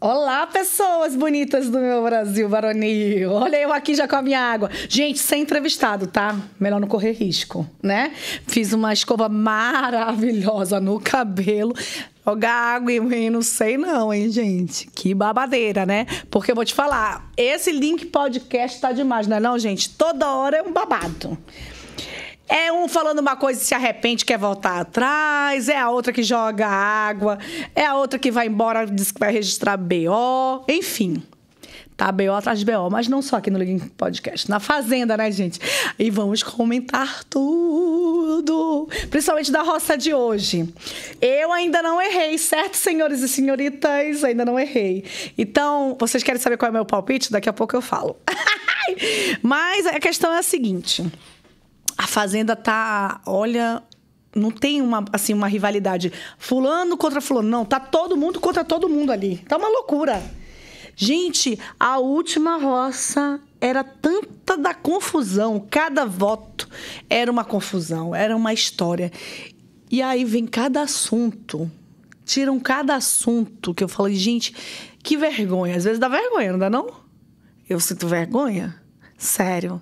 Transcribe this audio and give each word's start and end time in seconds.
Olá, 0.00 0.46
pessoas 0.46 1.16
bonitas 1.16 1.68
do 1.68 1.80
meu 1.80 2.04
Brasil 2.04 2.48
varonil. 2.48 3.32
Olha 3.32 3.56
eu 3.56 3.72
aqui 3.72 3.96
já 3.96 4.06
com 4.06 4.14
a 4.14 4.22
minha 4.22 4.38
água. 4.38 4.70
Gente, 4.88 5.18
sem 5.18 5.42
entrevistado, 5.42 6.06
tá? 6.06 6.36
Melhor 6.60 6.80
não 6.80 6.86
correr 6.86 7.10
risco, 7.10 7.68
né? 7.82 8.12
Fiz 8.46 8.72
uma 8.72 8.92
escova 8.92 9.28
maravilhosa 9.28 10.78
no 10.78 11.00
cabelo. 11.00 11.74
Jogar 12.24 12.76
água 12.76 12.92
e 12.92 13.28
não 13.28 13.42
sei 13.42 13.76
não, 13.76 14.14
hein, 14.14 14.30
gente? 14.30 14.86
Que 14.94 15.12
babadeira, 15.12 15.84
né? 15.84 16.06
Porque 16.30 16.52
eu 16.52 16.54
vou 16.54 16.64
te 16.64 16.74
falar, 16.74 17.32
esse 17.36 17.72
link 17.72 18.06
podcast 18.06 18.80
tá 18.80 18.92
demais, 18.92 19.26
não 19.26 19.38
é 19.38 19.40
não, 19.40 19.58
gente? 19.58 19.90
Toda 19.90 20.30
hora 20.30 20.58
é 20.58 20.62
um 20.62 20.72
babado. 20.72 21.36
É 22.48 22.72
um 22.72 22.88
falando 22.88 23.18
uma 23.18 23.36
coisa 23.36 23.60
e 23.60 23.64
se 23.64 23.74
arrepende, 23.74 24.24
quer 24.24 24.38
voltar 24.38 24.80
atrás. 24.80 25.68
É 25.68 25.78
a 25.78 25.90
outra 25.90 26.12
que 26.12 26.22
joga 26.22 26.66
água. 26.66 27.38
É 27.74 27.84
a 27.84 27.94
outra 27.94 28.18
que 28.18 28.30
vai 28.30 28.46
embora, 28.46 28.86
diz 28.86 29.12
que 29.12 29.20
vai 29.20 29.32
registrar 29.32 29.76
BO. 29.76 30.64
Enfim. 30.66 31.22
Tá 31.98 32.12
BO 32.12 32.30
atrás 32.30 32.60
de 32.60 32.64
BO, 32.64 32.88
mas 32.88 33.08
não 33.08 33.20
só 33.20 33.36
aqui 33.36 33.50
no 33.50 33.58
Link 33.58 33.90
Podcast. 33.90 34.48
Na 34.48 34.60
Fazenda, 34.60 35.16
né, 35.16 35.32
gente? 35.32 35.58
E 35.98 36.10
vamos 36.10 36.44
comentar 36.44 37.24
tudo. 37.24 38.88
Principalmente 39.10 39.50
da 39.50 39.62
roça 39.62 39.98
de 39.98 40.14
hoje. 40.14 40.72
Eu 41.20 41.52
ainda 41.52 41.82
não 41.82 42.00
errei, 42.00 42.38
certo, 42.38 42.76
senhores 42.76 43.20
e 43.20 43.28
senhoritas? 43.28 44.22
Ainda 44.22 44.44
não 44.44 44.56
errei. 44.56 45.04
Então, 45.36 45.96
vocês 45.98 46.22
querem 46.22 46.40
saber 46.40 46.56
qual 46.56 46.68
é 46.68 46.70
o 46.70 46.72
meu 46.72 46.84
palpite? 46.84 47.32
Daqui 47.32 47.48
a 47.48 47.52
pouco 47.52 47.74
eu 47.74 47.82
falo. 47.82 48.16
mas 49.42 49.84
a 49.84 49.98
questão 49.98 50.32
é 50.32 50.38
a 50.38 50.42
seguinte 50.42 51.04
a 51.98 52.06
Fazenda 52.06 52.54
tá, 52.54 53.20
olha, 53.26 53.82
não 54.32 54.52
tem 54.52 54.80
uma 54.80 55.04
assim 55.12 55.34
uma 55.34 55.48
rivalidade 55.48 56.12
fulano 56.38 56.96
contra 56.96 57.20
fulano, 57.20 57.48
não, 57.48 57.64
tá 57.64 57.80
todo 57.80 58.16
mundo 58.16 58.38
contra 58.38 58.64
todo 58.64 58.88
mundo 58.88 59.10
ali. 59.10 59.38
Tá 59.48 59.56
uma 59.56 59.68
loucura. 59.68 60.22
Gente, 60.94 61.58
a 61.78 61.98
última 61.98 62.56
roça 62.56 63.40
era 63.60 63.82
tanta 63.82 64.56
da 64.56 64.72
confusão, 64.74 65.64
cada 65.68 66.04
voto 66.04 66.68
era 67.10 67.30
uma 67.30 67.44
confusão, 67.44 68.14
era 68.14 68.36
uma 68.36 68.52
história. 68.52 69.10
E 69.90 70.00
aí 70.00 70.24
vem 70.24 70.46
cada 70.46 70.82
assunto, 70.82 71.70
tiram 72.24 72.60
cada 72.60 72.94
assunto 72.94 73.74
que 73.74 73.82
eu 73.82 73.88
falei, 73.88 74.14
gente, 74.14 74.54
que 75.02 75.16
vergonha. 75.16 75.76
Às 75.76 75.84
vezes 75.84 75.98
dá 75.98 76.08
vergonha, 76.08 76.52
não 76.52 76.58
dá 76.58 76.70
não? 76.70 76.88
Eu 77.68 77.80
sinto 77.80 78.06
vergonha. 78.06 78.80
Sério. 79.16 79.80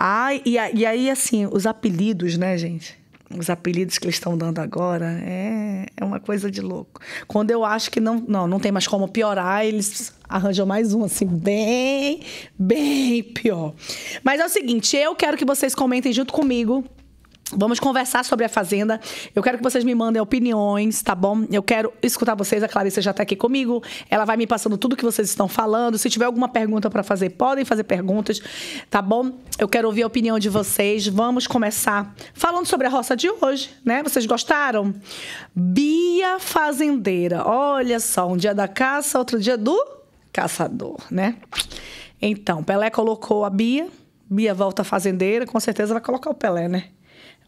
Ai, 0.00 0.40
e, 0.44 0.52
e 0.52 0.86
aí, 0.86 1.10
assim, 1.10 1.48
os 1.50 1.66
apelidos, 1.66 2.38
né, 2.38 2.56
gente? 2.56 2.96
Os 3.36 3.50
apelidos 3.50 3.98
que 3.98 4.06
eles 4.06 4.14
estão 4.14 4.38
dando 4.38 4.60
agora 4.60 5.20
é, 5.22 5.86
é 5.96 6.04
uma 6.04 6.20
coisa 6.20 6.48
de 6.48 6.60
louco. 6.60 7.00
Quando 7.26 7.50
eu 7.50 7.64
acho 7.64 7.90
que 7.90 7.98
não, 7.98 8.24
não, 8.26 8.46
não 8.46 8.60
tem 8.60 8.70
mais 8.70 8.86
como 8.86 9.08
piorar, 9.08 9.66
eles 9.66 10.14
arranjam 10.28 10.64
mais 10.64 10.94
um, 10.94 11.02
assim, 11.02 11.26
bem, 11.26 12.20
bem 12.56 13.24
pior. 13.24 13.74
Mas 14.22 14.40
é 14.40 14.46
o 14.46 14.48
seguinte, 14.48 14.96
eu 14.96 15.16
quero 15.16 15.36
que 15.36 15.44
vocês 15.44 15.74
comentem 15.74 16.12
junto 16.12 16.32
comigo 16.32 16.84
Vamos 17.56 17.80
conversar 17.80 18.24
sobre 18.24 18.44
a 18.44 18.48
Fazenda. 18.48 19.00
Eu 19.34 19.42
quero 19.42 19.56
que 19.56 19.62
vocês 19.62 19.82
me 19.82 19.94
mandem 19.94 20.20
opiniões, 20.20 21.02
tá 21.02 21.14
bom? 21.14 21.46
Eu 21.50 21.62
quero 21.62 21.92
escutar 22.02 22.34
vocês. 22.34 22.62
A 22.62 22.68
Clarissa 22.68 23.00
já 23.00 23.12
tá 23.12 23.22
aqui 23.22 23.34
comigo. 23.34 23.82
Ela 24.10 24.26
vai 24.26 24.36
me 24.36 24.46
passando 24.46 24.76
tudo 24.76 24.94
que 24.94 25.04
vocês 25.04 25.28
estão 25.28 25.48
falando. 25.48 25.96
Se 25.96 26.10
tiver 26.10 26.26
alguma 26.26 26.48
pergunta 26.48 26.90
para 26.90 27.02
fazer, 27.02 27.30
podem 27.30 27.64
fazer 27.64 27.84
perguntas, 27.84 28.40
tá 28.90 29.00
bom? 29.00 29.32
Eu 29.58 29.66
quero 29.66 29.88
ouvir 29.88 30.02
a 30.02 30.06
opinião 30.06 30.38
de 30.38 30.50
vocês. 30.50 31.06
Vamos 31.06 31.46
começar 31.46 32.14
falando 32.34 32.66
sobre 32.66 32.86
a 32.86 32.90
roça 32.90 33.16
de 33.16 33.30
hoje, 33.30 33.70
né? 33.82 34.02
Vocês 34.02 34.26
gostaram? 34.26 34.94
Bia 35.54 36.38
Fazendeira. 36.38 37.46
Olha 37.46 37.98
só, 37.98 38.28
um 38.28 38.36
dia 38.36 38.54
da 38.54 38.68
caça, 38.68 39.18
outro 39.18 39.40
dia 39.40 39.56
do 39.56 39.76
caçador, 40.30 40.98
né? 41.10 41.36
Então, 42.20 42.62
Pelé 42.62 42.90
colocou 42.90 43.44
a 43.44 43.50
Bia. 43.50 43.88
Bia 44.30 44.52
volta 44.52 44.84
fazendeira, 44.84 45.46
com 45.46 45.58
certeza 45.58 45.94
vai 45.94 46.02
colocar 46.02 46.28
o 46.28 46.34
Pelé, 46.34 46.68
né? 46.68 46.84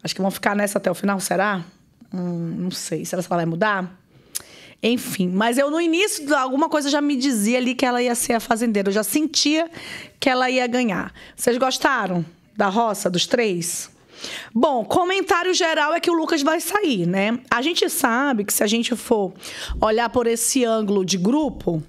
Acho 0.02 0.14
que 0.14 0.22
vão 0.22 0.30
ficar 0.30 0.56
nessa 0.56 0.78
até 0.78 0.90
o 0.90 0.94
final, 0.94 1.20
será? 1.20 1.64
Hum, 2.12 2.54
não 2.58 2.70
sei. 2.70 3.04
Será 3.04 3.22
que 3.22 3.28
ela 3.28 3.36
vai 3.36 3.46
mudar? 3.46 4.00
Enfim, 4.82 5.28
mas 5.28 5.58
eu 5.58 5.70
no 5.70 5.80
início, 5.80 6.34
alguma 6.34 6.68
coisa 6.68 6.88
já 6.88 7.02
me 7.02 7.14
dizia 7.14 7.58
ali 7.58 7.74
que 7.74 7.84
ela 7.84 8.02
ia 8.02 8.14
ser 8.14 8.32
a 8.32 8.40
fazendeira. 8.40 8.88
Eu 8.88 8.92
já 8.94 9.02
sentia 9.02 9.70
que 10.18 10.28
ela 10.28 10.48
ia 10.48 10.66
ganhar. 10.66 11.12
Vocês 11.36 11.58
gostaram 11.58 12.24
da 12.56 12.68
roça, 12.68 13.10
dos 13.10 13.26
três? 13.26 13.90
Bom, 14.54 14.84
comentário 14.84 15.52
geral 15.52 15.94
é 15.94 16.00
que 16.00 16.10
o 16.10 16.14
Lucas 16.14 16.42
vai 16.42 16.60
sair, 16.60 17.06
né? 17.06 17.38
A 17.50 17.60
gente 17.60 17.88
sabe 17.88 18.44
que 18.44 18.52
se 18.52 18.62
a 18.62 18.66
gente 18.66 18.96
for 18.96 19.32
olhar 19.80 20.08
por 20.08 20.26
esse 20.26 20.64
ângulo 20.64 21.04
de 21.04 21.18
grupo, 21.18 21.82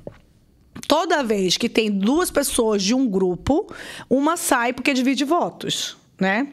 toda 0.87 1.23
vez 1.23 1.57
que 1.57 1.69
tem 1.69 1.89
duas 1.89 2.29
pessoas 2.29 2.83
de 2.83 2.93
um 2.93 3.07
grupo, 3.07 3.73
uma 4.09 4.37
sai 4.37 4.73
porque 4.73 4.93
divide 4.93 5.23
votos, 5.23 5.97
né? 6.19 6.47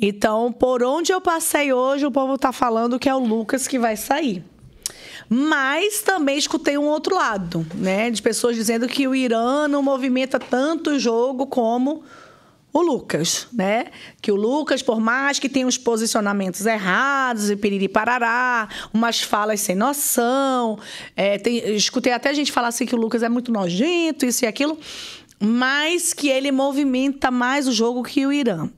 Então, 0.00 0.52
por 0.52 0.82
onde 0.82 1.12
eu 1.12 1.20
passei 1.20 1.72
hoje, 1.72 2.06
o 2.06 2.10
povo 2.10 2.34
está 2.34 2.52
falando 2.52 2.98
que 2.98 3.08
é 3.08 3.14
o 3.14 3.18
Lucas 3.18 3.66
que 3.66 3.78
vai 3.78 3.96
sair. 3.96 4.44
Mas 5.28 6.00
também 6.00 6.38
escutei 6.38 6.78
um 6.78 6.86
outro 6.86 7.14
lado, 7.14 7.66
né? 7.74 8.10
De 8.10 8.22
pessoas 8.22 8.54
dizendo 8.56 8.86
que 8.86 9.06
o 9.08 9.14
Irã 9.14 9.66
não 9.66 9.82
movimenta 9.82 10.38
tanto 10.38 10.90
o 10.90 10.98
jogo 10.98 11.46
como 11.46 12.02
o 12.72 12.80
Lucas, 12.80 13.48
né? 13.52 13.86
Que 14.22 14.30
o 14.30 14.36
Lucas, 14.36 14.82
por 14.82 15.00
mais 15.00 15.38
que 15.38 15.48
tenha 15.48 15.66
uns 15.66 15.76
posicionamentos 15.76 16.64
errados 16.64 17.50
e 17.50 17.56
piriri 17.56 17.88
parará, 17.88 18.68
umas 18.94 19.20
falas 19.20 19.60
sem 19.60 19.74
noção, 19.74 20.78
é, 21.16 21.38
tem, 21.38 21.58
escutei 21.74 22.12
até 22.12 22.32
gente 22.32 22.52
falar 22.52 22.68
assim 22.68 22.86
que 22.86 22.94
o 22.94 22.98
Lucas 22.98 23.22
é 23.22 23.28
muito 23.28 23.50
nojento, 23.50 24.24
isso 24.24 24.44
e 24.44 24.48
aquilo, 24.48 24.78
mas 25.40 26.14
que 26.14 26.28
ele 26.28 26.52
movimenta 26.52 27.30
mais 27.30 27.66
o 27.66 27.72
jogo 27.72 28.02
que 28.02 28.24
o 28.24 28.32
Irã 28.32 28.70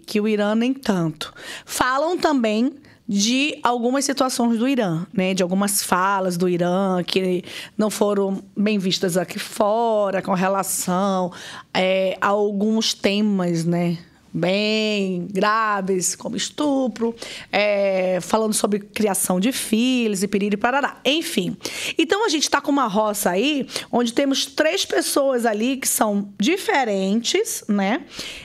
que 0.00 0.20
o 0.20 0.28
Irã 0.28 0.54
nem 0.54 0.72
tanto. 0.72 1.32
Falam 1.64 2.16
também 2.16 2.72
de 3.06 3.58
algumas 3.62 4.04
situações 4.04 4.58
do 4.58 4.66
Irã, 4.66 5.06
né? 5.12 5.34
De 5.34 5.42
algumas 5.42 5.82
falas 5.82 6.36
do 6.36 6.48
Irã 6.48 7.02
que 7.02 7.44
não 7.76 7.90
foram 7.90 8.42
bem 8.56 8.78
vistas 8.78 9.16
aqui 9.16 9.38
fora, 9.38 10.22
com 10.22 10.32
relação 10.32 11.30
é, 11.72 12.16
a 12.20 12.28
alguns 12.28 12.94
temas, 12.94 13.64
né? 13.64 13.98
Bem 14.34 15.28
graves, 15.30 16.16
como 16.16 16.36
estupro, 16.36 17.14
é, 17.52 18.18
falando 18.20 18.52
sobre 18.52 18.80
criação 18.80 19.38
de 19.38 19.52
filhos 19.52 20.24
e 20.24 20.28
piriri 20.28 20.56
parará. 20.56 21.00
Enfim. 21.04 21.56
Então 21.96 22.26
a 22.26 22.28
gente 22.28 22.42
está 22.42 22.60
com 22.60 22.72
uma 22.72 22.88
roça 22.88 23.30
aí 23.30 23.66
onde 23.92 24.12
temos 24.12 24.44
três 24.46 24.84
pessoas 24.84 25.46
ali 25.46 25.76
que 25.76 25.86
são 25.86 26.28
diferentes, 26.40 27.62
né? 27.68 28.02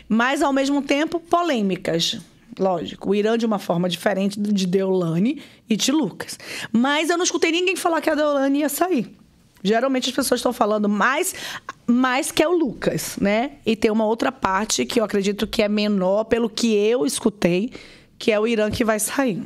Mas 0.07 0.43
ao 0.43 0.53
mesmo 0.53 0.81
tempo 0.83 1.19
polêmicas. 1.19 2.19
Lógico, 2.59 3.11
o 3.11 3.15
Irã 3.15 3.37
de 3.37 3.45
uma 3.45 3.57
forma 3.57 3.87
diferente 3.87 4.39
de 4.39 4.67
Deolane 4.67 5.41
e 5.69 5.77
de 5.77 5.91
Lucas. 5.91 6.37
Mas 6.73 7.09
eu 7.09 7.17
não 7.17 7.23
escutei 7.23 7.51
ninguém 7.51 7.75
falar 7.75 8.01
que 8.01 8.09
a 8.09 8.15
Deolane 8.15 8.59
ia 8.59 8.69
sair. 8.69 9.18
Geralmente 9.63 10.09
as 10.09 10.15
pessoas 10.15 10.39
estão 10.39 10.53
falando 10.53 10.87
mais, 10.87 11.35
mais 11.85 12.31
que 12.31 12.41
é 12.41 12.47
o 12.47 12.51
Lucas, 12.51 13.17
né? 13.19 13.53
E 13.65 13.75
tem 13.75 13.91
uma 13.91 14.05
outra 14.05 14.31
parte 14.31 14.85
que 14.85 14.99
eu 14.99 15.03
acredito 15.03 15.45
que 15.45 15.61
é 15.61 15.69
menor, 15.69 16.25
pelo 16.25 16.49
que 16.49 16.73
eu 16.73 17.05
escutei, 17.05 17.71
que 18.17 18.31
é 18.31 18.39
o 18.39 18.47
Irã 18.47 18.71
que 18.71 18.85
vai 18.85 18.99
sair. 18.99 19.43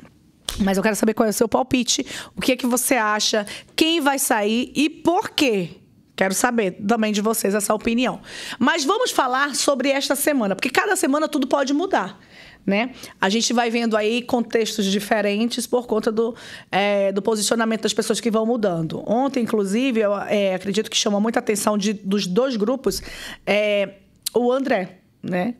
Mas 0.59 0.77
eu 0.77 0.83
quero 0.83 0.95
saber 0.95 1.13
qual 1.13 1.25
é 1.25 1.29
o 1.31 1.33
seu 1.33 1.47
palpite, 1.47 2.05
o 2.35 2.41
que 2.41 2.51
é 2.51 2.55
que 2.55 2.67
você 2.67 2.95
acha, 2.95 3.45
quem 3.75 3.99
vai 3.99 4.19
sair 4.19 4.71
e 4.75 4.89
por 4.89 5.29
quê. 5.29 5.69
Quero 6.15 6.35
saber 6.35 6.77
também 6.87 7.11
de 7.11 7.21
vocês 7.21 7.55
essa 7.55 7.73
opinião. 7.73 8.21
Mas 8.59 8.85
vamos 8.85 9.09
falar 9.09 9.55
sobre 9.55 9.89
esta 9.89 10.15
semana, 10.15 10.55
porque 10.55 10.69
cada 10.69 10.95
semana 10.95 11.27
tudo 11.27 11.47
pode 11.47 11.73
mudar 11.73 12.19
né? 12.65 12.91
A 13.19 13.29
gente 13.29 13.51
vai 13.53 13.69
vendo 13.69 13.97
aí 13.97 14.21
contextos 14.21 14.85
diferentes 14.85 15.67
por 15.67 15.85
conta 15.85 16.11
do, 16.11 16.35
é, 16.71 17.11
do 17.11 17.21
posicionamento 17.21 17.83
das 17.83 17.93
pessoas 17.93 18.19
que 18.19 18.31
vão 18.31 18.45
mudando. 18.45 19.03
Ontem, 19.05 19.43
inclusive, 19.43 19.99
eu 19.99 20.15
é, 20.15 20.55
acredito 20.55 20.89
que 20.89 20.97
chama 20.97 21.19
muita 21.19 21.39
atenção 21.39 21.77
de, 21.77 21.93
dos 21.93 22.25
dois 22.25 22.55
grupos 22.55 23.01
é, 23.45 23.95
o 24.33 24.51
André, 24.51 24.99
né? 25.21 25.55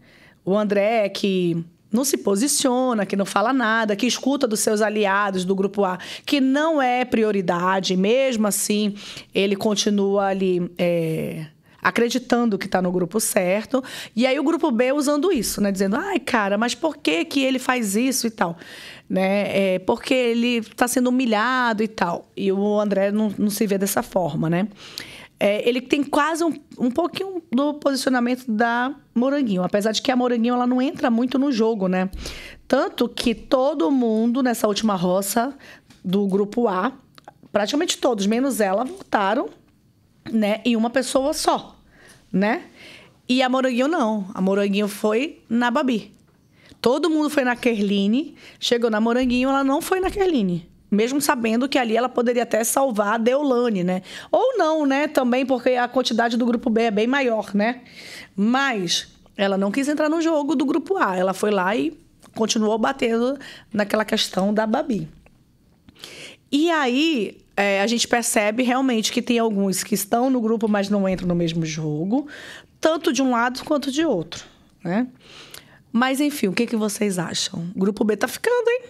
O 0.45 0.57
André 0.57 1.07
que 1.09 1.63
não 1.91 2.03
se 2.03 2.17
posiciona, 2.17 3.05
que 3.05 3.15
não 3.15 3.25
fala 3.25 3.53
nada, 3.53 3.95
que 3.95 4.07
escuta 4.07 4.47
dos 4.47 4.61
seus 4.61 4.81
aliados 4.81 5.45
do 5.45 5.55
grupo 5.55 5.85
A, 5.85 5.99
que 6.25 6.41
não 6.41 6.81
é 6.81 7.05
prioridade, 7.05 7.95
mesmo 7.95 8.47
assim 8.47 8.95
ele 9.33 9.55
continua 9.55 10.25
ali. 10.25 10.71
É, 10.77 11.45
acreditando 11.83 12.57
que 12.57 12.65
está 12.65 12.81
no 12.81 12.91
grupo 12.91 13.19
certo, 13.19 13.83
e 14.15 14.25
aí 14.25 14.39
o 14.39 14.43
grupo 14.43 14.71
B 14.71 14.91
usando 14.93 15.31
isso, 15.31 15.59
né? 15.61 15.71
Dizendo, 15.71 15.95
ai, 15.95 16.19
cara, 16.19 16.57
mas 16.57 16.73
por 16.73 16.97
que, 16.97 17.25
que 17.25 17.43
ele 17.43 17.59
faz 17.59 17.95
isso 17.95 18.27
e 18.27 18.31
tal? 18.31 18.57
Né? 19.09 19.75
É, 19.75 19.79
porque 19.79 20.13
ele 20.13 20.57
está 20.57 20.87
sendo 20.87 21.09
humilhado 21.09 21.83
e 21.83 21.87
tal. 21.87 22.29
E 22.35 22.51
o 22.51 22.79
André 22.79 23.11
não, 23.11 23.33
não 23.37 23.49
se 23.49 23.67
vê 23.67 23.77
dessa 23.77 24.01
forma, 24.01 24.49
né? 24.49 24.67
É, 25.39 25.67
ele 25.67 25.81
tem 25.81 26.03
quase 26.03 26.43
um, 26.43 26.53
um 26.79 26.89
pouquinho 26.89 27.43
do 27.51 27.73
posicionamento 27.73 28.49
da 28.49 28.95
Moranguinho, 29.13 29.63
apesar 29.63 29.91
de 29.91 30.01
que 30.01 30.09
a 30.09 30.15
Moranguinho 30.15 30.53
ela 30.53 30.65
não 30.65 30.81
entra 30.81 31.11
muito 31.11 31.37
no 31.37 31.51
jogo, 31.51 31.87
né? 31.87 32.09
Tanto 32.67 33.09
que 33.09 33.35
todo 33.35 33.91
mundo 33.91 34.41
nessa 34.41 34.67
última 34.67 34.95
roça 34.95 35.53
do 36.03 36.25
grupo 36.27 36.67
A, 36.67 36.93
praticamente 37.51 37.97
todos, 37.97 38.25
menos 38.25 38.59
ela, 38.59 38.83
votaram, 38.83 39.49
né, 40.31 40.61
em 40.63 40.75
uma 40.75 40.89
pessoa 40.89 41.33
só, 41.33 41.72
né? 42.33 42.63
E 43.29 43.41
a 43.43 43.47
Moranguinho 43.47 43.87
não. 43.87 44.27
A 44.33 44.41
Moranguinho 44.41 44.87
foi 44.87 45.41
na 45.47 45.69
Babi. 45.71 46.11
Todo 46.81 47.09
mundo 47.09 47.29
foi 47.29 47.45
na 47.45 47.55
Kerline, 47.55 48.35
chegou 48.59 48.89
na 48.89 48.99
Moranguinho, 48.99 49.47
ela 49.47 49.63
não 49.63 49.81
foi 49.81 50.01
na 50.01 50.11
Kerline 50.11 50.73
mesmo 50.93 51.19
sabendo 51.19 51.67
que 51.67 51.77
ali 51.77 51.97
ela 51.97 52.07
poderia 52.07 52.43
até 52.43 52.63
salvar 52.63 53.15
a 53.15 53.17
Deolane, 53.17 53.83
né? 53.83 54.03
Ou 54.31 54.57
não, 54.57 54.85
né? 54.85 55.07
Também 55.07 55.45
porque 55.45 55.71
a 55.71 55.87
quantidade 55.87 56.37
do 56.37 56.45
grupo 56.45 56.69
B 56.69 56.83
é 56.83 56.91
bem 56.91 57.07
maior, 57.07 57.53
né? 57.55 57.81
Mas 58.35 59.07
ela 59.35 59.57
não 59.57 59.71
quis 59.71 59.87
entrar 59.87 60.07
no 60.07 60.21
jogo 60.21 60.55
do 60.55 60.65
grupo 60.65 60.97
A. 60.97 61.17
Ela 61.17 61.33
foi 61.33 61.49
lá 61.49 61.75
e 61.75 61.99
continuou 62.35 62.77
batendo 62.77 63.37
naquela 63.73 64.05
questão 64.05 64.53
da 64.53 64.67
Babi. 64.67 65.09
E 66.51 66.69
aí 66.69 67.42
é, 67.55 67.81
a 67.81 67.87
gente 67.87 68.07
percebe 68.07 68.63
realmente 68.63 69.11
que 69.11 69.21
tem 69.21 69.39
alguns 69.39 69.83
que 69.83 69.95
estão 69.95 70.29
no 70.29 70.41
grupo, 70.41 70.67
mas 70.67 70.89
não 70.89 71.07
entram 71.07 71.27
no 71.27 71.35
mesmo 71.35 71.65
jogo, 71.65 72.27
tanto 72.81 73.13
de 73.13 73.21
um 73.21 73.31
lado 73.31 73.63
quanto 73.63 73.91
de 73.91 74.05
outro, 74.05 74.43
né? 74.83 75.07
Mas 75.91 76.19
enfim, 76.19 76.47
o 76.47 76.53
que, 76.53 76.65
que 76.65 76.75
vocês 76.75 77.19
acham? 77.19 77.69
O 77.75 77.79
grupo 77.79 78.03
B 78.03 78.17
tá 78.17 78.27
ficando, 78.27 78.67
hein? 78.69 78.81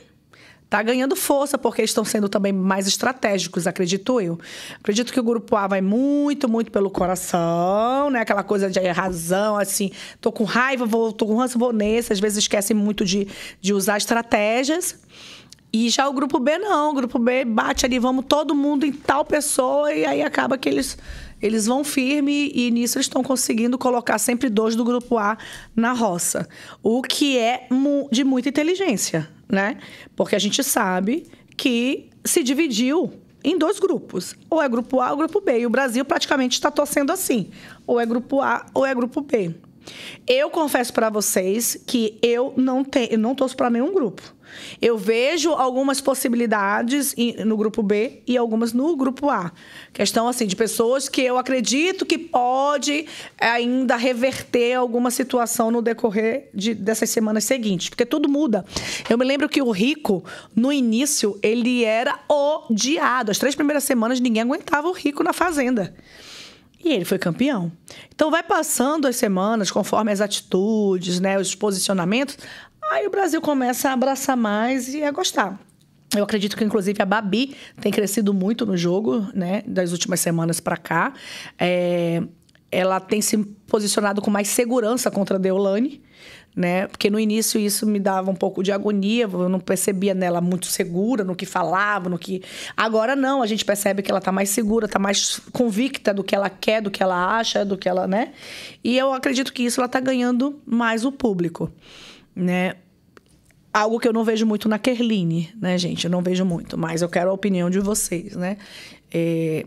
Tá 0.69 0.81
ganhando 0.81 1.15
força 1.15 1.55
porque 1.55 1.83
estão 1.83 2.03
sendo 2.03 2.27
também 2.27 2.51
mais 2.51 2.87
estratégicos, 2.87 3.67
acredito 3.67 4.19
eu. 4.19 4.39
Acredito 4.79 5.13
que 5.13 5.19
o 5.19 5.23
grupo 5.23 5.55
A 5.55 5.67
vai 5.67 5.81
muito, 5.81 6.49
muito 6.49 6.71
pelo 6.71 6.89
coração, 6.89 8.09
né? 8.09 8.21
Aquela 8.21 8.41
coisa 8.41 8.71
de 8.71 8.79
razão, 8.87 9.55
assim, 9.55 9.91
tô 10.19 10.31
com 10.31 10.45
raiva, 10.45 10.83
vou, 10.83 11.11
tô 11.11 11.27
com 11.27 11.35
ranço, 11.35 11.59
vou 11.59 11.71
nesse. 11.71 12.11
Às 12.11 12.19
vezes 12.19 12.39
esquecem 12.39 12.75
muito 12.75 13.05
de, 13.05 13.27
de 13.61 13.71
usar 13.71 13.97
estratégias. 13.97 14.97
E 15.73 15.89
já 15.89 16.07
o 16.07 16.13
grupo 16.13 16.39
B 16.39 16.57
não, 16.59 16.91
o 16.91 16.93
grupo 16.93 17.17
B 17.17 17.43
bate 17.43 17.85
ali, 17.85 17.97
vamos 17.97 18.25
todo 18.27 18.53
mundo 18.53 18.85
em 18.85 18.91
tal 18.91 19.25
pessoa, 19.25 19.91
e 19.91 20.05
aí 20.05 20.21
acaba 20.21 20.57
que 20.57 20.69
eles, 20.69 20.97
eles 21.41 21.65
vão 21.65 21.83
firme 21.83 22.51
e 22.53 22.69
nisso 22.69 22.97
eles 22.97 23.07
estão 23.07 23.23
conseguindo 23.23 23.77
colocar 23.77 24.19
sempre 24.19 24.49
dois 24.49 24.75
do 24.75 24.83
grupo 24.83 25.17
A 25.17 25.35
na 25.75 25.91
roça. 25.93 26.47
O 26.83 27.01
que 27.01 27.39
é 27.39 27.67
de 28.11 28.23
muita 28.23 28.49
inteligência 28.49 29.27
né? 29.53 29.77
Porque 30.15 30.35
a 30.35 30.39
gente 30.39 30.63
sabe 30.63 31.27
que 31.55 32.09
se 32.25 32.43
dividiu 32.43 33.13
em 33.43 33.57
dois 33.57 33.79
grupos. 33.79 34.35
Ou 34.49 34.61
é 34.61 34.67
grupo 34.67 34.99
A 34.99 35.11
ou 35.11 35.17
grupo 35.17 35.39
B. 35.39 35.59
E 35.59 35.65
o 35.65 35.69
Brasil 35.69 36.03
praticamente 36.03 36.53
está 36.53 36.71
torcendo 36.71 37.11
assim. 37.11 37.49
Ou 37.85 37.99
é 37.99 38.05
grupo 38.05 38.41
A 38.41 38.65
ou 38.73 38.85
é 38.85 38.93
grupo 38.95 39.21
B. 39.21 39.53
Eu 40.25 40.49
confesso 40.49 40.93
para 40.93 41.09
vocês 41.09 41.77
que 41.85 42.17
eu 42.21 42.53
não 42.55 42.83
tenho, 42.83 43.11
eu 43.11 43.19
não 43.19 43.35
torço 43.35 43.55
para 43.55 43.69
nenhum 43.69 43.93
grupo. 43.93 44.32
Eu 44.81 44.97
vejo 44.97 45.51
algumas 45.51 46.01
possibilidades 46.01 47.15
no 47.45 47.55
grupo 47.57 47.81
B 47.81 48.21
e 48.27 48.37
algumas 48.37 48.73
no 48.73 48.95
grupo 48.95 49.29
A. 49.29 49.51
Questão 49.91 50.27
assim 50.27 50.45
de 50.47 50.55
pessoas 50.55 51.07
que 51.07 51.21
eu 51.21 51.37
acredito 51.37 52.05
que 52.05 52.17
pode 52.17 53.05
ainda 53.39 53.95
reverter 53.95 54.73
alguma 54.73 55.11
situação 55.11 55.71
no 55.71 55.81
decorrer 55.81 56.49
de, 56.53 56.73
dessas 56.73 57.09
semanas 57.09 57.43
seguintes, 57.43 57.89
porque 57.89 58.05
tudo 58.05 58.29
muda. 58.29 58.65
Eu 59.09 59.17
me 59.17 59.25
lembro 59.25 59.47
que 59.49 59.61
o 59.61 59.71
Rico, 59.71 60.23
no 60.55 60.71
início, 60.71 61.37
ele 61.41 61.83
era 61.83 62.19
odiado. 62.27 63.31
As 63.31 63.37
três 63.37 63.55
primeiras 63.55 63.83
semanas 63.83 64.19
ninguém 64.19 64.43
aguentava 64.43 64.87
o 64.87 64.93
Rico 64.93 65.23
na 65.23 65.33
fazenda. 65.33 65.93
E 66.83 66.91
ele 66.91 67.05
foi 67.05 67.17
campeão. 67.17 67.71
Então 68.13 68.29
vai 68.29 68.43
passando 68.43 69.07
as 69.07 69.15
semanas, 69.15 69.71
conforme 69.71 70.11
as 70.11 70.19
atitudes, 70.19 71.19
né, 71.19 71.39
os 71.39 71.55
posicionamentos, 71.55 72.37
Aí 72.91 73.07
o 73.07 73.09
Brasil 73.09 73.41
começa 73.41 73.89
a 73.89 73.93
abraçar 73.93 74.35
mais 74.35 74.93
e 74.93 75.03
a 75.03 75.11
gostar. 75.11 75.59
Eu 76.15 76.23
acredito 76.23 76.55
que, 76.55 76.63
inclusive, 76.63 77.01
a 77.01 77.05
Babi 77.05 77.55
tem 77.81 77.91
crescido 77.91 78.33
muito 78.33 78.65
no 78.65 78.77
jogo, 78.77 79.27
né? 79.33 79.63
Das 79.65 79.91
últimas 79.91 80.19
semanas 80.19 80.59
para 80.59 80.77
cá. 80.77 81.13
É, 81.57 82.21
ela 82.71 82.99
tem 82.99 83.21
se 83.21 83.37
posicionado 83.67 84.21
com 84.21 84.29
mais 84.29 84.47
segurança 84.47 85.09
contra 85.09 85.37
a 85.37 85.39
Deolane, 85.39 86.03
né? 86.55 86.87
Porque 86.87 87.09
no 87.09 87.19
início 87.19 87.59
isso 87.59 87.85
me 87.85 87.99
dava 87.99 88.29
um 88.29 88.35
pouco 88.35 88.61
de 88.63 88.71
agonia, 88.71 89.23
eu 89.31 89.49
não 89.49 89.59
percebia 89.59 90.13
nela 90.13 90.41
muito 90.41 90.67
segura 90.67 91.23
no 91.23 91.35
que 91.35 91.45
falava, 91.45 92.09
no 92.09 92.17
que. 92.17 92.41
Agora 92.75 93.15
não, 93.15 93.41
a 93.41 93.47
gente 93.47 93.65
percebe 93.65 94.01
que 94.01 94.11
ela 94.11 94.21
tá 94.21 94.31
mais 94.31 94.49
segura, 94.49 94.87
tá 94.87 94.99
mais 94.99 95.39
convicta 95.51 96.13
do 96.13 96.23
que 96.23 96.35
ela 96.35 96.49
quer, 96.49 96.81
do 96.81 96.91
que 96.91 97.01
ela 97.01 97.37
acha, 97.37 97.65
do 97.65 97.77
que 97.77 97.89
ela, 97.89 98.07
né? 98.07 98.33
E 98.83 98.97
eu 98.97 99.13
acredito 99.13 99.53
que 99.53 99.63
isso 99.63 99.79
ela 99.79 99.87
tá 99.87 99.99
ganhando 99.99 100.59
mais 100.65 101.05
o 101.05 101.11
público 101.11 101.71
né? 102.35 102.75
Algo 103.73 103.99
que 103.99 104.07
eu 104.07 104.13
não 104.13 104.23
vejo 104.23 104.45
muito 104.45 104.69
na 104.69 104.77
Kerline, 104.77 105.49
né, 105.59 105.77
gente? 105.77 106.05
Eu 106.05 106.11
não 106.11 106.21
vejo 106.21 106.45
muito, 106.45 106.77
mas 106.77 107.01
eu 107.01 107.09
quero 107.09 107.29
a 107.31 107.33
opinião 107.33 107.69
de 107.69 107.79
vocês, 107.79 108.35
né? 108.35 108.57
É... 109.11 109.65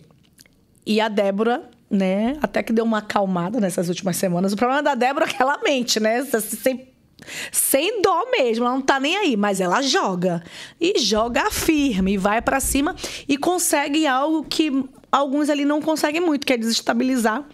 E 0.84 1.00
a 1.00 1.08
Débora, 1.08 1.68
né, 1.90 2.36
até 2.42 2.62
que 2.62 2.72
deu 2.72 2.84
uma 2.84 2.98
acalmada 2.98 3.60
nessas 3.60 3.88
últimas 3.88 4.16
semanas. 4.16 4.52
O 4.52 4.56
problema 4.56 4.82
da 4.82 4.94
Débora 4.94 5.26
é 5.26 5.28
que 5.28 5.40
ela 5.40 5.58
mente, 5.62 6.00
né? 6.00 6.24
Sem, 6.24 6.88
sem 7.52 8.02
dó 8.02 8.30
mesmo, 8.30 8.64
ela 8.64 8.74
não 8.74 8.82
tá 8.82 8.98
nem 8.98 9.16
aí, 9.16 9.36
mas 9.36 9.60
ela 9.60 9.80
joga. 9.82 10.42
E 10.80 10.98
joga 10.98 11.50
firme, 11.50 12.18
vai 12.18 12.42
para 12.42 12.60
cima 12.60 12.94
e 13.28 13.36
consegue 13.38 14.06
algo 14.06 14.44
que 14.44 14.84
alguns 15.10 15.48
ali 15.48 15.64
não 15.64 15.80
conseguem 15.80 16.20
muito, 16.20 16.46
que 16.46 16.52
é 16.52 16.56
desestabilizar 16.56 17.44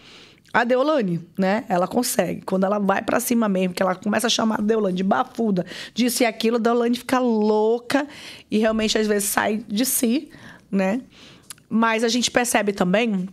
a 0.51 0.63
Deolane, 0.63 1.19
né? 1.37 1.65
Ela 1.67 1.87
consegue. 1.87 2.41
Quando 2.41 2.65
ela 2.65 2.77
vai 2.77 3.01
para 3.01 3.19
cima 3.19 3.49
mesmo, 3.49 3.73
que 3.73 3.81
ela 3.81 3.95
começa 3.95 4.27
a 4.27 4.29
chamar 4.29 4.59
a 4.59 4.61
Deolane 4.61 4.95
de 4.95 5.03
bafuda, 5.03 5.65
disso 5.93 6.21
e 6.21 6.25
aquilo, 6.25 6.57
a 6.57 6.59
Deolane 6.59 6.97
fica 6.97 7.19
louca 7.19 8.07
e 8.51 8.59
realmente 8.59 8.97
às 8.97 9.07
vezes 9.07 9.29
sai 9.29 9.63
de 9.67 9.85
si, 9.85 10.29
né? 10.71 11.01
Mas 11.67 12.03
a 12.03 12.07
gente 12.07 12.29
percebe 12.29 12.71
também 12.71 13.27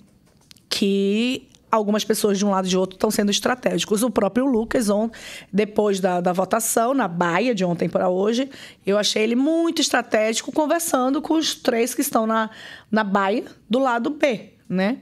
que 0.71 1.51
algumas 1.71 2.05
pessoas 2.05 2.39
de 2.39 2.45
um 2.47 2.51
lado 2.51 2.67
e 2.67 2.71
de 2.71 2.77
outro 2.79 2.97
estão 2.97 3.11
sendo 3.11 3.31
estratégicos. 3.31 4.03
O 4.03 4.11
próprio 4.11 4.47
Lucas, 4.47 4.89
on, 4.89 5.11
depois 5.53 6.01
da, 6.01 6.21
da 6.21 6.33
votação, 6.33 6.95
na 6.95 7.07
Baia, 7.07 7.55
de 7.55 7.65
ontem 7.65 7.89
para 7.89 8.09
hoje, 8.09 8.49
eu 8.87 8.97
achei 8.97 9.23
ele 9.23 9.37
muito 9.37 9.81
estratégico 9.81 10.51
conversando 10.53 11.21
com 11.21 11.35
os 11.35 11.55
três 11.55 11.95
que 11.95 12.01
estão 12.01 12.27
na, 12.27 12.51
na 12.91 13.05
Baia 13.05 13.45
do 13.69 13.79
lado 13.79 14.11
B, 14.11 14.55
né? 14.69 14.99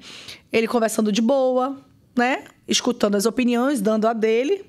Ele 0.52 0.66
conversando 0.66 1.12
de 1.12 1.22
boa, 1.22 1.78
né? 2.16 2.44
Escutando 2.66 3.14
as 3.14 3.26
opiniões, 3.26 3.80
dando 3.80 4.06
a 4.06 4.12
dele. 4.12 4.64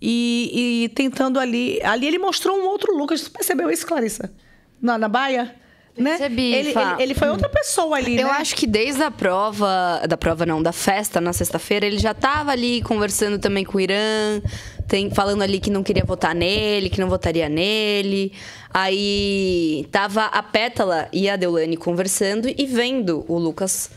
E, 0.00 0.84
e 0.84 0.88
tentando 0.90 1.40
ali. 1.40 1.82
Ali 1.82 2.06
ele 2.06 2.18
mostrou 2.18 2.56
um 2.56 2.66
outro 2.66 2.96
Lucas. 2.96 3.20
Você 3.20 3.30
percebeu 3.30 3.68
isso, 3.68 3.84
Clarissa? 3.84 4.32
Na, 4.80 4.96
na 4.96 5.08
Baia? 5.08 5.56
Né? 5.98 6.10
Percebi, 6.10 6.54
ele, 6.54 6.68
ele, 6.70 7.02
ele, 7.02 7.14
foi 7.14 7.28
outra 7.28 7.48
pessoa 7.48 7.96
ali, 7.96 8.18
Eu 8.18 8.28
né? 8.28 8.34
acho 8.34 8.54
que 8.54 8.66
desde 8.66 9.02
a 9.02 9.10
prova, 9.10 10.02
da 10.08 10.16
prova 10.16 10.46
não, 10.46 10.62
da 10.62 10.72
festa 10.72 11.20
na 11.20 11.32
sexta-feira, 11.32 11.86
ele 11.86 11.98
já 11.98 12.12
estava 12.12 12.52
ali 12.52 12.80
conversando 12.82 13.38
também 13.38 13.64
com 13.64 13.78
o 13.78 13.80
Irã, 13.80 14.40
tem, 14.86 15.10
falando 15.10 15.42
ali 15.42 15.58
que 15.58 15.70
não 15.70 15.82
queria 15.82 16.04
votar 16.04 16.34
nele, 16.34 16.88
que 16.88 17.00
não 17.00 17.08
votaria 17.08 17.48
nele. 17.48 18.32
Aí 18.72 19.86
tava 19.90 20.24
a 20.26 20.42
Pétala 20.42 21.08
e 21.12 21.28
a 21.28 21.36
Deulane 21.36 21.76
conversando 21.76 22.48
e 22.48 22.66
vendo 22.66 23.24
o 23.28 23.38
Lucas 23.38 23.90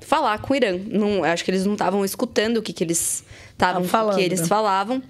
falar 0.00 0.38
com 0.38 0.52
o 0.52 0.56
Irã. 0.56 0.78
Não, 0.90 1.24
acho 1.24 1.44
que 1.44 1.50
eles 1.50 1.64
não 1.64 1.74
estavam 1.74 2.04
escutando 2.04 2.58
o 2.58 2.62
que, 2.62 2.72
que 2.72 2.84
eles 2.84 3.24
estavam 3.52 3.84
falando, 3.84 4.16
que 4.16 4.22
eles 4.22 4.46
falavam. 4.46 5.02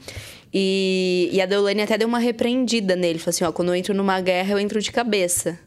E, 0.53 1.31
e 1.33 1.41
a 1.41 1.47
Deolane 1.47 1.83
até 1.83 1.99
deu 1.99 2.07
uma 2.07 2.21
repreendida 2.21 2.95
nele. 2.95 3.19
Falou 3.19 3.31
assim: 3.31 3.45
ó, 3.45 3.51
quando 3.51 3.69
eu 3.69 3.75
entro 3.75 3.93
numa 3.93 4.21
guerra, 4.21 4.53
eu 4.53 4.59
entro 4.59 4.81
de 4.81 4.93
cabeça. 4.93 5.59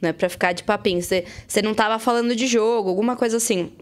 Não 0.00 0.10
é 0.10 0.12
pra 0.12 0.28
ficar 0.28 0.52
de 0.52 0.62
papinho. 0.62 1.00
Você, 1.02 1.24
não 1.62 1.74
tava 1.74 1.98
falando 1.98 2.34
de 2.34 2.46
jogo, 2.46 2.88
alguma 2.88 3.16
coisa 3.16 3.36
assim. 3.36 3.72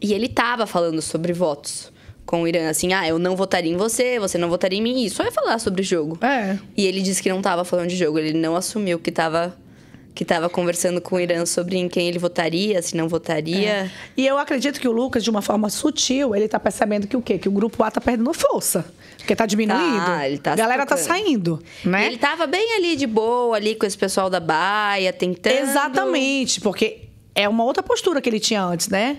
E 0.00 0.12
ele 0.12 0.28
tava 0.28 0.66
falando 0.66 1.02
sobre 1.02 1.32
votos 1.32 1.92
com 2.24 2.42
o 2.42 2.48
Irã, 2.48 2.70
assim, 2.70 2.92
ah, 2.92 3.06
eu 3.06 3.18
não 3.18 3.34
votaria 3.34 3.72
em 3.72 3.76
você, 3.76 4.18
você 4.20 4.38
não 4.38 4.48
votaria 4.48 4.78
em 4.78 4.82
mim. 4.82 5.04
Isso 5.04 5.16
só 5.16 5.24
ia 5.24 5.32
falar 5.32 5.58
sobre 5.58 5.82
jogo. 5.82 6.18
É. 6.24 6.56
E 6.76 6.86
ele 6.86 7.02
disse 7.02 7.22
que 7.22 7.28
não 7.28 7.42
tava 7.42 7.64
falando 7.64 7.88
de 7.88 7.96
jogo, 7.96 8.18
ele 8.18 8.32
não 8.32 8.54
assumiu 8.54 8.98
que 8.98 9.10
tava 9.10 9.56
que 10.14 10.24
tava 10.24 10.48
conversando 10.48 11.00
com 11.00 11.16
o 11.16 11.20
Irã 11.20 11.46
sobre 11.46 11.78
em 11.78 11.88
quem 11.88 12.08
ele 12.08 12.18
votaria, 12.18 12.80
se 12.82 12.96
não 12.96 13.08
votaria. 13.08 13.90
E 14.16 14.26
eu 14.26 14.38
acredito 14.38 14.78
que 14.80 14.86
o 14.86 14.92
Lucas, 14.92 15.24
de 15.24 15.30
uma 15.30 15.40
forma 15.40 15.70
sutil, 15.70 16.34
ele 16.36 16.48
tá 16.48 16.60
percebendo 16.60 17.06
que 17.06 17.16
o 17.16 17.22
quê? 17.22 17.38
Que 17.38 17.48
o 17.48 17.52
grupo 17.52 17.82
A 17.82 17.90
tá 17.90 18.00
perdendo 18.00 18.32
força. 18.34 18.84
Porque 19.16 19.34
tá 19.34 19.46
diminuindo. 19.46 20.04
Tá, 20.04 20.28
ele 20.28 20.38
tá 20.38 20.52
A 20.52 20.56
galera 20.56 20.84
tá 20.84 20.96
tocando. 20.96 21.06
saindo, 21.06 21.62
né? 21.84 22.06
Ele 22.08 22.18
tava 22.18 22.46
bem 22.46 22.74
ali 22.74 22.96
de 22.96 23.06
boa, 23.06 23.56
ali 23.56 23.74
com 23.74 23.86
esse 23.86 23.96
pessoal 23.96 24.28
da 24.28 24.40
Baia, 24.40 25.12
tentando. 25.12 25.54
Exatamente, 25.54 26.60
porque 26.60 27.02
é 27.34 27.48
uma 27.48 27.64
outra 27.64 27.82
postura 27.82 28.20
que 28.20 28.28
ele 28.28 28.40
tinha 28.40 28.62
antes, 28.62 28.88
né? 28.88 29.18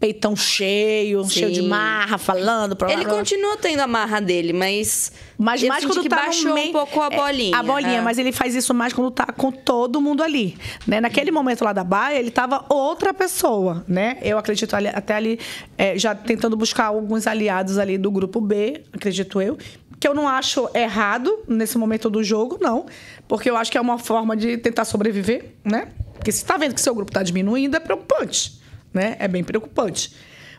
Peitão 0.00 0.36
cheio, 0.36 1.24
Sim. 1.24 1.30
cheio 1.30 1.52
de 1.52 1.62
marra, 1.62 2.18
falando. 2.18 2.76
Blá, 2.76 2.88
Ele 2.88 3.02
blá, 3.02 3.08
blá. 3.10 3.18
continua 3.18 3.56
tendo 3.56 3.80
a 3.80 3.86
marra 3.86 4.20
dele, 4.20 4.52
mas. 4.52 5.10
Mas 5.36 5.62
mais 5.64 5.84
quando 5.84 6.02
que 6.02 6.08
tá 6.08 6.16
baixou 6.16 6.54
meio, 6.54 6.68
um 6.68 6.72
pouco 6.72 7.00
a 7.02 7.06
é, 7.06 7.16
bolinha. 7.16 7.56
a 7.56 7.62
bolinha, 7.62 7.98
é. 7.98 8.00
mas 8.00 8.16
ele 8.16 8.30
faz 8.30 8.54
isso 8.54 8.72
mais 8.72 8.92
quando 8.92 9.10
tá 9.10 9.26
com 9.26 9.50
todo 9.50 10.00
mundo 10.00 10.22
ali, 10.22 10.56
né? 10.86 11.00
Naquele 11.00 11.30
momento 11.32 11.64
lá 11.64 11.72
da 11.72 11.82
Baia, 11.82 12.18
ele 12.18 12.30
tava 12.30 12.64
outra 12.68 13.12
pessoa, 13.12 13.84
né? 13.88 14.18
Eu 14.22 14.38
acredito 14.38 14.74
ali- 14.74 14.88
até 14.88 15.14
ali 15.14 15.38
é, 15.76 15.98
já 15.98 16.14
tentando 16.14 16.56
buscar 16.56 16.86
alguns 16.86 17.26
aliados 17.26 17.76
ali 17.78 17.98
do 17.98 18.10
grupo 18.10 18.40
B, 18.40 18.82
acredito 18.92 19.40
eu, 19.42 19.58
que 19.98 20.06
eu 20.06 20.14
não 20.14 20.28
acho 20.28 20.68
errado 20.74 21.40
nesse 21.48 21.76
momento 21.76 22.08
do 22.08 22.22
jogo, 22.22 22.56
não, 22.60 22.86
porque 23.26 23.50
eu 23.50 23.56
acho 23.56 23.70
que 23.70 23.78
é 23.78 23.80
uma 23.80 23.98
forma 23.98 24.36
de 24.36 24.56
tentar 24.58 24.84
sobreviver, 24.84 25.54
né? 25.64 25.88
Porque 26.14 26.32
se 26.32 26.44
tá 26.44 26.56
vendo 26.56 26.74
que 26.74 26.80
seu 26.80 26.94
grupo 26.94 27.12
tá 27.12 27.22
diminuindo 27.22 27.76
é 27.76 27.80
preocupante, 27.80 28.57
né? 28.92 29.16
É 29.18 29.28
bem 29.28 29.44
preocupante. 29.44 30.14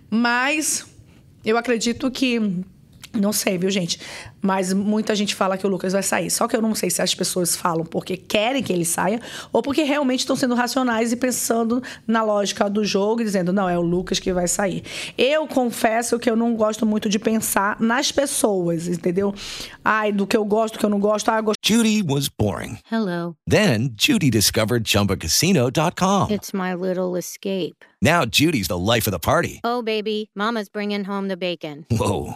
Mas 0.09 0.85
eu 1.43 1.57
acredito 1.57 2.09
que. 2.09 2.63
Não 3.13 3.33
sei, 3.33 3.57
viu, 3.57 3.69
gente? 3.69 3.99
Mas 4.41 4.71
muita 4.71 5.15
gente 5.15 5.35
fala 5.35 5.57
que 5.57 5.65
o 5.65 5.69
Lucas 5.69 5.93
vai 5.93 6.03
sair. 6.03 6.29
Só 6.29 6.47
que 6.47 6.55
eu 6.55 6.61
não 6.61 6.75
sei 6.75 6.89
se 6.89 7.01
as 7.01 7.13
pessoas 7.13 7.55
falam 7.55 7.85
porque 7.85 8.15
querem 8.15 8.61
que 8.61 8.71
ele 8.71 8.85
saia 8.85 9.19
ou 9.51 9.61
porque 9.61 9.83
realmente 9.83 10.19
estão 10.21 10.35
sendo 10.35 10.55
racionais 10.55 11.11
e 11.11 11.15
pensando 11.15 11.81
na 12.07 12.23
lógica 12.23 12.69
do 12.69 12.85
jogo 12.85 13.21
e 13.21 13.25
dizendo, 13.25 13.51
não, 13.51 13.67
é 13.67 13.77
o 13.77 13.81
Lucas 13.81 14.19
que 14.19 14.31
vai 14.31 14.47
sair. 14.47 14.83
Eu 15.17 15.47
confesso 15.47 16.19
que 16.19 16.29
eu 16.29 16.35
não 16.35 16.55
gosto 16.55 16.85
muito 16.85 17.09
de 17.09 17.19
pensar 17.19 17.79
nas 17.79 18.11
pessoas, 18.11 18.87
entendeu? 18.87 19.33
Ai, 19.83 20.11
do 20.11 20.27
que 20.27 20.37
eu 20.37 20.45
gosto, 20.45 20.75
do 20.75 20.79
que 20.79 20.85
eu 20.85 20.89
não 20.89 20.99
gosto. 20.99 21.29
Ah, 21.29 21.37
eu 21.37 21.43
gosto 21.43 21.59
Judy 21.65 22.01
was 22.01 22.29
boring. 22.29 22.79
Hello. 22.91 23.35
Then 23.47 23.89
Judy 23.95 24.29
discovered 24.29 24.85
ChumbaCasino.com. 24.85 26.31
It's 26.31 26.53
my 26.53 26.73
little 26.73 27.17
escape. 27.17 27.85
Now 28.01 28.25
Judy's 28.25 28.67
the 28.67 28.77
life 28.77 29.07
of 29.07 29.11
the 29.11 29.19
party. 29.19 29.59
Oh, 29.63 29.81
baby, 29.81 30.29
Mama's 30.33 30.69
bringing 30.69 31.03
home 31.03 31.27
the 31.27 31.35
bacon. 31.35 31.85
Whoa, 31.91 32.35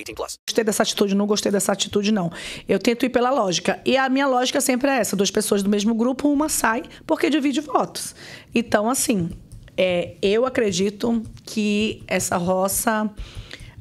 18 0.03 0.15
plus. 0.15 0.37
gostei 0.47 0.63
dessa 0.63 0.83
atitude, 0.83 1.15
não 1.15 1.27
gostei 1.27 1.51
dessa 1.51 1.71
atitude, 1.71 2.11
não. 2.11 2.31
Eu 2.67 2.79
tento 2.79 3.05
ir 3.05 3.09
pela 3.09 3.29
lógica. 3.29 3.79
E 3.85 3.97
a 3.97 4.09
minha 4.09 4.27
lógica 4.27 4.59
sempre 4.59 4.89
é 4.89 4.97
essa: 4.97 5.15
duas 5.15 5.31
pessoas 5.31 5.63
do 5.63 5.69
mesmo 5.69 5.93
grupo, 5.93 6.29
uma 6.29 6.49
sai 6.49 6.83
porque 7.05 7.29
divide 7.29 7.61
votos. 7.61 8.15
Então, 8.53 8.89
assim, 8.89 9.29
é, 9.77 10.15
eu 10.21 10.45
acredito 10.45 11.21
que 11.43 12.03
essa 12.07 12.37
roça. 12.37 13.09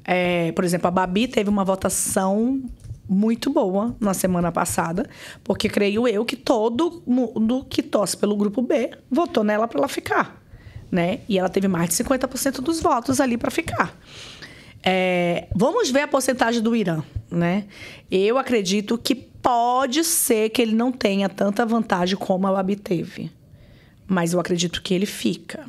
é, 0.05 0.53
por 0.53 0.65
exemplo, 0.65 0.89
a 0.89 0.91
Babi 0.91 1.29
teve 1.29 1.49
uma 1.49 1.65
votação 1.65 2.63
muito 3.09 3.51
boa 3.51 3.97
na 3.99 4.15
semana 4.15 4.53
passada, 4.53 5.11
porque 5.43 5.69
creio 5.69 6.07
eu 6.07 6.25
que 6.25 6.37
todo 6.37 7.03
mundo 7.05 7.67
que 7.69 7.83
torce 7.83 8.17
pelo 8.17 8.37
grupo 8.37 8.63
B 8.63 8.93
votou 9.11 9.43
nela 9.43 9.67
para 9.67 9.81
ela 9.81 9.89
ficar, 9.89 10.41
né? 10.93 11.19
E 11.29 11.37
ela 11.37 11.49
teve 11.49 11.67
mais 11.67 11.89
de 11.89 11.97
50% 11.97 12.61
dos 12.61 12.81
votos 12.81 13.21
ali 13.21 13.37
para 13.37 13.51
ficar. 13.51 13.99
É, 14.83 15.49
vamos 15.55 15.91
ver 15.91 16.03
a 16.03 16.09
porcentagem 16.09 16.63
do 16.63 16.75
Irã, 16.75 17.03
né? 17.31 17.65
Eu 18.11 18.39
acredito 18.39 18.97
que 18.97 19.15
pode 19.15 20.05
ser 20.05 20.51
que 20.51 20.61
ele 20.63 20.75
não 20.75 20.91
tenha 20.93 21.29
tanta 21.29 21.65
vantagem 21.67 22.17
como 22.17 22.47
a 22.47 22.53
Babi 22.53 22.77
teve. 22.77 23.31
Mas 24.07 24.33
eu 24.33 24.41
acredito 24.41 24.83
que 24.83 24.93
ele 24.93 25.07
fica. 25.07 25.67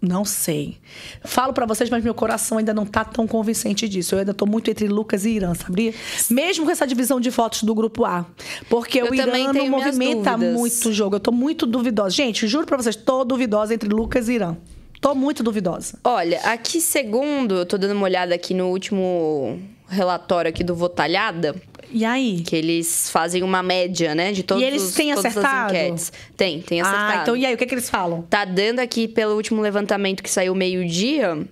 Não 0.00 0.24
sei. 0.24 0.78
Falo 1.24 1.52
pra 1.52 1.64
vocês, 1.66 1.88
mas 1.88 2.04
meu 2.04 2.14
coração 2.14 2.58
ainda 2.58 2.74
não 2.74 2.84
tá 2.84 3.04
tão 3.04 3.26
convincente 3.26 3.88
disso. 3.88 4.14
Eu 4.14 4.20
ainda 4.20 4.34
tô 4.34 4.46
muito 4.46 4.70
entre 4.70 4.86
Lucas 4.88 5.24
e 5.24 5.30
Irã, 5.30 5.54
sabia? 5.54 5.94
Mesmo 6.30 6.64
com 6.64 6.70
essa 6.70 6.86
divisão 6.86 7.18
de 7.18 7.30
votos 7.30 7.62
do 7.62 7.74
grupo 7.74 8.04
A. 8.04 8.26
Porque 8.68 9.00
Eu 9.00 9.10
o 9.10 9.14
Irã 9.14 9.52
não 9.52 9.68
movimenta 9.68 10.36
muito 10.36 10.90
o 10.90 10.92
jogo. 10.92 11.16
Eu 11.16 11.20
tô 11.20 11.32
muito 11.32 11.66
duvidosa. 11.66 12.10
Gente, 12.10 12.46
juro 12.46 12.66
pra 12.66 12.76
vocês, 12.76 12.94
tô 12.94 13.24
duvidosa 13.24 13.74
entre 13.74 13.88
Lucas 13.88 14.28
e 14.28 14.34
Irã. 14.34 14.56
Tô 15.00 15.14
muito 15.14 15.42
duvidosa. 15.42 15.98
Olha, 16.04 16.40
aqui 16.40 16.80
segundo, 16.80 17.56
eu 17.56 17.66
tô 17.66 17.76
dando 17.78 17.92
uma 17.92 18.04
olhada 18.04 18.34
aqui 18.34 18.54
no 18.54 18.68
último 18.68 19.60
relatório 19.88 20.48
aqui 20.48 20.64
do 20.64 20.74
Votalhada, 20.74 21.54
E 21.92 22.04
aí? 22.04 22.40
que 22.40 22.56
eles 22.56 23.08
fazem 23.10 23.42
uma 23.42 23.62
média, 23.62 24.14
né, 24.14 24.32
de 24.32 24.42
todos 24.42 24.62
E 24.62 24.66
eles 24.66 24.92
têm 24.94 25.10
todas 25.14 25.26
as 25.26 25.36
acertado? 25.36 25.74
enquetes. 25.74 26.12
Tem, 26.36 26.60
tem 26.60 26.80
acertado. 26.80 27.18
Ah, 27.18 27.22
então 27.22 27.36
e 27.36 27.46
aí? 27.46 27.54
O 27.54 27.56
que, 27.56 27.64
é 27.64 27.66
que 27.66 27.74
eles 27.74 27.88
falam? 27.88 28.22
Tá 28.22 28.44
dando 28.44 28.80
aqui, 28.80 29.06
pelo 29.06 29.34
último 29.36 29.60
levantamento 29.62 30.22
que 30.22 30.30
saiu 30.30 30.54
meio-dia, 30.54 31.46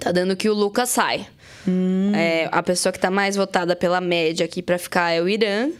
tá 0.00 0.10
dando 0.10 0.34
que 0.34 0.48
o 0.48 0.54
Lucas 0.54 0.88
sai. 0.88 1.26
Hum. 1.68 2.12
É, 2.14 2.48
a 2.50 2.62
pessoa 2.62 2.92
que 2.92 2.98
tá 2.98 3.10
mais 3.10 3.36
votada 3.36 3.76
pela 3.76 4.00
média 4.00 4.44
aqui 4.44 4.60
pra 4.60 4.78
ficar 4.78 5.12
é 5.12 5.22
o 5.22 5.28
Irã, 5.28 5.70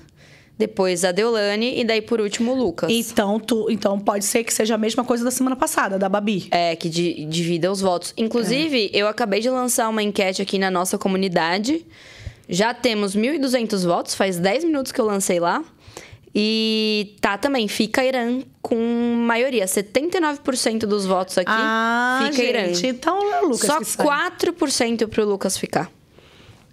depois 0.56 1.04
a 1.04 1.11
Deolane 1.12 1.80
e 1.80 1.84
daí 1.84 2.00
por 2.00 2.20
último 2.20 2.52
o 2.52 2.54
Lucas. 2.54 2.88
Então, 2.90 3.40
tu, 3.40 3.66
então 3.70 3.99
pode 3.99 4.25
ser 4.25 4.44
que 4.44 4.52
seja 4.54 4.75
a 4.76 4.78
mesma 4.78 5.04
coisa 5.04 5.25
da 5.25 5.30
semana 5.30 5.56
passada, 5.56 5.99
da 5.99 6.08
Babi. 6.08 6.46
É, 6.50 6.76
que 6.76 6.88
di- 6.88 7.25
divida 7.25 7.70
os 7.70 7.80
votos. 7.80 8.14
Inclusive, 8.16 8.90
eu 8.92 9.08
acabei 9.08 9.40
de 9.40 9.50
lançar 9.50 9.88
uma 9.88 10.02
enquete 10.02 10.40
aqui 10.40 10.58
na 10.58 10.70
nossa 10.70 10.96
comunidade. 10.96 11.84
Já 12.49 12.73
temos 12.75 13.16
1.200 13.16 13.84
votos, 13.84 14.14
faz 14.14 14.38
10 14.38 14.64
minutos 14.64 14.92
que 14.92 15.00
eu 15.00 15.04
lancei 15.06 15.40
lá. 15.40 15.64
E 16.37 17.14
tá 17.20 17.38
também, 17.38 17.68
fica 17.68 18.04
Irã 18.04 18.40
com 18.61 18.76
maioria. 18.76 19.66
79% 19.66 20.80
dos 20.80 21.06
votos 21.06 21.38
aqui 21.38 21.50
ah, 21.50 22.28
fica 22.30 22.37
gente, 22.37 22.80
Irã. 22.84 22.88
então 22.90 23.32
é 23.32 23.40
o 23.42 23.44
Lucas 23.49 23.61
Só 23.66 23.78
que 23.78 23.84
sai. 23.84 24.06
4% 24.40 25.06
pro 25.08 25.25
Lucas 25.25 25.56
ficar. 25.56 25.90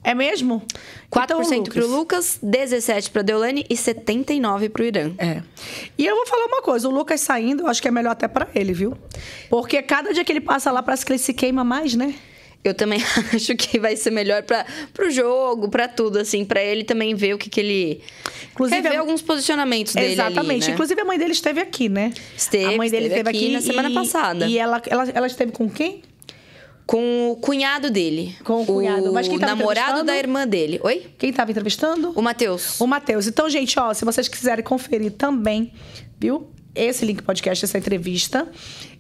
É 0.04 0.16
mesmo? 0.16 0.64
4% 1.12 1.24
Então, 1.24 1.64
pro 1.64 1.88
Lucas, 1.88 2.40
17% 2.44 3.12
pra 3.12 3.22
Deolane 3.22 3.66
e 3.70 3.76
79% 3.76 4.70
pro 4.70 4.84
Irã. 4.84 5.12
É. 5.18 5.42
E 5.98 6.06
eu 6.06 6.16
vou 6.16 6.26
falar 6.26 6.46
uma 6.48 6.62
coisa, 6.62 6.90
o 6.90 6.92
Lucas 6.92 7.22
saindo, 7.22 7.64
eu 7.64 7.68
acho 7.68 7.82
que 7.82 7.88
é 7.88 7.92
melhor 7.92 8.12
até 8.12 8.28
pra 8.28 8.48
ele, 8.56 8.74
viu? 8.74 8.98
Porque 9.50 9.82
cada 9.84 10.12
dia 10.14 10.24
que 10.24 10.32
ele 10.32 10.42
passa 10.42 10.72
lá, 10.72 10.82
parece 10.82 11.06
que 11.06 11.12
ele 11.12 11.20
se 11.20 11.34
queima 11.34 11.64
mais, 11.64 11.94
né? 11.94 12.16
Eu 12.64 12.74
também 12.76 13.00
acho 13.34 13.56
que 13.56 13.80
vai 13.80 13.96
ser 13.96 14.12
melhor 14.12 14.44
para 14.44 14.66
pro 14.94 15.10
jogo, 15.10 15.68
pra 15.70 15.88
tudo, 15.88 16.20
assim, 16.20 16.46
pra 16.46 16.64
ele 16.64 16.84
também 16.84 17.14
ver 17.16 17.34
o 17.34 17.38
que, 17.38 17.50
que 17.50 17.60
ele. 17.60 18.02
Inclusive, 18.54 18.82
ver 18.82 18.96
a- 18.96 19.00
alguns 19.00 19.22
posicionamentos 19.22 19.94
dele. 19.96 20.14
Exatamente. 20.14 20.52
Ali, 20.64 20.68
né? 20.68 20.74
Inclusive, 20.74 21.02
a 21.02 21.06
mãe 21.06 21.18
dele 21.18 21.32
esteve 21.32 21.60
aqui, 21.60 21.90
né? 21.90 22.12
Esteve, 22.38 22.74
A 22.74 22.78
mãe 22.78 22.90
dele 22.90 23.08
esteve 23.08 23.20
esteve 23.30 23.30
aqui 23.38 23.46
aqui 23.46 23.54
na 23.54 23.62
semana 23.62 23.90
e- 23.90 23.94
passada. 23.96 24.46
E 24.48 24.58
ela, 24.60 24.80
ela, 24.88 25.10
ela 25.14 25.28
esteve 25.28 25.52
com 25.52 25.68
quem? 25.70 26.04
Com 26.92 27.32
o 27.32 27.38
cunhado 27.38 27.90
dele. 27.90 28.36
Com 28.44 28.64
o 28.64 28.66
cunhado. 28.66 29.14
Mas 29.14 29.26
quem 29.26 29.40
tava 29.40 29.56
namorado 29.56 30.04
da 30.04 30.18
irmã 30.18 30.46
dele. 30.46 30.78
Oi? 30.84 31.08
Quem 31.18 31.30
estava 31.30 31.50
entrevistando? 31.50 32.12
O 32.14 32.22
Matheus. 32.22 32.82
O 32.82 32.86
Matheus. 32.86 33.28
Então, 33.28 33.50
gente, 33.50 33.80
ó, 33.80 33.94
se 33.94 34.04
vocês 34.04 34.28
quiserem 34.28 34.62
conferir 34.62 35.14
também, 35.14 35.72
viu? 36.20 36.52
Esse 36.76 37.06
link 37.06 37.22
podcast, 37.24 37.64
essa 37.64 37.78
entrevista. 37.78 38.46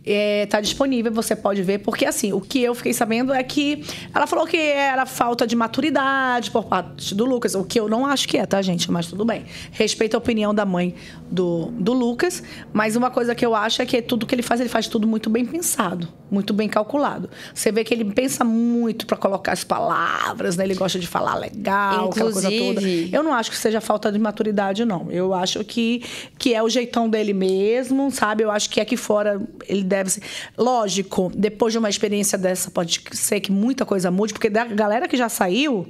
é, 0.05 0.45
tá 0.47 0.59
disponível, 0.59 1.11
você 1.11 1.35
pode 1.35 1.61
ver, 1.61 1.79
porque 1.79 2.05
assim, 2.05 2.33
o 2.33 2.41
que 2.41 2.61
eu 2.61 2.73
fiquei 2.73 2.93
sabendo 2.93 3.31
é 3.33 3.43
que 3.43 3.83
ela 4.13 4.25
falou 4.25 4.47
que 4.47 4.57
era 4.57 5.05
falta 5.05 5.45
de 5.45 5.55
maturidade 5.55 6.49
por 6.49 6.65
parte 6.65 7.13
do 7.13 7.23
Lucas, 7.25 7.53
o 7.55 7.63
que 7.63 7.79
eu 7.79 7.87
não 7.87 8.05
acho 8.05 8.27
que 8.27 8.37
é, 8.37 8.45
tá, 8.45 8.61
gente? 8.61 8.91
Mas 8.91 9.07
tudo 9.07 9.23
bem. 9.23 9.45
Respeito 9.71 10.15
a 10.15 10.17
opinião 10.17 10.53
da 10.53 10.65
mãe 10.65 10.95
do, 11.31 11.67
do 11.71 11.93
Lucas, 11.93 12.43
mas 12.73 12.95
uma 12.97 13.09
coisa 13.09 13.33
que 13.33 13.45
eu 13.45 13.55
acho 13.55 13.81
é 13.81 13.85
que 13.85 14.01
tudo 14.01 14.25
que 14.25 14.35
ele 14.35 14.41
faz, 14.41 14.59
ele 14.59 14.69
faz 14.69 14.87
tudo 14.87 15.07
muito 15.07 15.29
bem 15.29 15.45
pensado, 15.45 16.07
muito 16.29 16.53
bem 16.53 16.67
calculado. 16.67 17.29
Você 17.53 17.71
vê 17.71 17.83
que 17.85 17.93
ele 17.93 18.03
pensa 18.05 18.43
muito 18.43 19.05
para 19.07 19.15
colocar 19.15 19.53
as 19.53 19.63
palavras, 19.63 20.57
né? 20.57 20.65
Ele 20.65 20.75
gosta 20.75 20.99
de 20.99 21.07
falar 21.07 21.35
legal, 21.35 22.09
aquela 22.09 22.31
coisa 22.33 22.49
toda. 22.49 22.81
Inclusive- 22.81 23.09
Eu 23.15 23.23
não 23.23 23.33
acho 23.33 23.49
que 23.49 23.57
seja 23.57 23.79
falta 23.79 24.11
de 24.11 24.19
maturidade, 24.19 24.83
não. 24.83 25.09
Eu 25.09 25.33
acho 25.33 25.63
que, 25.63 26.03
que 26.37 26.53
é 26.53 26.61
o 26.61 26.67
jeitão 26.69 27.09
dele 27.09 27.33
mesmo, 27.33 28.11
sabe? 28.11 28.43
Eu 28.43 28.51
acho 28.51 28.69
que 28.69 28.81
aqui 28.81 28.97
fora 28.97 29.41
ele 29.67 29.83
deve 29.83 30.09
ser. 30.09 30.21
Lógico, 30.57 31.31
depois 31.35 31.71
de 31.73 31.79
uma 31.79 31.89
experiência 31.89 32.37
dessa, 32.37 32.69
pode 32.69 33.01
ser 33.13 33.39
que 33.39 33.51
muita 33.51 33.85
coisa 33.85 34.11
mude, 34.11 34.33
porque 34.33 34.49
da 34.49 34.65
galera 34.65 35.07
que 35.07 35.15
já 35.17 35.29
saiu. 35.29 35.87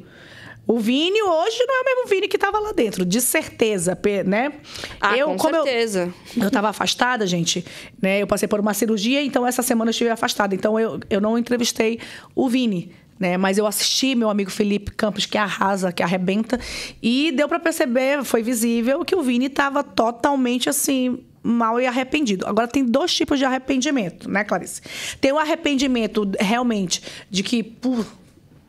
O 0.68 0.80
Vini 0.80 1.22
hoje 1.22 1.58
não 1.68 1.76
é 1.76 1.82
o 1.82 1.86
mesmo 1.86 2.08
Vini 2.08 2.28
que 2.28 2.38
estava 2.38 2.60
lá 2.60 2.72
dentro, 2.72 3.04
de 3.04 3.20
certeza, 3.20 3.98
né? 4.26 4.54
Ah, 5.02 5.16
com 5.26 5.36
como 5.36 5.56
eu- 5.56 5.64
certeza. 5.64 6.14
eu 6.38 6.48
estava 6.48 6.70
afastada, 6.70 7.26
gente, 7.28 7.66
né? 8.02 8.22
Eu 8.22 8.28
passei 8.28 8.48
por 8.48 8.60
uma 8.60 8.74
cirurgia, 8.74 9.22
então 9.22 9.46
essa 9.46 9.62
semana 9.62 9.90
eu 9.90 9.92
estive 9.92 10.10
afastada. 10.12 10.56
Então 10.56 10.80
eu, 10.80 11.00
eu 11.10 11.20
não 11.20 11.38
entrevistei 11.38 12.00
o 12.36 12.48
Vini, 12.48 12.92
né? 13.20 13.38
Mas 13.38 13.58
eu 13.58 13.66
assisti 13.68 14.16
meu 14.16 14.30
amigo 14.30 14.50
Felipe 14.52 14.92
Campos, 14.92 15.26
que 15.26 15.38
arrasa, 15.38 15.92
que 15.92 16.04
arrebenta. 16.04 16.60
E 17.02 17.32
deu 17.32 17.50
para 17.50 17.60
perceber, 17.60 18.24
foi 18.24 18.42
visível, 18.44 19.04
que 19.04 19.16
o 19.16 19.22
Vini 19.22 19.48
estava 19.48 19.84
totalmente 19.84 20.70
assim. 20.70 21.20
Mal 21.44 21.82
e 21.82 21.88
arrependido. 21.88 22.46
Agora 22.46 22.68
tem 22.68 22.86
dois 22.86 23.12
tipos 23.16 23.40
de 23.40 23.46
arrependimento, 23.46 24.30
né, 24.30 24.44
Clarice? 24.44 24.80
Tem 25.20 25.32
o 25.32 25.40
arrependimento 25.40 26.30
realmente 26.40 27.02
de 27.32 27.42
que, 27.42 27.64
pô, 27.64 28.06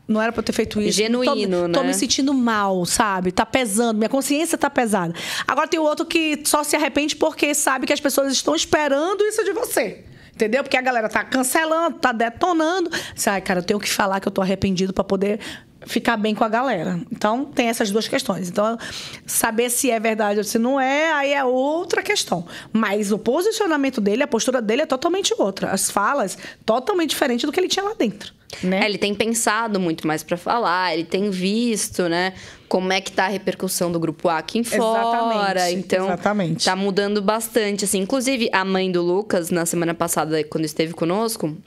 não 0.07 0.21
era 0.21 0.31
pra 0.31 0.39
eu 0.41 0.43
ter 0.43 0.53
feito 0.53 0.81
isso. 0.81 0.97
Genuíno, 0.97 1.67
tô, 1.67 1.73
Tô 1.73 1.81
né? 1.81 1.87
me 1.87 1.93
sentindo 1.93 2.33
mal, 2.33 2.85
sabe? 2.85 3.31
Tá 3.31 3.45
pesando, 3.45 3.97
minha 3.97 4.09
consciência 4.09 4.57
tá 4.57 4.69
pesada. 4.69 5.13
Agora 5.47 5.67
tem 5.67 5.79
o 5.79 5.83
outro 5.83 6.05
que 6.05 6.41
só 6.45 6.63
se 6.63 6.75
arrepende 6.75 7.15
porque 7.15 7.53
sabe 7.53 7.87
que 7.87 7.93
as 7.93 7.99
pessoas 7.99 8.31
estão 8.31 8.55
esperando 8.55 9.23
isso 9.23 9.43
de 9.43 9.53
você. 9.53 10.03
Entendeu? 10.33 10.63
Porque 10.63 10.75
a 10.75 10.81
galera 10.81 11.07
tá 11.07 11.23
cancelando, 11.23 11.97
tá 11.99 12.11
detonando. 12.11 12.89
Você, 13.15 13.29
Ai, 13.29 13.39
cara, 13.41 13.59
eu 13.59 13.63
tenho 13.63 13.79
que 13.79 13.89
falar 13.89 14.19
que 14.19 14.27
eu 14.27 14.31
tô 14.31 14.41
arrependido 14.41 14.91
pra 14.91 15.03
poder 15.03 15.39
ficar 15.85 16.17
bem 16.17 16.33
com 16.33 16.43
a 16.43 16.49
galera. 16.49 16.99
Então, 17.11 17.45
tem 17.45 17.67
essas 17.67 17.91
duas 17.91 18.07
questões. 18.07 18.49
Então, 18.49 18.77
saber 19.25 19.69
se 19.69 19.89
é 19.91 19.99
verdade 19.99 20.39
ou 20.39 20.43
se 20.43 20.57
não 20.59 20.79
é, 20.79 21.11
aí 21.13 21.33
é 21.33 21.43
outra 21.43 22.01
questão. 22.01 22.45
Mas 22.71 23.11
o 23.11 23.17
posicionamento 23.17 23.99
dele, 24.01 24.23
a 24.23 24.27
postura 24.27 24.61
dele 24.61 24.83
é 24.83 24.85
totalmente 24.85 25.33
outra. 25.37 25.71
As 25.71 25.89
falas, 25.89 26.37
totalmente 26.65 27.11
diferente 27.11 27.45
do 27.45 27.51
que 27.51 27.59
ele 27.59 27.67
tinha 27.67 27.85
lá 27.85 27.93
dentro. 27.93 28.33
Né? 28.61 28.81
É, 28.83 28.85
ele 28.85 28.97
tem 28.97 29.15
pensado 29.15 29.79
muito 29.79 30.05
mais 30.05 30.21
pra 30.21 30.37
falar, 30.37 30.93
ele 30.93 31.03
tem 31.03 31.31
visto, 31.31 32.07
né, 32.07 32.33
como 32.69 32.93
é 32.93 33.01
que 33.01 33.11
tá 33.11 33.25
a 33.25 33.27
repercussão 33.27 33.91
do 33.91 33.99
grupo 33.99 34.29
A 34.29 34.37
aqui 34.37 34.59
em 34.59 34.63
fora. 34.63 35.59
Exatamente, 35.59 35.75
Então, 35.75 36.05
exatamente. 36.05 36.65
tá 36.65 36.75
mudando 36.75 37.19
bastante, 37.21 37.85
assim. 37.85 37.99
Inclusive, 37.99 38.49
a 38.51 38.63
mãe 38.63 38.91
do 38.91 39.01
Lucas, 39.01 39.49
na 39.49 39.65
semana 39.65 39.95
passada, 39.95 40.43
quando 40.43 40.65
esteve 40.65 40.93
conosco, 40.93 41.57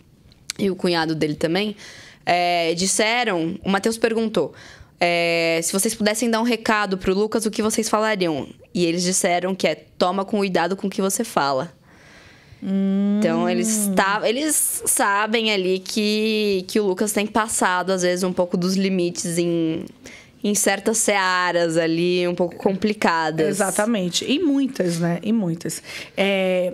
e 0.58 0.70
o 0.70 0.76
cunhado 0.76 1.14
dele 1.14 1.34
também, 1.34 1.76
é, 2.26 2.74
disseram... 2.74 3.56
O 3.64 3.70
Matheus 3.70 3.96
perguntou... 3.96 4.52
é, 5.00 5.60
se 5.62 5.72
vocês 5.72 5.94
pudessem 5.94 6.30
dar 6.30 6.40
um 6.40 6.44
recado 6.44 6.98
pro 6.98 7.14
Lucas, 7.14 7.46
o 7.46 7.50
que 7.50 7.62
vocês 7.62 7.88
falariam? 7.88 8.48
E 8.74 8.84
eles 8.84 9.02
disseram 9.02 9.54
que 9.54 9.66
é 9.68 9.74
toma 9.74 10.24
com 10.24 10.38
cuidado 10.38 10.76
com 10.76 10.86
o 10.86 10.90
que 10.90 11.02
você 11.02 11.22
fala. 11.22 11.72
Então 12.62 13.48
eles 13.48 13.90
tá, 13.94 14.22
eles 14.24 14.82
sabem 14.86 15.52
ali 15.52 15.78
que, 15.78 16.64
que 16.66 16.80
o 16.80 16.86
Lucas 16.86 17.12
tem 17.12 17.26
passado, 17.26 17.90
às 17.92 18.02
vezes, 18.02 18.24
um 18.24 18.32
pouco 18.32 18.56
dos 18.56 18.74
limites 18.74 19.38
em, 19.38 19.84
em 20.42 20.54
certas 20.54 20.98
searas 20.98 21.76
ali, 21.76 22.26
um 22.26 22.34
pouco 22.34 22.56
complicadas. 22.56 23.46
Exatamente. 23.46 24.24
E 24.26 24.38
muitas, 24.38 24.98
né? 24.98 25.20
E 25.22 25.32
muitas. 25.32 25.82
É, 26.16 26.72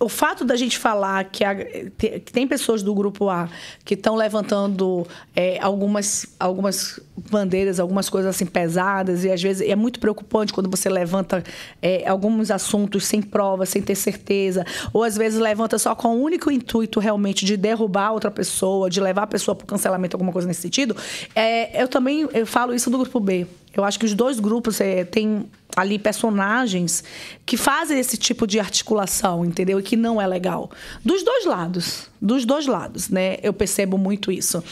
o 0.00 0.08
fato 0.08 0.44
da 0.44 0.54
gente 0.54 0.78
falar 0.78 1.24
que, 1.24 1.42
a- 1.44 1.54
que 1.56 2.20
tem 2.32 2.46
pessoas 2.46 2.82
do 2.82 2.94
grupo 2.94 3.28
A 3.28 3.48
que 3.84 3.94
estão 3.94 4.14
levantando 4.14 5.06
é, 5.34 5.58
algumas, 5.60 6.26
algumas 6.38 7.00
bandeiras, 7.30 7.80
algumas 7.80 8.08
coisas 8.08 8.34
assim 8.34 8.46
pesadas, 8.46 9.24
e 9.24 9.30
às 9.30 9.42
vezes 9.42 9.68
é 9.68 9.74
muito 9.74 9.98
preocupante 9.98 10.52
quando 10.52 10.70
você 10.70 10.88
levanta 10.88 11.42
é, 11.82 12.06
alguns 12.08 12.50
assuntos 12.50 13.06
sem 13.06 13.20
prova, 13.20 13.66
sem 13.66 13.82
ter 13.82 13.96
certeza, 13.96 14.64
ou 14.92 15.02
às 15.02 15.16
vezes 15.16 15.38
levanta 15.40 15.78
só 15.78 15.94
com 15.94 16.16
o 16.16 16.22
único 16.22 16.50
intuito 16.50 17.00
realmente 17.00 17.44
de 17.44 17.56
derrubar 17.56 18.12
outra 18.12 18.30
pessoa, 18.30 18.88
de 18.88 19.00
levar 19.00 19.22
a 19.22 19.26
pessoa 19.26 19.54
para 19.54 19.64
o 19.64 19.66
cancelamento, 19.66 20.14
alguma 20.16 20.32
coisa 20.32 20.46
nesse 20.46 20.60
sentido. 20.62 20.96
É, 21.34 21.82
eu 21.82 21.88
também 21.88 22.28
eu 22.32 22.46
falo 22.46 22.72
isso 22.72 22.88
do 22.88 22.98
grupo 22.98 23.18
B. 23.18 23.46
Eu 23.80 23.84
acho 23.84 23.98
que 23.98 24.06
os 24.06 24.14
dois 24.14 24.40
grupos 24.40 24.80
é, 24.80 25.04
têm 25.04 25.48
ali 25.76 25.98
personagens 25.98 27.04
que 27.46 27.56
fazem 27.56 27.98
esse 27.98 28.16
tipo 28.16 28.46
de 28.46 28.58
articulação, 28.58 29.44
entendeu? 29.44 29.78
E 29.78 29.82
que 29.82 29.96
não 29.96 30.20
é 30.20 30.26
legal. 30.26 30.70
Dos 31.04 31.22
dois 31.22 31.44
lados. 31.44 32.10
Dos 32.20 32.44
dois 32.44 32.66
lados, 32.66 33.08
né? 33.08 33.36
Eu 33.42 33.52
percebo 33.52 33.96
muito 33.96 34.32
isso. 34.32 34.62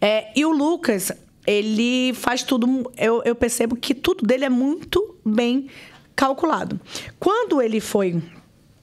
É, 0.00 0.28
e 0.34 0.44
o 0.44 0.50
Lucas, 0.50 1.12
ele 1.46 2.12
faz 2.14 2.42
tudo. 2.42 2.90
Eu, 2.96 3.22
eu 3.24 3.34
percebo 3.34 3.76
que 3.76 3.94
tudo 3.94 4.26
dele 4.26 4.44
é 4.44 4.50
muito 4.50 5.14
bem 5.24 5.68
calculado. 6.16 6.80
Quando 7.20 7.62
ele 7.62 7.80
foi 7.80 8.20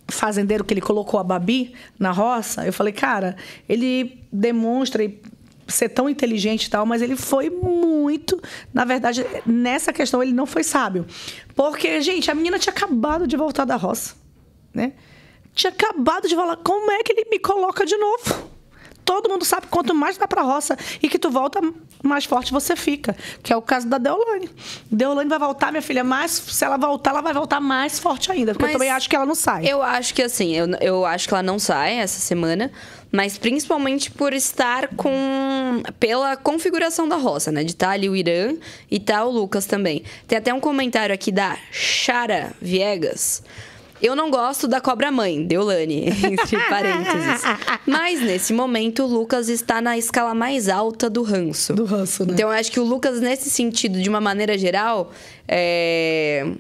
fazendeiro 0.08 0.64
que 0.64 0.74
ele 0.74 0.82
colocou 0.82 1.20
a 1.20 1.24
Babi 1.24 1.74
na 1.98 2.12
roça, 2.12 2.66
eu 2.66 2.72
falei, 2.72 2.94
cara, 2.94 3.36
ele 3.68 4.20
demonstra 4.32 5.04
e 5.04 5.20
ser 5.68 5.90
tão 5.90 6.10
inteligente 6.10 6.66
e 6.66 6.70
tal, 6.70 6.86
mas 6.86 7.02
ele 7.02 7.16
foi 7.16 7.50
muito, 7.50 8.42
na 8.74 8.86
verdade, 8.86 9.26
nessa 9.46 9.94
questão 9.94 10.22
ele 10.22 10.34
não 10.34 10.46
foi 10.46 10.64
sábio. 10.64 11.06
Porque, 11.56 12.02
gente, 12.02 12.30
a 12.30 12.34
menina 12.34 12.60
tinha 12.60 12.74
acabado 12.74 13.28
de 13.28 13.38
voltar 13.38 13.66
da 13.66 13.76
roça, 13.76 14.16
né? 14.74 14.94
Tinha 15.54 15.72
acabado 15.72 16.28
de 16.28 16.36
falar, 16.36 16.58
como 16.58 16.92
é 16.92 17.04
que 17.04 17.14
ele 17.14 17.30
me 17.30 17.40
coloca 17.40 17.86
de 17.86 17.96
novo? 17.96 18.54
Todo 19.06 19.30
mundo 19.30 19.44
sabe 19.44 19.68
quanto 19.68 19.94
mais 19.94 20.18
dá 20.18 20.28
pra 20.28 20.42
roça 20.42 20.78
e 21.02 21.10
que 21.10 21.20
tu 21.20 21.30
volta, 21.30 21.60
mais 22.02 22.26
forte 22.26 22.52
você 22.52 22.76
fica. 22.76 23.16
Que 23.42 23.52
é 23.52 23.56
o 23.56 23.62
caso 23.62 23.88
da 23.88 23.98
Deolane. 23.98 24.50
Deolane 24.90 25.30
vai 25.30 25.40
voltar, 25.40 25.72
minha 25.72 25.82
filha, 25.82 26.04
mais. 26.04 26.32
Se 26.32 26.64
ela 26.64 26.78
voltar, 26.78 27.12
ela 27.12 27.22
vai 27.22 27.34
voltar 27.34 27.60
mais 27.60 28.00
forte 28.00 28.32
ainda. 28.32 28.54
Porque 28.54 28.64
Mas 28.64 28.74
eu 28.74 28.80
também 28.80 28.92
acho 28.92 29.10
que 29.10 29.16
ela 29.16 29.26
não 29.26 29.36
sai. 29.36 29.68
Eu 29.68 29.82
acho 29.82 30.14
que 30.14 30.22
assim, 30.22 30.56
eu, 30.56 30.68
eu 30.80 31.06
acho 31.06 31.28
que 31.28 31.34
ela 31.34 31.44
não 31.44 31.60
sai 31.60 31.96
essa 31.96 32.20
semana, 32.20 32.72
mas 33.14 33.38
principalmente 33.38 34.10
por 34.10 34.34
estar 34.34 34.88
com. 34.96 35.84
pela 36.00 36.36
configuração 36.36 37.08
da 37.08 37.16
roça, 37.16 37.52
né? 37.52 37.64
De 37.64 37.74
estar 37.74 37.92
ali 37.92 38.10
o 38.10 38.16
Irã 38.16 38.56
e 38.90 39.00
tá 39.00 39.24
o 39.24 39.30
Lucas 39.30 39.68
também. 39.68 40.02
Tem 40.28 40.36
até 40.36 40.52
um 40.52 40.60
comentário 40.60 41.14
aqui 41.14 41.32
da 41.32 41.56
Chara 41.72 42.54
Viegas. 42.60 43.44
Eu 44.02 44.16
não 44.16 44.32
gosto 44.32 44.68
da 44.68 44.82
cobra 44.82 45.12
mãe, 45.12 45.46
Deolane, 45.46 46.08
entre 46.26 46.58
parênteses. 46.68 47.44
Mas 47.86 48.20
nesse 48.20 48.52
momento 48.52 49.04
o 49.04 49.08
Lucas 49.08 49.48
está 49.48 49.80
na 49.80 49.96
escala 49.96 50.34
mais 50.34 50.68
alta 50.68 51.08
do 51.08 51.22
ranço. 51.22 51.74
Do 51.74 51.86
ranço, 51.86 52.26
né? 52.26 52.34
Então 52.34 52.50
eu 52.50 52.58
acho 52.58 52.72
que 52.72 52.80
o 52.80 52.84
Lucas, 52.84 53.22
nesse 53.22 53.50
sentido, 53.50 54.02
de 54.02 54.10
uma 54.10 54.20
maneira 54.20 54.58
geral, 54.58 55.12
é, 55.48 56.52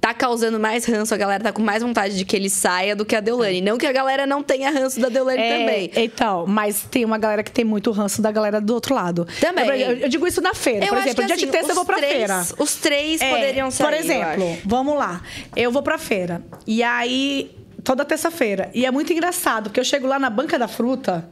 tá 0.00 0.12
causando 0.14 0.58
mais 0.60 0.84
ranço. 0.84 1.14
A 1.14 1.16
galera 1.16 1.42
tá 1.42 1.52
com 1.52 1.62
mais 1.62 1.82
vontade 1.82 2.16
de 2.16 2.24
que 2.24 2.36
ele 2.36 2.50
saia 2.50 2.94
do 2.94 3.04
que 3.04 3.16
a 3.16 3.20
Deolane. 3.20 3.60
Não 3.60 3.78
que 3.78 3.86
a 3.86 3.92
galera 3.92 4.26
não 4.26 4.42
tenha 4.42 4.70
ranço 4.70 5.00
da 5.00 5.08
Deolane 5.08 5.38
É, 5.40 5.58
também. 5.58 5.90
Então, 5.96 6.46
mas 6.46 6.82
tem 6.90 7.04
uma 7.04 7.18
galera 7.18 7.42
que 7.42 7.50
tem 7.50 7.64
muito 7.64 7.90
ranço 7.90 8.20
da 8.22 8.30
galera 8.30 8.60
do 8.60 8.74
outro 8.74 8.94
lado. 8.94 9.26
Também. 9.40 9.68
Eu, 9.80 9.90
eu- 9.92 9.96
eu 9.98 10.08
digo 10.08 10.26
isso 10.26 10.40
na 10.40 10.54
feira. 10.54 10.84
Eu 10.84 10.88
por 10.88 10.98
exemplo, 10.98 11.20
que, 11.22 11.26
dia 11.26 11.36
assim, 11.36 11.46
de 11.46 11.52
terça 11.52 11.70
eu 11.70 11.74
vou 11.74 11.84
pra 11.84 11.96
três- 11.96 12.12
feira. 12.12 12.46
Os 12.58 12.74
três 12.76 13.20
É, 13.20 13.30
poderiam 13.30 13.70
sair. 13.70 13.86
Por 13.86 13.94
exemplo, 13.94 14.58
vamos 14.64 14.96
lá. 14.96 15.22
Eu 15.56 15.70
vou 15.72 15.82
pra 15.82 15.98
feira. 15.98 16.42
E 16.66 16.82
aí, 16.82 17.50
toda 17.82 18.04
terça-feira. 18.04 18.70
E 18.74 18.84
é 18.84 18.90
muito 18.90 19.12
engraçado, 19.12 19.64
porque 19.64 19.80
eu 19.80 19.84
chego 19.84 20.06
lá 20.06 20.18
na 20.18 20.28
banca 20.30 20.58
da 20.58 20.68
fruta, 20.68 21.28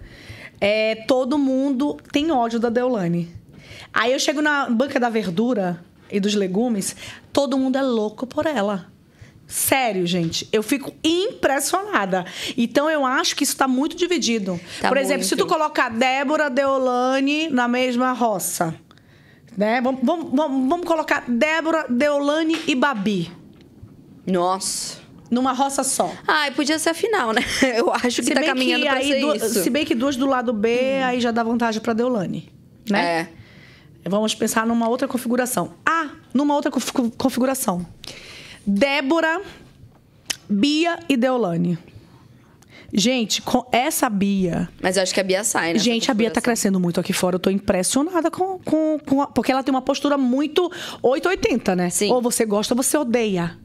é, 0.60 0.94
todo 1.06 1.36
mundo 1.38 1.96
tem 2.12 2.30
ódio 2.30 2.58
da 2.58 2.68
Deolane. 2.70 3.28
Aí 3.92 4.12
eu 4.12 4.18
chego 4.18 4.42
na 4.42 4.68
banca 4.68 4.98
da 5.00 5.08
verdura 5.08 5.82
e 6.10 6.18
dos 6.20 6.34
legumes, 6.34 6.94
todo 7.32 7.56
mundo 7.58 7.76
é 7.76 7.82
louco 7.82 8.26
por 8.26 8.46
ela. 8.46 8.86
Sério, 9.46 10.04
gente. 10.06 10.48
Eu 10.52 10.62
fico 10.62 10.92
impressionada. 11.04 12.24
Então, 12.56 12.90
eu 12.90 13.06
acho 13.06 13.36
que 13.36 13.44
isso 13.44 13.52
está 13.52 13.68
muito 13.68 13.96
dividido. 13.96 14.60
Tá 14.80 14.88
Por 14.88 14.96
exemplo, 14.96 15.22
se 15.24 15.36
tu 15.36 15.40
muito. 15.46 15.52
colocar 15.54 15.88
Débora 15.88 16.50
Deolane 16.50 17.48
na 17.48 17.68
mesma 17.68 18.12
roça, 18.12 18.74
né? 19.56 19.80
Vamos, 19.80 20.00
vamos, 20.02 20.30
vamos, 20.34 20.68
vamos 20.68 20.86
colocar 20.86 21.24
Débora, 21.28 21.86
Deolane 21.88 22.56
e 22.66 22.74
Babi 22.74 23.30
Nossa. 24.26 24.98
numa 25.30 25.52
roça 25.52 25.84
só. 25.84 26.12
Ai, 26.26 26.50
podia 26.50 26.78
ser 26.78 26.90
a 26.90 26.94
final, 26.94 27.32
né? 27.32 27.42
Eu 27.76 27.92
acho 27.92 28.22
que 28.22 28.34
tá 28.34 28.42
caminhando 28.42 28.84
pra 28.84 28.94
aí 28.94 29.08
ser 29.12 29.20
du- 29.20 29.34
isso. 29.36 29.60
Hum. 29.60 29.62
se 29.62 29.70
bem 29.70 29.84
que 29.84 29.94
duas 29.94 30.16
do 30.16 30.26
lado 30.26 30.52
B, 30.52 31.00
aí 31.04 31.20
já 31.20 31.30
dá 31.30 31.42
vantagem 31.42 31.80
para 31.80 31.92
Deolane, 31.92 32.52
né? 32.90 33.04
É. 33.20 33.28
Vamos 34.08 34.34
pensar 34.34 34.66
numa 34.66 34.88
outra 34.88 35.06
configuração. 35.08 35.72
Ah, 35.84 36.10
numa 36.32 36.54
outra 36.54 36.70
confi- 36.70 36.92
configuração. 37.16 37.84
Débora, 38.66 39.40
Bia 40.48 40.98
e 41.08 41.16
Deolane. 41.16 41.78
Gente, 42.92 43.42
com 43.42 43.66
essa 43.72 44.08
Bia. 44.08 44.68
Mas 44.80 44.96
eu 44.96 45.02
acho 45.02 45.12
que 45.12 45.20
a 45.20 45.24
Bia 45.24 45.42
sai, 45.42 45.72
né? 45.72 45.78
Gente, 45.78 46.10
a 46.10 46.14
Bia 46.14 46.30
tá 46.30 46.40
crescendo 46.40 46.78
muito 46.78 47.00
aqui 47.00 47.12
fora. 47.12 47.34
Eu 47.34 47.40
tô 47.40 47.50
impressionada 47.50 48.30
com. 48.30 48.58
com, 48.60 48.98
com 48.98 49.22
a- 49.22 49.26
porque 49.26 49.50
ela 49.50 49.62
tem 49.62 49.74
uma 49.74 49.82
postura 49.82 50.16
muito 50.16 50.70
880, 51.02 51.74
né? 51.76 51.90
Sim. 51.90 52.10
Ou 52.12 52.22
você 52.22 52.44
gosta 52.46 52.74
ou 52.74 52.82
você 52.82 52.96
odeia. 52.96 53.58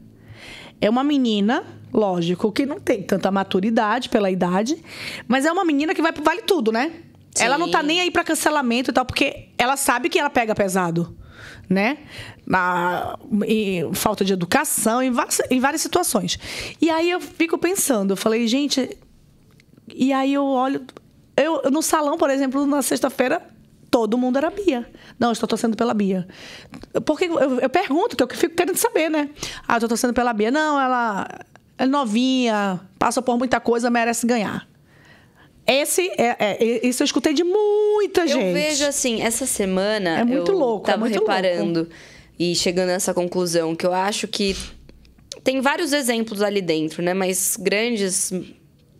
É 0.80 0.90
uma 0.90 1.04
menina, 1.04 1.62
lógico, 1.92 2.50
que 2.50 2.66
não 2.66 2.80
tem 2.80 3.00
tanta 3.02 3.30
maturidade 3.30 4.08
pela 4.08 4.28
idade, 4.30 4.76
mas 5.28 5.46
é 5.46 5.52
uma 5.52 5.64
menina 5.64 5.94
que 5.94 6.02
vai 6.02 6.12
pro 6.12 6.24
vale 6.24 6.42
tudo, 6.42 6.72
né? 6.72 6.90
Sim. 7.34 7.44
Ela 7.44 7.56
não 7.56 7.70
tá 7.70 7.82
nem 7.82 8.00
aí 8.00 8.10
pra 8.10 8.24
cancelamento 8.24 8.90
e 8.90 8.92
tal, 8.92 9.04
porque 9.04 9.48
ela 9.56 9.76
sabe 9.76 10.08
que 10.08 10.18
ela 10.18 10.28
pega 10.28 10.54
pesado, 10.54 11.16
né? 11.68 11.98
Na, 12.46 13.18
falta 13.94 14.24
de 14.24 14.32
educação, 14.32 15.02
em 15.02 15.10
várias, 15.10 15.40
em 15.50 15.58
várias 15.58 15.80
situações. 15.80 16.38
E 16.80 16.90
aí 16.90 17.10
eu 17.10 17.20
fico 17.20 17.56
pensando, 17.56 18.12
eu 18.12 18.16
falei, 18.16 18.46
gente, 18.46 18.98
e 19.94 20.12
aí 20.12 20.34
eu 20.34 20.44
olho. 20.44 20.84
Eu, 21.34 21.70
no 21.70 21.80
salão, 21.80 22.18
por 22.18 22.28
exemplo, 22.28 22.66
na 22.66 22.82
sexta-feira, 22.82 23.40
todo 23.90 24.18
mundo 24.18 24.36
era 24.36 24.50
Bia. 24.50 24.90
Não, 25.18 25.28
eu 25.28 25.32
estou 25.32 25.48
torcendo 25.48 25.74
pela 25.74 25.94
Bia. 25.94 26.28
Porque 27.06 27.24
eu, 27.24 27.60
eu 27.60 27.70
pergunto, 27.70 28.14
que 28.14 28.22
eu 28.22 28.28
fico 28.36 28.54
querendo 28.54 28.76
saber, 28.76 29.10
né? 29.10 29.30
Ah, 29.66 29.74
eu 29.74 29.78
estou 29.78 29.88
torcendo 29.88 30.12
pela 30.12 30.34
Bia. 30.34 30.50
Não, 30.50 30.78
ela 30.78 31.26
é 31.78 31.86
novinha, 31.86 32.80
passa 32.98 33.22
por 33.22 33.38
muita 33.38 33.58
coisa, 33.58 33.88
merece 33.88 34.26
ganhar. 34.26 34.68
Esse 35.66 36.08
é, 36.18 36.36
é- 36.38 36.86
isso 36.86 37.02
eu 37.02 37.04
escutei 37.04 37.32
de 37.34 37.44
muita 37.44 38.26
gente. 38.26 38.44
Eu 38.46 38.52
vejo 38.52 38.84
assim, 38.84 39.22
essa 39.22 39.46
semana. 39.46 40.20
É 40.20 40.24
muito 40.24 40.50
eu 40.52 40.58
louco, 40.58 40.88
é 40.88 40.92
Tava 40.92 41.00
muito 41.06 41.18
reparando 41.20 41.88
e 42.38 42.54
chegando 42.54 42.88
nessa 42.88 43.14
conclusão 43.14 43.74
que 43.76 43.86
eu 43.86 43.92
acho 43.92 44.26
que 44.26 44.56
tem 45.44 45.60
vários 45.60 45.92
exemplos 45.92 46.42
ali 46.42 46.60
dentro, 46.60 47.02
né? 47.02 47.14
Mas 47.14 47.56
grandes 47.58 48.32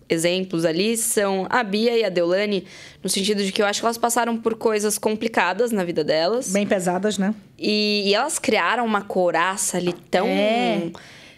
exemplos 0.08 0.64
ali 0.64 0.96
são 0.96 1.46
a 1.48 1.62
Bia 1.62 1.96
e 1.96 2.04
a 2.04 2.08
Deolane, 2.10 2.64
no 3.02 3.08
sentido 3.08 3.42
de 3.42 3.50
que 3.50 3.62
eu 3.62 3.66
acho 3.66 3.80
que 3.80 3.86
elas 3.86 3.96
passaram 3.98 4.36
por 4.36 4.54
coisas 4.56 4.98
complicadas 4.98 5.72
na 5.72 5.84
vida 5.84 6.04
delas. 6.04 6.52
Bem 6.52 6.66
pesadas, 6.66 7.16
né? 7.18 7.34
E, 7.58 8.02
e 8.06 8.14
elas 8.14 8.38
criaram 8.38 8.84
uma 8.84 9.02
couraça 9.02 9.78
ali 9.78 9.92
tão. 10.10 10.26
É. 10.28 10.90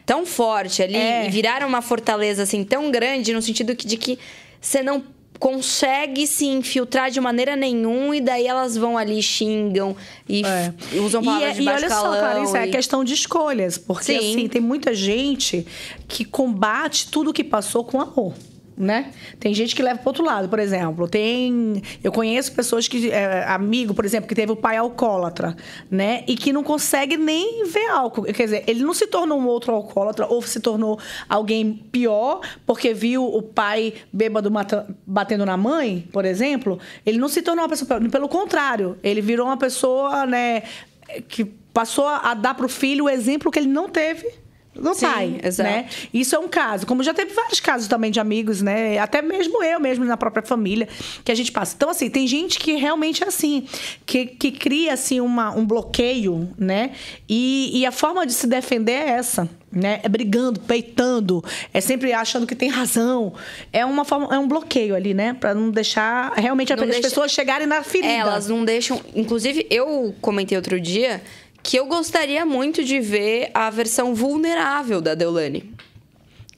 tão 0.05 0.27
forte 0.27 0.83
ali 0.83 0.97
É. 0.97 1.27
e 1.27 1.31
viraram 1.31 1.67
uma 1.67 1.81
fortaleza 1.81 2.43
assim 2.43 2.63
tão 2.63 2.91
grande 2.91 3.33
no 3.33 3.41
sentido 3.41 3.75
que- 3.75 3.87
de 3.87 3.97
que 3.97 4.19
você 4.61 4.83
não 4.83 5.03
consegue 5.38 6.27
se 6.27 6.47
infiltrar 6.47 7.11
de 7.11 7.20
maneira 7.20 7.55
nenhuma 7.57 8.16
e 8.16 8.20
daí 8.20 8.47
elas 8.47 8.77
vão 8.77 8.97
ali 8.97 9.23
xingam 9.23 9.97
e 10.29 10.42
É. 10.44 10.73
usam 10.99 11.20
E, 11.23 11.25
palavras 11.25 11.55
de 11.57 11.62
e 11.62 11.64
baixo 11.64 11.85
olha 11.85 11.94
só, 11.94 12.18
Clarice, 12.18 12.57
é 12.57 12.66
e- 12.66 12.70
questão 12.70 13.05
de 13.05 13.14
escolhas. 13.14 13.77
Porque, 13.77 14.05
Sim. 14.18 14.18
assim, 14.18 14.49
tem 14.49 14.61
muita 14.61 14.94
gente 14.94 15.66
que 16.09 16.25
combate 16.25 17.09
tudo 17.11 17.33
que 17.33 17.44
passou 17.44 17.85
com 17.85 18.01
amor. 18.01 18.33
Né? 18.77 19.13
Tem 19.39 19.55
gente 19.55 19.73
que 19.73 19.81
leva 19.81 20.01
pro 20.01 20.09
outro 20.09 20.25
lado, 20.25 20.49
por 20.49 20.59
exemplo. 20.59 21.07
Tem. 21.07 21.81
Eu 22.03 22.11
conheço 22.11 22.53
pessoas 22.53 22.89
que. 22.89 23.09
É, 23.09 23.45
amigo, 23.47 23.95
por 23.95 24.05
exemplo, 24.05 24.29
que 24.29 24.35
teve 24.35 24.51
o 24.51 24.57
pai 24.57 24.77
alcoólatra, 24.77 25.57
né? 25.89 26.25
E 26.27 26.35
que 26.35 26.53
não 26.53 26.65
consegue 26.65 27.17
nem 27.17 27.65
ver 27.69 27.89
álcool. 27.91 28.25
Quer 28.25 28.45
dizer, 28.45 28.65
ele 28.67 28.83
não 28.83 28.93
se 28.93 29.07
tornou 29.07 29.39
um 29.39 29.47
outro 29.47 29.73
alcoólatra 29.73 30.27
ou 30.27 30.43
se 30.43 30.59
tornou 30.59 30.99
alguém 31.29 31.73
pior 31.93 32.41
porque 32.67 32.93
viu 32.93 33.25
o 33.25 33.41
pai 33.41 33.95
bêbado 34.13 34.51
mata- 34.51 34.89
batendo 35.07 35.47
na 35.47 35.57
mãe, 35.57 36.09
por 36.13 36.25
exemplo. 36.25 36.81
Ele 37.07 37.19
não 37.19 37.29
se 37.29 37.43
tornou 37.43 37.63
uma 37.63 37.69
pessoa 37.69 37.87
pior. 37.87 38.11
Pelo 38.11 38.29
contrário, 38.29 38.99
ele 39.05 39.21
virou 39.21 39.47
uma 39.47 39.57
pessoa, 39.57 40.27
né? 40.27 40.65
Que 41.29 41.45
passou 41.45 42.09
a 42.09 42.35
dar 42.35 42.55
pro 42.55 42.69
filho 42.69 43.05
o 43.05 43.09
exemplo 43.09 43.53
que 43.53 43.59
ele 43.61 43.69
não 43.69 43.89
teve 43.89 44.43
do 44.75 44.95
Sim, 44.95 45.07
pai, 45.07 45.41
exato. 45.43 45.69
né? 45.71 45.87
Isso 46.13 46.35
é 46.35 46.39
um 46.39 46.49
caso. 46.49 46.87
Como 46.87 47.03
já 47.03 47.15
teve 47.15 47.33
vários 47.33 47.61
casos 47.61 47.87
também 47.89 48.11
de 48.11 48.19
amigos, 48.21 48.61
né? 48.61 48.99
Até 48.99 49.23
mesmo 49.23 49.63
eu 49.63 49.79
mesmo 49.81 50.05
na 50.05 50.17
própria 50.17 50.45
família 50.45 50.89
que 51.25 51.31
a 51.31 51.35
gente 51.35 51.53
passa. 51.53 51.75
Então, 51.77 51.89
assim, 51.91 52.11
tem 52.11 52.27
gente 52.27 52.59
que 52.59 52.73
realmente 52.75 53.23
é 53.23 53.27
assim, 53.29 53.67
que, 54.05 54.27
que 54.27 54.51
cria, 54.51 54.93
assim, 54.93 55.21
uma, 55.21 55.51
um 55.57 55.65
bloqueio, 55.65 56.49
né? 56.59 56.91
E, 57.29 57.71
e 57.81 57.87
a 57.87 57.93
forma 57.93 58.27
de 58.27 58.33
se 58.33 58.47
defender 58.47 58.93
é 58.93 59.11
essa, 59.11 59.49
né? 59.71 60.01
É 60.03 60.09
brigando, 60.09 60.59
peitando, 60.61 61.43
é 61.73 61.81
sempre 61.81 62.13
achando 62.13 62.47
que 62.47 62.55
tem 62.55 62.69
razão. 62.69 63.33
É 63.73 63.85
uma 63.85 64.05
forma, 64.05 64.35
é 64.35 64.39
um 64.39 64.49
bloqueio 64.49 64.95
ali, 64.95 65.15
né? 65.15 65.35
Pra 65.35 65.55
não 65.55 65.71
deixar 65.71 66.33
realmente 66.35 66.75
Não 66.75 66.83
as 66.83 66.89
deixa- 66.91 67.03
pessoas 67.03 67.31
chegarem 67.33 67.67
na 67.67 67.83
ferida. 67.83 68.13
Elas 68.13 68.49
não 68.49 68.65
deixam. 68.65 69.01
Inclusive, 69.15 69.67
eu 69.71 70.15
comentei 70.21 70.57
outro 70.57 70.81
dia 70.81 71.23
que 71.64 71.77
eu 71.79 71.87
gostaria 71.87 72.44
muito 72.44 72.85
de 72.85 73.00
ver 73.00 73.50
a 73.55 73.70
versão 73.70 74.14
vulnerável 74.14 75.00
da 75.00 75.14
Deolane. 75.14 75.72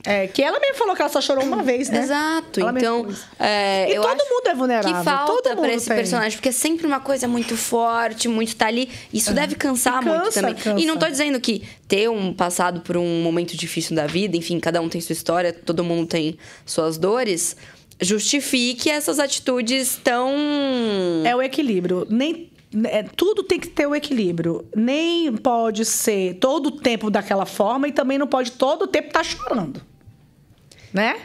É, 0.05 0.27
que 0.29 0.41
ela 0.41 0.61
mesmo 0.61 0.77
falou 0.77 0.95
que 0.95 1.03
ela 1.03 1.11
só 1.11 1.21
chorou 1.21 1.45
uma 1.45 1.63
vez, 1.65 1.89
né? 1.89 2.01
Exato. 2.01 2.61
Ela 2.61 2.71
então, 2.77 3.07
é, 3.39 3.91
E 3.93 3.95
todo 3.97 4.25
mundo 4.31 4.47
é 4.47 4.55
vulnerável, 4.55 4.95
Que 4.99 5.05
falta 5.05 5.55
mundo 5.55 5.67
esse 5.67 5.87
tem. 5.89 5.97
personagem, 5.97 6.37
porque 6.37 6.49
é 6.49 6.53
sempre 6.53 6.87
uma 6.87 7.01
coisa 7.01 7.27
muito 7.27 7.57
forte, 7.57 8.29
muito 8.29 8.55
tá 8.55 8.67
ali. 8.67 8.89
Isso 9.13 9.33
deve 9.33 9.55
cansar 9.55 10.03
E 10.03 10.07
muito 10.07 10.25
cansa, 10.25 10.41
também. 10.41 10.55
cansa. 10.57 10.81
E 10.81 10.87
não 10.87 10.97
tô 10.97 11.07
dizendo 11.09 11.41
que 11.41 11.63
ter 11.89 12.09
um 12.11 12.33
passado 12.33 12.81
por 12.81 12.97
um 12.97 13.23
momento 13.23 13.57
difícil 13.57 13.95
da 13.97 14.07
vida, 14.07 14.37
enfim, 14.37 14.59
cada 14.61 14.81
um 14.81 14.89
tem 14.89 15.01
sua 15.01 15.13
história, 15.13 15.53
todo 15.53 15.83
mundo 15.83 16.07
tem 16.07 16.37
suas 16.65 16.99
dores, 16.99 17.57
justifique 18.01 18.91
essas 18.91 19.19
atitudes 19.19 19.99
tão 20.05 20.33
É 21.25 21.35
o 21.35 21.43
equilíbrio. 21.43 22.07
Nem 22.11 22.51
é, 22.85 23.03
tudo 23.03 23.43
tem 23.43 23.59
que 23.59 23.69
ter 23.69 23.87
o 23.87 23.95
equilíbrio. 23.95 24.67
Nem 24.75 25.35
pode 25.37 25.85
ser 25.85 26.35
todo 26.35 26.67
o 26.67 26.71
tempo 26.73 27.11
daquela 27.11 27.47
forma 27.47 27.89
e 27.89 27.93
também 27.93 28.19
não 28.19 28.27
pode 28.27 28.53
todo 28.53 28.83
o 28.83 28.87
tempo 28.87 29.09
estar 29.09 29.25
chorando. 29.25 29.81
Né? 30.93 31.17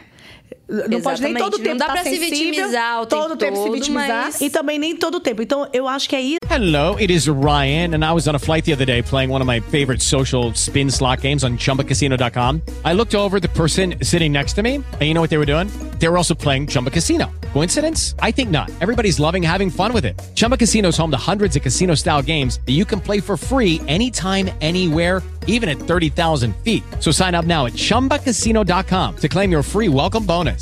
Não 0.88 1.00
pode 1.00 1.20
nem 1.22 1.34
todo 1.34 1.54
o 1.54 1.58
Não 1.58 1.64
tempo 1.64 1.78
dá 1.78 1.86
tá 1.86 1.92
pra 1.92 2.02
se 2.04 2.18
vitimizar 2.18 3.02
o 3.02 3.06
todo 3.06 3.36
tempo 3.36 3.58
o 3.58 3.64
tempo 3.64 3.64
se 3.64 3.70
vitimizar 3.70 4.24
mas- 4.24 4.40
e 4.40 4.48
também 4.48 4.78
nem 4.78 4.96
todo 4.96 5.16
o 5.16 5.20
tempo. 5.20 5.42
Então 5.42 5.68
eu 5.72 5.86
acho 5.86 6.08
que 6.08 6.16
é 6.16 6.20
isso. 6.20 6.38
Hello, 6.50 6.96
it 6.98 7.12
is 7.12 7.26
Ryan, 7.28 7.94
and 7.94 8.04
I 8.04 8.12
was 8.12 8.26
on 8.26 8.34
a 8.34 8.38
flight 8.38 8.64
the 8.64 8.72
other 8.74 8.86
day 8.86 9.02
playing 9.02 9.30
one 9.30 9.42
of 9.42 9.46
my 9.46 9.60
favorite 9.70 10.02
social 10.02 10.52
spin 10.54 10.88
slot 10.90 11.20
games 11.22 11.44
on 11.44 11.56
chumbacasino.com. 11.58 12.60
I 12.84 12.94
looked 12.94 13.14
over 13.14 13.40
the 13.40 13.48
person 13.48 13.94
sitting 14.02 14.32
next 14.32 14.54
to 14.54 14.62
me, 14.62 14.76
and 14.76 15.02
you 15.02 15.14
know 15.14 15.20
what 15.20 15.30
they 15.30 15.38
were 15.38 15.46
doing? 15.46 15.68
They 15.98 16.08
were 16.08 16.16
also 16.18 16.34
playing 16.34 16.66
Chumba 16.68 16.90
Casino. 16.90 17.30
Coincidence? 17.54 18.14
I 18.20 18.32
think 18.32 18.50
not. 18.50 18.70
Everybody's 18.80 19.18
loving 19.20 19.42
having 19.42 19.70
fun 19.70 19.92
with 19.92 20.04
it. 20.04 20.20
Chumba 20.34 20.56
Casino 20.56 20.88
is 20.88 20.96
home 20.96 21.10
to 21.10 21.16
hundreds 21.18 21.54
of 21.56 21.62
casino 21.62 21.94
style 21.94 22.22
games 22.22 22.60
that 22.66 22.72
you 22.72 22.84
can 22.84 23.00
play 23.00 23.20
for 23.20 23.36
free 23.36 23.80
anytime, 23.88 24.50
anywhere, 24.60 25.22
even 25.46 25.68
at 25.68 25.78
30,000 25.78 26.54
feet. 26.64 26.82
So 27.00 27.10
sign 27.12 27.34
up 27.34 27.44
now 27.46 27.66
at 27.66 27.72
chumbacasino.com 27.74 29.16
to 29.16 29.28
claim 29.28 29.50
your 29.50 29.62
free 29.62 29.88
welcome 29.88 30.24
bonus. 30.24 30.61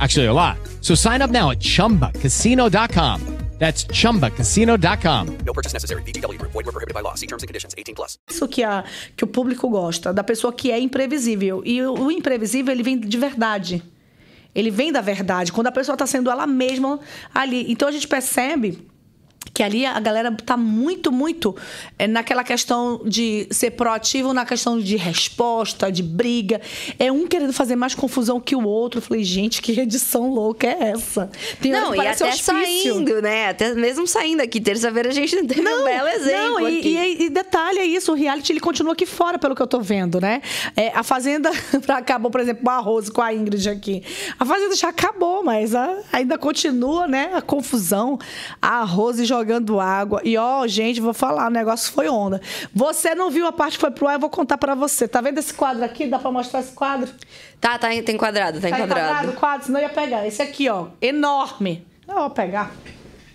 Actually, 0.00 0.26
a 0.26 0.32
lot. 0.32 0.58
So 0.82 0.94
sign 0.94 1.22
up 1.22 1.30
now 1.30 1.50
at 1.50 1.60
chumbacasino.com. 1.60 3.36
That's 3.58 3.86
chumbacasino.com. 3.86 5.38
No 5.44 5.52
purchase 5.52 5.72
necessary. 5.72 6.02
VGW 6.02 6.38
Group. 6.38 6.52
Void 6.52 6.66
were 6.66 6.72
prohibited 6.72 6.94
by 6.94 7.00
law. 7.00 7.14
See 7.14 7.26
terms 7.26 7.42
and 7.42 7.48
conditions. 7.48 7.74
18 7.76 7.94
plus. 7.94 8.18
isso 8.28 8.46
que, 8.46 8.62
a, 8.62 8.84
que 9.16 9.24
o 9.24 9.26
público 9.26 9.68
gosta, 9.68 10.12
da 10.12 10.22
pessoa 10.22 10.52
que 10.52 10.70
é 10.70 10.78
imprevisível. 10.78 11.62
E 11.64 11.82
o, 11.82 11.94
o 11.94 12.10
imprevisível, 12.10 12.72
ele 12.72 12.82
vem 12.82 13.00
de 13.00 13.16
verdade. 13.16 13.82
Ele 14.54 14.70
vem 14.70 14.90
da 14.90 15.02
verdade, 15.02 15.52
quando 15.52 15.66
a 15.66 15.72
pessoa 15.72 15.94
está 15.94 16.06
sendo 16.06 16.30
ela 16.30 16.46
mesma 16.46 17.00
ali. 17.34 17.70
Então 17.70 17.88
a 17.88 17.92
gente 17.92 18.08
percebe 18.08 18.86
que 19.56 19.62
ali 19.62 19.86
a 19.86 19.98
galera 19.98 20.30
tá 20.44 20.54
muito, 20.54 21.10
muito 21.10 21.56
é, 21.98 22.06
naquela 22.06 22.44
questão 22.44 23.00
de 23.06 23.46
ser 23.50 23.70
proativo, 23.70 24.34
na 24.34 24.44
questão 24.44 24.78
de 24.78 24.96
resposta, 24.96 25.90
de 25.90 26.02
briga. 26.02 26.60
É 26.98 27.10
um 27.10 27.26
querendo 27.26 27.54
fazer 27.54 27.74
mais 27.74 27.94
confusão 27.94 28.38
que 28.38 28.54
o 28.54 28.62
outro. 28.68 28.98
Eu 28.98 29.02
falei, 29.02 29.24
gente, 29.24 29.62
que 29.62 29.80
edição 29.80 30.28
louca 30.30 30.66
é 30.66 30.90
essa? 30.90 31.30
Tem 31.58 31.72
Não, 31.72 31.94
e 31.94 32.06
até 32.06 32.26
hospício. 32.28 32.44
saindo, 32.44 33.22
né? 33.22 33.48
Até 33.48 33.74
mesmo 33.74 34.06
saindo 34.06 34.42
aqui, 34.42 34.60
terça-feira 34.60 35.08
a 35.08 35.12
gente 35.12 35.34
não 35.36 35.46
teve 35.46 35.62
um 35.66 35.84
belo 35.84 36.08
exemplo 36.08 36.60
não, 36.60 36.68
e, 36.68 36.80
e- 36.86 37.22
e 37.24 37.30
detalhe 37.30 37.78
é 37.78 37.86
isso, 37.86 38.12
o 38.12 38.14
reality 38.14 38.52
ele 38.52 38.60
continua 38.60 38.92
aqui 38.92 39.06
fora, 39.06 39.38
pelo 39.38 39.54
que 39.54 39.62
eu 39.62 39.66
tô 39.66 39.80
vendo, 39.80 40.20
né? 40.20 40.42
É, 40.76 40.88
a 40.94 41.02
Fazenda 41.02 41.50
acabou, 41.88 42.30
por 42.30 42.42
exemplo, 42.42 42.62
com 42.62 42.70
a 42.70 42.76
Rose, 42.78 43.10
com 43.10 43.22
a 43.22 43.32
Ingrid 43.32 43.70
aqui. 43.70 44.02
A 44.38 44.44
Fazenda 44.44 44.76
já 44.76 44.90
acabou, 44.90 45.42
mas 45.42 45.74
a- 45.74 45.98
ainda 46.12 46.36
continua, 46.36 47.06
né? 47.08 47.30
A 47.34 47.40
confusão. 47.40 48.18
A 48.60 48.84
Rose 48.84 49.24
jogando 49.24 49.45
água. 49.80 50.20
E, 50.24 50.36
ó, 50.36 50.66
gente, 50.66 51.00
vou 51.00 51.14
falar, 51.14 51.46
o 51.46 51.50
negócio 51.50 51.92
foi 51.92 52.08
onda. 52.08 52.40
Você 52.74 53.14
não 53.14 53.30
viu 53.30 53.46
a 53.46 53.52
parte 53.52 53.74
que 53.74 53.80
foi 53.80 53.90
pro 53.90 54.06
ar, 54.08 54.14
eu 54.14 54.20
vou 54.20 54.30
contar 54.30 54.58
pra 54.58 54.74
você. 54.74 55.06
Tá 55.08 55.20
vendo 55.20 55.38
esse 55.38 55.54
quadro 55.54 55.84
aqui? 55.84 56.06
Dá 56.06 56.18
pra 56.18 56.30
mostrar 56.30 56.60
esse 56.60 56.72
quadro? 56.72 57.10
Tá, 57.60 57.78
tá, 57.78 57.88
tá 57.88 58.12
enquadrado, 58.12 58.60
tá 58.60 58.68
Tá 58.68 58.76
enquadrado. 58.76 59.00
enquadrado 59.00 59.28
o 59.30 59.32
quadro? 59.34 59.66
Senão 59.66 59.80
eu 59.80 59.84
ia 59.88 59.92
pegar. 59.92 60.26
Esse 60.26 60.42
aqui, 60.42 60.68
ó, 60.68 60.88
enorme. 61.00 61.86
Eu 62.06 62.14
vou 62.14 62.30
pegar. 62.30 62.70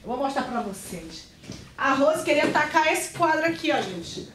Eu 0.04 0.10
vou 0.10 0.18
mostrar 0.18 0.44
pra 0.44 0.62
vocês. 0.62 1.30
A 1.78 1.94
Rose 1.94 2.24
queria 2.24 2.48
tacar 2.48 2.92
esse 2.92 3.18
quadro 3.18 3.46
aqui, 3.46 3.72
ó, 3.72 3.82
gente. 3.82 4.30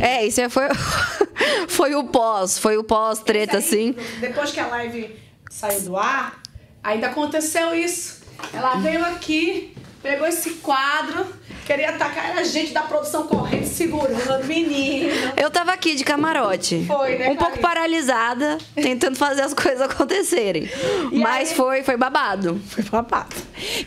É, 0.00 0.26
isso 0.26 0.48
foi, 0.50 0.68
foi 1.68 1.94
o 1.94 2.04
pós, 2.04 2.58
foi 2.58 2.76
o 2.76 2.84
pós-treta, 2.84 3.58
assim. 3.58 3.94
Depois 4.20 4.50
que 4.50 4.60
a 4.60 4.66
live 4.66 5.18
saiu 5.50 5.80
do 5.82 5.96
ar, 5.96 6.40
ainda 6.82 7.06
aconteceu 7.08 7.74
isso. 7.74 8.22
Ela 8.52 8.76
veio 8.76 9.04
aqui, 9.04 9.74
pegou 10.04 10.26
esse 10.28 10.50
quadro, 10.56 11.24
queria 11.64 11.88
atacar 11.88 12.28
era 12.28 12.40
a 12.40 12.44
gente 12.44 12.74
da 12.74 12.82
produção 12.82 13.26
correndo, 13.26 13.64
segurando, 13.66 14.44
menino. 14.44 15.08
Eu 15.34 15.50
tava 15.50 15.72
aqui 15.72 15.94
de 15.94 16.04
camarote. 16.04 16.84
Foi, 16.86 17.16
né, 17.16 17.30
Um 17.30 17.36
pouco 17.36 17.58
paralisada, 17.58 18.58
tentando 18.74 19.16
fazer 19.16 19.40
as 19.40 19.54
coisas 19.56 19.80
acontecerem. 19.80 20.68
E 21.10 21.18
Mas 21.18 21.48
aí- 21.50 21.56
foi, 21.56 21.82
foi 21.82 21.96
babado. 21.96 22.60
Foi 22.68 22.84
babado. 22.84 23.34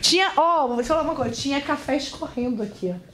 Tinha, 0.00 0.32
ó, 0.36 0.66
vou 0.66 0.82
te 0.82 0.88
falar 0.88 1.02
uma 1.02 1.14
coisa, 1.14 1.30
tinha 1.30 1.60
café 1.60 1.96
escorrendo 1.96 2.64
aqui, 2.64 2.92
ó. 2.92 3.07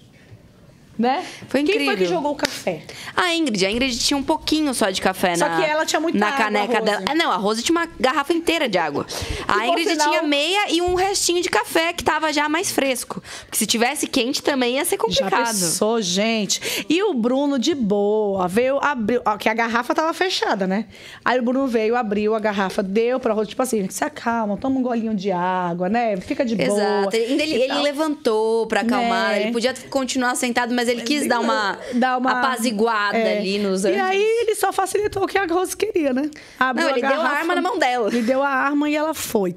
Né? 0.97 1.25
Foi 1.49 1.65
Quem 1.65 1.75
foi 1.75 1.85
que 1.87 1.91
incrível. 1.93 2.07
jogou 2.09 2.33
o 2.33 2.37
café? 2.37 2.83
A 3.17 3.35
Ingrid, 3.35 3.67
a 3.67 3.71
Ingrid 3.71 3.99
tinha 3.99 4.17
um 4.17 4.23
pouquinho 4.23 4.73
só 4.73 4.91
de 4.91 5.01
café 5.01 5.35
Só 5.35 5.49
na 5.49 5.57
que 5.57 5.65
ela 5.69 5.85
tinha 5.85 5.99
muita 5.99 6.17
na 6.19 6.29
água, 6.29 6.39
caneca 6.45 6.81
dela. 6.81 7.03
Ah, 7.11 7.15
Não, 7.17 7.33
a 7.33 7.37
Rose 7.37 7.63
tinha 7.65 7.77
uma 7.77 7.89
garrafa 7.99 8.33
inteira 8.33 8.69
de 8.69 8.79
água. 8.79 9.05
A 9.49 9.67
Ingrid 9.67 9.97
tinha 9.99 10.23
meia 10.23 10.71
e 10.71 10.81
um 10.81 10.95
restinho 10.95 11.43
de 11.43 11.49
café 11.51 11.93
que 11.93 12.05
tava 12.05 12.33
já 12.33 12.49
mais 12.49 12.71
fresco. 12.71 13.21
Porque 13.45 13.59
se 13.59 13.67
tivesse 13.67 14.07
quente 14.07 14.41
também 14.41 14.77
ia 14.77 14.85
ser 14.85 14.95
Já 14.97 14.99
complicado. 15.03 15.47
pensou, 15.49 16.01
gente? 16.01 16.85
E 16.89 17.03
o 17.03 17.13
Bruno, 17.13 17.59
de 17.59 17.75
boa, 17.75 18.47
veio, 18.47 18.79
abriu. 18.81 19.21
Ó, 19.25 19.37
que 19.37 19.49
a 19.49 19.55
garrafa 19.55 19.95
tava 19.97 20.15
fechada, 20.15 20.65
né? 20.65 20.87
Aí 21.25 21.41
o 21.41 21.43
Bruno 21.43 21.67
veio, 21.67 21.97
abriu 21.97 22.37
a 22.37 22.39
garrafa, 22.39 22.85
deu 22.85 23.19
pra 23.19 23.35
Rose, 23.35 23.49
tipo 23.49 23.63
assim, 23.63 23.89
se 23.91 24.05
acalma, 24.05 24.57
toma 24.57 24.79
um 24.79 24.83
golinho 24.83 25.15
de 25.15 25.33
água, 25.33 25.89
né? 25.89 26.17
Fica 26.19 26.45
de 26.45 26.55
boa. 26.55 26.69
Exato. 26.69 27.17
Ele, 27.17 27.43
ele 27.43 27.75
levantou 27.83 28.67
pra 28.69 28.83
acalmar. 28.83 29.31
Né? 29.31 29.43
Ele 29.43 29.53
podia 29.53 29.75
continuar 29.91 30.35
sentado, 30.37 30.73
mas 30.75 30.84
ele 30.89 31.03
quis 31.03 31.29
dar 31.29 31.41
uma, 31.41 31.79
Dar 31.95 32.19
uma 32.19 32.39
apaziguada 32.41 33.17
é. 33.19 33.39
ali 33.39 33.59
nos 33.59 33.85
E 33.85 33.89
anjos. 33.89 34.01
aí 34.01 34.23
ele 34.43 34.55
só 34.55 34.73
facilitou 34.73 35.25
o 35.25 35.27
que 35.27 35.39
a 35.39 35.47
Rose 35.47 35.77
queria, 35.77 36.13
né? 36.13 36.31
Abriu 36.59 36.87
Não, 36.87 36.93
ele 36.93 37.01
deu 37.01 37.11
a 37.11 37.17
garrafa, 37.17 37.37
arma 37.37 37.55
na 37.55 37.63
mão 37.63 37.79
dela. 37.79 38.09
Ele 38.09 38.23
deu 38.23 38.43
a 38.43 38.49
arma 38.49 38.89
e 38.91 38.97
ela 38.97 39.15
foi. 39.15 39.55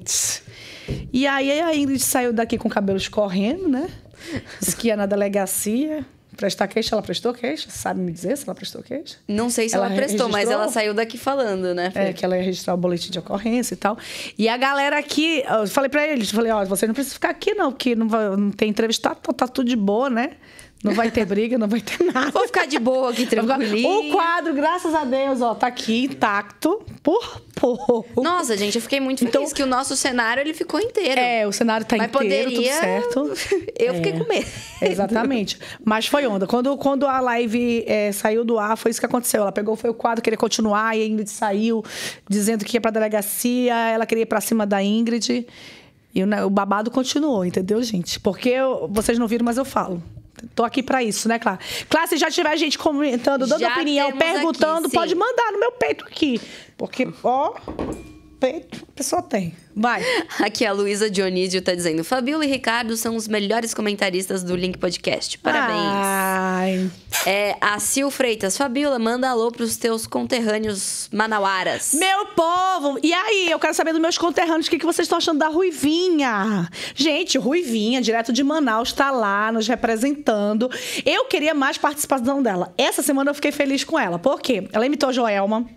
E 1.11 1.27
aí 1.27 1.59
a 1.61 1.75
Ingrid 1.75 1.99
saiu 2.01 2.31
daqui 2.31 2.57
com 2.57 2.67
o 2.67 2.71
cabelo 2.71 2.97
escorrendo, 2.97 3.67
né? 3.67 3.89
Disse 4.59 4.75
que 4.75 4.87
ia 4.87 4.95
na 4.95 5.05
delegacia 5.05 6.05
prestar 6.35 6.67
queixa. 6.67 6.93
Ela 6.95 7.01
prestou 7.01 7.33
queixa? 7.33 7.67
Sabe 7.69 7.99
me 7.99 8.11
dizer 8.11 8.37
se 8.37 8.45
ela 8.45 8.53
prestou 8.55 8.81
queixa? 8.83 9.17
Não 9.27 9.49
sei 9.49 9.67
se 9.69 9.75
Ela 9.75 9.87
ela, 9.87 9.95
prestou, 9.95 10.27
mas 10.27 10.35
registrou? 10.47 10.61
ela 10.63 10.71
saiu 10.71 10.93
daqui 10.93 11.17
falando, 11.17 11.73
né? 11.73 11.91
É, 11.95 12.13
que 12.13 12.23
ela 12.23 12.37
ia 12.37 12.43
registrar 12.43 12.73
o 12.73 12.77
boletim 12.77 13.11
de 13.11 13.19
ocorrência 13.19 13.73
e 13.73 13.77
tal. 13.77 13.97
E 14.37 14.47
a 14.47 14.55
galera 14.55 14.97
aqui, 14.99 15.43
eu 15.49 15.67
falei 15.67 15.89
pra 15.89 16.07
eles, 16.07 16.29
falei, 16.31 16.51
ó, 16.51 16.63
você 16.65 16.85
não 16.87 16.93
precisa 16.93 17.15
ficar 17.15 17.29
aqui 17.31 17.53
não, 17.53 17.71
porque 17.71 17.95
não, 17.95 18.07
vai, 18.07 18.29
não 18.37 18.51
tem 18.51 18.69
entrevistado, 18.69 19.17
então 19.19 19.33
tá 19.33 19.47
tudo 19.47 19.67
de 19.67 19.75
boa, 19.75 20.09
né? 20.09 20.31
Não 20.83 20.93
vai 20.93 21.09
ter 21.09 21.25
briga, 21.25 21.57
não 21.57 21.67
vai 21.67 21.81
ter 21.81 22.03
nada. 22.03 22.29
Vou 22.31 22.45
ficar 22.45 22.67
de 22.67 22.77
boa 22.77 23.09
aqui, 23.09 23.25
tranquilinho. 23.25 24.09
O 24.09 24.11
quadro, 24.11 24.53
graças 24.53 24.93
a 24.93 25.03
Deus, 25.03 25.41
ó, 25.41 25.55
tá 25.55 25.67
aqui 25.67 26.03
intacto, 26.05 26.81
por 27.01 27.41
pouco. 27.55 28.21
Nossa, 28.21 28.55
gente, 28.55 28.75
eu 28.75 28.81
fiquei 28.81 28.99
muito 28.99 29.19
feliz 29.19 29.33
Então- 29.35 29.49
que 29.55 29.63
o 29.63 29.65
nosso 29.65 29.95
cenário 29.97 30.39
ele 30.41 30.53
ficou 30.53 30.79
inteiro. 30.79 31.19
É, 31.19 31.47
o 31.47 31.51
cenário 31.51 31.85
tá 31.85 31.97
Mas 31.97 32.07
inteiro, 32.07 32.51
poderia- 32.51 32.71
tudo 32.73 32.79
certo. 32.79 33.33
Eu 33.77 33.95
fiquei 33.95 34.13
com 34.13 34.27
medo. 34.27 34.45
Exatamente. 34.81 35.59
Mas 35.83 36.05
foi 36.07 36.25
onda. 36.27 36.45
Quando, 36.47 36.77
quando 36.77 37.05
a 37.07 37.19
live 37.21 37.83
é, 37.87 38.11
saiu 38.11 38.45
do 38.45 38.59
ar, 38.59 38.77
foi 38.77 38.91
isso 38.91 38.99
que 38.99 39.05
aconteceu. 39.05 39.41
Ela 39.41 39.51
pegou, 39.51 39.75
foi 39.75 39.89
o 39.89 39.93
quadro, 39.93 40.21
queria 40.23 40.37
continuar, 40.37 40.95
e 40.97 41.01
a 41.01 41.05
Ingrid 41.05 41.29
saiu 41.29 41.83
dizendo 42.29 42.63
que 42.63 42.77
ia 42.77 42.81
pra 42.81 42.91
delegacia, 42.91 43.73
ela 43.89 44.05
queria 44.05 44.21
ir 44.23 44.25
pra 44.27 44.39
cima 44.41 44.65
da 44.65 44.81
Ingrid. 44.83 45.45
E 46.13 46.23
o, 46.23 46.45
o 46.45 46.49
babado 46.49 46.89
continuou, 46.91 47.43
entendeu, 47.45 47.81
gente? 47.83 48.19
Porque 48.19 48.49
eu- 48.49 48.87
vocês 48.91 49.17
não 49.19 49.27
viram, 49.27 49.43
mas 49.45 49.57
eu 49.57 49.65
falo. 49.65 50.01
Tô 50.55 50.63
aqui 50.63 50.81
pra 50.83 51.03
isso, 51.03 51.27
né, 51.27 51.39
Clara? 51.39 51.59
Clara, 51.89 52.07
se 52.07 52.17
já 52.17 52.29
tiver 52.29 52.55
gente 52.57 52.77
comentando, 52.77 53.47
dando 53.47 53.59
Já 53.59 53.73
opinião, 53.73 54.11
perguntando, 54.17 54.87
aqui, 54.87 54.95
pode 54.95 55.15
mandar 55.15 55.51
no 55.51 55.59
meu 55.59 55.71
peito 55.71 56.05
aqui. 56.05 56.39
Porque, 56.77 57.07
ó, 57.23 57.53
peito 58.39 58.86
pessoa 58.97 59.21
tem. 59.21 59.53
Vai. 59.75 60.03
Aqui 60.41 60.65
a 60.65 60.71
Luísa 60.71 61.09
Dionísio 61.09 61.61
tá 61.61 61.73
dizendo: 61.75 62.03
Fabiola 62.03 62.43
e 62.43 62.49
Ricardo 62.49 62.97
são 62.97 63.15
os 63.15 63.27
melhores 63.27 63.73
comentaristas 63.73 64.43
do 64.43 64.55
Link 64.55 64.77
Podcast. 64.77 65.37
Parabéns. 65.37 65.79
Ai. 65.79 66.91
É, 67.25 67.55
a 67.61 67.77
Sil 67.77 68.09
Freitas, 68.09 68.57
Fabiola, 68.57 68.97
manda 68.97 69.29
alô 69.29 69.51
pros 69.51 69.77
teus 69.77 70.07
conterrâneos 70.07 71.07
manauaras. 71.13 71.93
Meu 71.93 72.25
povo! 72.27 72.99
E 73.03 73.13
aí, 73.13 73.51
eu 73.51 73.59
quero 73.59 73.73
saber 73.75 73.91
dos 73.91 74.01
meus 74.01 74.17
conterrâneos 74.17 74.65
o 74.65 74.69
que, 74.69 74.79
que 74.79 74.85
vocês 74.85 75.05
estão 75.05 75.19
achando 75.19 75.37
da 75.37 75.47
Ruivinha. 75.47 76.67
Gente, 76.95 77.37
Ruivinha, 77.37 78.01
direto 78.01 78.33
de 78.33 78.43
Manaus, 78.43 78.91
tá 78.91 79.11
lá 79.11 79.51
nos 79.51 79.67
representando. 79.67 80.69
Eu 81.05 81.25
queria 81.25 81.53
mais 81.53 81.77
participação 81.77 82.41
dela. 82.41 82.73
Essa 82.77 83.03
semana 83.03 83.29
eu 83.29 83.35
fiquei 83.35 83.51
feliz 83.51 83.83
com 83.83 83.99
ela. 83.99 84.17
Por 84.17 84.41
quê? 84.41 84.67
Ela 84.73 84.85
imitou 84.85 85.13
Joelma. 85.13 85.67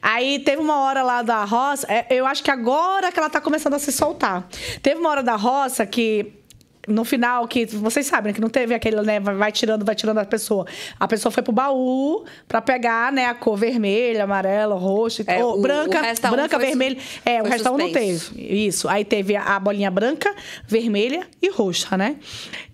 Aí 0.00 0.38
teve 0.40 0.60
uma 0.60 0.80
hora 0.80 1.02
lá 1.02 1.22
da 1.22 1.44
roça, 1.44 1.86
é, 1.88 2.06
eu 2.10 2.26
acho 2.26 2.42
que 2.42 2.50
agora 2.52 3.10
que 3.10 3.18
ela 3.18 3.30
tá 3.30 3.40
começando 3.40 3.74
a 3.74 3.78
se 3.78 3.90
soltar. 3.92 4.46
Teve 4.82 5.00
uma 5.00 5.10
hora 5.10 5.22
da 5.22 5.36
roça 5.36 5.84
que 5.86 6.32
no 6.88 7.04
final, 7.04 7.46
que 7.46 7.64
vocês 7.66 8.06
sabem, 8.06 8.30
né, 8.32 8.34
que 8.34 8.40
não 8.40 8.48
teve 8.48 8.74
aquele, 8.74 9.00
né? 9.02 9.20
Vai, 9.20 9.52
tirando, 9.52 9.84
vai 9.84 9.94
tirando 9.94 10.18
a 10.18 10.24
pessoa. 10.24 10.66
A 10.98 11.06
pessoa 11.06 11.30
foi 11.30 11.42
pro 11.42 11.52
baú 11.52 12.24
pra 12.48 12.60
pegar, 12.60 13.12
né, 13.12 13.26
a 13.26 13.34
cor 13.34 13.56
vermelha, 13.56 14.24
amarela, 14.24 14.74
roxa, 14.74 15.22
É, 15.26 15.44
ou 15.44 15.58
o- 15.58 15.62
branca, 15.62 16.00
o 16.00 16.26
um 16.26 16.30
branca, 16.30 16.56
foi 16.58 16.66
vermelha. 16.66 16.98
É, 17.24 17.40
o 17.40 17.46
um 17.46 17.78
não 17.78 17.92
teve. 17.92 18.20
Isso. 18.36 18.88
Aí 18.88 19.04
teve 19.04 19.36
a 19.36 19.58
bolinha 19.60 19.90
branca, 19.90 20.34
vermelha 20.66 21.26
e 21.40 21.50
roxa, 21.50 21.96
né? 21.96 22.16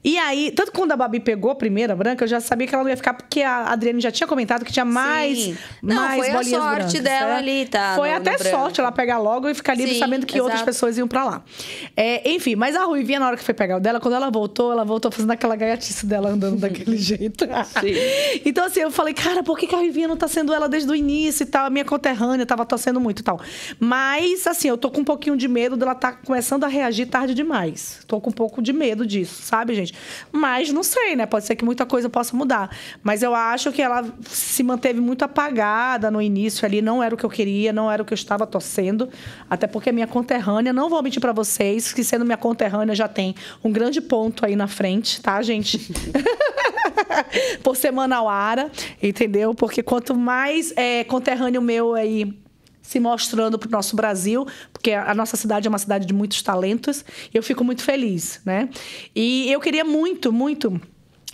E 0.09 0.17
aí, 0.17 0.51
tanto 0.53 0.73
quando 0.73 0.91
a 0.93 0.97
Babi 0.97 1.21
pegou 1.21 1.51
a 1.51 1.55
primeira 1.55 1.95
branca, 1.95 2.25
eu 2.25 2.29
já 2.29 2.41
sabia 2.41 2.67
que 2.67 2.75
ela 2.75 2.83
não 2.83 2.89
ia 2.89 2.97
ficar, 2.97 3.13
porque 3.13 3.43
a 3.43 3.65
Adriane 3.71 4.01
já 4.01 4.11
tinha 4.11 4.27
comentado 4.27 4.65
que 4.65 4.73
tinha 4.73 4.83
mais, 4.83 5.37
Sim. 5.39 5.57
Não, 5.83 5.97
mais 5.97 6.17
foi 6.17 6.31
a 6.31 6.43
sorte 6.45 6.77
brancas, 6.77 7.01
dela 7.03 7.27
né? 7.33 7.37
ali, 7.37 7.67
tá, 7.67 7.93
Foi 7.95 8.09
no- 8.09 8.17
até 8.17 8.33
no 8.33 8.39
sorte 8.43 8.81
ela 8.81 8.91
pegar 8.91 9.19
logo 9.19 9.51
e 9.51 9.55
ficar 9.55 9.75
livre 9.75 9.93
Sim, 9.93 9.99
sabendo 10.01 10.25
que 10.25 10.41
outras 10.41 10.61
exato. 10.61 10.65
pessoas 10.65 10.97
iam 10.97 11.07
pra 11.07 11.25
lá. 11.25 11.43
É, 11.95 12.27
enfim, 12.31 12.57
mas 12.57 12.75
a 12.75 12.85
Ruivinha, 12.85 13.21
na 13.21 13.27
hora 13.27 13.37
que 13.37 13.45
foi 13.45 13.53
pegar 13.53 13.77
o 13.77 13.81
dela, 13.81 14.01
quando 14.01 14.15
ela 14.15 14.31
voltou, 14.31 14.73
ela 14.73 14.83
voltou 14.83 15.11
fazendo 15.11 15.31
aquela 15.31 15.55
gaiatice 15.57 16.07
dela 16.07 16.31
andando 16.31 16.57
daquele 16.61 16.97
jeito. 16.97 17.45
então, 18.47 18.65
assim, 18.65 18.81
eu 18.81 18.91
falei, 18.91 19.13
cara, 19.13 19.43
por 19.43 19.59
que, 19.59 19.67
que 19.67 19.75
a 19.75 19.79
Ruivinha 19.79 20.09
não 20.09 20.17
tá 20.17 20.27
sendo 20.27 20.55
ela 20.55 20.71
desde 20.71 20.91
o 20.91 20.95
início 20.95 21.43
e 21.43 21.47
tal? 21.47 21.67
A 21.67 21.71
minha 21.71 21.85
conterrânea 21.85 22.47
tava 22.47 22.65
torcendo 22.65 22.99
muito 22.99 23.21
e 23.21 23.23
tal. 23.23 23.39
Mas, 23.79 24.47
assim, 24.47 24.69
eu 24.69 24.79
tô 24.79 24.91
com 24.91 25.03
um 25.03 25.05
pouquinho 25.05 25.37
de 25.37 25.49
medo 25.49 25.77
dela 25.77 25.95
tá 25.95 26.13
começando 26.13 26.65
a 26.65 26.69
reagir 26.69 27.05
tarde 27.07 27.35
demais. 27.35 28.01
Tô 28.07 28.19
com 28.23 28.31
um 28.31 28.33
pouco 28.33 28.63
de 28.63 28.73
medo 28.73 29.07
disso, 29.07 29.43
sabe, 29.43 29.75
gente? 29.75 29.98
Mas 30.33 30.73
não 30.73 30.83
sei, 30.83 31.17
né? 31.17 31.27
Pode 31.27 31.47
ser 31.47 31.57
que 31.57 31.65
muita 31.65 31.87
coisa 31.87 32.09
possa 32.09 32.37
mudar. 32.37 32.71
Mas 33.03 33.23
eu 33.23 33.35
acho 33.35 33.73
que 33.73 33.83
ela 33.83 34.05
se 34.27 34.63
manteve 34.63 35.01
muito 35.01 35.25
apagada 35.25 36.11
no 36.11 36.21
início 36.21 36.65
ali. 36.67 36.83
Não 36.83 37.03
era 37.03 37.15
o 37.15 37.19
que 37.19 37.25
eu 37.25 37.31
queria, 37.31 37.73
não 37.73 37.91
era 37.91 38.03
o 38.03 38.07
que 38.07 38.13
eu 38.13 38.17
estava 38.17 38.47
torcendo. 38.47 39.09
Até 39.49 39.67
porque 39.67 39.91
a 39.91 39.93
minha 39.93 40.07
conterrânea, 40.07 40.73
não 40.73 40.89
vou 40.89 41.03
mentir 41.03 41.21
pra 41.21 41.33
vocês, 41.33 41.93
que 41.93 42.03
sendo 42.05 42.25
minha 42.25 42.37
conterrânea 42.37 42.95
já 42.95 43.09
tem 43.09 43.35
um 43.63 43.71
grande 43.71 44.01
ponto 44.01 44.45
aí 44.45 44.57
na 44.57 44.67
frente, 44.67 45.21
tá, 45.21 45.41
gente? 45.43 45.79
Por 47.63 47.77
ser 47.77 47.91
manauara, 47.91 48.71
entendeu? 49.03 49.55
Porque 49.55 49.83
quanto 49.83 50.15
mais 50.15 50.73
é, 50.77 51.05
conterrâneo 51.05 51.63
meu 51.63 51.95
aí 51.95 52.33
se 52.89 52.99
mostrando 52.99 53.59
para 53.59 53.69
o 53.69 53.71
nosso 53.71 53.95
Brasil, 53.95 54.47
porque 54.73 54.93
a 54.93 55.15
nossa 55.15 55.37
cidade 55.37 55.67
é 55.67 55.69
uma 55.69 55.79
cidade 55.79 56.07
de 56.07 56.15
muitos 56.15 56.41
talentos, 56.41 57.05
eu 57.35 57.43
fico 57.43 57.63
muito 57.63 57.83
feliz, 57.83 58.41
né? 58.47 58.71
E 59.15 59.53
eu 59.53 59.61
queria 59.61 59.85
muito, 59.85 60.33
muito 60.33 60.81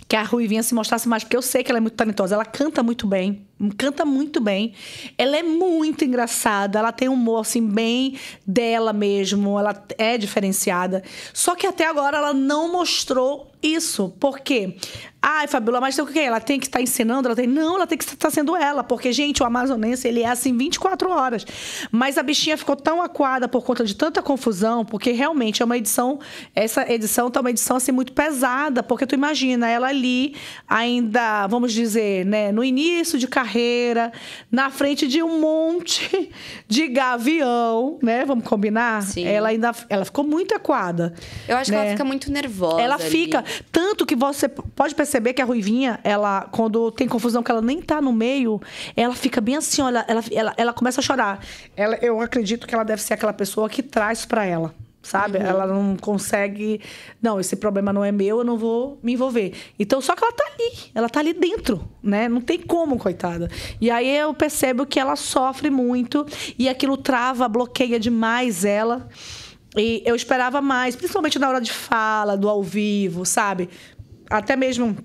que 0.05 0.17
a 0.17 0.23
Ruivinha 0.23 0.61
se 0.61 0.75
mostrasse 0.75 1.07
mais, 1.07 1.23
porque 1.23 1.37
eu 1.37 1.41
sei 1.41 1.63
que 1.63 1.71
ela 1.71 1.77
é 1.77 1.81
muito 1.81 1.95
talentosa. 1.95 2.35
Ela 2.35 2.43
canta 2.43 2.83
muito 2.83 3.07
bem, 3.07 3.44
canta 3.69 4.05
muito 4.05 4.39
bem. 4.39 4.73
Ela 5.17 5.37
é 5.37 5.43
muito 5.43 6.03
engraçada, 6.03 6.79
ela 6.79 6.91
tem 6.91 7.09
um 7.09 7.13
humor, 7.13 7.41
assim, 7.41 7.65
bem 7.65 8.17
dela 8.45 8.93
mesmo, 8.93 9.59
ela 9.59 9.83
é 9.97 10.17
diferenciada. 10.17 11.03
Só 11.33 11.55
que 11.55 11.65
até 11.65 11.85
agora 11.87 12.17
ela 12.17 12.33
não 12.33 12.71
mostrou 12.71 13.51
isso. 13.61 14.09
Por 14.19 14.39
quê? 14.39 14.75
Ai, 15.27 15.47
Fabiola, 15.47 15.81
mas 15.81 15.97
o 15.97 16.05
que? 16.05 16.19
Ela 16.19 16.39
tem 16.39 16.59
que 16.59 16.67
estar 16.67 16.79
ensinando? 16.79 17.27
Ela 17.27 17.35
tem... 17.35 17.47
Não, 17.47 17.77
ela 17.77 17.87
tem 17.87 17.97
que 17.97 18.03
estar 18.03 18.29
sendo 18.29 18.55
ela. 18.55 18.83
Porque, 18.83 19.11
gente, 19.11 19.41
o 19.41 19.45
amazonense, 19.45 20.07
ele 20.07 20.21
é 20.21 20.27
assim 20.27 20.55
24 20.55 21.09
horas. 21.09 21.47
Mas 21.91 22.19
a 22.19 22.21
bichinha 22.21 22.55
ficou 22.55 22.75
tão 22.75 23.01
aquada 23.01 23.47
por 23.47 23.63
conta 23.63 23.83
de 23.83 23.95
tanta 23.95 24.21
confusão, 24.21 24.85
porque 24.85 25.11
realmente 25.11 25.63
é 25.63 25.65
uma 25.65 25.77
edição... 25.77 26.19
Essa 26.53 26.91
edição 26.93 27.31
tá 27.31 27.41
uma 27.41 27.49
edição, 27.49 27.77
assim, 27.77 27.91
muito 27.91 28.13
pesada. 28.13 28.83
Porque 28.83 29.07
tu 29.07 29.15
imagina, 29.15 29.67
ela 29.67 29.87
ali, 29.87 30.35
ainda, 30.67 31.47
vamos 31.47 31.73
dizer, 31.73 32.23
né, 32.23 32.51
no 32.51 32.63
início 32.63 33.17
de 33.17 33.27
carreira, 33.27 33.54
na 34.51 34.69
frente 34.69 35.07
de 35.07 35.21
um 35.21 35.39
monte 35.39 36.31
de 36.67 36.87
gavião, 36.87 37.97
né? 38.01 38.25
Vamos 38.25 38.45
combinar? 38.45 39.01
Sim. 39.03 39.25
Ela 39.25 39.49
ainda... 39.49 39.73
Ela 39.89 40.05
ficou 40.05 40.23
muito 40.23 40.55
aquada. 40.55 41.13
Eu 41.47 41.57
acho 41.57 41.71
que 41.71 41.77
né? 41.77 41.83
ela 41.83 41.91
fica 41.91 42.05
muito 42.05 42.31
nervosa. 42.31 42.81
Ela 42.81 42.95
ali. 42.95 43.03
fica. 43.03 43.43
Tanto 43.71 44.05
que 44.05 44.15
você 44.15 44.47
pode 44.47 44.95
perceber 44.95 45.33
que 45.33 45.41
a 45.41 45.45
Ruivinha, 45.45 45.99
ela, 46.03 46.47
quando 46.51 46.91
tem 46.91 47.07
confusão 47.07 47.43
que 47.43 47.51
ela 47.51 47.61
nem 47.61 47.81
tá 47.81 48.01
no 48.01 48.11
meio, 48.11 48.61
ela 48.95 49.15
fica 49.15 49.39
bem 49.41 49.55
assim, 49.55 49.81
olha, 49.81 50.05
ela, 50.07 50.23
ela, 50.31 50.53
ela 50.57 50.73
começa 50.73 51.01
a 51.01 51.03
chorar. 51.03 51.39
Ela, 51.75 51.97
eu 52.01 52.21
acredito 52.21 52.67
que 52.67 52.73
ela 52.73 52.83
deve 52.83 53.01
ser 53.01 53.13
aquela 53.13 53.33
pessoa 53.33 53.69
que 53.69 53.83
traz 53.83 54.25
pra 54.25 54.45
ela. 54.45 54.73
Sabe? 55.05 55.37
Ela 55.37 55.67
não 55.67 55.95
consegue. 55.95 56.81
Não, 57.21 57.39
esse 57.39 57.55
problema 57.55 57.93
não 57.93 58.03
é 58.03 58.11
meu, 58.11 58.39
eu 58.39 58.43
não 58.43 58.57
vou 58.57 58.99
me 59.03 59.13
envolver. 59.13 59.53
Então, 59.77 60.01
só 60.01 60.15
que 60.15 60.23
ela 60.23 60.33
tá 60.33 60.43
ali, 60.51 60.71
ela 60.95 61.07
tá 61.07 61.19
ali 61.19 61.31
dentro, 61.31 61.87
né? 62.01 62.27
Não 62.27 62.41
tem 62.41 62.59
como, 62.59 62.97
coitada. 62.97 63.47
E 63.79 63.91
aí 63.91 64.17
eu 64.17 64.33
percebo 64.33 64.83
que 64.83 64.99
ela 64.99 65.15
sofre 65.15 65.69
muito 65.69 66.25
e 66.57 66.67
aquilo 66.67 66.97
trava, 66.97 67.47
bloqueia 67.47 67.99
demais 67.99 68.65
ela. 68.65 69.07
E 69.77 70.01
eu 70.07 70.15
esperava 70.15 70.59
mais, 70.59 70.95
principalmente 70.95 71.37
na 71.37 71.49
hora 71.49 71.61
de 71.61 71.71
fala, 71.71 72.35
do 72.35 72.49
ao 72.49 72.63
vivo, 72.63 73.25
sabe? 73.25 73.69
Até 74.27 74.55
mesmo 74.55 74.97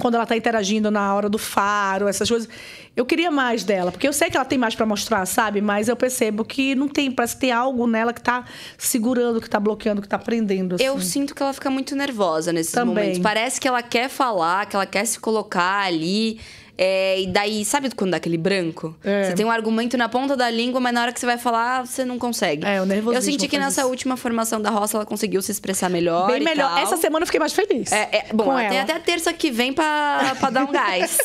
quando 0.00 0.16
ela 0.16 0.26
tá 0.26 0.36
interagindo 0.36 0.90
na 0.90 1.14
hora 1.14 1.28
do 1.28 1.38
faro, 1.38 2.08
essas 2.08 2.28
coisas. 2.28 2.48
Eu 2.96 3.06
queria 3.06 3.30
mais 3.30 3.62
dela, 3.62 3.92
porque 3.92 4.08
eu 4.08 4.12
sei 4.12 4.28
que 4.28 4.36
ela 4.36 4.44
tem 4.44 4.58
mais 4.58 4.74
para 4.74 4.84
mostrar, 4.84 5.24
sabe? 5.26 5.60
Mas 5.60 5.88
eu 5.88 5.94
percebo 5.94 6.44
que 6.44 6.74
não 6.74 6.88
tem, 6.88 7.10
parece 7.12 7.34
que 7.34 7.42
tem 7.42 7.52
algo 7.52 7.86
nela 7.86 8.12
que 8.12 8.20
tá 8.20 8.44
segurando, 8.76 9.40
que 9.40 9.48
tá 9.48 9.60
bloqueando, 9.60 10.02
que 10.02 10.08
tá 10.08 10.18
prendendo. 10.18 10.74
Assim. 10.74 10.84
Eu 10.84 11.00
sinto 11.00 11.34
que 11.34 11.42
ela 11.42 11.52
fica 11.52 11.70
muito 11.70 11.94
nervosa 11.94 12.52
nesses 12.52 12.72
Também. 12.72 12.94
momentos. 12.94 13.18
Parece 13.20 13.60
que 13.60 13.68
ela 13.68 13.82
quer 13.82 14.08
falar, 14.08 14.66
que 14.66 14.74
ela 14.74 14.86
quer 14.86 15.04
se 15.04 15.20
colocar 15.20 15.84
ali. 15.84 16.40
É, 16.82 17.20
e 17.20 17.26
daí, 17.26 17.62
sabe 17.62 17.94
quando 17.94 18.12
dá 18.12 18.16
aquele 18.16 18.38
branco? 18.38 18.96
É. 19.04 19.24
Você 19.24 19.34
tem 19.34 19.44
um 19.44 19.50
argumento 19.50 19.98
na 19.98 20.08
ponta 20.08 20.34
da 20.34 20.48
língua, 20.48 20.80
mas 20.80 20.94
na 20.94 21.02
hora 21.02 21.12
que 21.12 21.20
você 21.20 21.26
vai 21.26 21.36
falar, 21.36 21.86
você 21.86 22.06
não 22.06 22.18
consegue. 22.18 22.64
É, 22.64 22.80
o 22.80 22.86
nervosismo 22.86 23.18
Eu 23.18 23.20
senti 23.20 23.48
que 23.48 23.58
nessa 23.58 23.82
isso. 23.82 23.90
última 23.90 24.16
formação 24.16 24.62
da 24.62 24.70
roça 24.70 24.96
ela 24.96 25.04
conseguiu 25.04 25.42
se 25.42 25.52
expressar 25.52 25.90
melhor. 25.90 26.28
Bem 26.28 26.42
melhor. 26.42 26.70
tal. 26.70 26.78
Essa 26.78 26.96
semana 26.96 27.24
eu 27.24 27.26
fiquei 27.26 27.38
mais 27.38 27.52
feliz. 27.52 27.92
É, 27.92 28.08
é, 28.10 28.32
bom, 28.32 28.50
até 28.50 28.98
terça 28.98 29.30
que 29.34 29.50
vem 29.50 29.74
pra, 29.74 30.34
pra 30.40 30.48
dar 30.48 30.64
um 30.64 30.72
gás. 30.72 31.18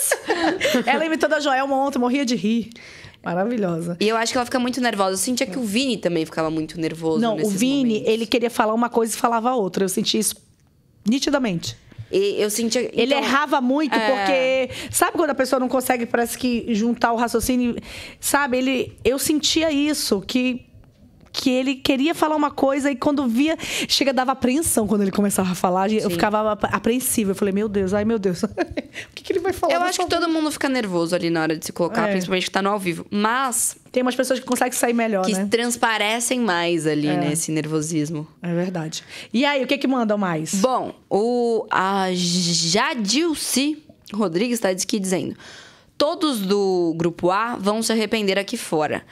Ela 0.85 1.05
imitando 1.05 1.33
a 1.35 1.39
Joelma 1.39 1.73
ontem, 1.73 1.99
morria 1.99 2.25
de 2.25 2.35
rir. 2.35 2.71
Maravilhosa. 3.23 3.95
E 4.01 4.09
eu 4.09 4.17
acho 4.17 4.33
que 4.33 4.37
ela 4.37 4.45
fica 4.45 4.59
muito 4.59 4.81
nervosa. 4.81 5.13
Eu 5.13 5.17
sentia 5.17 5.47
que 5.47 5.57
o 5.57 5.63
Vini 5.63 5.95
também 5.97 6.25
ficava 6.25 6.49
muito 6.51 6.79
nervoso. 6.79 7.21
Não, 7.21 7.37
o 7.37 7.49
Vini, 7.49 7.93
momentos. 7.93 8.13
ele 8.13 8.25
queria 8.25 8.49
falar 8.49 8.73
uma 8.73 8.89
coisa 8.89 9.15
e 9.15 9.17
falava 9.17 9.53
outra. 9.53 9.85
Eu 9.85 9.89
senti 9.89 10.19
isso 10.19 10.35
nitidamente. 11.07 11.77
E 12.11 12.41
eu 12.41 12.49
sentia. 12.49 12.81
Ele 12.93 13.13
então, 13.13 13.17
errava 13.17 13.61
muito, 13.61 13.95
é. 13.95 14.09
porque. 14.09 14.89
Sabe 14.91 15.13
quando 15.13 15.31
a 15.31 15.35
pessoa 15.35 15.59
não 15.59 15.67
consegue, 15.67 16.05
parece 16.05 16.37
que, 16.37 16.73
juntar 16.73 17.11
o 17.11 17.15
raciocínio? 17.15 17.75
Sabe, 18.19 18.57
ele. 18.57 18.97
Eu 19.03 19.17
sentia 19.19 19.71
isso, 19.71 20.21
que. 20.21 20.64
Que 21.37 21.49
ele 21.49 21.75
queria 21.75 22.15
falar 22.15 22.35
uma 22.37 22.49
coisa 22.49 22.89
e 22.89 22.95
quando 22.95 23.27
via, 23.27 23.57
chega, 23.59 24.13
dava 24.13 24.31
apreensão 24.31 24.87
quando 24.87 25.01
ele 25.01 25.11
começava 25.11 25.51
a 25.51 25.55
falar. 25.55 25.91
Eu 25.91 26.09
ficava 26.09 26.53
ap- 26.53 26.73
apreensiva. 26.73 27.31
Eu 27.31 27.35
falei, 27.35 27.53
meu 27.53 27.67
Deus, 27.67 27.93
ai 27.93 28.05
meu 28.05 28.17
Deus. 28.17 28.41
o 28.47 28.47
que, 29.13 29.21
que 29.21 29.33
ele 29.33 29.39
vai 29.39 29.51
falar? 29.51 29.73
Eu 29.73 29.81
acho 29.81 29.99
que 29.99 30.09
favor? 30.09 30.21
todo 30.25 30.31
mundo 30.31 30.49
fica 30.49 30.69
nervoso 30.69 31.13
ali 31.13 31.29
na 31.29 31.41
hora 31.41 31.57
de 31.57 31.65
se 31.65 31.73
colocar, 31.73 32.07
É. 32.07 32.11
principalmente 32.11 32.45
que 32.45 32.51
tá 32.51 32.61
no 32.61 32.69
ao 32.69 32.79
vivo. 32.79 33.05
Mas 33.11 33.75
Tem 33.91 34.01
umas 34.01 34.15
pessoas 34.15 34.39
que 34.39 34.45
conseguem 34.45 34.71
sair 34.71 34.93
melhor, 34.93 35.25
que 35.25 35.33
né? 35.33 35.45
transparecem 35.51 36.39
mais 36.39 36.87
ali, 36.87 37.07
né? 37.07 37.33
Esse 37.33 37.51
nervosismo. 37.51 38.25
É 38.41 38.53
verdade. 38.53 39.03
E 39.33 39.43
aí, 39.45 39.61
o 39.61 39.67
que 39.67 39.77
que 39.77 39.87
mandam 39.87 40.17
mais? 40.17 40.55
Bom, 40.55 40.93
o 41.09 41.67
a 41.69 42.07
Jadilce 42.13 43.77
Rodrigues 44.13 44.55
está 44.57 44.69
aqui 44.69 44.99
dizendo: 44.99 45.35
Todos 45.97 46.39
do 46.41 46.93
grupo 46.97 47.31
A 47.31 47.55
vão 47.55 47.81
se 47.81 47.91
arrepender 47.91 48.37
aqui 48.37 48.57
fora. 48.57 49.03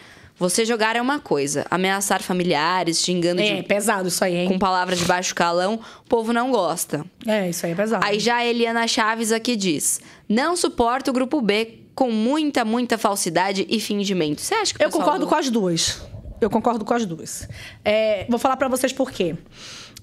Você 0.44 0.66
jogar 0.66 0.96
é 0.98 1.02
uma 1.02 1.20
coisa, 1.20 1.66
ameaçar 1.72 2.22
familiares, 2.22 3.02
xingando 3.02 3.42
É, 3.42 3.56
de- 3.56 3.64
pesado 3.64 4.10
isso 4.10 4.22
aí, 4.26 4.36
hein? 4.36 4.48
com 4.50 4.60
palavras 4.60 5.00
de 5.00 5.06
baixo 5.06 5.34
calão, 5.34 5.80
o 6.02 6.10
povo 6.10 6.34
não 6.34 6.52
gosta. 6.52 7.06
É, 7.26 7.50
isso 7.50 7.66
aí 7.66 7.72
é 7.72 7.76
pesado. 7.76 8.06
Aí 8.06 8.20
já 8.20 8.36
a 8.36 8.46
Eliana 8.46 8.86
Chaves 8.88 9.32
aqui 9.32 9.56
diz: 9.56 10.02
Não 10.28 10.56
suporta 10.58 11.10
o 11.12 11.14
grupo 11.14 11.40
B 11.42 11.80
com 11.96 12.12
muita, 12.12 12.66
muita 12.66 12.98
falsidade 12.98 13.66
e 13.70 13.80
fingimento. 13.80 14.42
Você 14.42 14.54
acha 14.56 14.74
que 14.74 14.84
Eu 14.84 14.90
concordo 14.90 15.22
do- 15.22 15.28
com 15.28 15.36
as 15.36 15.50
duas. 15.50 16.02
Eu 16.42 16.50
concordo 16.50 16.84
com 16.84 16.94
as 16.94 17.06
duas. 17.06 17.48
É, 17.86 18.26
vou 18.28 18.38
falar 18.38 18.58
pra 18.58 18.68
vocês 18.68 18.92
por 18.92 19.12
quê. 19.12 19.36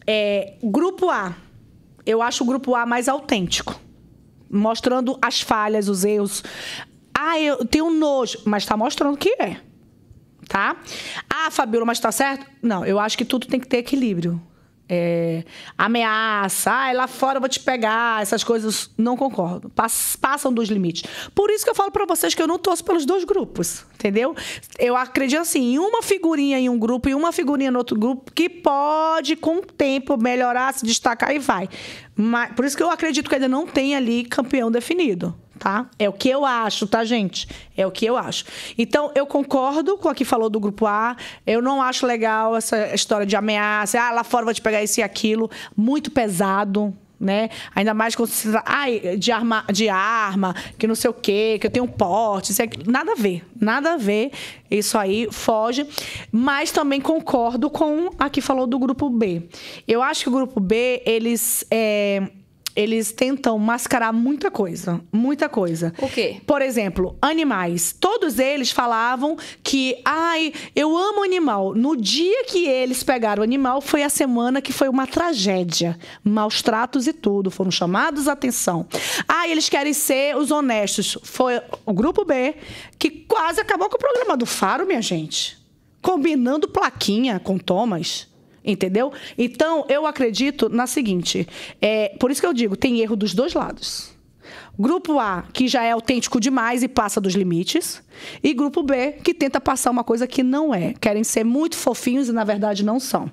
É, 0.07 0.55
grupo 0.63 1.11
A. 1.11 1.35
Eu 2.07 2.23
acho 2.23 2.45
o 2.45 2.47
grupo 2.47 2.75
A 2.75 2.87
mais 2.87 3.09
autêntico. 3.09 3.79
Mostrando 4.51 5.19
as 5.21 5.41
falhas, 5.43 5.87
os 5.89 6.03
erros. 6.03 6.43
Ah, 7.17 7.39
eu 7.39 7.65
tenho 7.67 7.91
nojo, 7.91 8.39
mas 8.47 8.65
tá 8.65 8.75
mostrando 8.77 9.17
que 9.19 9.29
é. 9.39 9.59
Tá? 10.51 10.75
Ah, 11.33 11.49
Fabiola, 11.49 11.87
mas 11.87 12.01
tá 12.01 12.11
certo? 12.11 12.45
Não, 12.61 12.85
eu 12.85 12.99
acho 12.99 13.17
que 13.17 13.25
tudo 13.25 13.47
tem 13.47 13.61
que 13.61 13.69
ter 13.69 13.77
equilíbrio. 13.77 14.43
É, 14.93 15.45
ameaça, 15.79 16.73
ah, 16.73 16.93
lá 16.93 17.07
fora 17.07 17.37
eu 17.37 17.41
vou 17.41 17.49
te 17.49 17.61
pegar, 17.61 18.21
essas 18.21 18.43
coisas, 18.43 18.91
não 18.99 19.17
concordo. 19.17 19.71
Pass- 19.71 20.17
passam 20.21 20.53
dos 20.53 20.69
limites. 20.69 21.05
Por 21.37 21.49
isso 21.53 21.63
que 21.63 21.71
eu 21.71 21.75
falo 21.77 21.93
pra 21.93 22.05
vocês 22.05 22.35
que 22.35 22.43
eu 22.43 22.49
não 22.49 22.59
torço 22.59 22.83
pelos 22.85 23.07
dois 23.07 23.23
grupos, 23.23 23.85
entendeu? 23.95 24.35
Eu 24.77 24.97
acredito 24.97 25.41
assim, 25.41 25.75
em 25.75 25.79
uma 25.79 26.03
figurinha 26.03 26.59
em 26.59 26.69
um 26.69 26.77
grupo 26.77 27.09
e 27.09 27.15
uma 27.15 27.31
figurinha 27.31 27.71
no 27.71 27.79
outro 27.79 27.97
grupo, 27.97 28.33
que 28.33 28.49
pode, 28.49 29.37
com 29.37 29.59
o 29.59 29.63
tempo, 29.63 30.17
melhorar, 30.21 30.75
se 30.75 30.85
destacar 30.85 31.33
e 31.33 31.39
vai. 31.39 31.69
Mas, 32.17 32.53
por 32.57 32.65
isso 32.65 32.77
que 32.77 32.83
eu 32.83 32.91
acredito 32.91 33.29
que 33.29 33.37
ainda 33.37 33.47
não 33.47 33.69
tem 33.69 33.95
ali 33.95 34.25
campeão 34.25 34.69
definido 34.69 35.33
tá? 35.61 35.87
É 35.99 36.09
o 36.09 36.13
que 36.13 36.31
eu 36.31 36.45
acho, 36.45 36.87
tá, 36.87 37.05
gente? 37.05 37.47
É 37.77 37.87
o 37.87 37.91
que 37.91 38.07
eu 38.07 38.17
acho. 38.17 38.47
Então, 38.79 39.13
eu 39.15 39.27
concordo 39.27 39.99
com 39.99 40.09
a 40.09 40.15
que 40.15 40.25
falou 40.25 40.49
do 40.49 40.59
grupo 40.59 40.87
A. 40.87 41.15
Eu 41.47 41.61
não 41.61 41.83
acho 41.83 42.07
legal 42.07 42.57
essa 42.57 42.95
história 42.95 43.27
de 43.27 43.37
ameaça. 43.37 44.01
Ah, 44.01 44.11
lá 44.11 44.25
fora 44.25 44.47
vou 44.47 44.55
te 44.55 44.63
pegar 44.63 44.83
isso 44.83 44.99
e 44.99 45.03
aquilo. 45.03 45.51
Muito 45.77 46.11
pesado. 46.11 46.97
Né? 47.21 47.51
Ainda 47.75 47.93
mais 47.93 48.17
quando 48.17 48.31
se 48.31 48.51
trata 48.51 48.65
ai, 48.67 49.19
de, 49.19 49.31
arma, 49.31 49.63
de 49.71 49.91
arma, 49.91 50.55
que 50.79 50.87
não 50.87 50.95
sei 50.95 51.11
o 51.11 51.13
quê, 51.13 51.59
que 51.61 51.67
eu 51.67 51.71
tenho 51.71 51.87
porte, 51.87 52.51
isso 52.51 52.63
aquilo. 52.63 52.91
nada 52.91 53.13
a 53.13 53.15
ver, 53.15 53.45
nada 53.61 53.93
a 53.93 53.97
ver. 53.99 54.33
Isso 54.71 54.97
aí 54.97 55.29
foge. 55.31 55.87
Mas 56.33 56.73
também 56.73 56.99
concordo 56.99 57.69
com 57.69 58.09
a 58.19 58.31
que 58.31 58.41
falou 58.41 58.67
do 58.67 58.79
grupo 58.79 59.11
B. 59.11 59.43
Eu 59.87 60.03
acho 60.03 60.23
que 60.23 60.31
o 60.31 60.33
grupo 60.33 60.59
B, 60.61 61.03
eles. 61.05 61.63
é, 61.71 62.23
eles 62.81 63.13
tentam 63.13 63.59
mascarar 63.59 64.13
muita 64.13 64.51
coisa. 64.51 65.01
Muita 65.13 65.49
coisa. 65.49 65.93
O 65.99 66.09
quê? 66.09 66.41
Por 66.47 66.63
exemplo, 66.63 67.17
animais. 67.21 67.95
Todos 67.99 68.39
eles 68.39 68.71
falavam 68.71 69.37
que, 69.63 70.01
ai, 70.05 70.53
eu 70.75 70.97
amo 70.97 71.23
animal. 71.23 71.75
No 71.75 71.95
dia 71.95 72.45
que 72.47 72.67
eles 72.67 73.03
pegaram 73.03 73.43
o 73.43 73.45
animal, 73.45 73.81
foi 73.81 74.03
a 74.03 74.09
semana 74.09 74.63
que 74.63 74.73
foi 74.73 74.89
uma 74.89 75.07
tragédia. 75.07 75.99
Maus 76.25 76.63
tratos 76.63 77.07
e 77.07 77.13
tudo. 77.13 77.51
Foram 77.51 77.71
chamados 77.71 78.27
a 78.29 78.33
atenção. 78.33 78.87
Ah, 79.29 79.47
eles 79.47 79.69
querem 79.69 79.93
ser 79.93 80.37
os 80.37 80.51
honestos. 80.51 81.19
Foi 81.23 81.61
o 81.85 81.93
grupo 81.93 82.25
B 82.25 82.55
que 82.99 83.11
quase 83.11 83.61
acabou 83.61 83.89
com 83.89 83.97
o 83.97 84.01
programa 84.01 84.37
do 84.37 84.47
Faro, 84.47 84.87
minha 84.87 85.03
gente. 85.03 85.59
Combinando 86.01 86.69
plaquinha 86.69 87.39
com 87.39 87.59
Thomas. 87.59 88.30
Entendeu? 88.65 89.13
Então, 89.39 89.87
eu 89.89 90.07
acredito 90.07 90.69
na 90.69 90.87
seguinte: 90.87 91.47
é, 91.81 92.11
por 92.19 92.31
isso 92.31 92.41
que 92.41 92.47
eu 92.47 92.53
digo, 92.53 92.77
tem 92.77 93.01
erro 93.01 93.17
dos 93.17 93.35
dois 93.35 93.55
lados. 93.55 94.11
Grupo 94.79 95.19
A, 95.19 95.45
que 95.53 95.69
já 95.69 95.83
é 95.83 95.91
autêntico 95.91 96.41
demais 96.41 96.83
e 96.83 96.89
passa 96.89 97.21
dos 97.21 97.35
limites. 97.35 98.03
E 98.43 98.55
grupo 98.55 98.83
B, 98.83 99.13
que 99.23 99.35
tenta 99.35 99.61
passar 99.61 99.91
uma 99.91 100.05
coisa 100.05 100.27
que 100.27 100.43
não 100.43 100.75
é. 100.75 100.95
Querem 101.01 101.23
ser 101.25 101.45
muito 101.45 101.77
fofinhos 101.77 102.29
e, 102.29 102.33
na 102.33 102.45
verdade, 102.45 102.85
não 102.85 102.99
são. 102.99 103.31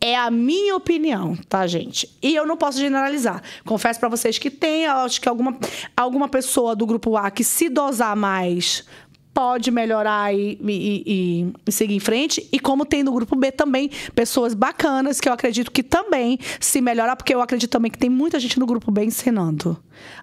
É 0.00 0.16
a 0.16 0.30
minha 0.30 0.74
opinião, 0.74 1.36
tá, 1.48 1.66
gente? 1.66 2.16
E 2.22 2.34
eu 2.34 2.46
não 2.46 2.56
posso 2.56 2.78
generalizar. 2.78 3.42
Confesso 3.66 4.00
pra 4.00 4.08
vocês 4.08 4.38
que 4.38 4.50
tem, 4.50 4.86
acho 4.86 5.20
que 5.20 5.28
alguma, 5.28 5.58
alguma 5.94 6.28
pessoa 6.28 6.74
do 6.74 6.86
grupo 6.86 7.16
A 7.16 7.30
que 7.30 7.44
se 7.44 7.68
dosar 7.68 8.16
mais 8.16 8.86
pode 9.32 9.70
melhorar 9.70 10.34
e, 10.34 10.58
e- 10.62 11.52
e- 11.66 11.72
seguir 11.72 11.94
em 11.94 12.00
frente. 12.00 12.46
E 12.52 12.58
como 12.58 12.84
tem 12.84 13.02
no 13.02 13.12
grupo 13.12 13.36
B 13.36 13.50
também 13.52 13.90
pessoas 14.14 14.54
bacanas 14.54 15.20
que 15.20 15.28
eu 15.28 15.32
acredito 15.32 15.70
que 15.70 15.82
também 15.82 16.38
se 16.58 16.80
melhorar, 16.80 17.16
porque 17.16 17.34
eu 17.34 17.40
acredito 17.40 17.70
também 17.70 17.90
que 17.90 17.98
tem 17.98 18.10
muita 18.10 18.38
gente 18.40 18.58
no 18.58 18.66
grupo 18.66 18.90
B 18.90 19.04
ensinando. 19.04 19.76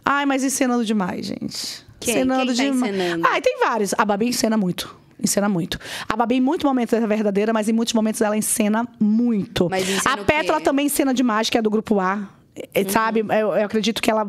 Ai, 0.05 0.25
mas 0.25 0.43
ensinando 0.43 0.83
demais, 0.85 1.25
gente. 1.27 1.85
Quem? 1.99 2.15
Ensinando 2.17 2.53
Quem 2.53 2.55
tá 2.55 2.63
demais. 2.73 2.91
ensinando? 2.95 3.27
Ai, 3.27 3.41
tem 3.41 3.57
vários. 3.59 3.93
A 3.97 4.05
Babi 4.05 4.27
ensina 4.27 4.57
muito. 4.57 4.95
Ensina 5.19 5.49
muito. 5.49 5.79
A 6.07 6.15
Babi, 6.15 6.35
em 6.35 6.41
muitos 6.41 6.63
momentos, 6.63 6.93
é 6.93 7.07
verdadeira, 7.07 7.51
mas 7.51 7.67
em 7.67 7.73
muitos 7.73 7.93
momentos 7.95 8.21
ela 8.21 8.37
ensina 8.37 8.87
muito. 8.99 9.67
Mas 9.67 9.89
ensina 9.89 10.13
a 10.13 10.17
Pétala 10.17 10.59
quê? 10.59 10.63
também 10.65 10.85
ensina 10.85 11.11
demais, 11.11 11.49
que 11.49 11.57
é 11.57 11.61
do 11.61 11.71
grupo 11.71 11.99
A. 11.99 12.29
É, 12.73 12.87
Sabe, 12.87 13.19
eu, 13.19 13.53
eu 13.53 13.65
acredito 13.65 14.01
que 14.01 14.09
ela. 14.09 14.27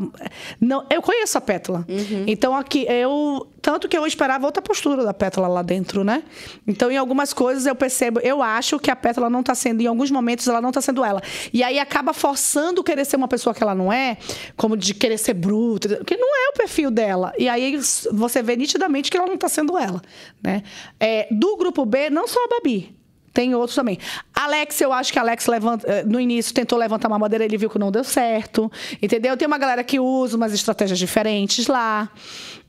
Não, 0.61 0.85
eu 0.91 1.01
conheço 1.01 1.39
a 1.39 1.41
Pétala. 1.41 1.87
Então, 2.27 2.55
aqui, 2.55 2.87
eu. 2.89 3.47
Tanto 3.61 3.89
que 3.89 3.99
eu 3.99 4.07
esperava 4.07 4.47
outra 4.47 4.63
postura 4.63 5.05
da 5.05 5.13
Pétala 5.13 5.49
lá 5.49 5.63
dentro, 5.63 6.05
né? 6.05 6.23
Então, 6.67 6.91
em 6.91 6.97
algumas 6.97 7.33
coisas 7.33 7.67
eu 7.67 7.75
percebo, 7.75 8.21
eu 8.21 8.41
acho 8.41 8.79
que 8.79 8.91
a 8.91 8.97
Pétala 8.97 9.29
não 9.29 9.43
tá 9.43 9.55
sendo, 9.55 9.81
em 9.81 9.87
alguns 9.87 10.11
momentos, 10.11 10.47
ela 10.47 10.61
não 10.61 10.71
tá 10.71 10.81
sendo 10.81 11.05
ela. 11.05 11.21
E 11.53 11.63
aí 11.63 11.79
acaba 11.79 12.13
forçando 12.13 12.83
querer 12.85 13.05
ser 13.05 13.17
uma 13.17 13.29
pessoa 13.29 13.53
que 13.53 13.63
ela 13.63 13.75
não 13.75 13.93
é, 13.93 14.17
como 14.57 14.77
de 14.77 14.95
querer 14.95 15.19
ser 15.19 15.35
bruta, 15.35 16.03
que 16.05 16.17
não 16.17 16.29
é 16.29 16.51
o 16.51 16.53
perfil 16.53 16.91
dela. 16.91 17.33
E 17.37 17.49
aí 17.49 17.79
você 18.13 18.43
vê 18.43 18.57
nitidamente 18.57 19.11
que 19.11 19.17
ela 19.17 19.27
não 19.27 19.37
tá 19.37 19.49
sendo 19.49 19.77
ela, 19.77 20.01
né? 20.43 20.63
É, 20.99 21.27
do 21.31 21.57
grupo 21.57 21.85
B, 21.85 22.11
não 22.11 22.27
só 22.27 22.39
a 22.45 22.49
Babi. 22.49 22.98
Tem 23.39 23.55
outros 23.55 23.77
também. 23.77 23.97
Alex, 24.35 24.81
eu 24.81 24.93
acho 24.93 25.13
que 25.13 25.19
Alex 25.19 25.47
levanta, 25.47 25.87
eh, 25.87 26.03
no 26.03 26.21
início 26.21 26.53
tentou 26.53 26.77
levantar 26.77 27.07
uma 27.07 27.21
bandeira, 27.21 27.45
ele 27.45 27.57
viu 27.57 27.71
que 27.71 27.79
não 27.79 27.89
deu 27.89 28.03
certo. 28.03 28.69
Entendeu? 29.01 29.37
Tem 29.37 29.47
uma 29.47 29.59
galera 29.59 29.85
que 29.85 30.01
usa 30.01 30.37
umas 30.37 30.53
estratégias 30.53 30.99
diferentes 30.99 31.69
lá. 31.69 32.11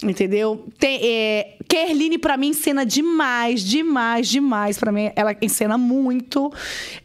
Entendeu? 0.04 0.68
Tem, 0.78 1.00
é, 1.04 1.58
Kerline, 1.68 2.20
pra 2.20 2.38
mim, 2.38 2.50
encena 2.50 2.86
demais, 2.86 3.64
demais, 3.64 4.30
demais. 4.30 4.78
Pra 4.78 4.92
mim, 4.92 5.12
ela 5.16 5.36
encena 5.42 5.76
muito. 5.76 6.54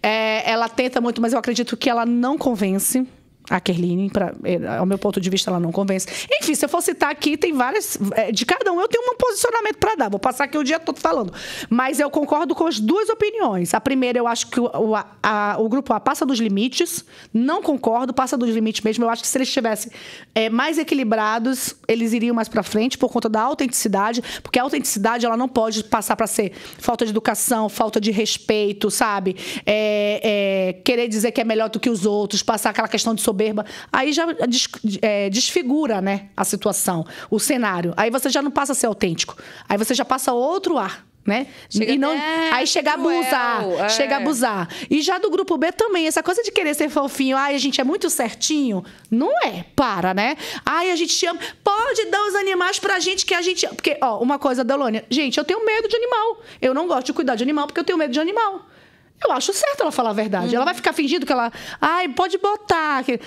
É, 0.02 0.42
ela 0.50 0.68
tenta 0.68 1.00
muito, 1.00 1.22
mas 1.22 1.32
eu 1.32 1.38
acredito 1.38 1.74
que 1.74 1.88
ela 1.88 2.04
não 2.04 2.36
convence. 2.36 3.06
A 3.50 3.60
Kerline, 3.60 4.08
pra, 4.10 4.32
é, 4.42 4.78
ao 4.78 4.86
meu 4.86 4.96
ponto 4.98 5.20
de 5.20 5.28
vista, 5.28 5.50
ela 5.50 5.60
não 5.60 5.70
convence. 5.70 6.06
Enfim, 6.40 6.54
se 6.54 6.64
eu 6.64 6.68
for 6.68 6.80
citar 6.80 7.10
aqui, 7.10 7.36
tem 7.36 7.52
várias. 7.52 7.98
é, 8.14 8.32
De 8.32 8.46
cada 8.46 8.72
um 8.72 8.80
eu 8.80 8.88
tenho 8.88 9.04
um 9.12 9.16
posicionamento 9.18 9.76
pra 9.76 9.94
dar. 9.96 10.08
Vou 10.08 10.18
passar 10.18 10.44
aqui 10.44 10.56
o 10.56 10.64
dia 10.64 10.80
todo 10.80 10.98
falando. 10.98 11.30
Mas 11.68 12.00
eu 12.00 12.08
concordo 12.10 12.54
com 12.54 12.66
as 12.66 12.80
duas 12.80 13.10
opiniões. 13.10 13.74
A 13.74 13.80
primeira, 13.80 14.18
eu 14.18 14.26
acho 14.26 14.46
que 14.48 14.58
o, 14.58 14.64
o, 14.64 14.94
a- 15.22 15.56
o 15.58 15.68
grupo 15.68 15.92
A 15.92 16.00
passa 16.00 16.24
dos 16.24 16.38
limites. 16.38 17.04
Não 17.34 17.62
concordo, 17.62 18.14
passa 18.14 18.34
dos 18.36 18.48
limites 18.48 18.82
mesmo. 18.82 19.04
Eu 19.04 19.10
acho 19.10 19.20
que 19.22 19.28
se 19.28 19.36
eles 19.36 19.48
estivessem 19.48 19.92
é, 20.34 20.48
mais 20.48 20.78
equilibrados, 20.78 21.76
eles 21.86 22.14
iriam 22.14 22.34
mais 22.34 22.48
pra 22.48 22.62
frente 22.62 22.96
por 22.96 23.10
conta 23.12 23.28
da 23.28 23.42
autenticidade. 23.42 24.22
Porque 24.42 24.58
a 24.58 24.62
autenticidade, 24.62 25.26
ela 25.26 25.36
não 25.36 25.48
pode 25.48 25.84
passar 25.84 26.16
pra 26.16 26.26
ser 26.26 26.52
falta 26.78 27.04
de 27.04 27.10
educação, 27.10 27.68
falta 27.68 28.00
de 28.00 28.10
respeito, 28.10 28.90
sabe? 28.90 29.36
É, 29.66 30.20
é, 30.24 30.72
querer 30.82 31.08
dizer 31.08 31.30
que 31.32 31.42
é 31.42 31.44
melhor 31.44 31.68
do 31.68 31.78
que 31.78 31.90
os 31.90 32.06
outros, 32.06 32.42
passar 32.42 32.70
aquela 32.70 32.88
questão 32.88 33.14
de 33.14 33.20
soberba. 33.34 33.66
Aí 33.92 34.12
já 34.12 34.26
des- 34.46 34.68
é, 35.02 35.28
desfigura, 35.28 36.00
né, 36.00 36.28
a 36.36 36.44
situação, 36.44 37.04
o 37.30 37.40
cenário. 37.40 37.92
Aí 37.96 38.10
você 38.10 38.30
já 38.30 38.40
não 38.40 38.50
passa 38.50 38.72
a 38.72 38.74
ser 38.74 38.86
autêntico. 38.86 39.36
Aí 39.68 39.76
você 39.76 39.92
já 39.94 40.04
passa 40.04 40.32
outro 40.32 40.78
ar. 40.78 41.04
Né? 41.26 41.46
Chega 41.70 41.90
e 41.90 41.96
não, 41.96 42.14
aí 42.52 42.66
chega 42.66 42.90
a 42.90 42.94
abusar, 42.96 43.64
é. 43.66 43.88
chega 43.88 44.16
a 44.16 44.18
abusar. 44.18 44.68
E 44.90 45.00
já 45.00 45.16
do 45.16 45.30
grupo 45.30 45.56
B 45.56 45.72
também, 45.72 46.06
essa 46.06 46.22
coisa 46.22 46.42
de 46.42 46.52
querer 46.52 46.74
ser 46.74 46.90
fofinho, 46.90 47.34
ai, 47.34 47.54
a 47.54 47.58
gente 47.58 47.80
é 47.80 47.84
muito 47.84 48.10
certinho, 48.10 48.84
não 49.10 49.30
é, 49.42 49.64
para, 49.74 50.12
né? 50.12 50.36
Ai, 50.66 50.90
a 50.90 50.96
gente 50.96 51.24
ama, 51.24 51.40
pode 51.64 52.04
dar 52.10 52.22
os 52.28 52.34
animais 52.34 52.78
pra 52.78 53.00
gente 53.00 53.24
que 53.24 53.32
a 53.32 53.40
gente, 53.40 53.66
porque, 53.68 53.96
ó, 54.02 54.18
uma 54.22 54.38
coisa, 54.38 54.62
Delônia, 54.62 55.02
gente, 55.08 55.38
eu 55.38 55.44
tenho 55.44 55.64
medo 55.64 55.88
de 55.88 55.96
animal. 55.96 56.42
Eu 56.60 56.74
não 56.74 56.86
gosto 56.86 57.06
de 57.06 57.14
cuidar 57.14 57.36
de 57.36 57.42
animal 57.42 57.68
porque 57.68 57.80
eu 57.80 57.84
tenho 57.84 57.96
medo 57.96 58.12
de 58.12 58.20
animal. 58.20 58.66
Eu 59.22 59.32
acho 59.32 59.52
certo 59.52 59.80
ela 59.82 59.92
falar 59.92 60.10
a 60.10 60.14
verdade. 60.14 60.54
Ela 60.54 60.64
vai 60.64 60.74
ficar 60.74 60.92
fingindo 60.92 61.24
que 61.26 61.32
ela, 61.32 61.52
ai, 61.80 62.08
pode 62.08 62.38
botar 62.38 63.02
que- 63.04 63.20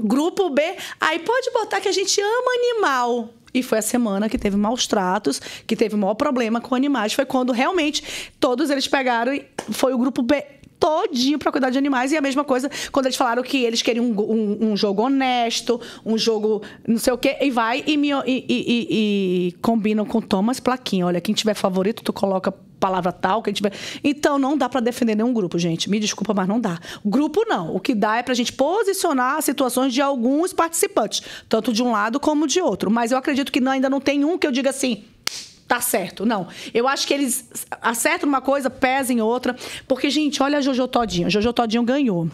Grupo 0.00 0.48
B, 0.50 0.62
aí 1.00 1.18
pode 1.18 1.50
botar 1.50 1.80
que 1.80 1.88
a 1.88 1.92
gente 1.92 2.20
ama 2.20 2.50
animal. 2.62 3.30
E 3.52 3.62
foi 3.62 3.78
a 3.78 3.82
semana 3.82 4.28
que 4.28 4.38
teve 4.38 4.56
maus 4.56 4.86
tratos, 4.86 5.40
que 5.66 5.74
teve 5.74 5.94
o 5.94 5.98
maior 5.98 6.14
problema 6.14 6.60
com 6.60 6.74
animais. 6.74 7.12
Foi 7.14 7.24
quando 7.24 7.52
realmente 7.52 8.30
todos 8.38 8.70
eles 8.70 8.86
pegaram 8.86 9.34
e 9.34 9.44
foi 9.70 9.92
o 9.92 9.98
grupo 9.98 10.22
B 10.22 10.44
todinho 10.78 11.36
pra 11.38 11.50
cuidar 11.50 11.70
de 11.70 11.78
animais. 11.78 12.12
E 12.12 12.16
a 12.16 12.20
mesma 12.20 12.44
coisa 12.44 12.70
quando 12.92 13.06
eles 13.06 13.16
falaram 13.16 13.42
que 13.42 13.64
eles 13.64 13.82
queriam 13.82 14.04
um, 14.04 14.20
um- 14.20 14.70
um 14.72 14.76
jogo 14.76 15.02
honesto, 15.02 15.80
um 16.06 16.16
jogo 16.16 16.62
não 16.86 16.98
sei 16.98 17.12
o 17.12 17.18
quê. 17.18 17.36
E 17.40 17.50
vai 17.50 17.82
e, 17.84 17.96
me- 17.96 18.10
e- 18.24 18.44
e- 18.48 18.86
e 19.48 19.52
combinam 19.60 20.04
com 20.06 20.20
Thomas 20.20 20.60
Plaquinha. 20.60 21.06
Olha, 21.06 21.20
quem 21.20 21.34
tiver 21.34 21.54
favorito, 21.54 22.04
tu 22.04 22.12
coloca 22.12 22.54
palavra 22.78 23.12
tal, 23.12 23.42
quem 23.42 23.52
tiver. 23.52 23.72
Então 24.02 24.38
não 24.38 24.56
dá 24.56 24.68
pra 24.68 24.80
defender 24.80 25.14
nenhum 25.14 25.32
grupo, 25.32 25.58
gente. 25.58 25.90
Me 25.90 25.98
desculpa, 26.00 26.32
mas 26.34 26.46
não 26.48 26.60
dá. 26.60 26.78
Grupo 27.04 27.44
não. 27.46 27.74
O 27.74 27.80
que 27.80 27.94
dá 27.94 28.16
é 28.16 28.22
pra 28.22 28.34
gente 28.34 28.52
posicionar 28.52 29.42
situações 29.42 29.92
de 29.92 30.00
alguns 30.00 30.52
participantes, 30.52 31.22
tanto 31.48 31.72
de 31.72 31.82
um 31.82 31.92
lado 31.92 32.18
como 32.20 32.46
de 32.46 32.60
outro. 32.60 32.90
Mas 32.90 33.12
eu 33.12 33.18
acredito 33.18 33.50
que 33.52 33.60
não- 33.60 33.72
ainda 33.72 33.90
não 33.90 34.00
tem 34.00 34.24
um 34.24 34.38
que 34.38 34.46
eu 34.46 34.52
diga 34.52 34.70
assim. 34.70 35.04
Tá 35.66 35.82
certo, 35.82 36.24
não. 36.24 36.46
Eu 36.72 36.88
acho 36.88 37.06
que 37.06 37.12
eles 37.12 37.46
acertam 37.82 38.26
uma 38.26 38.40
coisa, 38.40 38.70
pesam 38.70 39.16
em 39.16 39.20
outra. 39.20 39.54
Porque, 39.86 40.08
gente, 40.08 40.42
olha 40.42 40.56
a 40.56 40.60
Jojo 40.62 40.88
Todinho. 40.88 41.26
A 41.26 41.30
Jojo 41.30 41.52
Todinho 41.52 41.82
ganhou. 41.82 42.26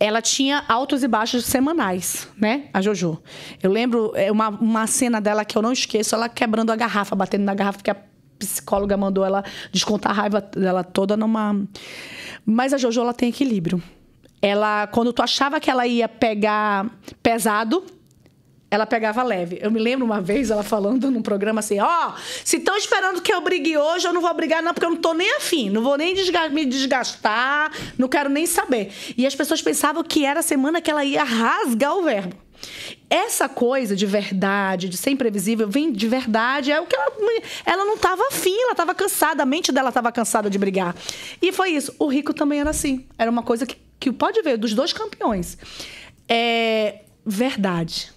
Ela 0.00 0.20
tinha 0.20 0.64
altos 0.68 1.04
e 1.04 1.06
baixos 1.06 1.44
semanais, 1.44 2.26
né? 2.36 2.64
A 2.74 2.82
Jojo. 2.82 3.22
Eu 3.62 3.70
lembro 3.70 4.10
é, 4.16 4.32
uma, 4.32 4.48
uma 4.48 4.86
cena 4.88 5.20
dela 5.20 5.44
que 5.44 5.56
eu 5.56 5.62
não 5.62 5.70
esqueço, 5.72 6.16
ela 6.16 6.28
quebrando 6.28 6.72
a 6.72 6.76
garrafa, 6.76 7.14
batendo 7.14 7.44
na 7.44 7.54
garrafa, 7.54 7.78
porque 7.78 7.90
a 7.92 7.96
psicóloga 8.46 8.96
mandou 8.96 9.24
ela 9.24 9.44
descontar 9.70 10.12
a 10.12 10.14
raiva 10.14 10.40
dela 10.40 10.82
toda 10.84 11.16
numa. 11.16 11.56
Mas 12.44 12.72
a 12.72 12.78
Jojo 12.78 13.00
ela 13.00 13.14
tem 13.14 13.28
equilíbrio. 13.28 13.82
Ela, 14.40 14.86
quando 14.88 15.12
tu 15.12 15.22
achava 15.22 15.60
que 15.60 15.70
ela 15.70 15.86
ia 15.86 16.08
pegar 16.08 16.90
pesado, 17.22 17.84
ela 18.68 18.86
pegava 18.86 19.22
leve. 19.22 19.58
Eu 19.60 19.70
me 19.70 19.78
lembro 19.78 20.04
uma 20.04 20.20
vez 20.20 20.50
ela 20.50 20.62
falando 20.62 21.10
num 21.10 21.22
programa 21.22 21.60
assim: 21.60 21.78
Ó, 21.78 22.12
se 22.44 22.56
estão 22.56 22.76
esperando 22.76 23.20
que 23.20 23.32
eu 23.32 23.40
brigue 23.40 23.76
hoje, 23.76 24.06
eu 24.06 24.12
não 24.12 24.20
vou 24.22 24.32
brigar, 24.34 24.62
não, 24.62 24.72
porque 24.72 24.86
eu 24.86 24.90
não 24.90 24.96
tô 24.96 25.12
nem 25.12 25.36
afim. 25.36 25.68
Não 25.70 25.82
vou 25.82 25.96
nem 25.96 26.14
desga- 26.14 26.48
me 26.48 26.64
desgastar, 26.64 27.70
não 27.98 28.08
quero 28.08 28.28
nem 28.30 28.46
saber. 28.46 28.90
E 29.16 29.26
as 29.26 29.34
pessoas 29.36 29.60
pensavam 29.62 30.02
que 30.02 30.24
era 30.24 30.40
a 30.40 30.42
semana 30.42 30.80
que 30.80 30.90
ela 30.90 31.04
ia 31.04 31.22
rasgar 31.22 31.94
o 31.96 32.02
verbo. 32.02 32.34
Essa 33.08 33.48
coisa 33.48 33.94
de 33.94 34.06
verdade, 34.06 34.88
de 34.88 34.96
ser 34.96 35.10
imprevisível, 35.10 35.68
vem 35.68 35.92
de 35.92 36.08
verdade. 36.08 36.70
É 36.70 36.80
o 36.80 36.86
que 36.86 36.96
ela. 36.96 37.12
Ela 37.64 37.84
não 37.84 37.94
estava 37.94 38.22
afim, 38.28 38.54
ela 38.62 38.72
estava 38.72 38.94
cansada, 38.94 39.42
a 39.42 39.46
mente 39.46 39.72
dela 39.72 39.88
estava 39.88 40.10
cansada 40.12 40.48
de 40.48 40.58
brigar. 40.58 40.94
E 41.40 41.52
foi 41.52 41.70
isso. 41.70 41.94
O 41.98 42.06
rico 42.06 42.32
também 42.32 42.60
era 42.60 42.70
assim. 42.70 43.04
Era 43.18 43.30
uma 43.30 43.42
coisa 43.42 43.66
que, 43.66 43.76
que 43.98 44.12
pode 44.12 44.40
ver 44.42 44.56
dos 44.56 44.74
dois 44.74 44.92
campeões. 44.92 45.58
É 46.28 47.00
verdade 47.24 48.11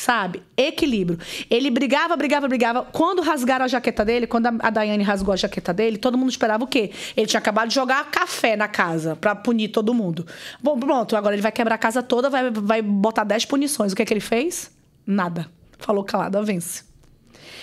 sabe? 0.00 0.42
Equilíbrio. 0.56 1.18
Ele 1.50 1.70
brigava, 1.70 2.16
brigava, 2.16 2.48
brigava. 2.48 2.82
Quando 2.90 3.20
rasgaram 3.20 3.66
a 3.66 3.68
jaqueta 3.68 4.02
dele, 4.04 4.26
quando 4.26 4.46
a 4.46 4.70
Daiane 4.70 5.04
rasgou 5.04 5.34
a 5.34 5.36
jaqueta 5.36 5.74
dele, 5.74 5.98
todo 5.98 6.16
mundo 6.16 6.30
esperava 6.30 6.64
o 6.64 6.66
quê? 6.66 6.90
Ele 7.14 7.26
tinha 7.26 7.38
acabado 7.38 7.68
de 7.68 7.74
jogar 7.74 8.10
café 8.10 8.56
na 8.56 8.66
casa 8.66 9.14
pra 9.14 9.34
punir 9.34 9.68
todo 9.68 9.92
mundo. 9.92 10.26
Bom, 10.62 10.78
pronto, 10.78 11.14
agora 11.16 11.34
ele 11.34 11.42
vai 11.42 11.52
quebrar 11.52 11.74
a 11.74 11.78
casa 11.78 12.02
toda, 12.02 12.30
vai, 12.30 12.50
vai 12.50 12.80
botar 12.80 13.24
10 13.24 13.44
punições. 13.44 13.92
O 13.92 13.96
que 13.96 14.00
é 14.00 14.04
que 14.06 14.12
ele 14.14 14.20
fez? 14.20 14.70
Nada. 15.06 15.50
Falou 15.78 16.02
calada, 16.02 16.42
vence. 16.42 16.84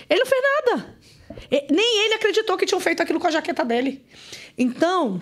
Ele 0.08 0.20
não 0.20 0.28
fez 0.28 0.42
nada. 0.44 0.96
Nem 1.72 2.06
ele 2.06 2.14
acreditou 2.14 2.56
que 2.56 2.66
tinham 2.68 2.80
feito 2.80 3.02
aquilo 3.02 3.20
com 3.20 3.28
a 3.28 3.32
jaqueta 3.32 3.66
dele. 3.66 4.06
Então, 4.56 5.22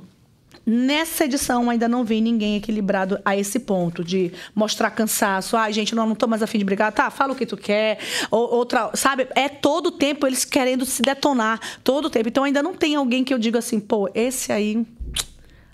nessa 0.66 1.26
edição 1.26 1.70
ainda 1.70 1.88
não 1.88 2.04
vi 2.04 2.20
ninguém 2.20 2.56
equilibrado 2.56 3.20
a 3.24 3.38
esse 3.38 3.60
ponto 3.60 4.04
de 4.04 4.32
mostrar 4.54 4.90
cansaço. 4.92 5.56
Ai, 5.56 5.72
gente, 5.72 5.94
não, 5.94 6.08
não 6.08 6.16
tô 6.16 6.28
mais 6.28 6.42
afim 6.42 6.58
de 6.58 6.66
brigar. 6.66 6.92
Tá, 6.92 7.10
fala 7.10 7.34
o 7.34 7.36
que 7.36 7.46
tu 7.46 7.56
quer. 7.56 8.00
Ou, 8.32 8.54
outra, 8.54 8.92
sabe? 8.96 9.28
É 9.36 9.48
todo 9.48 9.88
o 9.88 9.92
tempo 9.92 10.26
eles 10.26 10.44
querendo 10.44 10.86
se 10.86 11.02
detonar. 11.02 11.60
Todo 11.84 12.06
o 12.06 12.10
tempo. 12.10 12.30
Então 12.30 12.44
ainda 12.44 12.64
não 12.64 12.74
tem 12.74 12.96
alguém 12.96 13.24
que 13.24 13.34
eu 13.34 13.38
diga 13.38 13.60
assim, 13.60 13.80
pô, 13.80 14.10
esse 14.16 14.52
aí. 14.52 14.86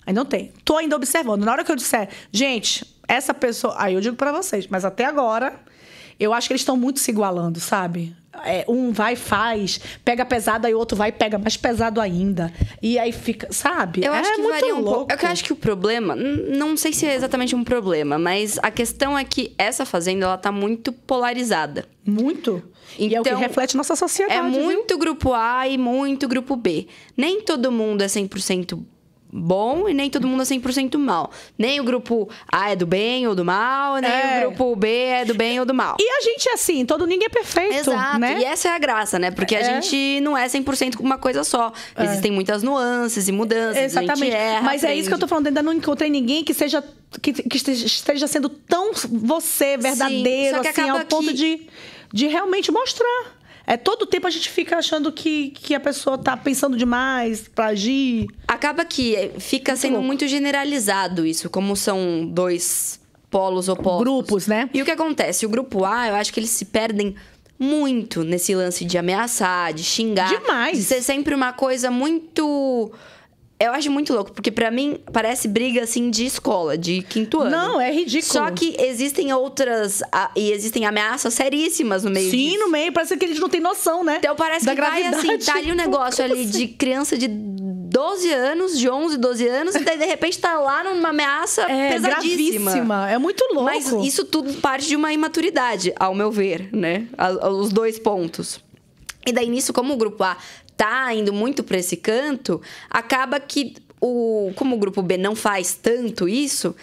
Aí 0.06 0.12
não 0.12 0.24
tem. 0.24 0.52
Tô 0.64 0.76
ainda 0.76 0.96
observando. 0.96 1.44
Na 1.44 1.52
hora 1.52 1.64
que 1.64 1.72
eu 1.72 1.76
disser, 1.76 2.08
gente, 2.30 2.84
essa 3.08 3.32
pessoa. 3.32 3.74
Aí 3.78 3.94
eu 3.94 4.00
digo 4.00 4.16
pra 4.16 4.32
vocês, 4.32 4.66
mas 4.66 4.84
até 4.84 5.04
agora, 5.04 5.60
eu 6.18 6.32
acho 6.32 6.48
que 6.48 6.52
eles 6.52 6.62
estão 6.62 6.76
muito 6.76 7.00
se 7.00 7.10
igualando, 7.10 7.60
sabe? 7.60 8.14
É, 8.44 8.64
um 8.66 8.92
vai 8.92 9.14
faz, 9.14 9.78
pega 10.04 10.24
pesado, 10.24 10.66
aí 10.66 10.74
o 10.74 10.78
outro 10.78 10.96
vai 10.96 11.10
e 11.10 11.12
pega 11.12 11.38
mais 11.38 11.56
pesado 11.56 12.00
ainda. 12.00 12.52
E 12.80 12.98
aí 12.98 13.12
fica, 13.12 13.48
sabe? 13.52 14.04
Eu 14.04 14.12
acho 14.12 14.30
é 14.30 14.34
que 14.34 14.40
muito 14.40 14.54
varia 14.54 14.74
um 14.74 14.80
louco. 14.80 15.06
pouco. 15.06 15.12
É 15.12 15.26
eu 15.26 15.28
acho 15.30 15.44
que 15.44 15.52
o 15.52 15.56
problema, 15.56 16.16
não 16.16 16.76
sei 16.76 16.92
se 16.92 17.06
é 17.06 17.14
exatamente 17.14 17.54
um 17.54 17.62
problema, 17.62 18.18
mas 18.18 18.58
a 18.62 18.70
questão 18.70 19.18
é 19.18 19.24
que 19.24 19.54
essa 19.58 19.84
fazenda 19.84 20.24
ela 20.24 20.38
tá 20.38 20.50
muito 20.50 20.92
polarizada. 20.92 21.86
Muito. 22.04 22.62
e 22.98 23.14
é 23.14 23.20
o 23.20 23.22
que 23.22 23.28
Então, 23.28 23.40
reflete 23.40 23.76
nossa 23.76 23.94
sociedade. 23.94 24.40
É 24.46 24.50
viu? 24.50 24.60
muito 24.60 24.98
grupo 24.98 25.32
A 25.34 25.68
e 25.68 25.76
muito 25.78 26.26
grupo 26.26 26.56
B. 26.56 26.88
Nem 27.16 27.42
todo 27.42 27.70
mundo 27.70 28.02
é 28.02 28.06
100% 28.06 28.82
bom 29.32 29.88
e 29.88 29.94
nem 29.94 30.10
todo 30.10 30.26
mundo 30.26 30.42
é 30.42 30.44
100% 30.44 30.98
mal. 30.98 31.30
Nem 31.56 31.80
o 31.80 31.84
grupo 31.84 32.28
A 32.50 32.70
é 32.72 32.76
do 32.76 32.84
bem 32.86 33.26
ou 33.26 33.34
do 33.34 33.44
mal, 33.44 33.96
nem 33.96 34.10
É. 34.10 34.38
o 34.46 34.50
grupo 34.50 34.76
B 34.76 34.88
é 34.88 35.24
do 35.24 35.34
bem 35.34 35.58
ou 35.58 35.64
do 35.64 35.72
mal. 35.72 35.96
E 35.98 36.06
a 36.06 36.20
gente 36.20 36.48
é 36.50 36.52
assim, 36.52 36.84
todo 36.84 37.06
ninguém 37.06 37.26
é 37.26 37.30
perfeito, 37.30 37.90
Exato, 37.90 38.18
né? 38.18 38.36
e 38.40 38.44
essa 38.44 38.68
é 38.68 38.72
a 38.72 38.78
graça, 38.78 39.18
né? 39.18 39.30
Porque 39.30 39.56
a 39.56 39.60
É. 39.60 39.64
gente 39.80 40.20
não 40.20 40.36
é 40.36 40.46
100% 40.48 41.00
uma 41.00 41.16
coisa 41.16 41.42
só. 41.44 41.72
Existem 41.98 42.30
muitas 42.30 42.62
nuances 42.62 43.26
e 43.26 43.32
mudanças. 43.32 43.78
A 43.78 43.82
Exatamente. 44.02 44.24
gente 44.26 44.34
erra, 44.34 44.62
Mas 44.62 44.84
é 44.84 44.94
isso 44.94 45.08
que 45.08 45.14
eu 45.14 45.18
tô 45.18 45.24
aprende. 45.24 45.28
falando, 45.30 45.46
ainda 45.46 45.62
não 45.62 45.72
encontrei 45.72 46.10
ninguém 46.10 46.44
que 46.44 46.52
seja 46.52 46.84
que, 47.22 47.32
que 47.32 47.56
esteja- 47.56 48.26
sendo 48.26 48.48
tão 48.48 48.92
você, 49.10 49.76
verdadeiro, 49.76 50.60
que 50.60 50.68
assim, 50.68 50.88
ao 50.88 51.00
ponto 51.06 51.28
que- 51.28 51.32
de, 51.34 51.66
de 52.12 52.26
realmente 52.26 52.70
mostrar. 52.70 53.40
É 53.72 53.76
todo 53.78 54.04
tempo 54.04 54.26
a 54.26 54.30
gente 54.30 54.50
fica 54.50 54.76
achando 54.76 55.10
que, 55.10 55.48
que 55.48 55.74
a 55.74 55.80
pessoa 55.80 56.18
tá 56.18 56.36
pensando 56.36 56.76
demais 56.76 57.48
pra 57.48 57.68
agir. 57.68 58.26
Acaba 58.46 58.84
que 58.84 59.16
eh, 59.16 59.30
fica 59.38 59.74
sendo 59.76 59.94
louco. 59.94 60.06
muito 60.06 60.28
generalizado 60.28 61.24
isso, 61.24 61.48
como 61.48 61.74
são 61.74 62.26
dois 62.26 63.00
polos 63.30 63.70
opostos. 63.70 64.02
Grupos, 64.02 64.46
né? 64.46 64.68
E 64.74 64.82
o 64.82 64.84
que 64.84 64.90
acontece? 64.90 65.46
O 65.46 65.48
grupo 65.48 65.86
A, 65.86 66.08
eu 66.08 66.16
acho 66.16 66.30
que 66.34 66.38
eles 66.38 66.50
se 66.50 66.66
perdem 66.66 67.14
muito 67.58 68.22
nesse 68.22 68.54
lance 68.54 68.84
de 68.84 68.98
ameaçar, 68.98 69.72
de 69.72 69.82
xingar. 69.82 70.28
Demais. 70.28 70.76
De 70.76 70.84
ser 70.84 71.00
sempre 71.00 71.34
uma 71.34 71.54
coisa 71.54 71.90
muito. 71.90 72.92
Eu 73.64 73.72
acho 73.72 73.90
muito 73.90 74.12
louco, 74.12 74.32
porque 74.32 74.50
pra 74.50 74.70
mim 74.70 74.98
parece 75.12 75.46
briga 75.46 75.82
assim 75.82 76.10
de 76.10 76.24
escola, 76.26 76.76
de 76.76 77.02
quinto 77.02 77.40
ano. 77.40 77.50
Não, 77.50 77.80
é 77.80 77.92
ridículo. 77.92 78.32
Só 78.32 78.50
que 78.50 78.74
existem 78.78 79.32
outras. 79.32 80.02
ah, 80.10 80.30
E 80.36 80.50
existem 80.50 80.84
ameaças 80.86 81.34
seríssimas 81.34 82.02
no 82.04 82.10
meio 82.10 82.30
Sim, 82.30 82.50
disso. 82.50 82.58
no 82.58 82.70
meio, 82.70 82.92
parece 82.92 83.16
que 83.16 83.24
eles 83.24 83.38
não 83.38 83.48
têm 83.48 83.60
noção, 83.60 84.02
né? 84.02 84.16
Então 84.18 84.34
parece 84.34 84.66
da 84.66 84.74
que 84.74 84.80
vai 84.80 85.02
gravidade. 85.02 85.28
assim, 85.30 85.38
tá 85.44 85.54
ali 85.58 85.70
um 85.72 85.76
negócio 85.76 86.24
ali 86.24 86.44
de 86.46 86.66
criança 86.68 87.16
de 87.16 87.28
12 87.28 88.30
anos, 88.32 88.78
de 88.78 88.88
11, 88.88 89.16
12 89.18 89.46
anos, 89.46 89.74
e 89.74 89.80
daí 89.80 89.98
de 89.98 90.06
repente 90.06 90.38
tá 90.38 90.58
lá 90.58 90.82
numa 90.82 91.10
ameaça 91.10 91.62
É 91.70 91.90
pesadíssima. 91.92 92.70
gravíssima. 92.72 93.10
É 93.10 93.18
muito 93.18 93.44
louco. 93.52 93.64
Mas 93.64 93.92
isso 94.04 94.24
tudo 94.24 94.52
parte 94.54 94.88
de 94.88 94.96
uma 94.96 95.12
imaturidade, 95.12 95.92
ao 96.00 96.14
meu 96.14 96.30
ver, 96.30 96.68
né? 96.72 97.06
A- 97.18 97.48
Os 97.50 97.70
dois 97.70 97.98
pontos. 97.98 98.60
E 99.24 99.30
daí 99.30 99.48
nisso, 99.48 99.72
como 99.72 99.94
o 99.94 99.96
grupo 99.96 100.24
A 100.24 100.36
tá 100.82 101.14
indo 101.14 101.32
muito 101.32 101.62
pra 101.62 101.78
esse 101.78 101.96
canto, 101.96 102.60
acaba 102.90 103.38
que 103.38 103.76
o 104.00 104.52
como 104.56 104.74
o 104.74 104.78
grupo 104.78 105.00
B 105.00 105.16
não 105.16 105.36
faz 105.36 105.74
tanto 105.74 106.28
isso, 106.28 106.74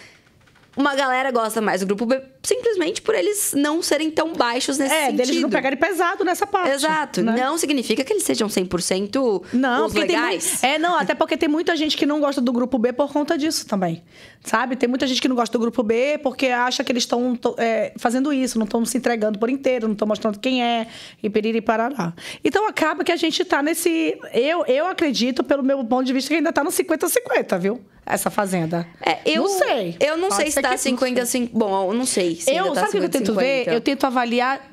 uma 0.77 0.95
galera 0.95 1.31
gosta 1.31 1.59
mais. 1.59 1.81
Do 1.81 1.87
grupo 1.87 2.05
B 2.05 2.21
simplesmente 2.41 3.01
por 3.01 3.13
eles 3.15 3.53
não 3.55 3.81
serem 3.81 4.09
tão 4.09 4.33
baixos 4.33 4.77
nesse 4.77 4.93
É, 4.93 5.05
sentido. 5.07 5.17
deles 5.17 5.41
não 5.41 5.49
pegarem 5.49 5.77
pesado 5.77 6.23
nessa 6.23 6.47
parte. 6.47 6.71
Exato. 6.71 7.21
né? 7.21 7.35
Não 7.37 7.57
significa 7.57 8.03
que 8.03 8.13
eles 8.13 8.23
sejam 8.23 8.47
100% 8.47 9.43
Não, 9.53 9.85
os 9.87 9.93
tem 9.93 10.03
legais. 10.03 10.51
muito, 10.53 10.63
é 10.65 10.79
não, 10.79 10.95
até 10.97 11.13
porque 11.13 11.35
tem 11.37 11.49
muita 11.49 11.75
gente 11.75 11.97
que 11.97 12.05
não 12.05 12.19
gosta 12.19 12.39
do 12.41 12.51
grupo 12.53 12.77
B 12.77 12.93
por 12.93 13.11
conta 13.11 13.37
disso 13.37 13.65
também, 13.67 14.03
sabe? 14.43 14.75
Tem 14.75 14.87
muita 14.87 15.05
gente 15.05 15.21
que 15.21 15.27
não 15.27 15.35
gosta 15.35 15.57
do 15.57 15.61
grupo 15.61 15.83
B 15.83 16.17
porque 16.23 16.47
acha 16.47 16.83
que 16.83 16.91
eles 16.91 17.03
estão 17.03 17.37
é, 17.57 17.93
fazendo 17.97 18.31
isso, 18.31 18.57
não 18.57 18.65
estão 18.65 18.85
se 18.85 18.97
entregando 18.97 19.37
por 19.37 19.49
inteiro, 19.49 19.87
não 19.87 19.93
estão 19.93 20.07
mostrando 20.07 20.39
quem 20.39 20.63
é 20.63 20.87
e 21.21 21.29
piriri 21.29 21.61
parará. 21.61 22.13
Então 22.43 22.67
acaba 22.67 23.03
que 23.03 23.11
a 23.11 23.17
gente 23.17 23.43
tá 23.43 23.61
nesse, 23.61 24.17
eu 24.33 24.65
eu 24.65 24.87
acredito 24.87 25.43
pelo 25.43 25.61
meu 25.63 25.83
ponto 25.83 26.05
de 26.05 26.13
vista 26.13 26.29
que 26.29 26.35
ainda 26.35 26.53
tá 26.53 26.63
no 26.63 26.71
50-50, 26.71 27.59
viu? 27.59 27.81
Essa 28.05 28.31
fazenda. 28.31 28.87
É, 29.05 29.19
eu 29.23 29.43
não 29.43 29.49
sei. 29.49 29.95
Eu 29.99 30.17
não 30.17 30.29
Pode 30.29 30.41
sei 30.41 30.49
se 30.51 30.55
tá 30.61 30.69
que- 30.69 30.75
não 30.75 30.77
50 30.79 31.25
sei. 31.27 31.41
50. 31.41 31.59
Bom, 31.59 31.91
eu 31.91 31.93
não 31.95 32.05
sei 32.07 32.28
se 32.35 32.51
Eu, 32.53 32.73
tá 32.73 32.81
sabe 32.85 32.87
o 32.87 32.91
que 32.91 32.97
eu 32.97 33.01
50, 33.03 33.17
tento 33.19 33.33
ver? 33.35 33.59
50. 33.59 33.71
Eu 33.71 33.81
tento 33.81 34.03
avaliar 34.05 34.69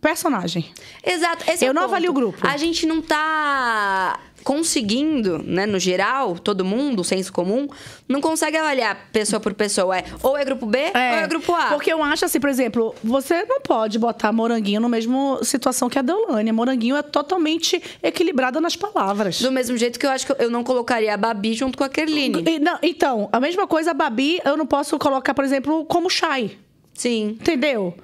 personagem. 0.00 0.70
Exato, 1.04 1.44
esse 1.50 1.64
é 1.64 1.68
Eu 1.68 1.72
o 1.72 1.74
não 1.74 1.82
ponto. 1.82 1.90
avalio 1.92 2.10
o 2.10 2.14
grupo. 2.14 2.46
A 2.46 2.56
gente 2.56 2.86
não 2.86 3.02
tá 3.02 4.18
conseguindo, 4.44 5.42
né, 5.44 5.66
no 5.66 5.78
geral, 5.78 6.38
todo 6.38 6.64
mundo, 6.64 7.00
o 7.00 7.04
senso 7.04 7.30
comum, 7.30 7.68
não 8.08 8.18
consegue 8.18 8.56
avaliar 8.56 9.08
pessoa 9.12 9.38
por 9.40 9.52
pessoa. 9.52 9.98
É, 9.98 10.04
ou 10.22 10.38
é 10.38 10.44
grupo 10.44 10.64
B 10.64 10.78
ou 10.94 11.00
é 11.00 11.26
grupo 11.26 11.54
A. 11.54 11.66
Porque 11.66 11.92
eu 11.92 12.02
acho 12.02 12.24
assim, 12.24 12.40
por 12.40 12.48
exemplo, 12.48 12.94
você 13.04 13.44
não 13.44 13.60
pode 13.60 13.98
botar 13.98 14.32
Moranguinho 14.32 14.80
na 14.80 14.88
mesma 14.88 15.40
situação 15.42 15.90
que 15.90 15.98
a 15.98 16.02
Deolane. 16.02 16.50
Moranguinho 16.50 16.96
é 16.96 17.02
totalmente 17.02 17.82
equilibrada 18.02 18.58
nas 18.58 18.74
palavras. 18.74 19.40
Do 19.40 19.52
mesmo 19.52 19.76
jeito 19.76 19.98
que 19.98 20.06
eu 20.06 20.10
acho 20.10 20.26
que 20.26 20.42
eu 20.42 20.50
não 20.50 20.64
colocaria 20.64 21.12
a 21.12 21.16
Babi 21.16 21.52
junto 21.52 21.76
com 21.76 21.84
a 21.84 21.88
Kerline. 21.88 22.42
E, 22.46 22.58
não, 22.58 22.78
então, 22.82 23.28
a 23.30 23.40
mesma 23.40 23.66
coisa, 23.66 23.90
a 23.90 23.94
Babi, 23.94 24.40
eu 24.46 24.56
não 24.56 24.66
posso 24.66 24.98
colocar, 24.98 25.34
por 25.34 25.44
exemplo, 25.44 25.84
como 25.84 26.08
Shai. 26.08 26.56
Sim. 26.98 27.36
Entendeu? 27.40 27.94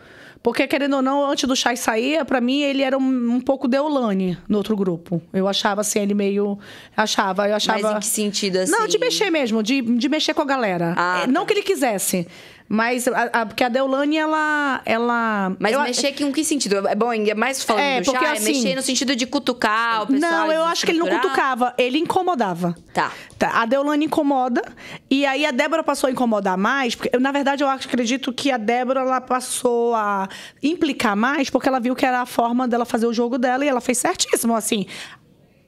Porque, 0.42 0.66
querendo 0.66 0.96
ou 0.96 1.00
não, 1.02 1.24
antes 1.30 1.48
do 1.48 1.56
Shai 1.56 1.74
sair, 1.74 2.22
pra 2.26 2.38
mim, 2.38 2.60
ele 2.60 2.82
era 2.82 2.98
um, 2.98 3.02
um 3.32 3.40
pouco 3.40 3.66
Deolane 3.66 4.36
no 4.46 4.58
outro 4.58 4.76
grupo. 4.76 5.22
Eu 5.32 5.48
achava, 5.48 5.80
assim, 5.80 6.00
ele 6.00 6.12
meio... 6.12 6.58
Achava, 6.94 7.48
eu 7.48 7.56
achava... 7.56 7.80
Mas 7.80 7.96
em 7.96 8.00
que 8.00 8.06
sentido, 8.06 8.56
assim? 8.58 8.70
Não, 8.70 8.86
de 8.86 8.98
mexer 8.98 9.30
mesmo, 9.30 9.62
de, 9.62 9.80
de 9.80 10.06
mexer 10.06 10.34
com 10.34 10.42
a 10.42 10.44
galera. 10.44 10.92
Ah, 10.98 11.22
É, 11.22 11.26
Não 11.26 11.40
tá. 11.40 11.46
que 11.46 11.52
ele 11.54 11.62
quisesse, 11.62 12.28
mas... 12.68 13.06
A, 13.08 13.22
a- 13.32 13.46
porque 13.46 13.62
a 13.62 13.68
Deolane, 13.68 14.16
ela... 14.16 14.80
ela 14.84 15.52
Mas 15.58 15.72
eu- 15.72 15.80
mexer 15.82 16.12
com 16.12 16.32
que 16.32 16.44
sentido? 16.44 16.86
É 16.88 16.94
bom, 16.94 17.12
é 17.12 17.34
mais 17.34 17.62
falando 17.62 17.82
É, 17.82 18.00
do 18.00 18.04
porque 18.06 18.24
chá, 18.24 18.32
assim- 18.32 18.50
é 18.50 18.52
mexer 18.54 18.74
no 18.74 18.82
sentido 18.82 19.14
de 19.16 19.26
cutucar 19.26 20.02
o 20.02 20.06
pessoal. 20.06 20.32
Não, 20.32 20.52
eu 20.52 20.64
acho 20.64 20.84
que 20.84 20.92
ele 20.92 20.98
não 20.98 21.08
cutucava, 21.08 21.74
ele 21.78 21.98
incomodava. 21.98 22.74
Tá. 22.92 23.12
Tá, 23.38 23.50
A 23.62 23.66
Deolane 23.66 24.06
incomoda, 24.06 24.62
e 25.10 25.26
aí 25.26 25.44
a 25.44 25.50
Débora 25.50 25.82
passou 25.82 26.08
a 26.08 26.10
incomodar 26.10 26.56
mais, 26.56 26.94
porque 26.94 27.10
eu, 27.14 27.20
na 27.20 27.32
verdade 27.32 27.62
eu 27.64 27.68
acho- 27.68 27.88
acredito 27.88 28.32
que 28.32 28.50
a 28.50 28.56
Débora 28.56 29.00
ela 29.00 29.20
passou 29.20 29.94
a 29.94 30.28
implicar 30.62 31.16
mais, 31.16 31.50
porque 31.50 31.68
ela 31.68 31.80
viu 31.80 31.94
que 31.94 32.06
era 32.06 32.20
a 32.22 32.26
forma 32.26 32.66
dela 32.68 32.84
fazer 32.84 33.06
o 33.06 33.12
jogo 33.12 33.36
dela 33.38 33.64
e 33.64 33.68
ela 33.68 33.80
fez 33.80 33.98
certíssimo, 33.98 34.54
assim. 34.56 34.86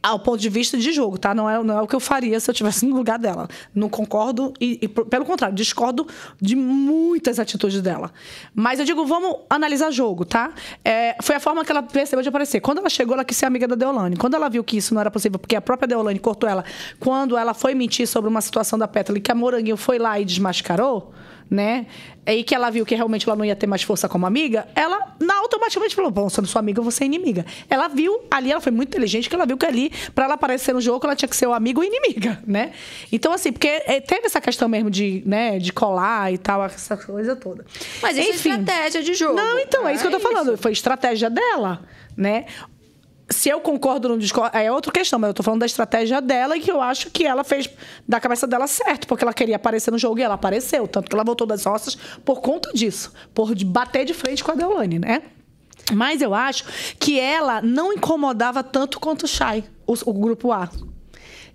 Ao 0.07 0.21
ponto 0.21 0.39
de 0.39 0.49
vista 0.49 0.79
de 0.79 0.93
jogo, 0.93 1.19
tá? 1.19 1.35
Não 1.35 1.51
é, 1.51 1.61
não 1.65 1.79
é 1.79 1.83
o 1.83 1.87
que 1.87 1.97
eu 1.97 2.01
faria 2.01 2.39
se 2.39 2.49
eu 2.49 2.53
estivesse 2.53 2.87
no 2.87 2.95
lugar 2.95 3.19
dela. 3.19 3.49
Não 3.75 3.89
concordo 3.89 4.53
e, 4.61 4.79
e, 4.83 4.89
pelo 4.89 5.25
contrário, 5.25 5.57
discordo 5.57 6.07
de 6.41 6.55
muitas 6.55 7.41
atitudes 7.41 7.83
dela. 7.83 8.13
Mas 8.55 8.79
eu 8.79 8.85
digo, 8.85 9.05
vamos 9.05 9.39
analisar 9.51 9.91
jogo, 9.91 10.25
tá? 10.25 10.53
É, 10.85 11.17
foi 11.21 11.35
a 11.35 11.41
forma 11.41 11.65
que 11.65 11.73
ela 11.73 11.83
percebeu 11.83 12.23
de 12.23 12.29
aparecer. 12.29 12.61
Quando 12.61 12.79
ela 12.79 12.89
chegou, 12.89 13.15
ela 13.15 13.25
quis 13.25 13.37
ser 13.37 13.47
amiga 13.47 13.67
da 13.67 13.75
Deolane. 13.75 14.17
Quando 14.17 14.35
ela 14.35 14.49
viu 14.49 14.63
que 14.63 14.77
isso 14.77 14.95
não 14.95 15.01
era 15.01 15.11
possível, 15.11 15.41
porque 15.41 15.57
a 15.57 15.61
própria 15.61 15.89
Deolane 15.89 16.21
cortou 16.21 16.49
ela, 16.49 16.65
quando 17.01 17.37
ela 17.37 17.53
foi 17.53 17.75
mentir 17.75 18.07
sobre 18.07 18.31
uma 18.31 18.41
situação 18.41 18.79
da 18.79 18.89
e 19.17 19.21
que 19.21 19.33
a 19.33 19.35
Moranguinho 19.35 19.77
foi 19.77 19.99
lá 19.99 20.19
e 20.21 20.25
desmascarou, 20.25 21.13
né? 21.51 21.87
E 22.27 22.43
que 22.43 22.55
ela 22.55 22.71
viu 22.71 22.85
que 22.85 22.95
realmente 22.95 23.29
ela 23.29 23.37
não 23.37 23.45
ia 23.45 23.55
ter 23.55 23.67
mais 23.67 23.83
força 23.83 24.09
como 24.09 24.27
amiga, 24.27 24.67
ela 24.75 25.15
na 25.21 25.37
automaticamente 25.39 25.95
falou: 25.95 26.11
Bom, 26.11 26.29
sendo 26.29 26.47
sua 26.47 26.61
amiga, 26.61 26.83
você 26.83 27.05
é 27.05 27.07
inimiga. 27.07 27.47
Ela 27.71 27.89
viu 27.89 28.21
ali, 28.31 28.51
ela 28.51 28.61
foi 28.61 28.73
muito 28.73 28.89
inteligente, 28.89 29.29
que 29.29 29.35
ela 29.35 29.47
viu 29.47 29.57
que 29.57 29.65
ali, 29.65 29.93
pra 30.15 30.25
ela 30.25 30.35
aparecer 30.35 30.75
no 30.75 30.81
jogo, 30.81 31.07
ela 31.07 31.15
tinha 31.15 31.29
que 31.29 31.37
ser 31.37 31.47
o 31.47 31.55
amigo 31.55 31.83
e 31.83 31.87
inimiga, 31.87 32.43
né? 32.47 32.73
Então, 33.13 33.33
assim, 33.33 33.53
porque 33.53 33.69
eh, 33.69 34.01
teve 34.01 34.27
essa 34.27 34.41
questão 34.41 34.69
mesmo 34.69 34.91
de, 34.91 35.23
né, 35.25 35.59
de 35.59 35.73
colar 35.73 36.33
e 36.33 36.39
tal, 36.39 36.65
essa 36.65 36.97
coisa 36.97 37.37
toda. 37.37 37.65
Mas 38.03 38.17
isso 38.17 38.31
Enfim. 38.31 38.51
é 38.51 38.59
estratégia 38.59 39.03
de 39.03 39.15
jogo. 39.15 39.35
Não, 39.35 39.59
então, 39.59 39.87
é 39.87 39.95
isso 39.95 40.03
que 40.03 40.15
eu 40.15 40.21
tô 40.21 40.21
falando. 40.21 40.57
Foi 40.59 40.73
estratégia 40.73 41.31
dela, 41.31 41.83
né? 42.17 42.47
Se 43.29 43.49
eu 43.49 43.61
concordo 43.61 44.07
ou 44.07 44.13
não 44.13 44.19
discordo, 44.19 44.57
é 44.57 44.71
outra 44.71 44.93
questão, 44.93 45.19
mas 45.19 45.29
eu 45.29 45.35
tô 45.35 45.43
falando 45.43 45.61
da 45.61 45.67
estratégia 45.67 46.21
dela 46.21 46.57
e 46.57 46.61
que 46.61 46.71
eu 46.71 46.81
acho 46.81 47.11
que 47.11 47.27
ela 47.27 47.43
fez 47.43 47.69
da 48.07 48.21
cabeça 48.21 48.47
dela 48.47 48.69
certo, 48.69 49.09
porque 49.09 49.25
ela 49.25 49.35
queria 49.35 49.57
aparecer 49.57 49.91
no 49.91 49.99
jogo 49.99 50.21
e 50.21 50.23
ela 50.23 50.35
apareceu. 50.35 50.87
Tanto 50.87 51.09
que 51.09 51.15
ela 51.15 51.25
voltou 51.25 51.47
das 51.47 51.65
roças 51.65 51.97
por 52.25 52.41
conta 52.41 52.73
disso, 52.73 53.13
por 53.35 53.53
bater 53.65 54.05
de 54.05 54.15
frente 54.15 54.45
com 54.45 54.53
a 54.53 54.55
Deolane, 54.55 55.01
né? 55.01 55.23
Mas 55.93 56.23
eu 56.23 56.35
acho 56.35 56.65
que 56.99 57.19
ela 57.19 57.61
não 57.63 57.93
incomodava 57.93 58.63
tanto 58.63 59.01
quanto 59.01 59.25
o 59.25 59.29
Shai, 59.29 59.65
o, 59.87 59.95
o 60.05 60.13
grupo 60.13 60.53
A. 60.53 60.69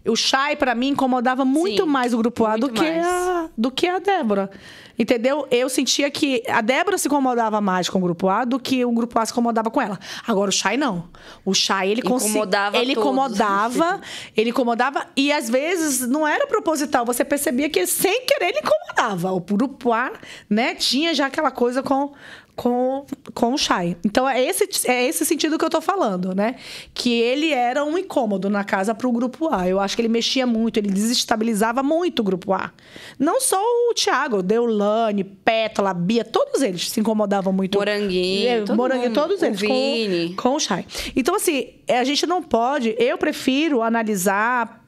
O 0.05 0.15
Shai, 0.15 0.55
pra 0.55 0.73
mim, 0.73 0.89
incomodava 0.89 1.45
muito 1.45 1.83
Sim, 1.83 1.89
mais 1.89 2.13
o 2.13 2.17
grupo 2.17 2.45
A 2.45 2.57
do 2.57 2.69
que, 2.69 2.81
mais. 2.81 3.05
a, 3.05 3.49
do 3.57 3.69
que 3.69 3.87
a 3.87 3.99
Débora. 3.99 4.49
Entendeu? 4.97 5.47
Eu 5.49 5.67
sentia 5.69 6.11
que 6.11 6.43
a 6.47 6.61
Débora 6.61 6.97
se 6.97 7.07
incomodava 7.07 7.59
mais 7.61 7.89
com 7.89 7.97
o 7.97 8.01
grupo 8.01 8.29
A 8.29 8.45
do 8.45 8.59
que 8.59 8.85
o 8.85 8.91
grupo 8.91 9.17
A 9.17 9.25
se 9.25 9.31
incomodava 9.31 9.71
com 9.71 9.81
ela. 9.81 9.97
Agora, 10.27 10.49
o 10.49 10.51
Shai 10.51 10.77
não. 10.77 11.09
O 11.45 11.53
Shai, 11.53 11.89
ele. 11.89 12.01
Incomodava 12.01 12.77
Ele 12.77 12.93
todos. 12.93 13.07
incomodava, 13.09 14.01
ele 14.37 14.49
incomodava, 14.51 15.07
e 15.15 15.31
às 15.31 15.49
vezes 15.49 16.07
não 16.07 16.27
era 16.27 16.45
proposital. 16.45 17.05
Você 17.05 17.23
percebia 17.25 17.69
que 17.69 17.87
sem 17.87 18.25
querer 18.25 18.49
ele 18.49 18.59
incomodava. 18.59 19.31
O 19.31 19.39
grupo 19.39 19.91
A, 19.93 20.11
né, 20.49 20.75
tinha 20.75 21.13
já 21.15 21.27
aquela 21.27 21.51
coisa 21.51 21.81
com. 21.81 22.11
Com, 22.55 23.05
com 23.33 23.53
o 23.53 23.57
Shai. 23.57 23.95
Então, 24.05 24.27
é 24.27 24.43
esse, 24.43 24.67
é 24.87 25.05
esse 25.07 25.25
sentido 25.25 25.57
que 25.57 25.65
eu 25.65 25.69
tô 25.69 25.81
falando, 25.81 26.35
né? 26.35 26.55
Que 26.93 27.11
ele 27.19 27.51
era 27.51 27.83
um 27.83 27.97
incômodo 27.97 28.49
na 28.49 28.63
casa 28.63 28.93
pro 28.93 29.11
grupo 29.11 29.51
A. 29.53 29.67
Eu 29.67 29.79
acho 29.79 29.95
que 29.95 30.01
ele 30.01 30.09
mexia 30.09 30.45
muito, 30.45 30.77
ele 30.77 30.89
desestabilizava 30.89 31.81
muito 31.81 32.19
o 32.19 32.23
grupo 32.23 32.53
A. 32.53 32.71
Não 33.17 33.39
só 33.41 33.57
o 33.59 33.93
Thiago, 33.93 34.43
Deulane, 34.43 35.23
Pétala, 35.23 35.93
Bia, 35.93 36.23
todos 36.23 36.61
eles 36.61 36.89
se 36.89 36.99
incomodavam 36.99 37.51
muito. 37.53 37.77
Moranguinho, 37.79 38.49
É, 38.49 38.61
todo 38.61 38.75
Moranguinho, 38.75 39.09
mundo. 39.09 39.19
todos 39.19 39.41
O 39.41 39.45
eles. 39.45 39.59
Vini. 39.59 40.29
Com, 40.35 40.49
com 40.49 40.55
o 40.55 40.59
Shai. 40.59 40.85
Então, 41.15 41.35
assim, 41.35 41.69
a 41.89 42.03
gente 42.03 42.25
não 42.27 42.43
pode. 42.43 42.95
Eu 42.99 43.17
prefiro 43.17 43.81
analisar 43.81 44.85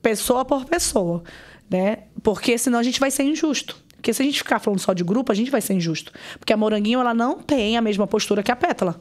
pessoa 0.00 0.44
por 0.44 0.64
pessoa, 0.64 1.22
né? 1.70 1.98
Porque 2.22 2.56
senão 2.58 2.78
a 2.78 2.82
gente 2.82 2.98
vai 2.98 3.10
ser 3.10 3.22
injusto. 3.24 3.76
Porque 4.02 4.12
se 4.12 4.20
a 4.20 4.24
gente 4.24 4.38
ficar 4.38 4.58
falando 4.58 4.80
só 4.80 4.92
de 4.92 5.04
grupo, 5.04 5.30
a 5.30 5.34
gente 5.34 5.48
vai 5.48 5.60
ser 5.60 5.74
injusto. 5.74 6.10
Porque 6.36 6.52
a 6.52 6.56
Moranguinho, 6.56 6.98
ela 6.98 7.14
não 7.14 7.38
tem 7.38 7.76
a 7.76 7.80
mesma 7.80 8.04
postura 8.04 8.42
que 8.42 8.50
a 8.50 8.56
Pétala. 8.56 9.00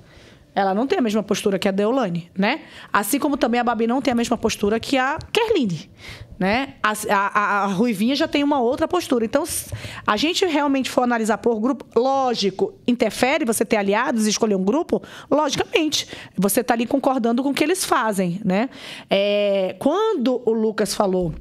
Ela 0.53 0.75
não 0.75 0.85
tem 0.85 0.99
a 0.99 1.01
mesma 1.01 1.23
postura 1.23 1.57
que 1.57 1.67
a 1.67 1.71
Deolane, 1.71 2.29
né? 2.37 2.61
Assim 2.93 3.17
como 3.17 3.35
também 3.35 3.59
a 3.59 3.63
Babi 3.63 3.87
não 3.87 3.99
tem 3.99 4.11
a 4.11 4.15
mesma 4.15 4.37
postura 4.37 4.79
que 4.79 4.97
a 4.97 5.17
Kerline, 5.33 5.89
né? 6.37 6.75
A, 6.83 6.93
a, 7.09 7.63
a- 7.63 7.65
Ruivinha 7.67 8.15
já 8.15 8.27
tem 8.27 8.43
uma 8.43 8.59
outra 8.61 8.87
postura. 8.87 9.25
Então, 9.25 9.43
a 10.05 10.17
gente 10.17 10.45
realmente 10.45 10.87
for 10.89 11.01
analisar 11.01 11.39
por 11.39 11.59
grupo, 11.59 11.85
lógico, 11.99 12.73
interfere 12.85 13.43
você 13.43 13.65
ter 13.65 13.77
aliados 13.77 14.27
e 14.27 14.29
escolher 14.29 14.55
um 14.55 14.63
grupo? 14.63 15.01
Logicamente. 15.31 16.07
Você 16.37 16.59
está 16.61 16.75
ali 16.75 16.85
concordando 16.85 17.41
com 17.41 17.49
o 17.49 17.53
que 17.55 17.63
eles 17.63 17.83
fazem, 17.85 18.39
né? 18.45 18.69
É, 19.09 19.75
quando 19.79 20.41
o 20.45 20.51
Lucas 20.53 20.93
falou 20.93 21.33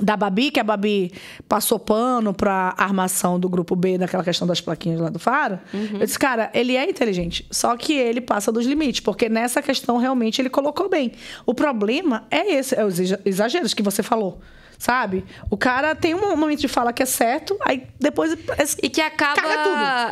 da 0.00 0.16
Babi, 0.16 0.50
que 0.50 0.58
a 0.58 0.64
Babi 0.64 1.12
passou 1.48 1.78
pano 1.78 2.32
pra 2.32 2.74
armação 2.78 3.38
do 3.38 3.48
grupo 3.48 3.76
B, 3.76 3.98
daquela 3.98 4.24
questão 4.24 4.46
das 4.46 4.60
plaquinhas 4.60 5.00
lá 5.00 5.10
do 5.10 5.18
Faro, 5.18 5.58
eu 5.74 5.98
disse, 6.06 6.18
cara, 6.18 6.50
ele 6.54 6.76
é 6.76 6.88
inteligente, 6.88 7.46
só 7.50 7.76
que 7.76 7.92
ele 7.92 8.20
passa 8.22 8.50
dos 8.50 8.64
limites, 8.64 9.00
porque 9.00 9.28
nessa 9.28 9.60
questão 9.60 9.98
realmente 9.98 10.40
ele 10.40 10.48
colocou 10.48 10.88
bem. 10.88 11.12
O 11.44 11.52
problema 11.52 12.24
é 12.30 12.54
esse, 12.54 12.74
é 12.74 12.84
os 12.84 12.98
exa- 12.98 13.20
exageros 13.24 13.74
que 13.74 13.82
você 13.82 14.02
falou. 14.02 14.40
Sabe? 14.78 15.24
O 15.48 15.56
cara 15.56 15.94
tem 15.94 16.12
um 16.12 16.36
momento 16.36 16.58
de 16.58 16.66
fala 16.66 16.92
que 16.92 17.04
é 17.04 17.06
certo, 17.06 17.56
aí 17.60 17.86
depois. 18.00 18.36
E 18.82 18.88
que 18.90 19.00
acaba 19.00 19.40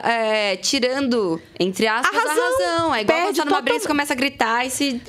é, 0.08 0.54
tirando, 0.58 1.42
entre 1.58 1.88
aspas, 1.88 2.14
A 2.14 2.16
a 2.16 2.28
razão. 2.28 2.44
razão. 2.44 2.94
É 2.94 3.00
igual 3.02 3.18
quando 3.18 3.24
Perde 3.24 3.38
tá 3.40 3.44
numa 3.46 3.60
briga 3.60 3.82
e 3.82 3.86
começa 3.88 4.12
a 4.12 4.16
gritar 4.16 4.64
e 4.64 4.70
se. 4.70 5.02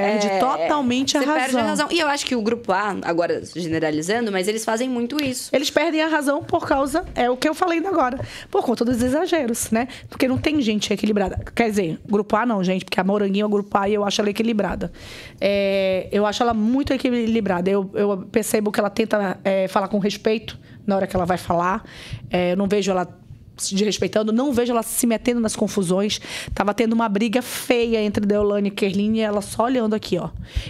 Perde 0.00 0.28
totalmente 0.38 1.16
a 1.16 1.22
É, 1.22 1.24
razão. 1.24 1.40
perde 1.42 1.56
a 1.56 1.62
razão. 1.62 1.88
E 1.90 1.98
eu 1.98 2.08
acho 2.08 2.26
que 2.26 2.36
o 2.36 2.42
grupo 2.42 2.70
A, 2.72 2.96
agora 3.02 3.42
generalizando, 3.44 4.30
mas 4.30 4.46
eles 4.46 4.64
fazem 4.64 4.88
muito 4.88 5.16
isso. 5.22 5.48
Eles 5.54 5.70
perdem 5.70 6.02
a 6.02 6.06
razão 6.08 6.42
por 6.44 6.66
causa, 6.66 7.04
é 7.14 7.30
o 7.30 7.36
que 7.36 7.48
eu 7.48 7.54
falei 7.54 7.78
ainda 7.78 7.88
agora, 7.88 8.20
por 8.50 8.62
conta 8.62 8.84
dos 8.84 9.02
exageros, 9.02 9.70
né? 9.70 9.88
Porque 10.08 10.28
não 10.28 10.36
tem 10.36 10.60
gente 10.60 10.92
equilibrada. 10.92 11.40
Quer 11.54 11.70
dizer, 11.70 11.98
grupo 12.06 12.36
A 12.36 12.44
não, 12.44 12.62
gente, 12.62 12.84
porque 12.84 13.00
a 13.00 13.04
Moranguinho 13.04 13.44
é 13.44 13.46
o 13.46 13.48
grupo 13.50 13.76
A 13.78 13.88
e 13.88 13.94
eu 13.94 14.04
acho 14.04 14.20
ela 14.20 14.28
equilibrada. 14.30 14.92
É, 15.40 16.08
eu 16.12 16.26
acho 16.26 16.42
ela 16.42 16.52
muito 16.52 16.92
equilibrada. 16.92 17.70
Eu, 17.70 17.90
eu 17.94 18.18
percebo 18.30 18.70
que 18.70 18.78
ela 18.78 18.90
tenta 18.90 19.38
é, 19.42 19.66
falar 19.68 19.88
com 19.88 19.98
respeito 19.98 20.58
na 20.86 20.96
hora 20.96 21.06
que 21.06 21.16
ela 21.16 21.24
vai 21.26 21.38
falar. 21.38 21.84
É, 22.30 22.52
eu 22.52 22.56
não 22.56 22.68
vejo 22.68 22.90
ela 22.90 23.08
se 23.56 23.74
desrespeitando, 23.74 24.32
não 24.32 24.52
vejo 24.52 24.72
ela 24.72 24.82
se 24.82 25.06
metendo 25.06 25.40
nas 25.40 25.56
confusões. 25.56 26.20
Tava 26.54 26.74
tendo 26.74 26.92
uma 26.92 27.08
briga 27.08 27.40
feia 27.42 28.02
entre 28.02 28.24
Deolane 28.26 28.68
e 28.68 28.70
Kerline 28.70 29.18
e 29.18 29.22
ela 29.22 29.40
só 29.40 29.64
olhando 29.64 29.94
aqui, 29.94 30.18
ó. 30.18 30.28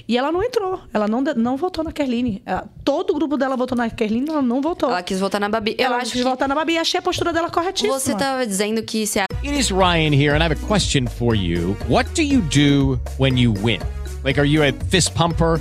E 0.09 0.17
ela 0.17 0.31
não 0.31 0.43
entrou, 0.43 0.81
ela 0.93 1.09
não, 1.09 1.23
não 1.37 1.57
votou 1.57 1.83
na 1.85 1.93
Kerline. 1.93 2.43
Ela- 2.47 2.67
Todo 2.85 3.11
o 3.11 3.15
grupo 3.15 3.37
dela 3.37 3.57
votou 3.57 3.77
na 3.77 3.91
Kerline, 3.91 4.29
ela 4.29 4.41
não 4.43 4.61
votou. 4.61 4.89
Ela 4.91 5.03
quis 5.03 5.19
votar 5.21 5.41
na 5.41 5.49
Babi. 5.49 5.75
Eu 5.79 5.87
ela 5.87 5.97
acho 5.97 6.13
quis 6.13 6.23
que 6.23 6.29
votar 6.29 6.49
na 6.49 6.55
Babi 6.55 6.75
e 6.75 6.79
achei 6.79 6.99
a 6.99 7.03
postura 7.03 7.33
dela 7.33 7.51
corretíssima. 7.51 7.99
você 7.99 8.15
tava 8.15 8.47
dizendo 8.47 8.83
que 8.83 9.07
se 9.07 9.19
a 9.19 9.27
It 9.45 9.59
is 9.59 9.71
Ryan 9.71 10.13
here, 10.15 10.31
and 10.35 10.39
I 10.39 10.45
have 10.47 10.53
a 10.55 10.67
question 10.67 11.07
for 11.07 11.35
you. 11.37 11.77
What 11.89 12.11
do 12.15 12.23
you 12.23 12.41
do 12.43 13.01
when 13.19 13.39
you 13.41 13.53
win? 13.63 13.81
Like, 14.25 14.41
are 14.41 14.49
you 14.49 14.63
a 14.63 14.73
fist 14.89 15.13
pumper? 15.15 15.61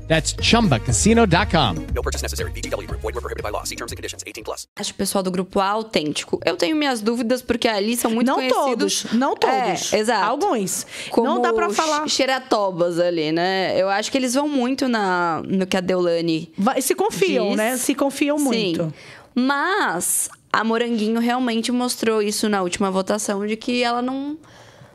That's 0.11 0.35
chumbacasino.com. 0.41 1.93
No 1.95 2.01
purchase 2.03 2.21
necessary. 2.21 2.51
VGW 2.51 2.85
Group. 2.85 2.99
Void 3.01 3.15
were 3.15 3.21
prohibited 3.21 3.43
by 3.43 3.49
law. 3.49 3.63
See 3.63 3.77
terms 3.77 3.93
and 3.93 3.95
conditions. 3.95 4.23
18 4.27 4.43
plus. 4.43 4.67
acho 4.77 4.91
o 4.91 4.95
pessoal 4.95 5.23
do 5.23 5.31
grupo 5.31 5.61
A 5.61 5.67
autêntico. 5.69 6.37
Eu 6.45 6.57
tenho 6.57 6.75
minhas 6.75 6.99
dúvidas 6.99 7.41
porque 7.41 7.65
ali 7.65 7.95
são 7.95 8.11
muito 8.11 8.27
não 8.27 8.35
conhecidos. 8.35 9.03
todos, 9.03 9.13
não 9.17 9.35
todos. 9.37 9.93
É, 9.93 9.99
exato. 9.99 10.25
Alguns. 10.29 10.85
Como 11.09 11.27
não 11.29 11.41
dá 11.41 11.53
pra 11.53 11.69
falar. 11.69 12.05
xeratobas 12.09 12.99
ali, 12.99 13.31
né? 13.31 13.73
Eu 13.79 13.87
acho 13.89 14.11
que 14.11 14.17
eles 14.17 14.33
vão 14.33 14.49
muito 14.49 14.89
na, 14.89 15.41
no 15.47 15.65
que 15.65 15.77
a 15.77 15.81
Deolane 15.81 16.51
Vai- 16.57 16.81
se 16.81 16.93
confiam, 16.93 17.47
diz. 17.49 17.57
né? 17.57 17.77
Se 17.77 17.95
confiam 17.95 18.37
muito. 18.37 18.83
Sim. 18.83 18.93
Mas 19.33 20.27
a 20.51 20.61
Moranguinho 20.61 21.21
realmente 21.21 21.71
mostrou 21.71 22.21
isso 22.21 22.49
na 22.49 22.61
última 22.61 22.91
votação 22.91 23.47
de 23.47 23.55
que 23.55 23.81
ela 23.81 24.01
não. 24.01 24.37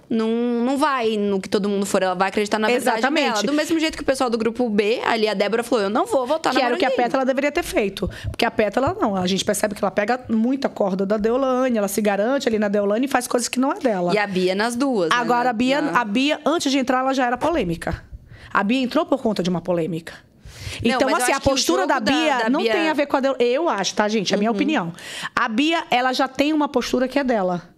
Não, 0.08 0.28
não 0.28 0.76
vai 0.78 1.16
no 1.16 1.40
que 1.40 1.48
todo 1.48 1.68
mundo 1.68 1.84
for, 1.84 2.00
ela 2.00 2.14
vai 2.14 2.28
acreditar 2.28 2.60
na 2.60 2.68
verdade 2.68 2.98
Exatamente. 2.98 3.32
dela. 3.32 3.42
Do 3.42 3.52
mesmo 3.52 3.80
jeito 3.80 3.96
que 3.96 4.02
o 4.04 4.06
pessoal 4.06 4.30
do 4.30 4.38
grupo 4.38 4.68
B, 4.70 5.00
ali 5.04 5.26
a 5.28 5.34
Débora 5.34 5.64
falou: 5.64 5.82
Eu 5.84 5.90
não 5.90 6.06
vou 6.06 6.24
votar 6.26 6.52
que 6.52 6.58
na 6.60 6.66
era 6.66 6.74
o 6.76 6.78
que 6.78 6.84
a. 6.84 6.90
Pétala 6.92 7.24
deveria 7.24 7.50
ter 7.50 7.64
feito. 7.64 8.08
Porque 8.30 8.44
a 8.44 8.50
Pétala, 8.50 8.96
não. 9.00 9.16
A 9.16 9.26
gente 9.26 9.44
percebe 9.44 9.74
que 9.74 9.82
ela 9.84 9.90
pega 9.90 10.20
muita 10.28 10.68
corda 10.68 11.04
da 11.04 11.16
Deolane, 11.16 11.76
ela 11.76 11.88
se 11.88 12.00
garante 12.00 12.48
ali 12.48 12.58
na 12.58 12.68
Deolane 12.68 13.06
e 13.06 13.08
faz 13.08 13.26
coisas 13.26 13.48
que 13.48 13.58
não 13.58 13.72
é 13.72 13.78
dela. 13.80 14.14
E 14.14 14.18
a 14.18 14.26
Bia 14.28 14.54
nas 14.54 14.76
duas. 14.76 15.10
né? 15.10 15.16
Agora, 15.16 15.44
Na- 15.44 15.50
a 15.50 15.52
Bia, 15.52 15.80
na- 15.82 16.00
a 16.00 16.04
Bia, 16.04 16.40
antes 16.46 16.70
de 16.70 16.78
entrar, 16.78 17.00
ela 17.00 17.12
já 17.12 17.26
era 17.26 17.36
polêmica. 17.36 18.04
A 18.52 18.62
Bia 18.62 18.80
entrou 18.80 19.04
por 19.06 19.20
conta 19.20 19.42
de 19.42 19.50
uma 19.50 19.60
polêmica. 19.60 20.14
Não, 20.84 20.90
Então, 20.96 21.10
eu 21.10 21.16
assim, 21.16 21.32
a 21.32 21.40
que 21.40 21.48
postura 21.48 21.86
da 21.86 21.98
da- 21.98 22.12
Bia 22.12 22.38
da 22.44 22.48
não 22.50 22.60
Bia- 22.60 22.72
Uhum. 22.72 22.78
tem 22.80 22.88
a 22.90 22.92
ver 22.92 23.06
com 23.06 23.16
a 23.16 23.20
Deolane. 23.20 23.44
Eu 23.44 23.68
acho, 23.68 23.94
tá, 23.94 24.06
gente? 24.08 24.32
É 24.32 24.36
a 24.36 24.38
minha 24.38 24.50
opinião. 24.52 24.92
A 25.34 25.48
Bia, 25.48 25.82
ela 25.90 26.12
já 26.12 26.28
tem 26.28 26.52
uma 26.52 26.68
postura 26.68 27.08
que 27.08 27.18
é 27.18 27.24
dela. 27.24 27.74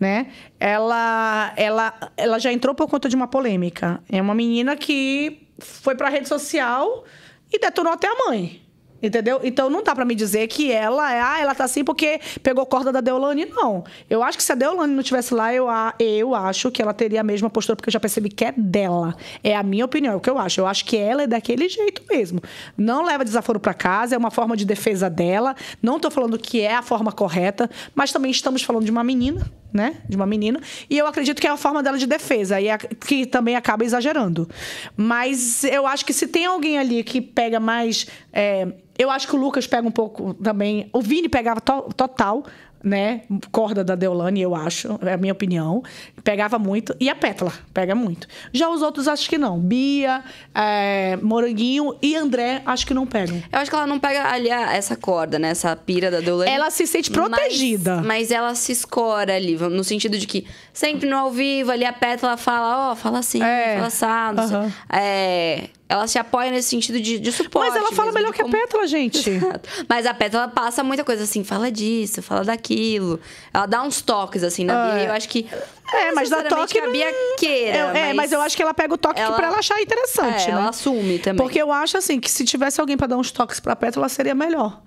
Né? 0.00 0.28
Ela, 0.60 1.52
ela, 1.56 1.94
ela 2.16 2.38
já 2.38 2.52
entrou 2.52 2.74
por 2.74 2.88
conta 2.88 3.08
de 3.08 3.16
uma 3.16 3.26
polêmica. 3.26 4.00
É 4.10 4.20
uma 4.22 4.34
menina 4.34 4.76
que 4.76 5.48
foi 5.58 5.94
pra 5.96 6.08
rede 6.08 6.28
social 6.28 7.04
e 7.52 7.58
detonou 7.58 7.92
até 7.92 8.06
a 8.06 8.14
mãe. 8.28 8.62
Entendeu? 9.00 9.38
Então 9.44 9.70
não 9.70 9.80
dá 9.80 9.94
pra 9.94 10.04
me 10.04 10.12
dizer 10.12 10.48
que 10.48 10.72
ela 10.72 11.14
é, 11.14 11.20
ah, 11.20 11.38
ela 11.40 11.54
tá 11.54 11.62
assim 11.62 11.84
porque 11.84 12.18
pegou 12.42 12.66
corda 12.66 12.90
da 12.90 13.00
Deolane, 13.00 13.44
não. 13.46 13.84
Eu 14.10 14.24
acho 14.24 14.36
que 14.36 14.42
se 14.42 14.50
a 14.50 14.56
Deolane 14.56 14.92
não 14.92 15.04
tivesse 15.04 15.32
lá, 15.32 15.54
eu, 15.54 15.68
a- 15.70 15.94
eu 16.00 16.34
acho 16.34 16.68
que 16.72 16.82
ela 16.82 16.92
teria 16.92 17.20
a 17.20 17.22
mesma 17.22 17.48
postura, 17.48 17.76
porque 17.76 17.88
eu 17.90 17.92
já 17.92 18.00
percebi 18.00 18.28
que 18.28 18.44
é 18.44 18.52
dela. 18.56 19.14
É 19.44 19.54
a 19.54 19.62
minha 19.62 19.84
opinião, 19.84 20.14
é 20.14 20.16
o 20.16 20.20
que 20.20 20.28
eu 20.28 20.36
acho. 20.36 20.60
Eu 20.60 20.66
acho 20.66 20.84
que 20.84 20.96
ela 20.96 21.22
é 21.22 21.26
daquele 21.28 21.68
jeito 21.68 22.02
mesmo. 22.10 22.42
Não 22.76 23.04
leva 23.04 23.24
desaforo 23.24 23.60
pra 23.60 23.72
casa, 23.72 24.16
é 24.16 24.18
uma 24.18 24.32
forma 24.32 24.56
de 24.56 24.64
defesa 24.64 25.08
dela. 25.08 25.54
Não 25.80 26.00
tô 26.00 26.10
falando 26.10 26.36
que 26.36 26.60
é 26.62 26.74
a 26.74 26.82
forma 26.82 27.12
correta, 27.12 27.70
mas 27.94 28.10
também 28.10 28.32
estamos 28.32 28.62
falando 28.64 28.84
de 28.84 28.90
uma 28.90 29.04
menina, 29.04 29.48
né? 29.72 29.96
De 30.08 30.16
uma 30.16 30.26
menina. 30.26 30.60
E 30.88 30.96
eu 30.96 31.06
acredito 31.06 31.40
que 31.40 31.46
é 31.46 31.50
a 31.50 31.56
forma 31.56 31.82
dela 31.82 31.98
de 31.98 32.06
defesa, 32.06 32.60
e 32.60 32.68
é 32.68 32.78
que 32.78 33.26
também 33.26 33.54
acaba 33.56 33.84
exagerando. 33.84 34.48
Mas 34.96 35.64
eu 35.64 35.86
acho 35.86 36.04
que 36.04 36.12
se 36.12 36.26
tem 36.26 36.46
alguém 36.46 36.78
ali 36.78 37.02
que 37.04 37.20
pega 37.20 37.60
mais. 37.60 38.06
é, 38.32 38.66
eu 38.98 39.10
acho 39.10 39.28
que 39.28 39.36
o 39.36 39.38
Lucas 39.38 39.66
pega 39.66 39.86
um 39.86 39.92
pouco 39.92 40.34
também. 40.34 40.88
O 40.92 41.00
Vini 41.00 41.28
pegava 41.28 41.60
to- 41.60 41.88
total, 41.96 42.44
né? 42.82 43.22
Corda 43.50 43.82
da 43.82 43.94
Deolane, 43.94 44.40
eu 44.40 44.54
acho, 44.54 44.98
é 45.02 45.12
a 45.12 45.16
minha 45.16 45.32
opinião. 45.32 45.82
Pegava 46.22 46.58
muito. 46.58 46.94
E 47.00 47.08
a 47.08 47.14
Pétala 47.14 47.52
pega 47.72 47.94
muito. 47.94 48.26
Já 48.52 48.68
os 48.68 48.82
outros 48.82 49.08
acho 49.08 49.28
que 49.28 49.38
não. 49.38 49.58
Bia, 49.58 50.22
é, 50.54 51.16
Moranguinho 51.22 51.96
e 52.02 52.14
André 52.14 52.62
acho 52.66 52.86
que 52.86 52.92
não 52.94 53.06
pegam. 53.06 53.42
Eu 53.50 53.58
acho 53.58 53.70
que 53.70 53.76
ela 53.76 53.86
não 53.86 53.98
pega 53.98 54.30
ali 54.30 54.50
a- 54.50 54.74
essa 54.74 54.94
corda, 54.96 55.38
né? 55.38 55.48
Essa 55.50 55.74
pira 55.74 56.10
da 56.10 56.20
Deolane. 56.20 56.50
Ela 56.50 56.70
se 56.70 56.86
sente 56.86 57.10
protegida. 57.10 57.96
Mas, 57.96 58.06
mas 58.06 58.30
ela 58.30 58.54
se 58.54 58.72
escora 58.72 59.34
ali, 59.34 59.56
no 59.56 59.82
sentido 59.84 60.18
de 60.18 60.26
que 60.26 60.46
sempre 60.72 61.08
no 61.08 61.16
ao 61.16 61.30
vivo 61.30 61.70
ali 61.70 61.84
a 61.84 61.92
Pétala 61.92 62.36
fala, 62.36 62.92
ó, 62.92 62.96
fala 62.96 63.18
assim, 63.20 63.42
É. 63.42 63.74
fala 63.76 63.86
assado. 63.86 64.40
Aham. 64.42 64.72
É, 64.92 65.68
ela 65.88 66.06
se 66.06 66.18
apoia 66.18 66.50
nesse 66.50 66.68
sentido 66.68 67.00
de, 67.00 67.18
de 67.18 67.32
suporte. 67.32 67.68
Mas 67.70 67.76
ela 67.76 67.90
fala 67.92 68.12
melhor 68.12 68.32
que 68.32 68.40
a 68.42 68.44
como- 68.44 68.54
Pétala, 68.56 68.86
gente. 68.86 69.18
Exato. 69.30 69.68
Mas 69.88 70.04
a 70.04 70.12
Pétala 70.12 70.46
passa 70.48 70.84
muita 70.84 71.02
coisa 71.02 71.24
assim, 71.24 71.42
fala 71.42 71.70
disso, 71.70 72.20
fala 72.22 72.44
daquilo. 72.44 73.18
Ela 73.54 73.64
dá 73.66 73.82
uns 73.82 74.02
toques 74.02 74.42
assim 74.44 74.64
na 74.64 74.94
Bia. 74.94 75.04
Eu 75.04 75.12
acho 75.12 75.28
que. 75.28 75.46
É, 75.90 76.12
mas 76.12 76.28
dá 76.28 76.42
toque. 76.42 76.74
que 76.74 76.78
a 76.80 76.90
Bia 76.90 77.10
não- 77.10 77.36
queira. 77.38 77.98
É, 77.98 78.10
é, 78.10 78.12
mas 78.12 78.30
eu 78.32 78.40
acho 78.42 78.54
que 78.54 78.62
ela 78.62 78.74
pega 78.74 78.92
o 78.92 78.98
toque 78.98 79.18
ela- 79.18 79.34
pra 79.36 79.46
ela 79.46 79.56
achar 79.58 79.80
interessante, 79.80 80.42
É, 80.44 80.46
né? 80.48 80.52
ela 80.52 80.68
assume 80.68 81.18
também. 81.18 81.38
Porque 81.42 81.60
eu 81.60 81.72
acho 81.72 81.96
assim 81.96 82.20
que 82.20 82.30
se 82.30 82.44
tivesse 82.44 82.78
alguém 82.80 82.96
pra 82.96 83.06
dar 83.06 83.16
uns 83.16 83.30
toques 83.32 83.58
pra 83.58 83.74
Pétala 83.74 84.08
seria 84.10 84.34
melhor, 84.34 84.82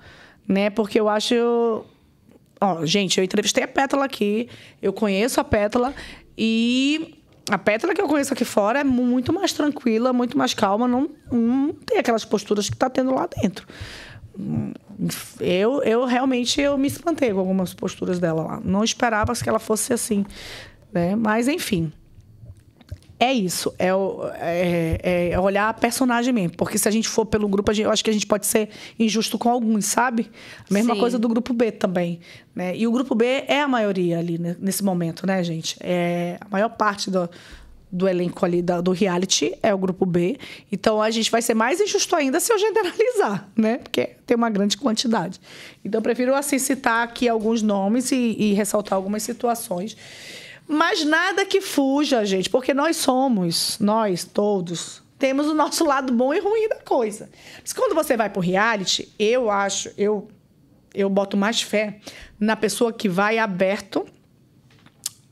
né? 0.48 0.70
Porque 0.70 1.00
eu 1.00 1.10
acho 1.10 1.84
Ó, 2.64 2.86
gente, 2.86 3.18
eu 3.18 3.24
entrevistei 3.24 3.64
a 3.64 3.68
Pétala 3.68 4.06
aqui, 4.06 4.48
eu 4.80 4.94
conheço 4.94 5.42
a 5.42 5.44
Pétala 5.44 5.96
e 6.38 7.16
a 7.52 7.58
Pétala 7.58 7.94
que 7.94 8.02
eu 8.02 8.08
conheço 8.08 8.34
aqui 8.34 8.46
fora 8.46 8.80
é 8.80 8.84
mu- 8.84 9.04
muito 9.06 9.32
mais 9.34 9.52
tranquila, 9.54 10.12
muito 10.14 10.38
mais 10.38 10.54
calma, 10.54 10.88
não, 10.88 11.10
não 11.32 11.74
tem 11.86 11.98
aquelas 12.00 12.24
posturas 12.26 12.70
que 12.70 12.76
tá 12.78 12.90
tendo 12.90 13.14
lá 13.14 13.28
dentro. 13.42 13.68
Eu, 15.40 15.82
eu 15.84 16.06
realmente 16.06 16.62
eu 16.62 16.78
me 16.78 16.88
espantei 16.88 17.32
com 17.34 17.40
algumas 17.40 17.74
posturas 17.74 18.20
dela 18.20 18.44
lá. 18.44 18.62
Não 18.64 18.84
esperava 18.84 19.34
que 19.34 19.50
ela 19.50 19.60
fosse 19.60 19.94
assim, 19.94 20.26
né? 20.94 21.16
Mas 21.16 21.48
enfim. 21.48 21.92
É 23.24 23.32
isso, 23.32 23.72
é, 23.78 23.94
o- 23.94 24.24
é- 24.34 25.30
é 25.34 25.40
olhar 25.40 25.70
a 25.70 25.74
personagem 25.74 26.34
mesmo. 26.34 26.58
Porque 26.58 26.76
se 26.80 26.88
a 26.88 26.92
gente 26.92 27.08
for 27.08 27.24
pelo 27.24 27.48
grupo, 27.48 27.72
gente- 27.72 27.86
eu 27.86 27.92
acho 27.92 28.04
que 28.04 28.10
a 28.10 28.14
gente 28.14 28.26
pode 28.26 28.48
ser 28.48 28.70
injusto 28.98 29.38
com 29.38 29.48
alguns, 29.48 29.86
sabe? 29.86 30.28
A 30.68 30.74
mesma 30.74 30.96
Sim. 30.96 31.00
coisa 31.00 31.20
do 31.20 31.30
grupo 31.30 31.54
B 31.54 31.72
também. 31.72 32.20
Né? 32.56 32.76
E 32.76 32.88
o 32.88 32.92
grupo 32.92 33.14
B 33.14 33.44
é 33.48 33.62
a 33.62 33.68
maioria 33.68 34.18
ali 34.18 34.40
né, 34.40 34.56
nesse 34.60 34.84
momento, 34.84 35.28
né, 35.28 35.44
gente? 35.44 35.78
É, 35.82 36.38
a 36.42 36.48
maior 36.50 36.70
parte 36.70 37.12
do, 37.12 37.30
do 37.92 38.08
elenco 38.08 38.44
ali 38.44 38.60
da- 38.60 38.82
do 38.82 38.92
reality 38.92 39.54
é 39.62 39.72
o 39.72 39.78
grupo 39.78 40.04
B. 40.04 40.40
Então 40.72 41.00
a 41.00 41.12
gente 41.12 41.30
vai 41.30 41.44
ser 41.44 41.54
mais 41.54 41.80
injusto 41.80 42.16
ainda 42.16 42.40
se 42.40 42.52
eu 42.52 42.58
generalizar, 42.58 43.48
né? 43.56 43.78
Porque 43.84 44.16
tem 44.26 44.36
uma 44.36 44.50
grande 44.50 44.78
quantidade. 44.78 45.40
Então 45.86 46.00
eu 46.00 46.04
prefiro 46.04 46.34
assim 46.34 46.58
citar 46.58 47.04
aqui 47.04 47.30
alguns 47.30 47.62
nomes 47.62 48.12
e, 48.12 48.36
e 48.40 48.54
ressaltar 48.54 48.96
algumas 48.96 49.22
situações. 49.22 49.96
Mas 50.72 51.04
nada 51.04 51.46
que 51.46 51.60
fuja, 51.60 52.26
gente, 52.26 52.50
porque 52.50 52.74
nós 52.74 52.96
somos, 52.96 53.78
nós 53.78 54.24
todos, 54.24 55.04
temos 55.20 55.48
o 55.48 55.54
nosso 55.54 55.84
lado 55.84 56.14
bom 56.14 56.34
e 56.34 56.40
ruim 56.40 56.70
da 56.70 56.78
coisa. 56.78 57.30
Mas 57.62 57.74
quando 57.74 57.94
você 57.94 58.16
vai 58.16 58.30
pro 58.30 58.42
reality, 58.42 59.14
eu 59.20 59.52
acho, 59.52 59.92
eu, 59.98 60.30
eu 60.94 61.10
boto 61.10 61.36
mais 61.36 61.62
fé 61.62 62.00
na 62.40 62.56
pessoa 62.56 62.94
que 62.94 63.10
vai 63.10 63.38
aberto 63.38 64.06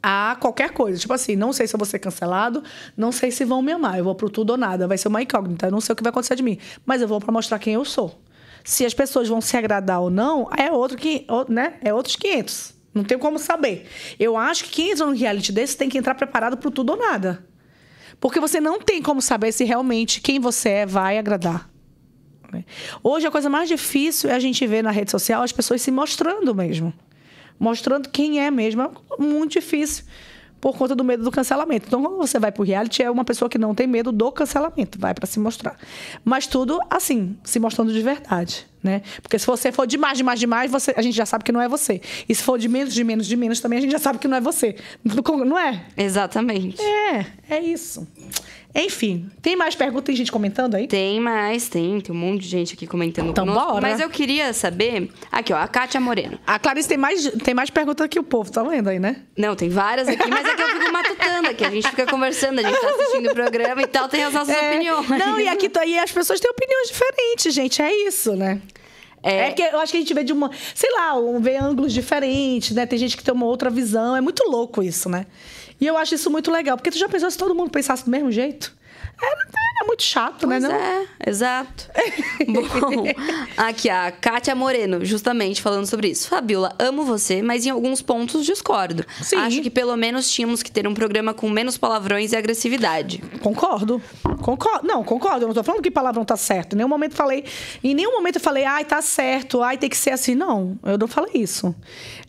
a 0.04 0.36
qualquer 0.42 0.72
coisa. 0.72 1.00
Tipo 1.00 1.14
assim, 1.14 1.38
não 1.38 1.54
sei 1.54 1.68
se 1.68 1.74
eu 1.74 1.78
vou 1.78 1.86
ser 1.86 2.00
cancelado, 2.00 2.62
não 2.98 3.10
sei 3.10 3.32
se 3.32 3.46
vão 3.46 3.62
me 3.62 3.72
amar. 3.72 3.98
Eu 3.98 4.04
vou 4.04 4.16
pro 4.16 4.30
tudo 4.30 4.50
ou 4.50 4.58
nada. 4.58 4.90
Vai 4.90 4.98
ser 4.98 5.08
uma 5.08 5.22
incógnita. 5.22 5.68
Eu 5.68 5.72
não 5.72 5.80
sei 5.80 5.94
o 5.94 5.96
que 5.96 6.04
vai 6.04 6.10
acontecer 6.10 6.36
de 6.36 6.44
mim. 6.44 6.58
Mas 6.86 7.02
eu 7.02 7.08
vou 7.08 7.20
pra 7.22 7.32
mostrar 7.32 7.60
quem 7.60 7.76
eu 7.76 7.86
sou. 7.86 8.20
Se 8.66 8.86
as 8.86 8.94
pessoas 8.94 9.30
vão 9.30 9.40
se 9.40 9.56
agradar 9.56 10.02
ou 10.02 10.10
não, 10.10 10.50
é 10.58 10.70
outro 10.70 10.98
que, 10.98 11.26
né? 11.48 11.76
É 11.82 11.94
outros 11.94 12.18
500. 12.18 12.79
Não 12.94 13.04
tem 13.04 13.18
como 13.18 13.38
saber. 13.38 13.88
Eu 14.20 14.36
acho 14.36 14.64
que 14.66 14.72
quem 14.72 14.92
entra 14.92 15.06
num 15.06 15.16
reality 15.16 15.52
desse 15.52 15.78
tem 15.78 15.90
que 15.90 15.98
entrar 15.98 16.16
preparado 16.16 16.58
pro 16.58 16.72
tudo 16.72 16.92
ou 16.92 16.98
nada. 16.98 17.48
Porque 18.20 18.40
você 18.40 18.60
não 18.60 18.80
tem 18.82 19.02
como 19.02 19.22
saber 19.22 19.52
se 19.52 19.64
realmente 19.64 20.22
quem 20.22 20.40
você 20.40 20.70
é 20.70 20.86
vai 20.86 21.18
agradar. 21.18 21.70
né? 22.52 22.66
Hoje 23.04 23.28
a 23.28 23.32
coisa 23.32 23.50
mais 23.50 23.70
difícil 23.70 24.30
é 24.30 24.34
a 24.34 24.40
gente 24.40 24.66
ver 24.66 24.84
na 24.84 24.92
rede 24.92 25.12
social 25.12 25.44
as 25.44 25.52
pessoas 25.52 25.82
se 25.82 25.92
mostrando 25.92 26.54
mesmo. 26.54 26.94
Mostrando 27.60 28.10
quem 28.10 28.42
é 28.42 28.50
mesmo. 28.52 28.82
É 28.82 28.90
muito 29.22 29.54
difícil 29.54 30.06
por 30.60 30.78
conta 30.78 30.96
do 30.96 31.04
medo 31.04 31.24
do 31.24 31.32
cancelamento. 31.32 31.88
Então, 31.88 32.02
quando 32.02 32.18
você 32.18 32.40
vai 32.40 32.52
pro 32.52 32.64
reality, 32.64 33.02
é 33.02 33.10
uma 33.10 33.24
pessoa 33.24 33.50
que 33.50 33.58
não 33.58 33.74
tem 33.74 33.88
medo 33.88 34.12
do 34.12 34.32
cancelamento, 34.32 35.00
vai 35.00 35.14
para 35.14 35.26
se 35.26 35.40
mostrar. 35.40 35.78
Mas 36.24 36.48
tudo 36.48 36.80
assim, 36.90 37.38
se 37.44 37.60
mostrando 37.60 37.92
de 37.94 38.02
verdade, 38.02 38.68
né? 38.84 39.02
Porque 39.22 39.38
se 39.38 39.46
você 39.46 39.72
for 39.72 39.86
demais, 39.86 40.18
demais, 40.18 40.40
demais, 40.40 40.72
você, 40.72 40.94
a 40.96 41.02
gente 41.02 41.16
já 41.16 41.26
sabe 41.26 41.44
que 41.44 41.52
não 41.52 41.62
é 41.62 41.68
você. 41.68 42.02
E 42.28 42.36
se 42.36 42.44
for 42.44 42.58
de 42.58 42.68
menos, 42.68 42.94
de 42.94 43.04
menos, 43.04 43.28
de 43.28 43.36
menos, 43.36 43.60
também 43.60 43.80
a 43.80 43.82
gente 43.82 43.92
já 43.92 44.00
sabe 44.00 44.20
que 44.20 44.28
não 44.28 44.38
é 44.38 44.42
você. 44.42 44.76
Não 45.46 45.58
é? 45.58 45.86
Exatamente. 45.98 46.82
É, 46.82 47.26
é 47.50 47.60
isso. 47.60 48.08
Enfim, 48.76 49.30
tem 49.42 49.56
mais 49.56 49.74
perguntas? 49.74 50.06
Tem 50.06 50.16
gente 50.16 50.32
comentando 50.32 50.76
aí? 50.76 50.88
Tem 50.88 51.20
mais, 51.20 51.68
tem. 51.68 52.00
Tem 52.00 52.14
um 52.14 52.18
monte 52.18 52.42
de 52.42 52.48
gente 52.50 52.74
aqui 52.76 52.86
comentando 52.86 53.30
Então, 53.30 53.46
conosco. 53.46 53.68
bora. 53.72 53.82
Mas 53.82 54.00
eu 54.00 54.10
queria 54.10 54.54
saber... 54.54 55.10
Aqui, 55.32 55.52
ó, 55.52 55.58
a 55.58 55.68
Kátia 55.68 56.00
Moreno. 56.00 56.38
A 56.46 56.60
Clarice 56.60 56.88
tem 56.88 56.98
mais, 56.98 57.26
tem 57.44 57.54
mais 57.56 57.72
perguntas 57.72 58.08
que 58.08 58.20
o 58.20 58.24
povo, 58.24 58.52
tá 58.52 58.62
lendo 58.62 58.88
aí, 58.90 59.00
né? 59.00 59.24
Não, 59.36 59.56
tem 59.56 59.70
várias 59.70 60.08
aqui, 60.08 60.28
mas 60.30 60.46
é 60.48 60.56
que 60.56 60.62
eu 60.62 60.68
fico 60.70 60.92
matutando 60.94 61.50
aqui. 61.50 61.66
A 61.66 61.72
gente 61.72 61.90
fica 61.90 62.06
conversando, 62.06 62.60
a 62.60 62.62
gente 62.62 62.80
tá 62.80 62.88
assistindo 62.90 63.32
o 63.32 63.34
programa 63.34 63.82
e 63.82 63.88
tal, 63.88 64.08
tem 64.08 64.24
as 64.24 64.34
nossas 64.34 64.56
É, 64.56 64.70
opiniões. 64.70 65.10
Não, 65.10 65.40
e 65.40 65.48
aqui 65.48 65.68
tá- 65.68 65.86
e 65.86 65.98
as 65.98 66.12
pessoas 66.12 66.40
têm 66.40 66.50
opiniões 66.52 66.90
diferentes, 66.90 67.54
gente. 67.54 67.82
É 67.82 67.92
isso, 68.08 68.36
né? 68.36 68.62
É, 69.22 69.52
que 69.52 69.62
eu 69.62 69.80
acho 69.82 69.92
que 69.92 69.98
a 69.98 70.00
gente 70.00 70.14
vê 70.14 70.24
de 70.24 70.32
uma, 70.32 70.50
sei 70.74 70.90
lá, 70.94 71.20
um- 71.20 71.42
vê 71.42 71.58
ângulos 71.58 71.92
diferentes, 71.92 72.72
né? 72.74 72.86
Tem 72.86 72.98
gente 72.98 73.18
que 73.18 73.24
tem 73.24 73.34
uma 73.34 73.46
outra 73.48 73.70
visão. 73.70 74.16
É 74.16 74.22
muito 74.22 74.48
louco 74.50 74.82
isso, 74.82 75.10
né? 75.10 75.26
E 75.80 75.86
eu 75.86 75.98
acho 75.98 76.16
isso 76.16 76.30
muito 76.30 76.52
legal. 76.52 76.78
Porque 76.78 76.92
tu 76.92 76.98
já 76.98 77.08
pensou 77.08 77.30
se 77.30 77.38
todo 77.38 77.56
mundo 77.56 77.72
pensasse 77.72 78.04
do 78.06 78.12
mesmo 78.12 78.32
jeito? 78.32 78.74
Era, 79.22 79.32
era 79.42 79.88
muito 79.88 80.04
chato, 80.04 80.48
Pois 80.48 80.62
né? 80.64 80.70
Não? 80.70 80.76
é, 80.76 81.08
exato. 81.28 81.90
Bom, 82.48 83.06
aqui 83.58 83.90
a 83.90 84.12
Kátia 84.12 84.56
Moreno, 84.56 85.04
justamente 85.06 85.62
falando 85.62 85.86
sobre 85.86 86.10
isso. 86.10 86.28
Fabiola, 86.30 86.74
amo 86.80 87.04
você, 87.04 87.42
mas 87.42 87.66
em 87.66 87.70
alguns 87.70 88.02
pontos 88.02 88.46
discordo. 88.46 89.06
Sim. 89.22 89.38
Acho 89.38 89.62
que 89.62 89.70
pelo 89.70 89.96
menos 89.98 90.30
tínhamos 90.32 90.64
que 90.64 90.72
ter 90.72 90.88
um 90.88 90.94
programa 90.94 91.34
com 91.34 91.50
menos 91.50 91.78
palavrões 91.78 92.32
e 92.32 92.38
agressividade. 92.38 93.22
Concordo. 93.42 94.02
Concordo. 94.42 94.88
Não, 94.88 95.04
concordo. 95.04 95.44
Eu 95.44 95.48
não 95.48 95.56
tô 95.56 95.64
falando 95.64 95.82
que 95.82 95.92
palavrão 95.92 96.24
tá 96.24 96.38
certo. 96.38 96.74
Em 96.74 96.78
nenhum 96.78 96.90
momento 96.90 97.16
falei. 97.16 97.44
Em 97.84 97.94
nenhum 97.94 98.12
momento 98.14 98.36
eu 98.38 98.42
falei, 98.42 98.64
ai, 98.66 98.86
tá 98.86 99.02
certo, 99.02 99.62
ai, 99.62 99.78
tem 99.78 99.90
que 99.90 99.98
ser 99.98 100.12
assim. 100.12 100.36
Não, 100.36 100.78
eu 100.84 100.98
não 100.98 101.08
falei 101.08 101.32
isso. 101.36 101.76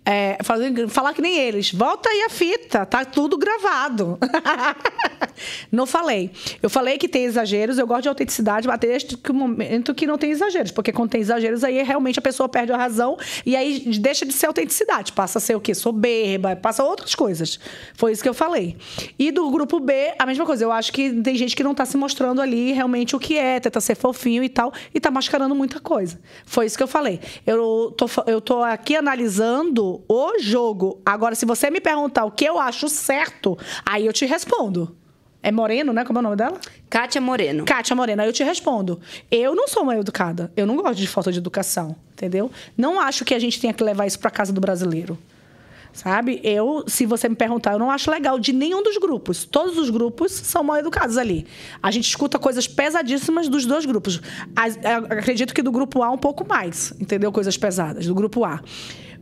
É, 0.05 0.39
fazer- 0.43 0.89
falar 0.89 1.13
que 1.13 1.21
nem 1.23 1.37
eles. 1.39 1.73
Volta 1.73 2.09
aí 2.09 2.23
a 2.23 2.31
fita, 2.31 2.87
tá 2.87 3.05
tudo 3.05 3.37
gravado. 3.37 4.19
não 5.71 5.87
falei. 5.87 6.31
Eu 6.63 6.71
falei 6.71 6.80
que 6.99 7.09
tem 7.09 7.25
exageros, 7.25 7.79
eu 7.79 7.87
gosto 7.87 8.03
de 8.03 8.09
autenticidade, 8.09 8.67
mas 8.67 8.79
desde 8.79 9.17
que 9.17 9.31
o 9.31 9.35
momento 9.35 9.95
que 9.95 10.07
não 10.07 10.19
tem 10.19 10.31
exageros. 10.31 10.71
Porque 10.71 10.93
quando 10.93 11.11
tem 11.11 11.21
exageros, 11.21 11.65
aí 11.65 11.83
realmente 11.83 12.19
a 12.19 12.23
pessoa 12.23 12.49
perde 12.49 12.73
a 12.73 12.77
razão 12.77 13.17
e 13.45 13.57
aí 13.57 13.81
deixa 13.99 14.25
de 14.25 14.33
ser 14.33 14.47
autenticidade. 14.47 15.13
Passa 15.13 15.39
a 15.39 15.41
ser 15.41 15.55
o 15.57 15.61
quê? 15.61 15.75
Soberba, 15.75 16.57
passa 16.57 16.83
outras 16.85 17.15
coisas. 17.15 17.59
Foi 17.95 18.13
isso 18.13 18.23
que 18.23 18.29
eu 18.29 18.35
falei. 18.35 18.77
E 19.19 19.31
do 19.31 19.51
grupo 19.51 19.81
B, 19.81 20.15
a 20.19 20.27
mesma 20.27 20.45
coisa. 20.45 20.65
Eu 20.65 20.73
acho 20.73 20.93
que 20.93 21.11
tem 21.23 21.35
gente 21.37 21.55
que 21.57 21.63
não 21.63 21.75
tá 21.75 21.85
se 21.85 21.97
mostrando 21.97 22.41
ali 22.41 22.73
realmente 22.73 23.15
o 23.15 23.19
que 23.19 23.37
é, 23.37 23.61
tenta 23.61 23.81
ser 23.81 23.95
fofinho 23.95 24.43
e 24.43 24.49
tal, 24.49 24.73
e 24.95 25.01
tá 25.01 25.11
mascarando 25.11 25.55
muita 25.55 25.81
coisa. 25.81 26.21
Foi 26.45 26.67
isso 26.67 26.77
que 26.77 26.83
eu 26.83 26.89
falei. 26.89 27.21
Eu 27.47 27.95
tô, 27.97 28.07
eu 28.27 28.41
tô 28.41 28.63
aqui 28.63 28.97
analisando 28.97 30.03
o 30.09 30.39
jogo. 30.39 31.01
Agora, 31.05 31.35
se 31.35 31.47
você 31.47 31.71
me 31.71 31.81
perguntar 31.81 32.25
o 32.25 32.31
que 32.31 32.45
eu 32.45 32.59
acho 32.59 32.89
certo, 32.89 33.59
aí 33.85 34.07
eu 34.07 34.13
te 34.13 34.27
respondo. 34.27 34.97
É 35.43 35.51
Moreno, 35.51 35.93
né? 35.93 36.05
Como 36.05 36.19
é 36.19 36.21
o 36.21 36.23
nome 36.23 36.37
dela? 36.37 36.59
Kátia 36.89 37.21
Moreno. 37.21 37.65
Kátia 37.65 37.97
Morena, 37.97 38.23
aí 38.23 38.29
eu 38.29 38.33
te 38.33 38.45
respondo. 38.45 39.01
Eu 39.31 39.55
não 39.55 39.67
sou 39.69 39.85
mal 39.85 39.99
educada. 39.99 40.53
Eu 40.57 40.67
não 40.67 40.77
gosto 40.77 40.97
de 40.99 41.07
falta 41.07 41.33
de 41.33 41.39
educação, 41.39 41.97
entendeu? 42.13 42.51
Não 42.77 43.01
acho 43.01 43.25
que 43.25 43.33
a 43.35 43.39
gente 43.39 43.59
tenha 43.61 43.73
que 43.73 43.83
levar 43.83 44.07
isso 44.07 44.19
pra 44.19 44.31
casa 44.31 44.53
do 44.53 44.61
brasileiro. 44.61 45.19
Sabe? 45.93 46.41
Eu, 46.45 46.85
se 46.87 47.05
você 47.05 47.29
me 47.29 47.35
perguntar, 47.35 47.73
eu 47.73 47.79
não 47.79 47.91
acho 47.91 48.11
legal 48.13 48.39
de 48.39 48.53
nenhum 48.53 48.81
dos 48.81 48.97
grupos. 48.97 49.45
Todos 49.45 49.77
os 49.77 49.91
grupos 49.91 50.31
são 50.31 50.63
mal 50.63 50.77
educados 50.77 51.17
ali. 51.17 51.47
A 51.83 51.91
gente 51.91 52.05
escuta 52.07 52.39
coisas 52.39 52.69
pesadíssimas 52.69 53.49
dos 53.49 53.67
dois 53.67 53.85
grupos. 53.85 54.21
As- 54.55 54.79
Acredito 54.85 55.53
que 55.53 55.63
do 55.63 55.73
grupo 55.73 56.03
A 56.05 56.11
um 56.11 56.19
pouco 56.19 56.47
mais, 56.47 56.93
entendeu? 57.01 57.33
Coisas 57.33 57.57
pesadas, 57.57 58.07
do 58.07 58.15
grupo 58.15 58.45
A. 58.45 58.61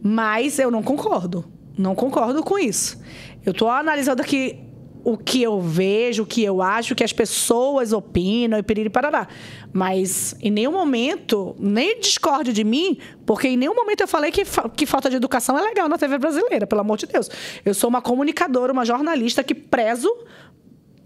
Mas 0.03 0.59
eu 0.59 0.71
não 0.71 0.83
concordo. 0.83 1.45
Não 1.77 1.95
concordo 1.95 2.43
com 2.43 2.59
isso. 2.59 3.01
Eu 3.47 3.55
tô 3.55 3.69
analisando 3.71 4.21
aqui 4.21 4.61
o 5.05 5.17
que 5.17 5.43
eu 5.43 5.61
vejo, 5.61 6.23
o 6.23 6.27
que 6.27 6.43
eu 6.43 6.61
acho, 6.61 6.93
o 6.93 6.97
que 6.97 7.05
as 7.05 7.13
pessoas 7.13 7.93
opinam 7.93 8.59
e 8.59 8.63
piriri 8.63 8.91
parará. 8.91 9.27
Mas 9.73 10.35
em 10.41 10.51
nenhum 10.51 10.73
momento, 10.73 11.55
nem 11.59 11.99
discorde 12.01 12.53
de 12.53 12.65
mim, 12.65 12.99
porque 13.27 13.49
em 13.49 13.57
nenhum 13.57 13.75
momento 13.75 14.01
eu 14.03 14.09
falei 14.09 14.31
que, 14.31 14.45
fa- 14.45 14.69
que 14.69 14.87
falta 14.87 15.09
de 15.11 15.17
educação 15.17 15.59
é 15.59 15.63
legal 15.63 15.89
na 15.89 15.97
TV 15.99 16.19
brasileira, 16.19 16.67
pelo 16.67 16.81
amor 16.81 16.97
de 16.99 17.07
Deus. 17.07 17.31
Eu 17.65 17.75
sou 17.75 17.89
uma 17.89 18.03
comunicadora, 18.03 18.73
uma 18.73 18.85
jornalista 18.85 19.43
que 19.45 19.55
prezo 19.55 20.09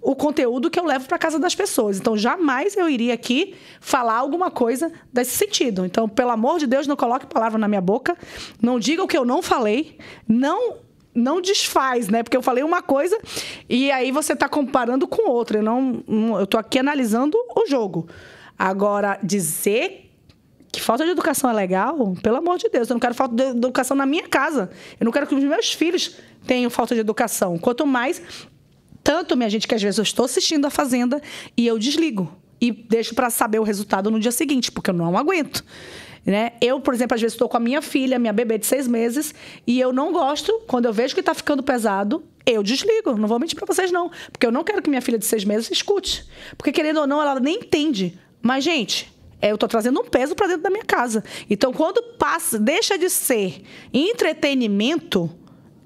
o 0.04 0.16
conteúdo 0.16 0.68
que 0.68 0.80
eu 0.80 0.84
levo 0.84 1.06
para 1.06 1.16
casa 1.16 1.38
das 1.38 1.54
pessoas. 1.54 1.96
Então, 1.98 2.16
jamais 2.16 2.76
eu 2.76 2.88
iria 2.88 3.14
aqui 3.14 3.54
falar 3.80 4.14
alguma 4.16 4.50
coisa 4.50 4.90
desse 5.12 5.36
sentido. 5.36 5.86
Então, 5.86 6.08
pelo 6.08 6.30
amor 6.30 6.58
de 6.58 6.66
Deus, 6.66 6.88
não 6.88 6.96
coloque 6.96 7.24
palavra 7.26 7.56
na 7.56 7.68
minha 7.68 7.80
boca, 7.80 8.16
não 8.60 8.80
diga 8.80 9.04
o 9.04 9.06
que 9.06 9.16
eu 9.16 9.24
não 9.24 9.40
falei, 9.40 9.96
não 10.26 10.78
não 11.14 11.40
desfaz, 11.40 12.08
né? 12.08 12.22
Porque 12.22 12.36
eu 12.36 12.42
falei 12.42 12.64
uma 12.64 12.82
coisa 12.82 13.18
e 13.68 13.90
aí 13.90 14.10
você 14.10 14.32
está 14.32 14.48
comparando 14.48 15.06
com 15.06 15.28
outra. 15.30 15.58
Eu 15.58 15.62
não, 15.62 16.02
eu 16.38 16.46
tô 16.46 16.58
aqui 16.58 16.78
analisando 16.78 17.36
o 17.54 17.66
jogo. 17.66 18.08
Agora, 18.58 19.18
dizer 19.22 20.10
que 20.70 20.80
falta 20.80 21.04
de 21.04 21.10
educação 21.10 21.50
é 21.50 21.52
legal, 21.52 22.14
pelo 22.22 22.36
amor 22.36 22.56
de 22.56 22.68
Deus, 22.70 22.88
eu 22.88 22.94
não 22.94 23.00
quero 23.00 23.14
falta 23.14 23.34
de 23.34 23.42
educação 23.42 23.94
na 23.94 24.06
minha 24.06 24.26
casa. 24.26 24.70
Eu 24.98 25.04
não 25.04 25.12
quero 25.12 25.26
que 25.26 25.34
os 25.34 25.44
meus 25.44 25.72
filhos 25.74 26.16
tenham 26.46 26.70
falta 26.70 26.94
de 26.94 27.00
educação. 27.00 27.58
Quanto 27.58 27.86
mais 27.86 28.22
tanto, 29.04 29.36
minha 29.36 29.50
gente, 29.50 29.66
que 29.66 29.74
às 29.74 29.82
vezes 29.82 29.98
eu 29.98 30.02
estou 30.02 30.24
assistindo 30.24 30.64
a 30.64 30.70
Fazenda 30.70 31.20
e 31.56 31.66
eu 31.66 31.78
desligo. 31.78 32.32
E 32.60 32.70
deixo 32.70 33.14
para 33.14 33.28
saber 33.28 33.58
o 33.58 33.64
resultado 33.64 34.10
no 34.10 34.20
dia 34.20 34.30
seguinte, 34.30 34.70
porque 34.70 34.90
eu 34.90 34.94
não 34.94 35.18
aguento. 35.18 35.64
Né? 36.24 36.52
Eu, 36.60 36.80
por 36.80 36.94
exemplo, 36.94 37.14
às 37.14 37.20
vezes 37.20 37.34
estou 37.34 37.48
com 37.48 37.56
a 37.56 37.60
minha 37.60 37.82
filha, 37.82 38.18
minha 38.18 38.32
bebê 38.32 38.56
de 38.56 38.66
seis 38.66 38.86
meses, 38.86 39.34
e 39.66 39.80
eu 39.80 39.92
não 39.92 40.12
gosto, 40.12 40.52
quando 40.68 40.84
eu 40.86 40.92
vejo 40.92 41.14
que 41.14 41.20
está 41.20 41.34
ficando 41.34 41.62
pesado, 41.62 42.22
eu 42.46 42.62
desligo. 42.62 43.16
Não 43.16 43.26
vou 43.26 43.38
mentir 43.40 43.56
para 43.56 43.66
vocês, 43.66 43.90
não. 43.90 44.10
Porque 44.30 44.46
eu 44.46 44.52
não 44.52 44.62
quero 44.62 44.80
que 44.82 44.88
minha 44.88 45.02
filha 45.02 45.18
de 45.18 45.26
seis 45.26 45.44
meses 45.44 45.70
escute. 45.70 46.24
Porque, 46.56 46.70
querendo 46.72 47.00
ou 47.00 47.06
não, 47.06 47.20
ela 47.20 47.40
nem 47.40 47.56
entende. 47.56 48.18
Mas, 48.40 48.62
gente, 48.64 49.12
é, 49.40 49.50
eu 49.50 49.54
estou 49.54 49.68
trazendo 49.68 50.00
um 50.00 50.04
peso 50.04 50.34
para 50.36 50.46
dentro 50.46 50.62
da 50.62 50.70
minha 50.70 50.84
casa. 50.84 51.24
Então, 51.50 51.72
quando 51.72 52.00
passa, 52.16 52.58
deixa 52.58 52.96
de 52.96 53.10
ser 53.10 53.62
entretenimento, 53.92 55.28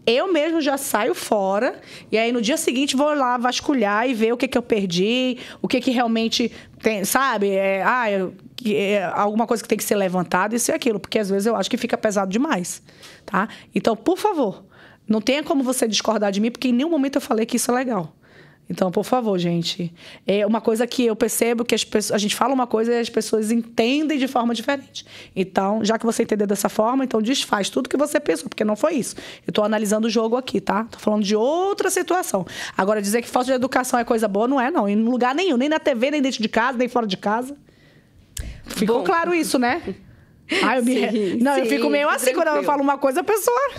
eu 0.06 0.32
mesmo 0.32 0.60
já 0.60 0.76
saio 0.76 1.14
fora 1.14 1.80
e 2.12 2.16
aí 2.16 2.30
no 2.30 2.40
dia 2.40 2.56
seguinte 2.56 2.94
vou 2.94 3.12
lá 3.14 3.36
vasculhar 3.36 4.08
e 4.08 4.14
ver 4.14 4.32
o 4.32 4.36
que, 4.36 4.46
que 4.46 4.56
eu 4.56 4.62
perdi, 4.62 5.38
o 5.60 5.66
que, 5.66 5.80
que 5.80 5.90
realmente 5.90 6.52
tem, 6.80 7.04
sabe? 7.04 7.50
É, 7.50 7.82
ah, 7.82 8.10
eu- 8.10 8.34
que 8.66 8.76
é 8.76 9.04
alguma 9.04 9.46
coisa 9.46 9.62
que 9.62 9.68
tem 9.68 9.78
que 9.78 9.84
ser 9.84 9.94
levantada, 9.94 10.56
isso 10.56 10.72
e 10.72 10.74
aquilo, 10.74 10.98
porque 10.98 11.20
às 11.20 11.30
vezes 11.30 11.46
eu 11.46 11.54
acho 11.54 11.70
que 11.70 11.76
fica 11.76 11.96
pesado 11.96 12.32
demais, 12.32 12.82
tá? 13.24 13.48
Então, 13.72 13.94
por 13.94 14.18
favor, 14.18 14.64
não 15.06 15.20
tenha 15.20 15.44
como 15.44 15.62
você 15.62 15.86
discordar 15.86 16.32
de 16.32 16.40
mim, 16.40 16.50
porque 16.50 16.68
em 16.68 16.72
nenhum 16.72 16.90
momento 16.90 17.16
eu 17.16 17.20
falei 17.20 17.46
que 17.46 17.56
isso 17.56 17.70
é 17.70 17.74
legal. 17.74 18.12
Então, 18.68 18.90
por 18.90 19.04
favor, 19.04 19.38
gente. 19.38 19.94
É 20.26 20.44
uma 20.44 20.60
coisa 20.60 20.84
que 20.88 21.06
eu 21.06 21.14
percebo 21.14 21.64
que 21.64 21.72
as 21.72 21.84
pessoas, 21.84 22.16
a 22.16 22.18
gente 22.18 22.34
fala 22.34 22.52
uma 22.52 22.66
coisa 22.66 22.92
e 22.92 22.98
as 22.98 23.08
pessoas 23.08 23.52
entendem 23.52 24.18
de 24.18 24.26
forma 24.26 24.52
diferente. 24.52 25.06
Então, 25.36 25.84
já 25.84 25.96
que 25.96 26.04
você 26.04 26.24
entendeu 26.24 26.48
dessa 26.48 26.68
forma, 26.68 27.04
então 27.04 27.22
desfaz 27.22 27.70
tudo 27.70 27.88
que 27.88 27.96
você 27.96 28.18
pensou, 28.18 28.48
porque 28.48 28.64
não 28.64 28.74
foi 28.74 28.94
isso. 28.94 29.14
Eu 29.46 29.52
estou 29.52 29.64
analisando 29.64 30.08
o 30.08 30.10
jogo 30.10 30.36
aqui, 30.36 30.60
tá? 30.60 30.82
Tô 30.90 30.98
falando 30.98 31.22
de 31.22 31.36
outra 31.36 31.88
situação. 31.88 32.44
Agora, 32.76 33.00
dizer 33.00 33.22
que 33.22 33.28
falta 33.28 33.46
de 33.46 33.52
educação 33.52 34.00
é 34.00 34.04
coisa 34.04 34.26
boa, 34.26 34.48
não 34.48 34.60
é, 34.60 34.72
não. 34.72 34.88
Em 34.88 34.96
lugar 34.96 35.36
nenhum, 35.36 35.56
nem 35.56 35.68
na 35.68 35.78
TV, 35.78 36.10
nem 36.10 36.20
dentro 36.20 36.42
de 36.42 36.48
casa, 36.48 36.76
nem 36.76 36.88
fora 36.88 37.06
de 37.06 37.16
casa. 37.16 37.56
Ficou 38.66 38.98
Bom. 38.98 39.04
claro 39.04 39.34
isso, 39.34 39.58
né? 39.58 39.82
Ai, 40.62 40.78
eu 40.78 40.84
me... 40.84 40.94
Sim, 41.10 41.36
não, 41.42 41.56
eu 41.58 41.64
sim, 41.64 41.70
fico 41.70 41.88
meio 41.90 42.08
assim 42.08 42.32
quando 42.32 42.48
eu 42.48 42.62
falo 42.62 42.82
uma 42.82 42.98
coisa, 42.98 43.20
a 43.20 43.24
pessoa. 43.24 43.72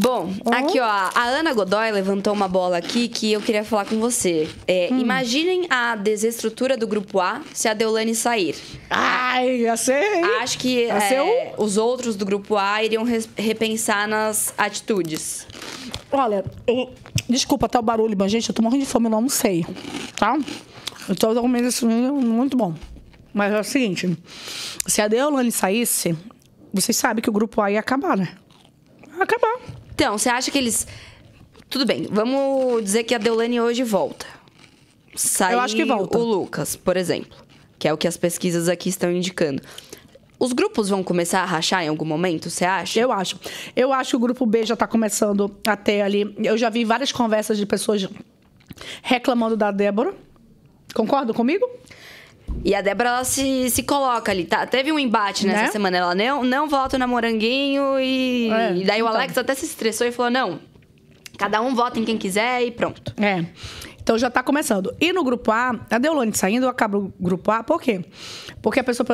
Bom, 0.00 0.28
aqui 0.50 0.80
ó, 0.80 0.84
a 0.84 1.22
Ana 1.22 1.52
Godoy 1.54 1.92
levantou 1.92 2.32
uma 2.32 2.48
bola 2.48 2.76
aqui 2.78 3.06
que 3.06 3.30
eu 3.32 3.40
queria 3.40 3.62
falar 3.62 3.84
com 3.84 4.00
você. 4.00 4.48
É, 4.66 4.88
Hum. 4.90 4.98
Imaginem 4.98 5.66
a 5.70 5.94
desestrutura 5.94 6.76
do 6.76 6.84
grupo 6.84 7.20
A 7.20 7.42
se 7.52 7.68
a 7.68 7.74
Deolane 7.74 8.12
sair. 8.12 8.56
Ai, 8.90 9.58
ia 9.58 9.76
ser. 9.76 10.02
hein? 10.16 10.24
Acho 10.40 10.58
que 10.58 10.86
Ia 10.86 11.00
ser 11.00 11.14
é, 11.14 11.54
os 11.58 11.76
outros 11.76 12.16
do 12.16 12.24
grupo 12.26 12.56
A 12.56 12.82
iriam 12.82 13.04
repensar 13.36 14.08
nas 14.08 14.52
atitudes. 14.58 15.46
Olha, 16.10 16.44
eu- 16.66 16.92
desculpa 17.28 17.68
tá 17.68 17.78
o 17.78 17.82
barulho, 17.82 18.16
mas 18.18 18.32
gente, 18.32 18.48
eu 18.48 18.54
tô 18.54 18.62
morrendo 18.62 18.82
de 18.82 18.90
fome, 18.90 19.06
eu 19.06 19.10
não 19.10 19.18
almocei, 19.18 19.64
tá? 20.16 20.36
Eu 21.08 21.14
tô 21.14 21.32
comendo 21.40 21.68
isso 21.68 21.86
muito 21.86 22.56
bom. 22.56 22.74
Mas 23.34 23.52
é 23.52 23.60
o 23.60 23.64
seguinte, 23.64 24.16
se 24.86 25.02
a 25.02 25.08
Deolane 25.08 25.50
saísse, 25.50 26.16
vocês 26.72 26.96
sabem 26.96 27.20
que 27.20 27.28
o 27.28 27.32
grupo 27.32 27.60
A 27.60 27.70
ia 27.70 27.80
acabar, 27.80 28.16
né? 28.16 28.28
Ia 29.16 29.24
acabar. 29.24 29.58
Então, 29.92 30.16
você 30.16 30.28
acha 30.28 30.52
que 30.52 30.56
eles. 30.56 30.86
Tudo 31.68 31.84
bem, 31.84 32.06
vamos 32.08 32.84
dizer 32.84 33.02
que 33.02 33.14
a 33.14 33.18
Deolane 33.18 33.60
hoje 33.60 33.82
volta. 33.82 34.24
Sai 35.16 35.54
Eu 35.54 35.60
acho 35.60 35.74
que 35.74 35.84
volta. 35.84 36.16
o 36.16 36.22
Lucas, 36.22 36.76
por 36.76 36.96
exemplo, 36.96 37.36
que 37.78 37.88
é 37.88 37.92
o 37.92 37.96
que 37.96 38.06
as 38.06 38.16
pesquisas 38.16 38.68
aqui 38.68 38.88
estão 38.88 39.10
indicando. 39.10 39.60
Os 40.38 40.52
grupos 40.52 40.88
vão 40.88 41.02
começar 41.02 41.40
a 41.40 41.44
rachar 41.44 41.82
em 41.84 41.88
algum 41.88 42.04
momento, 42.04 42.50
você 42.50 42.64
acha? 42.64 43.00
Eu 43.00 43.10
acho. 43.10 43.38
Eu 43.74 43.92
acho 43.92 44.10
que 44.10 44.16
o 44.16 44.20
grupo 44.20 44.46
B 44.46 44.64
já 44.64 44.76
tá 44.76 44.86
começando 44.86 45.56
a 45.66 45.76
ter 45.76 46.02
ali. 46.02 46.34
Eu 46.38 46.56
já 46.56 46.68
vi 46.70 46.84
várias 46.84 47.10
conversas 47.10 47.56
de 47.56 47.66
pessoas 47.66 48.08
reclamando 49.02 49.56
da 49.56 49.70
Débora. 49.70 50.14
Concorda 50.92 51.32
comigo? 51.32 51.68
E 52.62 52.74
a 52.74 52.80
Débora, 52.80 53.08
ela 53.10 53.24
se, 53.24 53.68
se 53.70 53.82
coloca 53.82 54.30
ali, 54.32 54.44
tá? 54.44 54.66
Teve 54.66 54.90
um 54.92 54.98
embate 54.98 55.46
nessa 55.46 55.62
Né? 55.64 55.70
semana. 55.70 55.96
Ela 55.96 56.14
não, 56.14 56.44
não 56.44 56.68
vota 56.68 56.96
na 56.98 57.06
Moranguinho 57.06 57.98
e, 57.98 58.50
É, 58.50 58.76
e 58.76 58.84
daí 58.84 59.02
o 59.02 59.06
então. 59.06 59.16
Alex 59.16 59.36
até 59.36 59.54
se 59.54 59.66
estressou 59.66 60.06
e 60.06 60.12
falou: 60.12 60.30
não, 60.30 60.60
cada 61.38 61.60
um 61.60 61.74
vota 61.74 61.98
em 61.98 62.04
quem 62.04 62.16
quiser 62.16 62.62
e 62.62 62.70
pronto. 62.70 63.12
É. 63.22 63.44
Então 64.02 64.18
já 64.18 64.28
tá 64.30 64.42
começando. 64.42 64.94
E 65.00 65.12
no 65.14 65.24
grupo 65.24 65.50
A, 65.50 65.78
a 65.90 65.98
Deolane 65.98 66.34
saindo, 66.36 66.68
acaba 66.68 66.98
o 66.98 67.12
grupo 67.18 67.50
A, 67.50 67.62
por 67.62 67.80
quê? 67.80 68.04
Porque 68.60 68.78
a 68.80 68.84
pessoa, 68.84 69.06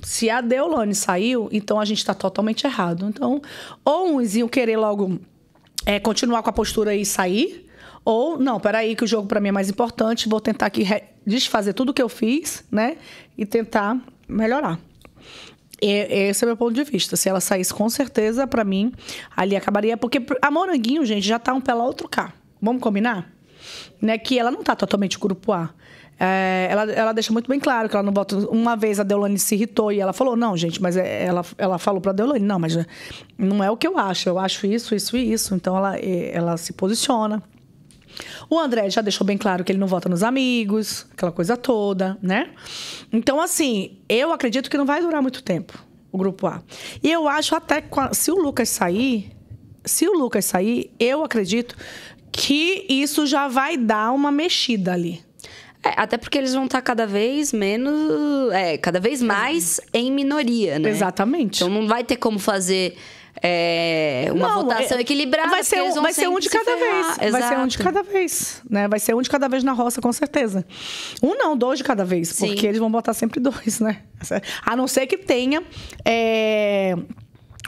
se 0.00 0.30
a 0.30 0.40
Deolane 0.40 0.94
saiu, 0.94 1.48
então 1.52 1.78
a 1.78 1.84
gente 1.84 2.02
tá 2.04 2.14
totalmente 2.14 2.66
errado. 2.66 3.06
Então, 3.08 3.42
ou 3.84 4.16
uns 4.16 4.34
iam 4.36 4.48
querer 4.48 4.78
logo 4.78 5.18
é, 5.84 6.00
continuar 6.00 6.42
com 6.42 6.48
a 6.48 6.52
postura 6.52 6.94
e 6.94 7.04
sair, 7.04 7.66
ou, 8.04 8.38
não, 8.38 8.58
peraí, 8.58 8.96
que 8.96 9.04
o 9.04 9.06
jogo 9.06 9.28
pra 9.28 9.38
mim 9.38 9.48
é 9.48 9.52
mais 9.52 9.68
importante, 9.68 10.28
vou 10.30 10.40
tentar 10.40 10.64
aqui 10.66 10.82
desfazer 11.28 11.72
tudo 11.74 11.92
que 11.94 12.02
eu 12.02 12.08
fiz, 12.08 12.64
né? 12.70 12.96
E 13.36 13.44
tentar 13.46 13.98
melhorar. 14.28 14.78
E- 15.80 16.28
Esse 16.30 16.44
é 16.44 16.46
o 16.46 16.48
meu 16.48 16.56
ponto 16.56 16.72
de 16.72 16.82
vista. 16.84 17.16
Se 17.16 17.28
ela 17.28 17.40
saísse, 17.40 17.72
com 17.72 17.88
certeza, 17.88 18.46
pra 18.46 18.64
mim, 18.64 18.92
ali 19.36 19.54
acabaria. 19.54 19.96
Porque 19.96 20.20
a 20.42 20.50
Moranguinho, 20.50 21.04
gente, 21.04 21.26
já 21.26 21.38
tá 21.38 21.52
um 21.54 21.60
pela 21.60 21.84
outro 21.84 22.08
cá. 22.08 22.32
Vamos 22.60 22.82
combinar? 22.82 23.30
Né? 24.00 24.18
Que 24.18 24.38
ela 24.38 24.50
não 24.50 24.62
tá 24.62 24.74
totalmente 24.74 25.18
grupo 25.18 25.52
A. 25.52 25.70
É, 26.20 26.66
ela, 26.68 26.90
ela 26.90 27.12
deixa 27.12 27.32
muito 27.32 27.48
bem 27.48 27.60
claro 27.60 27.88
que 27.88 27.94
ela 27.94 28.02
não 28.02 28.12
vota. 28.12 28.36
Uma 28.50 28.74
vez 28.74 28.98
a 28.98 29.04
Deolane 29.04 29.38
se 29.38 29.54
irritou 29.54 29.92
e 29.92 30.00
ela 30.00 30.12
falou: 30.12 30.34
não, 30.34 30.56
gente, 30.56 30.82
mas 30.82 30.96
é- 30.96 31.24
ela, 31.24 31.44
ela 31.56 31.78
falou 31.78 32.00
pra 32.00 32.10
Deolane: 32.10 32.44
não, 32.44 32.58
mas 32.58 32.76
não 33.38 33.62
é 33.62 33.70
o 33.70 33.76
que 33.76 33.86
eu 33.86 33.96
acho. 33.96 34.28
Eu 34.28 34.36
acho 34.36 34.66
isso, 34.66 34.96
isso 34.96 35.16
e 35.16 35.32
isso. 35.32 35.54
Então 35.54 35.76
ela, 35.76 35.96
ela 35.96 36.56
se 36.56 36.72
posiciona. 36.72 37.40
O 38.48 38.58
André 38.58 38.88
já 38.90 39.00
deixou 39.00 39.26
bem 39.26 39.38
claro 39.38 39.64
que 39.64 39.72
ele 39.72 39.78
não 39.78 39.86
vota 39.86 40.08
nos 40.08 40.22
amigos, 40.22 41.06
aquela 41.12 41.32
coisa 41.32 41.56
toda, 41.56 42.18
né? 42.22 42.50
Então, 43.12 43.40
assim, 43.40 43.98
eu 44.08 44.32
acredito 44.32 44.70
que 44.70 44.76
não 44.76 44.86
vai 44.86 45.00
durar 45.00 45.22
muito 45.22 45.42
tempo 45.42 45.78
o 46.10 46.18
grupo 46.18 46.46
A. 46.46 46.62
E 47.02 47.10
eu 47.10 47.28
acho 47.28 47.54
até 47.54 47.80
que 47.80 47.88
se 48.12 48.30
o 48.30 48.36
Lucas 48.36 48.68
sair, 48.68 49.30
se 49.84 50.08
o 50.08 50.12
Lucas 50.12 50.44
sair, 50.44 50.90
eu 50.98 51.24
acredito 51.24 51.76
que 52.32 52.86
isso 52.88 53.26
já 53.26 53.48
vai 53.48 53.76
dar 53.76 54.12
uma 54.12 54.30
mexida 54.30 54.92
ali. 54.92 55.22
É, 55.84 55.94
até 55.96 56.16
porque 56.16 56.36
eles 56.36 56.54
vão 56.54 56.64
estar 56.64 56.82
cada 56.82 57.06
vez 57.06 57.52
menos. 57.52 58.52
É, 58.52 58.76
cada 58.76 58.98
vez 58.98 59.22
mais 59.22 59.80
em 59.92 60.10
minoria, 60.10 60.78
né? 60.78 60.88
Exatamente. 60.88 61.62
Então 61.62 61.68
não 61.68 61.86
vai 61.86 62.02
ter 62.02 62.16
como 62.16 62.38
fazer 62.38 62.96
é, 63.42 64.28
uma 64.32 64.48
Não, 64.48 64.62
votação 64.62 64.98
é- 64.98 65.00
equilibrada. 65.00 65.48
Vai 65.50 65.62
ser, 65.62 65.82
um, 65.82 66.02
vai 66.02 66.12
ser 66.12 66.28
um 66.28 66.38
de 66.38 66.48
se 66.48 66.58
cada 66.58 66.76
vez. 66.76 67.06
Vai 67.30 67.42
ser 67.42 67.58
um 67.58 67.66
de 67.66 67.76
Exato. 67.76 67.84
cada 67.84 68.02
vez. 68.02 68.62
Né? 68.68 68.88
Vai 68.88 68.98
ser 68.98 69.14
um 69.14 69.22
de 69.22 69.30
cada 69.30 69.48
vez 69.48 69.62
na 69.64 69.72
roça, 69.72 70.00
com 70.00 70.12
certeza. 70.12 70.64
Um 71.22 71.34
não, 71.34 71.56
dois 71.56 71.78
de 71.78 71.84
cada 71.84 72.04
vez. 72.04 72.28
Sim. 72.28 72.48
Porque 72.48 72.66
eles 72.66 72.78
vão 72.78 72.90
botar 72.90 73.14
sempre 73.14 73.40
dois, 73.40 73.80
né? 73.80 74.02
A 74.64 74.74
não 74.76 74.86
ser 74.88 75.06
que 75.06 75.16
tenha 75.16 75.62
é, 76.04 76.94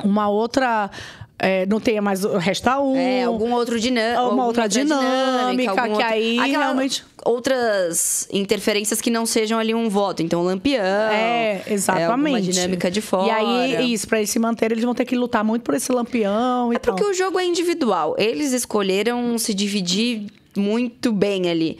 uma 0.02 0.28
outra. 0.28 0.90
é, 1.38 1.64
não 1.66 1.80
tenha 1.80 2.02
mais. 2.02 2.22
Resta 2.24 2.80
um. 2.80 2.96
É, 2.96 3.24
algum 3.24 3.52
outro 3.52 3.78
dinâmica. 3.80 4.22
Uma 4.28 4.44
outra 4.46 4.68
dinâmica, 4.68 5.88
que 5.88 6.02
aí 6.02 6.36
realmente- 6.50 7.04
Outras 7.24 8.26
interferências 8.32 9.00
que 9.00 9.10
não 9.10 9.26
sejam 9.26 9.58
ali 9.58 9.74
um 9.74 9.88
voto. 9.88 10.22
Então, 10.22 10.42
lampião. 10.42 10.82
É, 10.84 11.62
exatamente. 11.68 12.10
alguma 12.10 12.40
dinâmica 12.40 12.90
de 12.90 13.00
fora. 13.00 13.26
E 13.26 13.30
aí, 13.30 13.92
isso, 13.92 14.08
pra 14.08 14.18
eles 14.18 14.30
se 14.30 14.38
manterem, 14.38 14.74
eles 14.74 14.84
vão 14.84 14.94
ter 14.94 15.04
que 15.04 15.14
lutar 15.16 15.44
muito 15.44 15.62
por 15.62 15.74
esse 15.74 15.92
lampião 15.92 16.72
e 16.72 16.76
É 16.76 16.78
porque 16.78 17.02
tal. 17.02 17.10
o 17.10 17.14
jogo 17.14 17.38
é 17.38 17.44
individual. 17.44 18.14
Eles 18.18 18.52
escolheram 18.52 19.36
se 19.38 19.52
dividir 19.54 20.26
muito 20.56 21.12
bem 21.12 21.48
ali. 21.50 21.78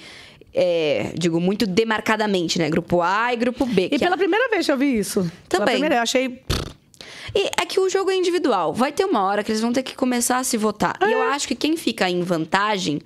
É, 0.52 1.12
digo, 1.16 1.40
muito 1.40 1.66
demarcadamente, 1.66 2.58
né? 2.58 2.68
Grupo 2.68 3.00
A 3.00 3.32
e 3.32 3.36
grupo 3.36 3.64
B. 3.64 3.84
E 3.86 3.90
que 3.90 3.98
pela 4.00 4.14
é- 4.14 4.18
primeira 4.18 4.48
vez 4.50 4.68
eu 4.68 4.76
vi 4.76 4.98
isso. 4.98 5.20
Pela 5.48 5.60
Também. 5.64 5.74
primeira, 5.74 5.96
eu 5.96 6.02
achei. 6.02 6.42
E 7.34 7.46
é 7.60 7.64
que 7.64 7.78
o 7.78 7.88
jogo 7.88 8.10
é 8.10 8.16
individual. 8.16 8.74
Vai 8.74 8.90
ter 8.90 9.04
uma 9.04 9.22
hora 9.22 9.44
que 9.44 9.52
eles 9.52 9.60
vão 9.60 9.72
ter 9.72 9.84
que 9.84 9.94
começar 9.94 10.38
a 10.38 10.44
se 10.44 10.56
votar. 10.56 10.96
E 11.00 11.04
É. 11.04 11.14
eu 11.14 11.22
acho 11.30 11.46
que 11.46 11.54
quem 11.54 11.76
fica 11.76 12.10
em 12.10 12.20
vantagem 12.22 13.00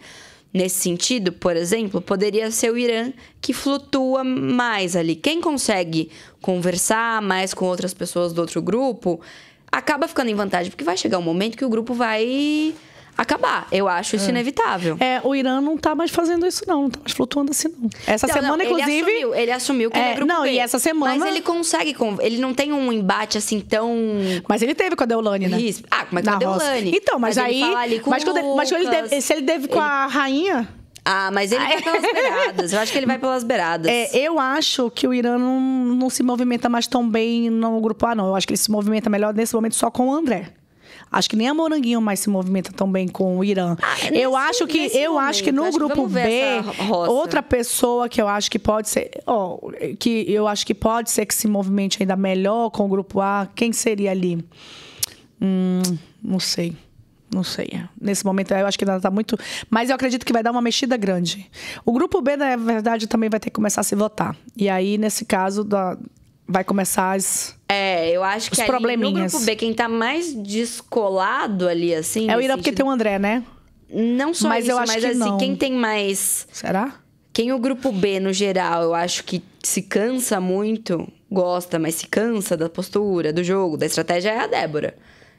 nesse 0.54 0.76
sentido, 0.76 1.32
por 1.32 1.56
exemplo, 1.56 2.00
poderia 2.00 2.48
ser 2.52 2.72
o 2.72 2.78
Irã, 2.78 3.12
que 3.40 3.52
flutua 3.52 4.22
mais 4.22 4.94
ali. 4.94 5.16
Quem 5.16 5.40
consegue 5.40 6.08
conversar 6.40 7.20
mais 7.20 7.52
com 7.52 7.64
outras 7.64 7.92
pessoas 7.92 8.32
do 8.32 8.40
outro 8.40 8.62
grupo, 8.62 9.20
acaba 9.72 10.06
ficando 10.06 10.30
em 10.30 10.34
vantagem, 10.34 10.70
porque 10.70 10.84
vai 10.84 10.96
chegar 10.96 11.18
um 11.18 11.22
momento 11.22 11.58
que 11.58 11.64
o 11.64 11.68
grupo 11.68 11.92
vai 11.92 12.72
acabar. 13.16 13.66
Eu 13.72 13.88
acho 13.88 14.16
isso 14.16 14.28
inevitável. 14.30 14.96
É, 15.00 15.20
o 15.22 15.34
Irã 15.34 15.60
não 15.60 15.76
tá 15.76 15.94
mais 15.94 16.10
fazendo 16.10 16.46
isso, 16.46 16.64
não. 16.66 16.82
Não 16.82 16.90
tá 16.90 16.98
mais 17.00 17.12
flutuando 17.12 17.50
assim, 17.50 17.68
não. 17.68 17.88
Essa 18.06 18.26
Não, 18.26 18.34
semana, 18.34 18.56
não, 18.56 18.64
inclusive. 18.64 18.90
Ele 18.92 19.10
assumiu, 19.10 19.34
ele 19.34 19.52
assumiu 19.52 19.90
que 19.90 19.96
ele 19.98 20.04
É, 20.06 20.10
é 20.10 20.14
grupo 20.14 20.32
não, 20.32 20.42
B. 20.42 20.50
e 20.52 20.58
essa 20.58 20.78
semana- 20.78 21.14
Mas 21.16 21.26
ele 21.28 21.40
consegue. 21.40 21.94
con- 21.94 22.16
Ele 22.20 22.38
não 22.38 22.52
tem 22.54 22.72
um 22.72 22.92
embate 22.92 23.38
assim 23.38 23.60
tão. 23.60 23.94
Mas 24.48 24.62
ele 24.62 24.74
teve 24.74 24.96
com 24.96 25.02
a 25.04 25.06
Deolane, 25.06 25.46
né? 25.48 25.58
Isso. 25.60 25.82
Ah, 25.90 26.06
mas 26.10 26.24
com 26.24 26.30
a. 26.30 26.36
Deolane. 26.36 26.92
Então, 26.94 27.18
mas, 27.18 27.36
Mas 27.36 27.46
ele 27.52 27.64
aí. 27.64 28.00
mas, 28.06 28.24
quando 28.24 28.36
ele- 28.38 28.54
mas 28.54 28.68
quando 28.70 28.80
ele 28.82 28.90
Lucas. 28.90 29.10
deve- 29.10 29.20
se 29.20 29.32
ele 29.32 29.42
teve 29.42 29.68
com 29.68 29.80
a 29.80 30.06
rainha. 30.06 30.68
Ah, 31.06 31.30
mas 31.30 31.52
ele 31.52 31.62
vai 31.62 31.82
pelas 31.82 32.00
beiradas. 32.12 32.72
Eu 32.72 32.80
acho 32.80 32.90
que 32.90 32.98
ele 32.98 33.04
vai 33.06 33.18
pelas 33.18 33.44
beiradas. 33.44 33.86
É, 33.92 34.08
eu 34.16 34.38
acho 34.40 34.90
que 34.90 35.06
o 35.06 35.12
Irã 35.12 35.36
não, 35.36 35.60
não 35.60 36.08
se 36.08 36.22
movimenta 36.22 36.66
mais 36.68 36.86
tão 36.86 37.06
bem 37.06 37.50
no 37.50 37.78
grupo 37.80 38.06
A, 38.06 38.14
não. 38.14 38.28
Eu 38.28 38.34
acho 38.36 38.46
que 38.46 38.52
ele 38.54 38.58
se 38.58 38.70
movimenta 38.70 39.10
melhor 39.10 39.34
nesse 39.34 39.54
momento 39.54 39.74
só 39.74 39.90
com 39.90 40.08
o 40.08 40.14
André. 40.14 40.48
Acho 41.16 41.30
que 41.30 41.36
nem 41.36 41.48
a 41.48 41.54
Moranguinho 41.54 42.00
mais 42.00 42.20
se 42.20 42.28
movimenta 42.28 42.72
tão 42.72 42.90
bem 42.90 43.06
com 43.06 43.38
o 43.38 43.44
Irã. 43.44 43.76
eu 44.12 44.32
nesse- 44.32 44.36
acho 44.36 44.66
que 44.66 44.90
eu 44.96 45.18
acho 45.18 45.44
que 45.44 45.52
momento, 45.52 45.62
no 45.62 45.68
acho 45.68 45.72
que 45.72 45.94
grupo 45.94 46.06
ver 46.08 46.62
B, 46.62 46.68
outra 47.08 47.42
pessoa 47.42 48.08
que 48.08 48.20
eu 48.20 48.26
acho 48.26 48.50
que 48.50 48.58
pode 48.58 48.88
ser, 48.88 49.10
ó, 49.26 49.58
que 49.98 50.24
eu 50.28 50.48
acho 50.48 50.66
que 50.66 50.74
pode 50.74 51.10
ser 51.10 51.24
que 51.26 51.34
se 51.34 51.46
movimente 51.46 51.98
ainda 52.02 52.16
melhor 52.16 52.70
com 52.70 52.84
o 52.86 52.88
grupo 52.88 53.20
A, 53.20 53.48
quem 53.54 53.72
seria 53.72 54.10
ali? 54.10 54.44
Hum, 55.40 55.82
não 56.22 56.40
sei. 56.40 56.76
Não 57.34 57.42
sei. 57.42 57.68
Nesse 58.00 58.24
momento 58.24 58.52
eu 58.52 58.66
acho 58.66 58.78
que 58.78 58.84
ainda 58.84 59.00
tá 59.00 59.10
muito. 59.10 59.36
Mas 59.68 59.88
eu 59.90 59.96
acredito 59.96 60.24
que 60.24 60.32
vai 60.32 60.42
dar 60.42 60.52
uma 60.52 60.62
mexida 60.62 60.96
grande. 60.96 61.50
O 61.84 61.92
grupo 61.92 62.20
B, 62.20 62.36
na 62.36 62.54
verdade, 62.56 63.06
também 63.08 63.28
vai 63.28 63.40
ter 63.40 63.50
que 63.50 63.54
começar 63.54 63.80
a 63.80 63.84
se 63.84 63.96
votar. 63.96 64.36
E 64.56 64.68
aí, 64.68 64.96
nesse 64.98 65.24
caso, 65.24 65.64
da- 65.64 65.96
vai 66.46 66.62
começar 66.62 67.12
as. 67.12 67.56
É, 67.74 68.10
eu 68.10 68.22
acho 68.22 68.50
que 68.50 68.62
Os 68.62 68.68
ali 68.70 68.96
no 68.96 69.12
grupo 69.12 69.40
B, 69.40 69.56
quem 69.56 69.74
tá 69.74 69.88
mais 69.88 70.32
descolado 70.34 71.68
ali, 71.68 71.94
assim. 71.94 72.30
É 72.30 72.36
o 72.36 72.40
Irã 72.40 72.56
porque 72.56 72.72
tem 72.72 72.84
o 72.84 72.90
André, 72.90 73.18
né? 73.18 73.42
Não 73.90 74.32
só 74.32 74.48
Mas 74.48 74.64
isso, 74.64 74.72
eu 74.72 74.78
acho 74.78 74.92
mas 74.92 75.04
que 75.04 75.10
assim, 75.10 75.18
não. 75.18 75.38
quem 75.38 75.54
tem 75.56 75.72
mais. 75.72 76.46
Será? 76.52 76.94
Quem 77.32 77.52
o 77.52 77.58
grupo 77.58 77.90
B, 77.92 78.20
no 78.20 78.32
geral, 78.32 78.82
eu 78.82 78.94
acho 78.94 79.24
que 79.24 79.42
se 79.62 79.82
cansa 79.82 80.40
muito, 80.40 81.06
gosta, 81.30 81.78
mas 81.78 81.96
se 81.96 82.06
cansa 82.06 82.56
da 82.56 82.68
postura, 82.68 83.32
do 83.32 83.42
jogo, 83.42 83.76
da 83.76 83.86
estratégia, 83.86 84.30
é 84.30 84.38
a 84.40 84.46
Débora. 84.46 84.96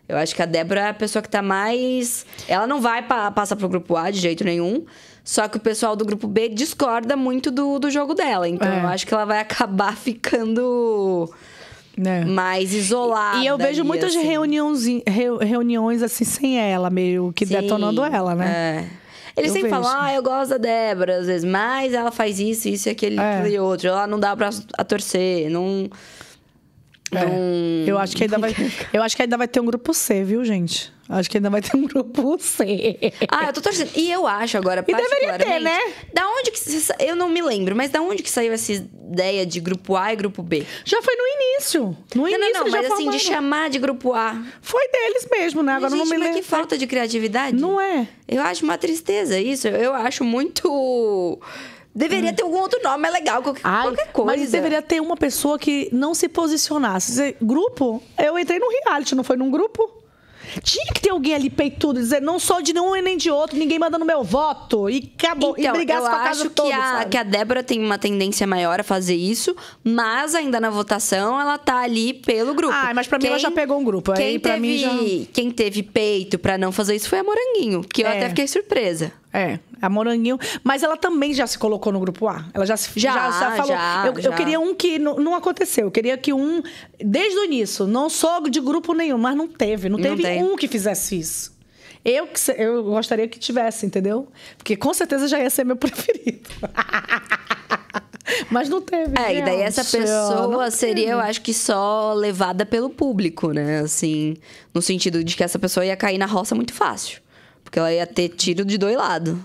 Eu 0.08 0.18
acho 0.18 0.36
que 0.36 0.42
a 0.42 0.46
Débora 0.46 0.82
é 0.82 0.90
a 0.90 0.94
pessoa 0.94 1.22
que 1.24 1.30
tá 1.30 1.42
mais. 1.42 2.26
Ela 2.48 2.68
não 2.68 2.80
vai 2.82 3.02
pa 3.02 3.32
passar 3.32 3.56
pro 3.56 3.68
grupo 3.70 3.96
A 3.96 4.12
de 4.12 4.20
jeito 4.20 4.44
nenhum. 4.44 4.86
Só 5.24 5.48
que 5.48 5.58
o 5.58 5.60
pessoal 5.60 5.96
do 5.96 6.06
grupo 6.06 6.28
B 6.28 6.50
discorda 6.50 7.16
muito 7.18 7.50
do, 7.50 7.80
do 7.80 7.90
jogo 7.90 8.14
dela. 8.14 8.48
Então 8.48 8.72
É. 8.72 8.84
eu 8.84 8.88
acho 8.88 9.08
que 9.08 9.14
ela 9.14 9.26
vai 9.26 9.40
acabar 9.42 9.98
ficando 9.98 11.28
Né? 11.98 12.26
mais 12.26 12.74
isolada. 12.74 13.38
E 13.38 13.48
eu 13.48 13.58
vejo 13.58 13.80
ali, 13.82 13.88
muitas 13.88 14.16
assim. 14.16 14.26
reuniões, 14.28 14.86
reu- 15.08 15.38
reuniões 15.38 16.02
assim 16.04 16.26
sem 16.26 16.60
ela, 16.60 16.90
meio 16.90 17.32
que 17.34 17.46
Sim, 17.46 17.54
detonando 17.62 18.04
ela, 18.04 18.36
né? 18.36 18.90
É. 18.92 19.06
Eles 19.38 19.50
Eu 19.50 19.54
sempre 19.56 19.70
falam, 19.70 19.90
vejo. 19.90 19.98
ah, 20.04 20.14
eu 20.14 20.24
gosto 20.24 20.50
da 20.52 20.58
Débora, 20.58 21.18
às 21.18 21.28
vezes, 21.28 21.44
mas 21.44 21.94
ela 21.94 22.12
faz 22.12 22.40
isso, 22.40 22.68
isso 22.70 22.88
e 22.88 22.92
aquele, 22.92 23.20
É. 23.20 23.40
aquele 23.40 23.60
outro. 23.60 23.88
Ela 23.90 24.08
não 24.08 24.20
dá 24.20 24.36
pra 24.36 24.50
a 24.78 24.84
torcer, 24.84 25.50
não. 25.50 25.90
É. 27.12 27.26
não- 27.26 27.88
Eu 27.88 27.98
acho 27.98 28.16
que 28.16 28.24
ainda 28.24 28.38
vai, 28.40 28.54
eu 28.94 29.04
acho 29.04 29.16
que 29.16 29.22
ainda 29.22 29.38
vai 29.38 29.48
ter 29.48 29.60
um 29.60 29.66
grupo 29.66 29.94
C, 29.94 30.24
viu, 30.24 30.44
gente? 30.44 30.92
Acho 31.08 31.30
que 31.30 31.38
ainda 31.38 31.50
vai 31.50 31.62
ter 31.62 31.78
um 31.78 31.86
grupo 31.86 32.38
C. 32.42 33.00
Ah, 33.30 33.46
eu 33.46 33.54
tô 33.54 33.62
torcendo. 33.62 33.92
E 33.96 34.12
eu 34.12 34.26
acho 34.26 34.58
agora, 34.58 34.84
E 34.88 34.94
deveria 34.94 35.38
ter, 35.38 35.60
né? 35.60 35.80
Da 36.14 36.28
onde 36.28 36.52
que... 36.52 36.60
Eu 37.00 37.16
não 37.16 37.30
me 37.30 37.42
lembro, 37.42 37.76
mas 37.76 37.92
da 37.92 38.02
onde 38.02 38.24
que 38.24 38.30
saiu 38.30 38.52
essa 38.52 38.72
ideia 38.74 39.46
de 39.46 39.60
grupo 39.60 39.96
A 39.96 40.12
e 40.14 40.16
grupo 40.16 40.42
B? 40.42 40.66
Já 40.84 41.02
foi 41.02 41.16
no 41.16 41.24
início. 41.28 41.98
No 42.16 42.24
não, 42.24 42.28
início 42.30 42.54
não, 42.54 42.64
não, 42.64 42.72
já 42.72 42.82
mas 42.82 42.92
assim, 42.92 43.10
de 43.10 43.20
chamar 43.20 43.70
de 43.70 43.78
grupo 43.78 44.14
A. 44.14 44.44
Foi 44.62 44.88
deles 44.90 45.28
mesmo, 45.32 45.62
né? 45.62 45.74
Agora 45.74 45.92
Mas, 45.92 46.00
não 46.00 46.06
gente, 46.06 46.14
me 46.14 46.18
mas 46.18 46.28
lembro. 46.30 46.42
que 46.42 46.48
falta 46.48 46.78
de 46.78 46.88
criatividade. 46.88 47.56
Não 47.56 47.80
é? 47.80 48.08
Eu 48.28 48.42
acho 48.42 48.64
uma 48.64 48.78
tristeza 48.78 49.40
isso. 49.40 49.68
Eu 49.68 49.94
acho 49.94 50.24
muito... 50.24 51.40
Deveria 51.94 52.34
ter 52.34 52.44
algum 52.44 52.58
outro 52.58 52.78
nome, 52.84 53.08
é 53.08 53.12
legal, 53.12 53.42
qualquer, 53.42 53.62
Ai, 53.64 53.84
qualquer 53.84 54.12
coisa. 54.12 54.38
Mas 54.42 54.52
deveria 54.52 54.82
ter 54.82 55.00
uma 55.00 55.16
pessoa 55.16 55.58
que 55.58 55.88
não 55.94 56.14
se 56.14 56.28
posicionasse. 56.28 57.38
Grupo? 57.42 58.04
Eu 58.22 58.38
entrei 58.38 58.60
no 58.60 58.68
reality, 58.68 59.16
não 59.16 59.24
foi 59.24 59.38
num 59.38 59.50
grupo? 59.50 59.95
Tinha 60.62 60.86
que 60.94 61.00
ter 61.02 61.10
alguém 61.10 61.34
ali 61.36 61.50
peitudo, 61.50 62.00
dizer, 62.00 62.22
não 62.22 62.40
sou 62.40 62.62
de 62.62 62.74
nenhum 62.74 62.96
e 62.96 63.02
nem 63.02 63.18
de 63.18 63.30
outro, 63.32 63.58
ninguém 63.58 63.78
mandando 63.80 64.06
meu 64.06 64.24
voto. 64.24 64.90
E 64.90 65.12
acabou. 65.18 65.56
e 65.58 65.62
Então, 65.62 65.74
brigasse 65.74 66.06
eu 66.06 66.10
com 66.10 66.16
a 66.16 66.20
acho 66.20 66.28
casa 66.30 66.44
que, 66.44 66.50
toda, 66.56 66.76
a, 66.76 66.92
sabe? 67.00 67.10
que 67.12 67.18
a 67.18 67.24
Débora 67.24 67.64
tem 67.64 67.80
uma 67.84 67.98
tendência 67.98 68.46
maior 68.48 68.80
a 68.80 68.84
fazer 68.84 69.16
isso, 69.16 69.56
mas 69.84 70.36
ainda 70.36 70.60
na 70.60 70.70
votação 70.70 71.40
ela 71.40 71.58
tá 71.58 71.80
ali 71.82 72.14
pelo 72.14 72.54
grupo. 72.54 72.74
Ah, 72.74 72.92
mas 72.94 73.08
pra 73.08 73.18
mim 73.20 73.28
ela 73.28 73.40
já 73.40 73.52
pegou 73.52 73.80
um 73.80 73.84
grupo, 73.84 74.12
aí 74.12 74.18
Quem 74.18 74.40
pra 74.40 74.54
teve, 74.54 74.62
mim 74.68 74.78
já- 74.78 75.26
Quem 75.34 75.52
teve 75.52 75.84
peito 75.84 76.38
pra 76.40 76.58
não 76.58 76.72
fazer 76.72 76.96
isso 76.96 77.10
foi 77.10 77.20
a 77.20 77.24
Moranguinho, 77.24 77.82
que 77.82 78.04
eu 78.04 78.08
É. 78.08 78.18
até 78.18 78.30
fiquei 78.30 78.48
surpresa. 78.48 79.12
É, 79.36 79.60
a 79.82 79.90
Moranguinho. 79.90 80.40
Mas 80.64 80.82
ela 80.82 80.96
também 80.96 81.34
já 81.34 81.46
se 81.46 81.58
colocou 81.60 81.92
no 81.92 82.00
grupo 82.00 82.28
A. 82.28 82.46
Ela 82.54 82.66
já 82.66 82.78
se 82.78 82.98
Já, 83.00 83.32
falou. 83.52 83.68
já, 83.68 84.04
eu, 84.08 84.14
eu 84.14 84.22
já. 84.22 84.32
queria 84.34 84.60
um 84.60 84.74
que 84.74 84.98
não, 84.98 85.16
não 85.18 85.36
aconteceu. 85.36 85.88
Eu 85.88 85.92
queria 85.92 86.18
que 86.18 86.32
um, 86.32 86.62
desde 87.00 87.38
o 87.40 87.44
início, 87.44 87.86
não 87.86 88.10
sou 88.10 88.50
de 88.50 88.62
grupo 88.62 88.94
nenhum, 88.94 89.18
mas 89.18 89.36
não 89.36 89.48
teve. 89.48 89.90
Não 89.90 89.98
Não 89.98 90.04
teve 90.04 90.24
tem. 90.24 90.42
um 90.44 90.56
que 90.56 90.68
fizesse 90.68 91.20
isso. 91.20 91.54
Eu, 92.04 92.30
eu 92.58 92.84
gostaria 92.84 93.28
que 93.28 93.38
tivesse, 93.40 93.86
entendeu? 93.86 94.28
Porque 94.58 94.76
com 94.78 94.94
certeza 94.94 95.28
já 95.28 95.40
ia 95.40 95.50
ser 95.50 95.64
meu 95.66 95.76
preferido. 95.78 96.50
mas 98.50 98.70
não 98.70 98.82
teve. 98.82 99.14
É, 99.20 99.38
e 99.38 99.42
daí 99.44 99.62
essa 99.62 99.84
pessoa 99.84 100.48
não 100.48 100.72
seria, 100.72 101.10
eu 101.12 101.20
acho 101.20 101.42
que 101.42 101.54
só 101.54 102.14
levada 102.14 102.66
pelo 102.66 102.90
público, 102.90 103.52
né? 103.52 103.80
Assim, 103.80 104.38
no 104.74 104.82
sentido 104.82 105.24
de 105.24 105.36
que 105.36 105.44
essa 105.44 105.60
pessoa 105.60 105.86
ia 105.86 105.96
cair 105.98 106.18
na 106.18 106.26
roça 106.26 106.56
muito 106.56 106.74
fácil. 106.74 107.25
Porque 107.76 107.80
ela 107.82 107.92
ia 107.94 108.08
ter 108.08 108.30
tiro 108.30 108.64
de 108.64 108.78
dois 108.78 108.96
lados. 108.96 109.38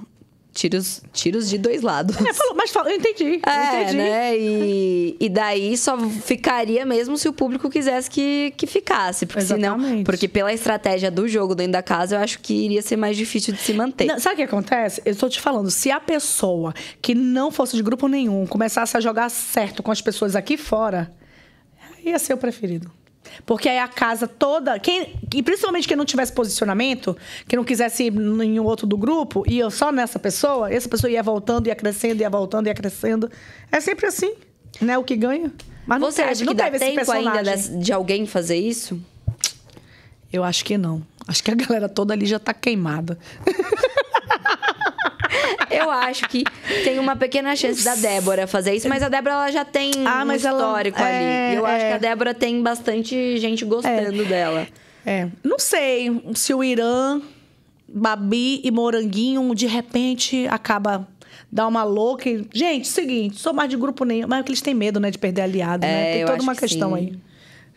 Tiros, 0.53 1.03
tiros 1.13 1.49
de 1.49 1.59
dois 1.59 1.83
lados. 1.83 2.15
É, 2.17 2.33
falou, 2.33 2.55
mas 2.55 2.71
falou, 2.71 2.89
eu 2.89 2.97
entendi. 2.97 3.25
eu 3.25 3.51
É, 3.53 3.83
entendi. 3.83 3.97
né? 3.97 4.39
E, 4.39 5.17
e 5.19 5.29
daí 5.29 5.77
só 5.77 5.99
ficaria 5.99 6.87
mesmo 6.87 7.17
se 7.19 7.29
o 7.29 7.33
público 7.33 7.69
quisesse 7.69 8.09
que, 8.09 8.53
que 8.57 8.69
ficasse. 8.69 9.27
Porque 9.27 9.41
senão. 9.43 10.05
Porque 10.05 10.29
pela 10.29 10.53
estratégia 10.53 11.11
do 11.11 11.27
jogo 11.27 11.57
dentro 11.57 11.73
da 11.73 11.83
casa, 11.83 12.15
eu 12.15 12.21
acho 12.21 12.39
que 12.39 12.55
iria 12.55 12.83
ser 12.83 12.97
mais 12.97 13.17
difícil 13.17 13.53
de 13.53 13.61
se 13.61 13.73
manter. 13.73 14.05
Não, 14.07 14.21
sabe 14.21 14.35
o 14.35 14.37
que 14.37 14.43
acontece? 14.45 15.03
Eu 15.05 15.11
estou 15.13 15.29
te 15.29 15.41
falando, 15.41 15.69
se 15.69 15.91
a 15.91 15.99
pessoa 15.99 16.73
que 17.03 17.17
não 17.17 17.51
fosse 17.51 17.75
de 17.77 17.83
grupo 17.83 18.07
nenhum 18.07 18.47
começasse 18.47 18.97
a 18.97 19.01
jogar 19.01 19.29
certo 19.29 19.83
com 19.83 19.91
as 19.91 20.01
pessoas 20.01 20.37
aqui 20.37 20.57
fora, 20.57 21.11
ia 22.05 22.19
ser 22.19 22.35
o 22.35 22.39
preferido. 22.39 22.93
Porque 23.47 23.69
aí 23.69 23.79
a 23.79 23.89
casa 23.89 24.27
toda, 24.27 24.79
quem, 24.79 25.15
e 25.35 25.43
principalmente 25.43 25.87
quem 25.89 25.97
não 25.97 26.05
tivesse 26.05 26.33
posicionamento, 26.33 27.17
que 27.49 27.57
não 27.57 27.65
quisesse 27.65 28.05
ir 28.05 28.15
em 28.15 28.59
outro 28.61 28.87
do 28.87 28.97
grupo, 28.97 29.45
ia 29.47 29.69
só 29.71 29.91
nessa 29.93 30.19
pessoa, 30.19 30.73
essa 30.73 30.89
pessoa 30.89 31.11
ia 31.11 31.23
voltando, 31.23 31.67
ia 31.67 31.75
crescendo, 31.75 32.21
ia 32.21 32.31
voltando, 32.31 32.67
ia 32.67 32.75
crescendo. 32.75 33.31
É 33.71 33.81
sempre 33.81 34.07
assim, 34.07 34.35
né? 34.81 34.97
O 34.99 35.05
que 35.05 35.17
ganha. 35.17 35.53
Mas 35.87 36.01
não 36.01 36.11
Você 36.11 36.23
teve, 36.23 36.33
acha 36.33 36.45
não 36.45 36.53
que 36.53 36.59
dá 36.59 36.65
teve 36.65 36.77
esse 36.77 36.85
tempo 36.87 36.97
personagem. 36.97 37.53
ainda 37.53 37.79
de 37.79 37.93
alguém 37.93 38.27
fazer 38.27 38.57
isso? 38.57 39.01
Eu 40.33 40.45
acho 40.45 40.65
que 40.65 40.79
não. 40.79 41.03
Acho 41.27 41.43
que 41.43 41.51
a 41.51 41.55
galera 41.55 41.89
toda 41.89 42.15
ali 42.15 42.27
já 42.27 42.39
tá 42.39 42.55
queimada. 42.55 43.19
Eu 45.71 45.91
acho 45.91 46.29
que 46.29 46.45
tem 46.85 46.99
uma 46.99 47.15
pequena 47.17 47.55
chance 47.55 47.85
da 47.85 47.95
Débora 47.95 48.47
fazer 48.47 48.75
isso, 48.75 48.89
mas 48.89 49.03
a 49.03 49.09
Débora 49.09 49.35
ela 49.35 49.51
já 49.53 49.65
tem 49.65 49.91
Ah, 50.07 50.23
um 50.23 50.27
mas 50.27 50.45
ela- 50.45 50.59
histórico 50.59 50.99
é, 51.01 51.49
ali. 51.49 51.57
Eu 51.57 51.67
acho 51.67 51.85
é. 51.85 51.89
que 51.89 51.95
a 51.95 51.99
Débora 51.99 52.35
tem 52.35 52.63
bastante 52.63 53.37
gente 53.39 53.65
gostando 53.65 54.25
dela. 54.25 54.67
É, 55.07 55.29
não 55.43 55.59
sei 55.59 56.23
se 56.35 56.53
o 56.53 56.63
Irã, 56.63 57.21
Babi 57.89 58.61
e 58.63 58.71
Moranguinho, 58.71 59.55
de 59.55 59.67
repente, 59.67 60.47
acaba 60.49 61.07
dar 61.51 61.67
uma 61.67 61.83
louca 61.83 62.29
e... 62.29 62.47
Gente, 62.53 62.87
seguinte, 62.87 63.37
sou 63.41 63.53
mais 63.53 63.69
de 63.71 63.77
grupo 63.77 64.05
nenhum. 64.05 64.29
Mas 64.29 64.41
é 64.41 64.43
que 64.43 64.51
eles 64.51 64.61
têm 64.61 64.75
medo, 64.75 65.01
né, 65.01 65.11
de 65.11 65.19
perder 65.19 65.43
aliado, 65.43 65.85
É, 65.85 65.89
né? 65.89 66.13
Tem 66.13 66.21
eu 66.21 66.27
toda 66.27 66.37
acho 66.37 66.43
uma 66.45 66.55
que 66.55 66.61
questão 66.61 66.91
sim. 66.91 66.97
aí. 66.97 67.19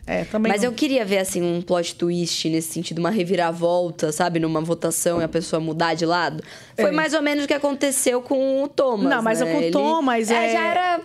É, 0.06 0.24
também 0.24 0.52
Mas 0.52 0.60
não. 0.62 0.68
eu 0.68 0.74
queria 0.74 1.04
ver, 1.04 1.18
assim, 1.18 1.40
um 1.42 1.62
plot 1.62 1.94
twist 1.94 2.48
nesse 2.50 2.72
sentido, 2.72 2.98
uma 2.98 3.10
reviravolta, 3.10 4.12
sabe? 4.12 4.38
Numa 4.38 4.60
votação 4.60 5.20
e 5.20 5.24
a 5.24 5.28
pessoa 5.28 5.60
mudar 5.60 5.94
de 5.94 6.04
lado. 6.04 6.42
Foi 6.76 6.90
É. 6.90 6.92
mais 6.92 7.14
ou 7.14 7.22
menos 7.22 7.44
o 7.44 7.48
que 7.48 7.54
aconteceu 7.54 8.20
com 8.20 8.62
o 8.62 8.68
Thomas. 8.68 9.08
Não, 9.08 9.22
mas 9.22 9.40
né? 9.40 9.50
com 9.50 9.58
o 9.58 9.62
Ele- 9.62 9.70
Thomas, 9.70 10.30
é- 10.30 10.52
Já 10.52 10.60
era 10.66 11.00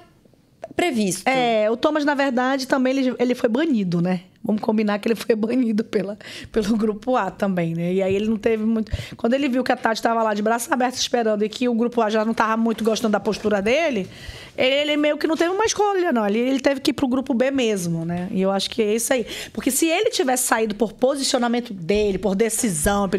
previsto. 0.76 1.28
É, 1.28 1.70
o 1.72 1.78
Thomas, 1.78 2.04
na 2.06 2.14
verdade, 2.14 2.68
também 2.68 2.98
ele, 2.98 3.16
ele 3.20 3.36
foi 3.36 3.50
banido, 3.50 4.02
né? 4.02 4.22
Vamos 4.44 4.62
combinar 4.62 5.00
que 5.00 5.08
ele 5.08 5.16
foi 5.16 5.36
banido 5.36 5.84
pela, 5.84 6.18
pelo 6.52 6.76
grupo 6.78 7.16
A 7.16 7.30
também, 7.30 7.76
né? 7.76 7.94
E 7.94 8.02
aí 8.02 8.16
ele 8.16 8.28
não 8.28 8.38
teve 8.38 8.64
muito. 8.64 8.92
Quando 9.18 9.34
ele 9.34 9.50
viu 9.50 9.64
que 9.64 9.72
a 9.72 9.76
Tati 9.76 10.00
estava 10.00 10.24
lá 10.24 10.34
de 10.34 10.42
braço 10.42 10.74
aberto 10.74 10.96
esperando 10.96 11.44
e 11.44 11.50
que 11.50 11.68
o 11.68 11.74
grupo 11.74 12.02
A 12.02 12.10
já 12.10 12.24
não 12.24 12.32
estava 12.32 12.56
muito 12.56 12.84
gostando 12.84 13.12
da 13.12 13.20
postura 13.20 13.62
dele, 13.62 14.08
ele 14.58 14.98
meio 14.98 15.18
que 15.18 15.28
não 15.28 15.38
teve 15.38 15.52
uma 15.52 15.66
escolha, 15.66 16.12
não. 16.12 16.26
Ele, 16.28 16.40
ele 16.40 16.60
teve 16.60 16.80
que 16.80 16.92
ir 16.92 16.94
pro 16.94 17.08
grupo 17.08 17.34
B 17.34 17.52
mesmo, 17.52 18.06
né? 18.06 18.28
E 18.32 18.42
eu 18.42 18.50
acho 18.52 18.70
que 18.70 18.82
é 18.82 18.96
isso 18.96 19.14
aí. 19.14 19.26
Porque 19.54 19.72
se 19.72 19.88
ele 19.88 20.10
tivesse 20.10 20.48
saído 20.48 20.74
por 20.74 20.94
posicionamento 20.94 21.74
dele, 21.74 22.18
por 22.18 22.36
decisão, 22.36 23.10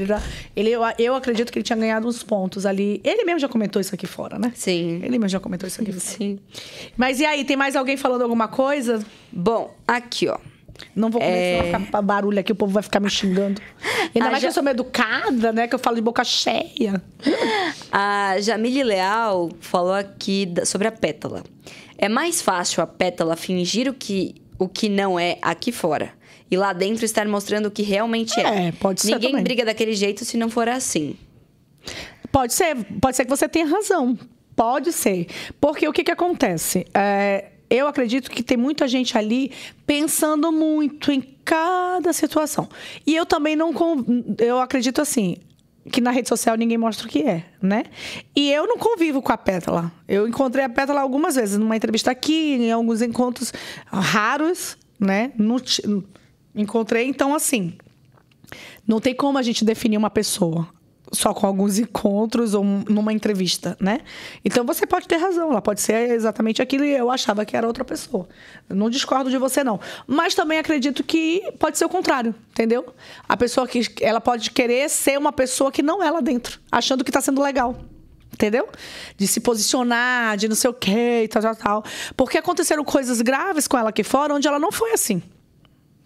ele, 0.57 0.71
eu, 0.71 0.83
eu 0.99 1.15
acredito 1.15 1.53
que 1.53 1.59
ele 1.59 1.65
tinha 1.65 1.79
ganhado 1.79 2.09
uns 2.09 2.23
pontos 2.23 2.67
ali. 2.67 3.01
Ele 3.05 3.25
mesmo 3.25 3.41
já 3.41 3.49
comentou 3.49 3.81
isso 3.81 3.95
aqui 3.95 4.07
fora, 4.07 4.39
né? 4.39 4.53
Sim. 4.55 4.97
Ele 5.03 5.19
mesmo 5.19 5.29
já 5.29 5.41
comentou 5.41 5.67
isso 5.67 5.81
aqui 5.81 5.93
fora. 5.93 6.05
Sim. 6.05 6.39
Mas 6.97 7.21
e 7.21 7.25
aí, 7.25 7.45
tem 7.45 7.57
mais 7.57 7.77
alguém 7.77 7.97
falando 7.97 8.23
alguma 8.23 8.49
coisa? 8.49 9.05
Bom, 9.33 9.75
aqui, 9.87 10.29
ó. 10.29 10.39
Não 10.95 11.11
vou 11.11 11.21
começar 11.21 11.37
É. 11.67 11.75
a 11.75 11.81
ficar 11.81 12.03
barulho 12.03 12.39
aqui, 12.41 12.53
o 12.53 12.55
povo 12.55 12.73
vai 12.73 12.83
ficar 12.83 13.01
me 13.01 13.09
xingando. 13.11 13.61
Ainda 14.15 14.29
Ah, 14.29 14.31
mais 14.31 14.35
já- 14.35 14.41
que 14.41 14.47
eu 14.47 14.53
sou 14.53 14.63
meio 14.63 14.75
educada, 14.75 15.53
né? 15.53 15.69
Que 15.69 15.75
eu 15.75 15.79
falo 15.79 15.97
de 15.97 16.03
boca 16.03 16.25
cheia. 16.25 17.03
A 17.93 18.37
Jamile 18.41 18.83
Leal 18.83 19.51
falou 19.61 19.93
aqui 19.95 20.49
sobre 20.65 20.89
a 20.89 20.93
pétala. 20.93 21.43
É 21.99 22.09
mais 22.09 22.41
fácil 22.41 22.83
a 22.83 22.87
pétala 22.87 23.37
fingir 23.37 23.89
o 23.89 23.95
que, 23.95 24.35
o 24.59 24.69
que 24.69 24.89
não 24.89 25.19
é 25.19 25.39
aqui 25.43 25.71
fora. 25.73 26.13
E 26.51 26.57
lá 26.57 26.73
dentro 26.73 27.05
estar 27.05 27.27
mostrando 27.29 27.67
o 27.67 27.71
que 27.71 27.83
realmente 27.83 28.39
é. 28.41 28.69
É, 28.69 28.73
pode 28.73 29.03
ser 29.03 29.13
Ninguém 29.13 29.31
também. 29.31 29.45
briga 29.45 29.65
daquele 29.65 29.93
jeito 29.95 30.25
se 30.25 30.37
não 30.37 30.49
for 30.49 30.69
assim. 30.69 31.15
Pode 32.33 32.53
ser, 32.55 32.77
pode 33.01 33.17
ser 33.17 33.25
que 33.25 33.31
você 33.31 33.49
tenha 33.49 33.67
razão. 33.67 34.19
Pode 34.57 34.93
ser. 34.93 35.27
Porque 35.61 35.87
o 35.89 35.93
que, 35.93 36.03
que 36.05 36.11
acontece? 36.11 36.87
É, 36.95 37.47
eu 37.71 37.87
acredito 37.87 38.31
que 38.31 38.43
tem 38.43 38.57
muita 38.57 38.87
gente 38.89 39.17
ali 39.17 39.53
pensando 39.87 40.51
muito 40.51 41.13
em 41.13 41.21
cada 41.45 42.13
situação. 42.13 42.69
E 43.07 43.15
eu 43.15 43.25
também 43.25 43.55
não. 43.57 43.73
Eu 44.39 44.61
acredito 44.61 45.01
assim. 45.01 45.37
Que 45.91 46.01
na 46.01 46.11
rede 46.11 46.29
social 46.29 46.57
ninguém 46.59 46.77
mostra 46.77 47.07
o 47.07 47.11
que 47.11 47.23
é, 47.23 47.47
né? 47.61 47.85
E 48.37 48.53
eu 48.53 48.67
não 48.67 48.77
convivo 48.77 49.23
com 49.23 49.33
a 49.33 49.39
Pétala. 49.39 49.91
Eu 50.07 50.29
encontrei 50.29 50.63
a 50.63 50.69
Pétala 50.69 51.01
algumas 51.01 51.37
vezes, 51.37 51.57
numa 51.57 51.75
entrevista 51.75 52.11
aqui, 52.11 52.53
em 52.57 52.71
alguns 52.71 53.01
encontros 53.01 53.51
raros, 53.87 54.77
né? 55.01 55.33
Ti- 55.65 55.83
encontrei, 56.55 57.07
então, 57.07 57.35
assim. 57.35 57.79
Não 58.87 59.01
tem 59.01 59.15
como 59.15 59.39
a 59.39 59.43
gente 59.43 59.65
definir 59.65 59.97
uma 59.97 60.11
pessoa 60.11 60.69
só 61.13 61.35
com 61.35 61.47
alguns 61.47 61.79
encontros 61.79 62.55
ou 62.55 62.65
numa 62.65 63.13
entrevista, 63.13 63.77
né? 63.81 64.01
Então 64.45 64.65
você 64.65 64.87
pode 64.87 65.09
ter 65.09 65.17
razão, 65.17 65.51
ela 65.51 65.63
pode 65.63 65.81
ser 65.81 66.11
exatamente 66.11 66.63
aquilo 66.63 66.85
e 66.85 66.93
eu 66.95 67.11
achava 67.11 67.45
que 67.45 67.57
era 67.57 67.67
outra 67.67 67.85
pessoa. 67.85 68.29
Não 68.69 68.89
discordo 68.89 69.31
de 69.31 69.37
você 69.37 69.65
não, 69.65 69.81
mas 70.07 70.35
também 70.35 70.59
acredito 70.59 71.03
que 71.03 71.53
pode 71.59 71.79
ser 71.79 71.85
o 71.85 71.89
contrário, 71.89 72.35
entendeu? 72.51 72.95
A 73.29 73.37
pessoa 73.37 73.67
que 73.67 73.83
ela 74.01 74.21
pode 74.21 74.51
querer 74.51 74.89
ser 74.89 75.19
uma 75.19 75.33
pessoa 75.33 75.73
que 75.73 75.83
não 75.83 76.03
é 76.03 76.11
lá 76.11 76.21
dentro, 76.21 76.61
achando 76.71 77.05
que 77.05 77.11
está 77.11 77.21
sendo 77.21 77.43
legal. 77.43 77.77
Entendeu? 78.33 78.69
De 79.19 79.27
se 79.27 79.39
posicionar, 79.39 80.35
de 80.35 80.49
não 80.49 80.57
sei 80.57 80.71
o 80.71 80.73
quê 80.73 81.25
e 81.25 81.29
tal, 81.29 81.43
tal, 81.43 81.57
tal. 81.57 81.85
Porque 82.17 82.39
aconteceram 82.39 82.83
coisas 82.83 83.21
graves 83.21 83.69
com 83.69 83.77
ela 83.77 83.91
aqui 83.91 84.03
fora 84.03 84.33
onde 84.33 84.49
ela 84.49 84.59
não 84.59 84.73
foi 84.73 84.93
assim. 84.93 85.21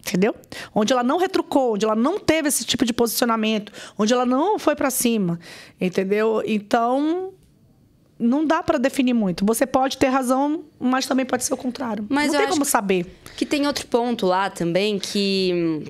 Entendeu? 0.06 0.34
Onde 0.74 0.92
ela 0.92 1.02
não 1.02 1.18
retrucou, 1.18 1.74
onde 1.74 1.84
ela 1.86 1.96
não 1.96 2.20
teve 2.20 2.48
esse 2.48 2.64
tipo 2.64 2.84
de 2.84 2.92
posicionamento, 2.92 3.72
onde 3.98 4.12
ela 4.12 4.26
não 4.26 4.58
foi 4.58 4.76
pra 4.76 4.90
cima, 4.90 5.40
entendeu? 5.80 6.42
Então 6.44 7.32
não 8.18 8.44
dá 8.44 8.62
pra 8.62 8.78
definir 8.78 9.14
muito. 9.14 9.44
Você 9.44 9.66
pode 9.66 9.96
ter 9.98 10.08
razão, 10.08 10.64
mas 10.78 11.06
também 11.06 11.24
pode 11.24 11.44
ser 11.44 11.54
o 11.54 11.56
contrário. 11.56 12.06
Mas 12.08 12.32
não 12.32 12.40
tem 12.40 12.48
como 12.48 12.64
saber. 12.64 13.06
Que 13.36 13.46
tem 13.46 13.66
outro 13.66 13.86
ponto 13.86 14.26
lá 14.26 14.50
também 14.50 14.98
que, 14.98 15.84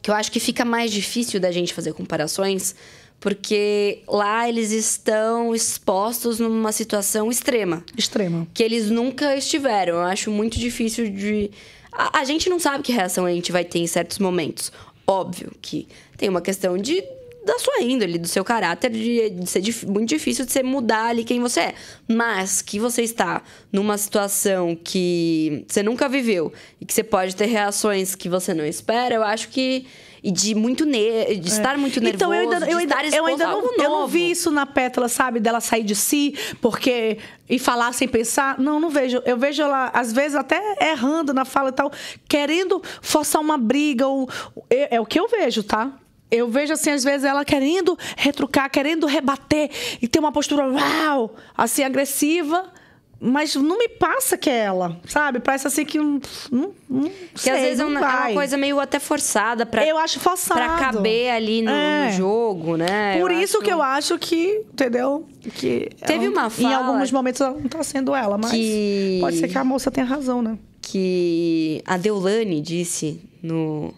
que 0.00 0.10
eu 0.10 0.14
acho 0.14 0.30
que 0.30 0.40
fica 0.40 0.64
mais 0.64 0.92
difícil 0.92 1.40
da 1.40 1.50
gente 1.50 1.74
fazer 1.74 1.92
comparações, 1.92 2.74
porque 3.20 4.02
lá 4.08 4.48
eles 4.48 4.70
estão 4.70 5.54
expostos 5.54 6.38
numa 6.38 6.72
situação 6.72 7.30
extrema. 7.30 7.82
Extrema. 7.96 8.46
que 8.54 8.62
eles 8.62 8.90
nunca 8.90 9.36
estiveram. 9.36 9.94
Eu 9.94 10.02
acho 10.02 10.30
muito 10.30 10.58
difícil 10.58 11.10
de. 11.10 11.50
A, 11.94 12.20
a 12.20 12.24
gente 12.24 12.48
não 12.50 12.58
sabe 12.58 12.82
que 12.82 12.92
reação 12.92 13.24
a 13.24 13.30
gente 13.30 13.52
vai 13.52 13.64
ter 13.64 13.78
em 13.78 13.86
certos 13.86 14.18
momentos. 14.18 14.72
Óbvio 15.06 15.52
que 15.60 15.86
tem 16.16 16.28
uma 16.28 16.40
questão 16.40 16.76
de 16.76 17.02
da 17.44 17.58
sua 17.58 17.82
índole, 17.82 18.18
do 18.18 18.26
seu 18.28 18.44
caráter, 18.44 18.90
de, 18.90 19.30
de 19.30 19.46
ser 19.48 19.60
dif- 19.60 19.86
muito 19.86 20.08
difícil 20.08 20.44
de 20.44 20.52
você 20.52 20.62
mudar 20.62 21.06
ali 21.06 21.24
quem 21.24 21.40
você 21.40 21.60
é. 21.60 21.74
Mas 22.08 22.62
que 22.62 22.78
você 22.78 23.02
está 23.02 23.42
numa 23.72 23.96
situação 23.98 24.74
que 24.82 25.64
você 25.68 25.82
nunca 25.82 26.08
viveu 26.08 26.52
e 26.80 26.84
que 26.84 26.92
você 26.94 27.02
pode 27.04 27.36
ter 27.36 27.46
reações 27.46 28.14
que 28.14 28.28
você 28.28 28.54
não 28.54 28.64
espera, 28.64 29.14
eu 29.14 29.22
acho 29.22 29.48
que. 29.48 29.86
E 30.26 30.30
de 30.30 30.54
muito 30.54 30.86
ne 30.86 31.36
de 31.36 31.48
estar 31.48 31.76
muito 31.76 32.00
nervoso, 32.00 32.16
Então, 32.16 32.32
eu 32.34 32.40
ainda, 32.40 32.66
eu 32.66 32.78
ainda, 32.78 32.94
eu 33.14 33.26
ainda 33.26 33.44
não, 33.46 33.60
eu 33.84 33.90
não 33.90 34.08
vi 34.08 34.30
isso 34.30 34.50
na 34.50 34.64
Pétala, 34.64 35.06
sabe? 35.06 35.38
Dela 35.38 35.60
sair 35.60 35.84
de 35.84 35.94
si, 35.94 36.34
porque. 36.62 37.18
E 37.46 37.58
falar 37.58 37.92
sem 37.92 38.08
pensar. 38.08 38.58
Não, 38.58 38.80
não 38.80 38.88
vejo. 38.88 39.20
Eu 39.26 39.36
vejo 39.36 39.62
ela, 39.62 39.90
às 39.92 40.14
vezes, 40.14 40.34
até 40.34 40.58
errando 40.80 41.34
na 41.34 41.44
fala 41.44 41.68
e 41.68 41.72
tal, 41.72 41.92
querendo 42.26 42.82
forçar 43.02 43.42
uma 43.42 43.58
briga. 43.58 44.08
Ou, 44.08 44.26
é, 44.70 44.96
é 44.96 45.00
o 45.00 45.04
que 45.04 45.20
eu 45.20 45.28
vejo, 45.28 45.62
tá? 45.62 45.92
Eu 46.34 46.48
vejo, 46.48 46.72
assim, 46.72 46.90
às 46.90 47.04
vezes, 47.04 47.24
ela 47.24 47.44
querendo 47.44 47.96
retrucar, 48.16 48.70
querendo 48.70 49.06
rebater 49.06 49.70
e 50.02 50.08
ter 50.08 50.18
uma 50.18 50.32
postura, 50.32 50.66
uau, 50.68 51.34
assim, 51.56 51.82
agressiva. 51.84 52.72
Mas 53.26 53.54
não 53.54 53.78
me 53.78 53.88
passa 53.88 54.36
que 54.36 54.50
é 54.50 54.58
ela, 54.64 55.00
sabe? 55.06 55.40
Parece 55.40 55.66
assim 55.66 55.82
que. 55.84 55.96
Não, 55.96 56.20
não, 56.52 56.74
não 56.90 57.08
Que 57.08 57.40
sei, 57.40 57.52
às 57.52 57.60
vezes 57.60 57.80
é 57.80 57.84
uma, 57.86 57.98
é 58.00 58.02
uma 58.02 58.32
coisa 58.34 58.56
meio 58.58 58.78
até 58.78 58.98
forçada 58.98 59.64
pra, 59.64 59.86
Eu 59.86 59.96
acho 59.96 60.20
forçado. 60.20 60.60
pra 60.60 60.76
caber 60.76 61.30
ali 61.30 61.62
no, 61.62 61.70
É. 61.70 62.06
no 62.10 62.12
jogo, 62.16 62.76
né? 62.76 63.18
Por 63.18 63.30
Eu 63.30 63.40
isso 63.40 63.56
acho 63.58 63.64
que 63.64 63.72
eu 63.72 63.80
acho 63.80 64.18
que, 64.18 64.64
entendeu? 64.70 65.26
Que 65.54 65.88
Teve 66.04 66.26
ela- 66.26 66.34
uma 66.34 66.46
Em 66.48 66.50
fala 66.50 66.76
alguns 66.88 67.10
momentos 67.12 67.40
ela 67.40 67.52
não 67.52 67.62
tá 67.68 67.82
sendo 67.82 68.14
ela, 68.14 68.36
mas 68.36 68.50
que- 68.50 69.18
pode 69.22 69.38
ser 69.38 69.48
que 69.48 69.56
a 69.56 69.64
moça 69.64 69.90
tenha 69.90 70.06
razão, 70.06 70.42
né? 70.42 70.58
que 70.82 71.80
a 71.86 71.96
Deulane 71.96 72.60
disse 72.60 73.22
no. 73.42 73.94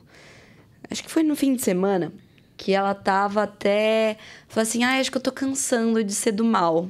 Acho 0.88 1.02
que 1.02 1.10
foi 1.10 1.24
no 1.24 1.34
fim 1.34 1.56
de 1.56 1.62
semana. 1.62 2.12
Que 2.56 2.72
ela 2.72 2.94
tava 2.94 3.42
até. 3.44 4.18
Falou 4.48 4.62
assim: 4.62 4.84
ah, 4.84 4.98
acho 4.98 5.10
que 5.10 5.16
eu 5.16 5.22
tô 5.22 5.32
cansando 5.32 6.02
de 6.02 6.14
ser 6.14 6.32
do 6.32 6.44
mal. 6.44 6.88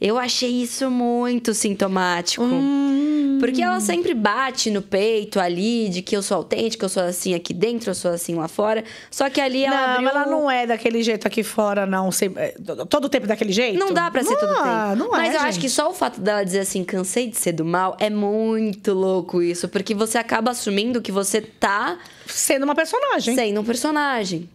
Eu 0.00 0.18
achei 0.18 0.50
isso 0.50 0.90
muito 0.90 1.54
sintomático. 1.54 2.44
Hum. 2.44 3.38
Porque 3.40 3.62
ela 3.62 3.80
sempre 3.80 4.14
bate 4.14 4.70
no 4.70 4.82
peito 4.82 5.38
ali 5.38 5.88
de 5.88 6.02
que 6.02 6.16
eu 6.16 6.22
sou 6.22 6.38
autêntica, 6.38 6.84
eu 6.84 6.88
sou 6.88 7.02
assim 7.02 7.34
aqui 7.34 7.52
dentro, 7.52 7.90
eu 7.90 7.94
sou 7.94 8.10
assim 8.10 8.34
lá 8.34 8.48
fora. 8.48 8.84
Só 9.10 9.28
que 9.30 9.40
ali 9.40 9.64
ela 9.64 9.76
não, 9.76 9.94
abriu... 9.94 10.08
ela 10.08 10.26
não 10.26 10.50
é 10.50 10.66
daquele 10.66 11.02
jeito 11.02 11.26
aqui 11.26 11.42
fora, 11.42 11.86
não. 11.86 12.10
É, 12.36 12.54
todo 12.88 13.06
o 13.06 13.08
tempo 13.08 13.26
daquele 13.26 13.52
jeito? 13.52 13.78
Não 13.78 13.92
dá 13.92 14.10
pra 14.10 14.22
ser 14.22 14.30
não, 14.30 14.40
todo 14.40 14.54
tempo. 14.54 14.96
Não 14.96 15.10
Mas 15.10 15.34
é, 15.34 15.36
eu 15.36 15.40
acho 15.40 15.52
gente. 15.52 15.60
que 15.60 15.68
só 15.68 15.90
o 15.90 15.94
fato 15.94 16.20
dela 16.20 16.44
dizer 16.44 16.60
assim, 16.60 16.84
cansei 16.84 17.28
de 17.28 17.36
ser 17.36 17.52
do 17.52 17.64
mal, 17.64 17.96
é 18.00 18.10
muito 18.10 18.92
louco 18.92 19.42
isso. 19.42 19.68
Porque 19.68 19.94
você 19.94 20.18
acaba 20.18 20.50
assumindo 20.50 21.00
que 21.00 21.12
você 21.12 21.40
tá 21.40 21.98
Sendo 22.26 22.64
uma 22.64 22.74
personagem. 22.74 23.34
sendo 23.34 23.60
um 23.60 23.64
personagem. 23.64 24.48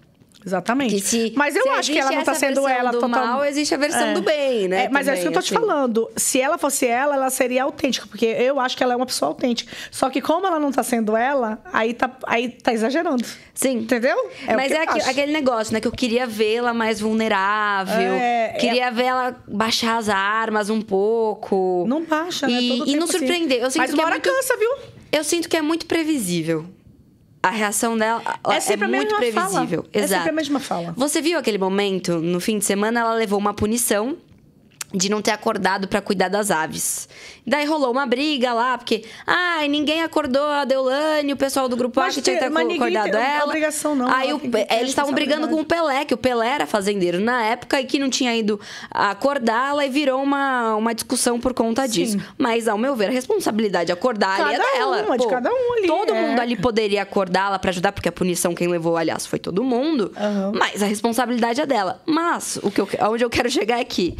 Exatamente. 0.46 1.00
Se- 1.02 1.34
mas 1.36 1.56
eu 1.56 1.72
acho 1.74 1.92
que 1.92 2.00
ela 2.00 2.12
não 2.12 2.24
tá 2.24 2.34
sendo 2.34 2.68
ela 2.68 2.92
do 2.92 3.00
total... 3.00 3.26
mal, 3.26 3.46
existe 3.46 3.74
a 3.76 3.78
versão 3.78 4.14
do 4.14 4.22
bem, 4.22 4.68
né, 4.68 4.86
É, 4.86 4.90
mas 4.90 5.08
é 5.08 5.14
isso 5.14 5.22
que 5.24 5.28
eu 5.28 5.32
tô 5.34 5.42
te 5.42 5.54
também, 5.54 5.64
assim. 5.70 5.72
falando. 5.74 6.10
Se 6.16 6.42
ela 6.42 6.58
fosse 6.58 6.88
ela, 6.88 7.16
ela 7.16 7.30
seria 7.30 7.64
autêntica, 7.64 8.08
porque 8.08 8.26
eu 8.26 8.60
acho 8.60 8.76
que 8.76 8.84
ela 8.84 8.94
é 8.94 8.96
uma 8.96 9.06
pessoa 9.06 9.30
autêntica. 9.30 9.72
Só 9.92 10.10
que 10.10 10.20
como 10.22 10.48
ela 10.48 10.60
não 10.60 10.72
tá 10.72 10.82
sendo 10.84 11.16
ela, 11.16 11.60
aí 11.72 11.94
tá, 11.94 12.10
aí 12.26 12.50
tá 12.50 12.74
exagerando. 12.74 13.24
Sim. 13.54 13.78
Entendeu? 13.80 14.18
É 14.48 14.56
Mas 14.56 14.72
é 14.72 14.84
acho. 14.88 15.10
aquele 15.10 15.32
negócio, 15.32 15.74
né? 15.74 15.80
Que 15.80 15.88
eu 15.88 15.92
queria 15.92 16.26
vê-la 16.26 16.74
mais 16.74 17.00
vulnerável. 17.00 18.14
É, 18.14 18.56
queria 18.60 18.90
ver 18.90 19.04
ela 19.04 19.36
baixar 19.48 19.98
as 19.98 20.10
armas 20.10 20.70
um 20.70 20.82
pouco. 20.82 21.86
Não 21.88 22.04
baixa, 22.04 22.48
né? 22.48 22.54
E, 22.54 22.92
e 22.92 22.96
não 22.96 23.04
assim. 23.04 23.20
surpreender. 23.20 23.62
Eu 23.62 23.70
sinto 23.70 23.82
Mas 23.82 23.92
que 23.92 23.96
uma 23.96 24.04
é 24.04 24.06
hora 24.06 24.16
muito, 24.16 24.30
cansa, 24.30 24.58
viu? 24.58 24.72
Eu 25.12 25.24
sinto 25.24 25.48
que 25.50 25.58
é 25.58 25.62
muito 25.62 25.86
previsível. 25.86 26.66
A 27.44 27.50
reação 27.50 27.98
dela 27.98 28.22
É 28.50 28.60
sempre 28.60 28.86
a 28.86 28.88
muito 28.88 29.20
mesma 29.20 29.42
fala. 29.42 29.50
previsível. 29.54 29.86
É 29.92 30.00
Exato. 30.00 30.14
sempre 30.24 30.30
a 30.30 30.34
mesma 30.34 30.60
fala. 30.60 30.94
Você 30.96 31.22
viu 31.22 31.40
aquele 31.40 31.58
momento, 31.58 32.20
no 32.20 32.40
fim 32.40 32.60
de 32.60 32.66
semana, 32.66 33.00
ela 33.00 33.14
levou 33.16 33.40
uma 33.40 33.54
punição 33.54 34.16
de 34.94 35.10
não 35.10 35.22
ter 35.22 35.32
acordado 35.32 35.88
pra 35.88 36.02
cuidar 36.02 36.28
das 36.28 36.52
aves. 36.52 37.08
Daí 37.48 37.66
rolou 37.66 37.92
uma 37.92 38.06
briga 38.06 38.54
lá, 38.54 38.78
porque, 38.78 39.04
ai, 39.26 39.68
ninguém 39.68 40.04
acordou 40.04 40.46
a 40.46 40.64
Deolane, 40.66 41.34
o 41.34 41.38
pessoal 41.38 41.68
do 41.68 41.76
grupo 41.76 42.00
A 42.00 42.04
Mas 42.04 42.16
que 42.16 42.22
tinha 42.22 42.38
que 42.38 42.42
ter 42.42 42.56
acordado 42.76 43.12
tem 43.12 43.22
ela. 43.22 43.46
obrigação, 43.46 43.96
não. 43.96 44.08
Aí 44.12 44.30
Ela 44.30 44.38
o- 44.38 44.40
ter 44.52 44.68
eles 44.70 44.90
estavam 44.90 45.12
brigando 45.14 45.48
com 45.48 45.62
o 45.62 45.66
Pelé, 45.66 46.06
que 46.06 46.14
o 46.14 46.18
Pelé 46.18 46.48
era 46.50 46.66
fazendeiro 46.68 47.20
na 47.20 47.44
época 47.46 47.80
e 47.82 47.86
que 47.86 47.98
não 47.98 48.10
tinha 48.10 48.36
ido 48.36 48.60
acordá-la 48.92 49.86
e 49.86 49.90
virou 49.90 50.22
uma, 50.22 50.76
uma 50.76 50.94
discussão 50.94 51.40
por 51.40 51.54
conta 51.54 51.88
disso. 51.88 52.18
Mas, 52.38 52.68
ao 52.68 52.78
meu 52.78 52.96
ver, 52.96 53.08
a 53.08 53.12
responsabilidade 53.12 53.88
de 53.88 53.92
acordar 53.92 54.40
ali 54.42 54.54
é 54.56 54.58
Cada 54.58 54.72
dela. 54.78 55.04
uma, 55.04 55.18
de 55.18 55.28
cada 55.28 55.50
um 55.52 55.74
ali, 55.78 55.88
Todo 55.88 56.14
é. 56.14 56.22
mundo 56.22 56.40
ali 56.40 56.56
poderia 56.56 57.02
acordá-la 57.02 57.58
pra 57.58 57.70
ajudar, 57.72 57.92
porque 57.92 58.10
a 58.10 58.12
punição 58.12 58.54
quem 58.54 58.68
levou, 58.68 58.96
aliás, 58.98 59.26
foi 59.26 59.40
todo 59.40 59.64
mundo. 59.64 60.12
Aham. 60.16 60.52
Mas 60.56 60.84
a 60.84 60.86
responsabilidade 60.86 61.60
é 61.62 61.66
dela. 61.66 62.02
Mas 62.06 62.58
o 62.62 62.70
que 62.70 62.80
eu, 62.82 62.88
aonde 63.00 63.24
eu 63.24 63.30
quero 63.30 63.50
chegar 63.50 63.80
é 63.80 63.84
que 63.84 64.16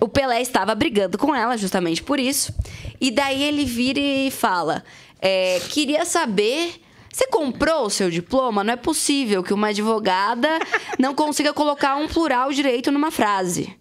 o 0.00 0.08
Pelé 0.08 0.40
estava 0.40 0.74
brigando 0.74 1.18
com 1.18 1.34
ela 1.34 1.56
justamente 1.56 2.02
por 2.02 2.18
isso. 2.18 2.52
E 3.00 3.10
daí 3.10 3.42
ele 3.42 3.64
vira 3.64 4.00
e 4.00 4.30
fala: 4.30 4.84
é, 5.20 5.60
queria 5.68 6.04
saber. 6.04 6.80
Você 7.12 7.26
comprou 7.26 7.86
o 7.86 7.90
seu 7.90 8.08
diploma? 8.08 8.62
Não 8.62 8.72
é 8.72 8.76
possível 8.76 9.42
que 9.42 9.52
uma 9.52 9.68
advogada 9.68 10.48
não 10.96 11.12
consiga 11.12 11.52
colocar 11.52 11.96
um 11.96 12.06
plural 12.06 12.52
direito 12.52 12.92
numa 12.92 13.10
frase. 13.10 13.76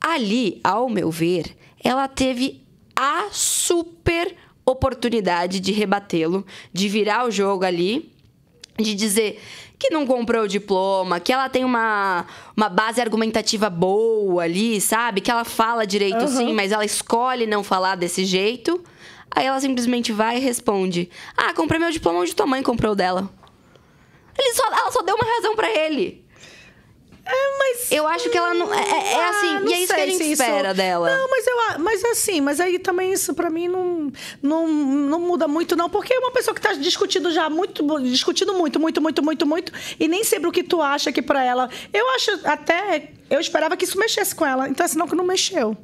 Ali, 0.00 0.58
ao 0.64 0.88
meu 0.88 1.10
ver, 1.10 1.54
ela 1.84 2.08
teve 2.08 2.64
a 2.96 3.28
super 3.30 4.34
oportunidade 4.64 5.60
de 5.60 5.72
rebatê-lo, 5.72 6.44
de 6.72 6.88
virar 6.88 7.26
o 7.26 7.30
jogo 7.30 7.64
ali, 7.64 8.10
de 8.78 8.94
dizer 8.94 9.38
que 9.82 9.90
não 9.90 10.06
comprou 10.06 10.44
o 10.44 10.48
diploma, 10.48 11.18
que 11.18 11.32
ela 11.32 11.48
tem 11.48 11.64
uma, 11.64 12.24
uma 12.56 12.68
base 12.68 13.00
argumentativa 13.00 13.68
boa 13.68 14.44
ali, 14.44 14.80
sabe? 14.80 15.20
Que 15.20 15.28
ela 15.28 15.44
fala 15.44 15.84
direito 15.84 16.28
sim, 16.28 16.52
mas 16.54 16.70
ela 16.70 16.84
escolhe 16.84 17.48
não 17.48 17.64
falar 17.64 17.96
desse 17.96 18.24
jeito. 18.24 18.80
Aí 19.28 19.44
ela 19.44 19.58
simplesmente 19.60 20.12
vai 20.12 20.36
e 20.36 20.40
responde: 20.40 21.10
Ah, 21.36 21.52
comprei 21.52 21.80
meu 21.80 21.90
diploma 21.90 22.20
onde 22.20 22.36
tua 22.36 22.46
mãe 22.46 22.62
comprou 22.62 22.92
o 22.92 22.94
dela. 22.94 23.28
Ele 24.38 24.54
só, 24.54 24.64
ela 24.66 24.90
só 24.92 25.02
deu 25.02 25.16
uma 25.16 25.34
razão 25.34 25.56
pra 25.56 25.68
ele. 25.68 26.21
É, 27.24 27.58
mas... 27.58 27.92
Eu 27.92 28.06
acho 28.06 28.28
que 28.30 28.36
ela 28.36 28.52
não. 28.52 28.72
É, 28.74 28.78
é- 28.80 29.12
é 29.12 29.24
assim, 29.28 29.46
Ah, 29.56 29.60
não 29.60 29.68
e 29.70 29.72
é 29.74 29.80
isso 29.82 29.94
que 29.94 30.00
a 30.00 30.06
gente 30.06 30.16
se 30.18 30.32
isso- 30.32 30.42
espera 30.42 30.74
dela. 30.74 31.08
Não, 31.16 31.30
mas 31.30 31.46
eu 31.46 31.56
mas 31.78 32.04
assim, 32.04 32.40
mas 32.40 32.58
aí 32.60 32.78
também 32.78 33.12
isso 33.12 33.32
pra 33.32 33.48
mim 33.48 33.68
não, 33.68 34.12
não, 34.42 34.66
não 34.68 35.20
muda 35.20 35.46
muito 35.46 35.76
não, 35.76 35.88
porque 35.88 36.12
é 36.12 36.18
uma 36.18 36.32
pessoa 36.32 36.54
que 36.54 36.60
tá 36.60 36.72
discutindo 36.72 37.30
já 37.30 37.48
muito, 37.48 37.84
discutindo 38.00 38.52
muito, 38.54 38.80
muito, 38.80 39.00
muito, 39.00 39.22
muito, 39.22 39.46
muito, 39.46 39.72
e 40.00 40.08
nem 40.08 40.24
sempre 40.24 40.48
o 40.48 40.52
que 40.52 40.62
tu 40.64 40.82
acha 40.82 41.12
que 41.12 41.22
pra 41.22 41.44
ela. 41.44 41.70
Eu 41.92 42.08
acho 42.16 42.40
até 42.44 43.10
eu 43.30 43.38
esperava 43.40 43.76
que 43.76 43.84
isso 43.84 43.98
mexesse 43.98 44.34
com 44.34 44.44
ela, 44.44 44.68
então 44.68 44.84
é 44.84 44.88
sinal 44.88 45.06
que 45.06 45.14
não 45.14 45.24
mexeu. 45.24 45.76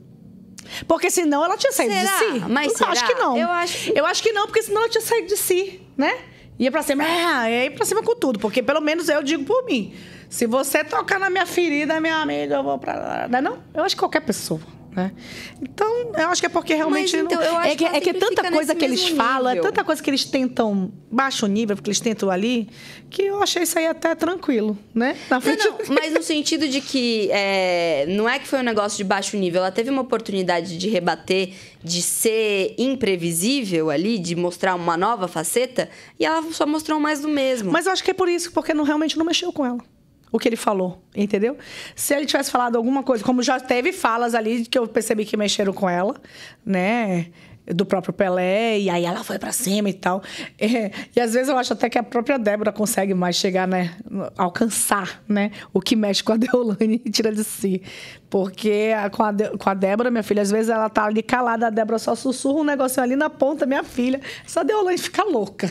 Porque 0.87 1.11
senão 1.11 1.45
ela 1.45 1.57
tinha 1.57 1.73
saído 1.73 1.95
Será? 1.95 2.19
de 2.19 2.19
si. 2.41 2.45
Mas 2.49 2.81
eu 2.81 2.87
acho 2.89 3.01
será? 3.01 3.13
que 3.15 3.21
não. 3.21 3.37
Eu 3.39 3.49
acho 3.51 3.79
que- 3.85 3.99
Eu 3.99 4.05
acho 4.07 4.23
que 4.23 4.33
não, 4.33 4.47
porque 4.47 4.63
senão 4.63 4.81
ela 4.83 4.91
tinha 4.91 5.01
saído 5.03 5.29
de 5.29 5.37
si, 5.37 5.81
né? 5.97 6.19
Ia 6.59 6.71
pra 6.73 6.83
cima, 6.83 7.05
é, 7.05 7.65
ia 7.67 7.71
pra 7.71 7.87
cima 7.87 8.03
com 8.03 8.15
tudo, 8.17 8.39
porque 8.41 8.63
pelo 8.63 8.81
menos 8.81 9.09
eu 9.09 9.23
digo 9.23 9.45
por 9.45 9.65
mim. 9.65 9.95
Se 10.29 10.47
você 10.47 10.85
tocar 10.85 11.19
na 11.19 11.31
minha 11.31 11.47
ferida, 11.47 12.01
minha 12.01 12.17
amiga, 12.17 12.57
eu 12.57 12.63
vou 12.63 12.79
pra 12.79 12.95
lá. 12.95 13.29
Não, 13.29 13.39
é 13.39 13.43
não? 13.43 13.59
Eu 13.75 13.85
acho 13.85 13.95
que 13.95 14.01
qualquer 14.01 14.21
pessoa. 14.21 14.61
Né? 14.99 15.13
Então, 15.63 16.13
eu 16.19 16.29
acho 16.29 16.43
que 16.43 16.47
é 16.47 16.49
porque 16.49 16.75
realmente. 16.75 17.17
Mas, 17.17 17.25
então, 17.25 17.41
não... 17.41 17.63
é 17.63 17.77
que, 17.77 17.85
é 17.85 18.01
que 18.01 18.07
sempre 18.07 18.21
tanta 18.21 18.51
coisa 18.51 18.75
que 18.75 18.85
eles 18.85 19.03
mesmo 19.03 19.17
falam, 19.17 19.51
é 19.51 19.55
nível. 19.55 19.71
tanta 19.71 19.85
coisa 19.85 20.03
que 20.03 20.11
eles 20.11 20.25
tentam, 20.25 20.91
baixo 21.09 21.47
nível, 21.47 21.77
porque 21.77 21.89
eles 21.89 22.01
tentam 22.01 22.29
ali, 22.31 22.69
que 23.09 23.23
eu 23.23 23.41
achei 23.41 23.63
isso 23.63 23.79
aí 23.79 23.87
até 23.87 24.15
tranquilo, 24.17 24.77
né? 24.93 25.17
Na 25.31 25.37
Não, 25.37 25.41
frente. 25.41 25.65
não, 25.65 25.79
mas 25.95 26.13
no 26.13 26.23
sentido 26.23 26.67
de 26.67 26.81
que 26.81 27.29
é, 27.31 28.07
não 28.09 28.29
é 28.29 28.41
que 28.41 28.49
foi 28.49 28.59
um 28.59 28.65
negócio 28.65 28.97
de 28.97 29.05
baixo 29.05 29.37
nível, 29.37 29.61
ela 29.61 29.71
teve 29.71 29.89
uma 29.89 30.03
oportunidade 30.03 30.77
de 30.77 30.89
rebater, 30.89 31.53
de 31.85 32.03
ser 32.03 32.75
imprevisível 32.77 33.91
ali, 33.91 34.19
de 34.19 34.35
mostrar 34.35 34.75
uma 34.75 34.97
nova 34.97 35.29
faceta, 35.29 35.89
e 36.19 36.27
ela 36.27 36.43
só 36.51 36.67
mostrou 36.67 36.99
mais 36.99 37.21
do 37.21 37.29
mesmo. 37.29 37.71
Mas 37.71 37.87
eu 37.87 37.93
acho 37.93 38.03
que 38.03 38.11
é 38.11 38.15
por 38.15 38.29
isso, 38.29 38.51
porque 38.51 38.75
não, 38.75 38.83
realmente 38.83 39.17
não 39.17 39.25
mexeu 39.25 39.53
com 39.53 39.65
ela. 39.65 39.79
O 40.31 40.39
que 40.39 40.49
ele 40.49 40.57
falou, 40.57 41.03
entendeu? 41.17 41.57
Se 41.97 42.15
ele 42.15 42.27
tivesse 42.27 42.51
falado 42.51 42.77
alguma 42.77 43.03
coisa, 43.03 43.25
como 43.25 43.43
já 43.43 43.59
teve 43.59 43.93
falas 43.93 44.35
ali 44.35 44.67
que 44.67 44.79
eu 44.79 44.87
percebi 44.87 45.25
que 45.25 45.37
mexeram 45.37 45.73
com 45.73 45.89
ela, 45.89 46.15
né? 46.65 47.27
Do 47.71 47.85
próprio 47.85 48.15
Pelé, 48.15 48.79
e 48.81 48.89
aí 48.89 49.05
ela 49.05 49.23
foi 49.23 49.39
pra 49.39 49.53
cima 49.53 49.91
e 49.91 49.93
tal. 49.93 50.23
É, 50.59 50.91
e 51.15 51.21
às 51.21 51.35
vezes 51.35 51.49
eu 51.51 51.57
acho 51.59 51.75
até 51.75 51.89
que 51.91 51.99
a 51.99 52.03
própria 52.03 52.39
Débora 52.39 52.73
consegue 52.73 53.13
mais 53.13 53.37
chegar, 53.37 53.69
né? 53.69 53.95
Alcançar, 54.39 55.23
né? 55.29 55.51
O 55.73 55.81
que 55.81 55.95
mexe 55.95 56.23
com 56.25 56.33
a 56.33 56.37
Deolane 56.39 57.01
e 57.05 57.11
tira 57.11 57.31
de 57.31 57.45
si. 57.45 57.83
Porque 58.31 58.93
a- 58.97 59.11
com, 59.11 59.23
a 59.23 59.33
De- 59.33 59.57
com 59.59 59.69
a 59.69 59.75
Débora, 59.75 60.11
minha 60.11 60.23
filha, 60.23 60.41
às 60.43 60.51
vezes 60.51 60.71
ela 60.71 60.89
tá 60.89 61.05
ali 61.05 61.23
calada, 61.23 61.67
a 61.67 61.71
Débora 61.71 61.99
só 61.99 62.15
sussurra 62.15 62.61
um 62.61 62.65
negocinho 62.65 63.05
ali 63.05 63.17
na 63.17 63.29
ponta, 63.29 63.67
minha 63.67 63.85
filha. 63.85 64.21
Essa 64.47 64.65
Deolane 64.65 64.97
fica 64.99 65.23
louca. 65.25 65.71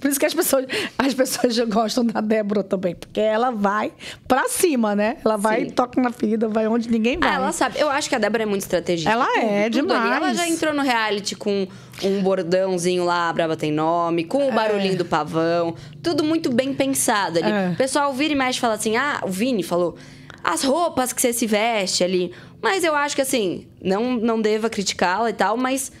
Por 0.00 0.10
isso 0.10 0.18
que 0.18 0.26
as 0.26 0.34
pessoas, 0.34 0.66
as 0.98 1.14
pessoas 1.14 1.54
já 1.54 1.64
gostam 1.64 2.04
da 2.04 2.20
Débora 2.20 2.62
também, 2.62 2.94
porque 2.94 3.20
ela 3.20 3.50
vai 3.50 3.92
pra 4.26 4.48
cima, 4.48 4.94
né? 4.94 5.16
Ela 5.24 5.36
vai 5.36 5.60
Sim. 5.60 5.66
e 5.66 5.70
toca 5.72 6.00
na 6.00 6.10
ferida, 6.10 6.48
vai 6.48 6.66
onde 6.66 6.90
ninguém 6.90 7.18
vai. 7.18 7.30
Ah, 7.30 7.34
ela 7.34 7.52
sabe. 7.52 7.78
Eu 7.78 7.88
acho 7.88 8.08
que 8.08 8.14
a 8.14 8.18
Débora 8.18 8.42
é 8.42 8.46
muito 8.46 8.62
estrategista. 8.62 9.10
Ela 9.10 9.26
Tudo, 9.26 9.38
é, 9.46 9.70
tudo 9.70 9.92
ali. 9.92 10.06
Ela 10.06 10.14
demais. 10.16 10.36
já 10.36 10.48
entrou 10.48 10.74
no 10.74 10.82
reality 10.82 11.34
com 11.36 11.66
um 12.02 12.22
bordãozinho 12.22 13.04
lá, 13.04 13.28
a 13.28 13.32
Braba 13.32 13.56
tem 13.56 13.72
nome, 13.72 14.24
com 14.24 14.42
É. 14.42 14.48
o 14.48 14.52
barulhinho 14.52 14.96
do 14.96 15.04
pavão. 15.04 15.74
Tudo 16.02 16.22
muito 16.24 16.52
bem 16.52 16.72
pensado 16.74 17.38
ali. 17.38 17.50
É. 17.50 17.70
O 17.72 17.76
pessoal 17.76 18.12
vira 18.12 18.32
e 18.32 18.36
mexe 18.36 18.58
e 18.58 18.60
fala 18.60 18.74
assim: 18.74 18.96
ah, 18.96 19.20
o 19.24 19.28
Vini 19.28 19.62
falou. 19.62 19.96
As 20.42 20.62
roupas 20.62 21.12
que 21.12 21.20
você 21.20 21.32
se 21.32 21.46
veste 21.46 22.02
ali. 22.04 22.32
Mas 22.62 22.82
eu 22.84 22.94
acho 22.94 23.14
que 23.14 23.22
assim, 23.22 23.66
não, 23.82 24.14
não 24.14 24.40
deva 24.40 24.68
criticá-la 24.70 25.30
e 25.30 25.32
tal, 25.32 25.56
mas. 25.56 25.92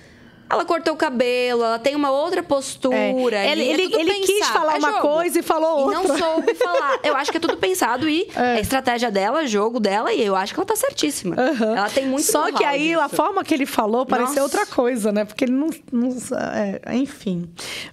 Ela 0.50 0.64
cortou 0.64 0.94
o 0.94 0.96
cabelo, 0.96 1.62
ela 1.62 1.78
tem 1.78 1.94
uma 1.94 2.10
outra 2.10 2.42
postura. 2.42 3.36
É. 3.36 3.52
Ele- 3.52 3.64
é 3.64 3.72
ele- 3.74 3.94
ele 3.94 4.14
quis 4.20 4.46
falar 4.48 4.76
é 4.76 4.78
uma 4.78 4.92
jogo. 4.92 5.02
coisa 5.02 5.38
e 5.38 5.42
falou 5.42 5.90
E 5.90 5.94
não 5.94 6.02
outra. 6.02 6.18
soube 6.18 6.54
falar. 6.54 6.98
Eu 7.04 7.14
acho 7.16 7.30
que 7.30 7.36
é 7.36 7.40
tudo 7.40 7.56
pensado 7.58 8.08
e 8.08 8.26
é. 8.34 8.54
a 8.56 8.60
estratégia 8.60 9.10
dela, 9.10 9.46
jogo 9.46 9.78
dela, 9.78 10.12
e 10.12 10.24
eu 10.24 10.34
acho 10.34 10.54
que 10.54 10.60
ela 10.60 10.66
tá 10.66 10.74
certíssima. 10.76 11.34
Aham. 11.38 11.76
Ela 11.76 11.90
tem 11.90 12.06
muito 12.06 12.24
Só 12.24 12.50
que 12.50 12.64
aí 12.64 12.94
a 12.94 13.04
disso. 13.04 13.16
forma 13.16 13.44
que 13.44 13.52
ele 13.52 13.66
falou 13.66 14.06
pareceu 14.06 14.42
outra 14.42 14.64
coisa, 14.64 15.12
né? 15.12 15.24
Porque 15.24 15.44
ele 15.44 15.52
não. 15.52 15.68
não 15.92 16.08
é, 16.54 16.94
enfim. 16.96 17.48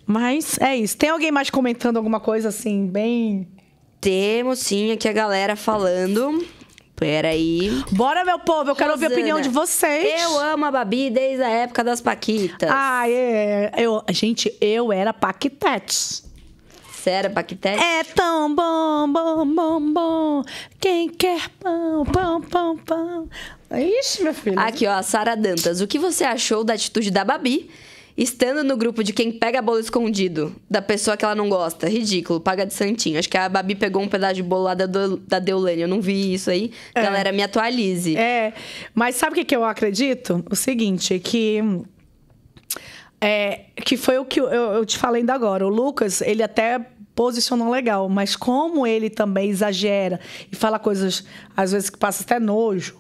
Mas 0.05 0.57
é 0.59 0.75
isso. 0.75 0.95
Tem 0.97 1.09
alguém 1.09 1.31
mais 1.31 1.49
comentando 1.49 1.97
alguma 1.97 2.19
coisa 2.19 2.49
assim, 2.49 2.87
bem. 2.87 3.47
Temos 3.99 4.59
sim 4.59 4.91
aqui 4.91 5.07
a 5.09 5.13
galera 5.13 5.55
falando. 5.55 6.45
Peraí. 6.95 7.83
Bora, 7.91 8.23
meu 8.23 8.39
povo, 8.39 8.71
eu 8.71 8.75
quero 8.75 8.93
ouvir 8.93 9.05
a 9.05 9.09
opinião 9.09 9.41
de 9.41 9.49
vocês. 9.49 10.21
Eu 10.21 10.39
amo 10.39 10.65
a 10.65 10.71
Babi 10.71 11.09
desde 11.09 11.43
a 11.43 11.49
época 11.49 11.83
das 11.83 11.99
Paquitas. 11.99 12.69
Ah, 12.71 13.09
é. 13.09 13.71
Eu, 13.77 14.01
gente, 14.09 14.55
eu 14.61 14.93
era 14.93 15.13
Paquitete. 15.13 16.23
Sério, 16.93 17.29
Paquitete? 17.31 17.83
É 17.83 18.03
tão 18.03 18.55
bom, 18.55 19.11
bom, 19.11 19.45
bom, 19.45 19.93
bom. 19.93 20.43
Quem 20.79 21.09
quer 21.09 21.49
pão, 21.59 22.05
pão, 22.05 22.41
pão, 22.41 22.77
pão. 22.77 23.29
Ixi, 23.71 24.23
meu 24.23 24.33
filho. 24.33 24.59
Aqui, 24.59 24.87
ó, 24.87 24.93
a 24.93 25.03
Sara 25.03 25.35
Dantas. 25.35 25.81
O 25.81 25.87
que 25.87 25.99
você 25.99 26.23
achou 26.23 26.63
da 26.63 26.73
atitude 26.73 27.11
da 27.11 27.23
Babi? 27.23 27.69
Estando 28.17 28.63
no 28.63 28.77
grupo 28.77 29.03
de 29.03 29.11
quem 29.11 29.29
pega 29.31 29.61
bolo 29.61 29.79
escondido, 29.79 30.55
da 30.69 30.81
pessoa 30.81 31.17
que 31.17 31.25
ela 31.25 31.35
não 31.35 31.49
gosta. 31.49 31.89
Ridículo, 31.89 32.39
paga 32.39 32.65
de 32.65 32.73
santinho. 32.73 33.19
Acho 33.19 33.27
que 33.29 33.37
a 33.37 33.49
Babi 33.49 33.75
pegou 33.75 34.01
um 34.01 34.07
pedaço 34.07 34.35
de 34.35 34.43
bolo 34.43 34.63
lá 34.63 34.73
da, 34.73 34.85
Do- 34.85 35.17
da 35.17 35.37
Deolane. 35.37 35.81
Eu 35.81 35.87
não 35.87 35.99
vi 35.99 36.33
isso 36.33 36.49
aí. 36.49 36.71
Galera, 36.95 37.33
me 37.33 37.43
atualize. 37.43 38.15
É, 38.15 38.53
mas 38.93 39.15
sabe 39.15 39.33
o 39.33 39.35
que, 39.35 39.43
que 39.43 39.55
eu 39.55 39.65
acredito? 39.65 40.43
O 40.49 40.55
seguinte, 40.55 41.19
que. 41.19 41.59
É, 43.19 43.65
que 43.83 43.97
foi 43.97 44.17
o 44.17 44.25
que 44.25 44.39
eu, 44.39 44.47
eu 44.47 44.85
te 44.85 44.97
falei 44.97 45.21
ainda 45.21 45.33
agora. 45.33 45.65
O 45.65 45.69
Lucas, 45.69 46.21
ele 46.21 46.43
até 46.43 46.79
posicionou 47.15 47.69
legal, 47.69 48.07
mas 48.09 48.35
como 48.35 48.85
ele 48.85 49.09
também 49.09 49.49
exagera 49.49 50.19
e 50.51 50.55
fala 50.55 50.77
coisas, 50.77 51.23
às 51.55 51.71
vezes, 51.71 51.89
que 51.89 51.97
passa 51.97 52.23
até 52.23 52.39
nojo, 52.39 52.97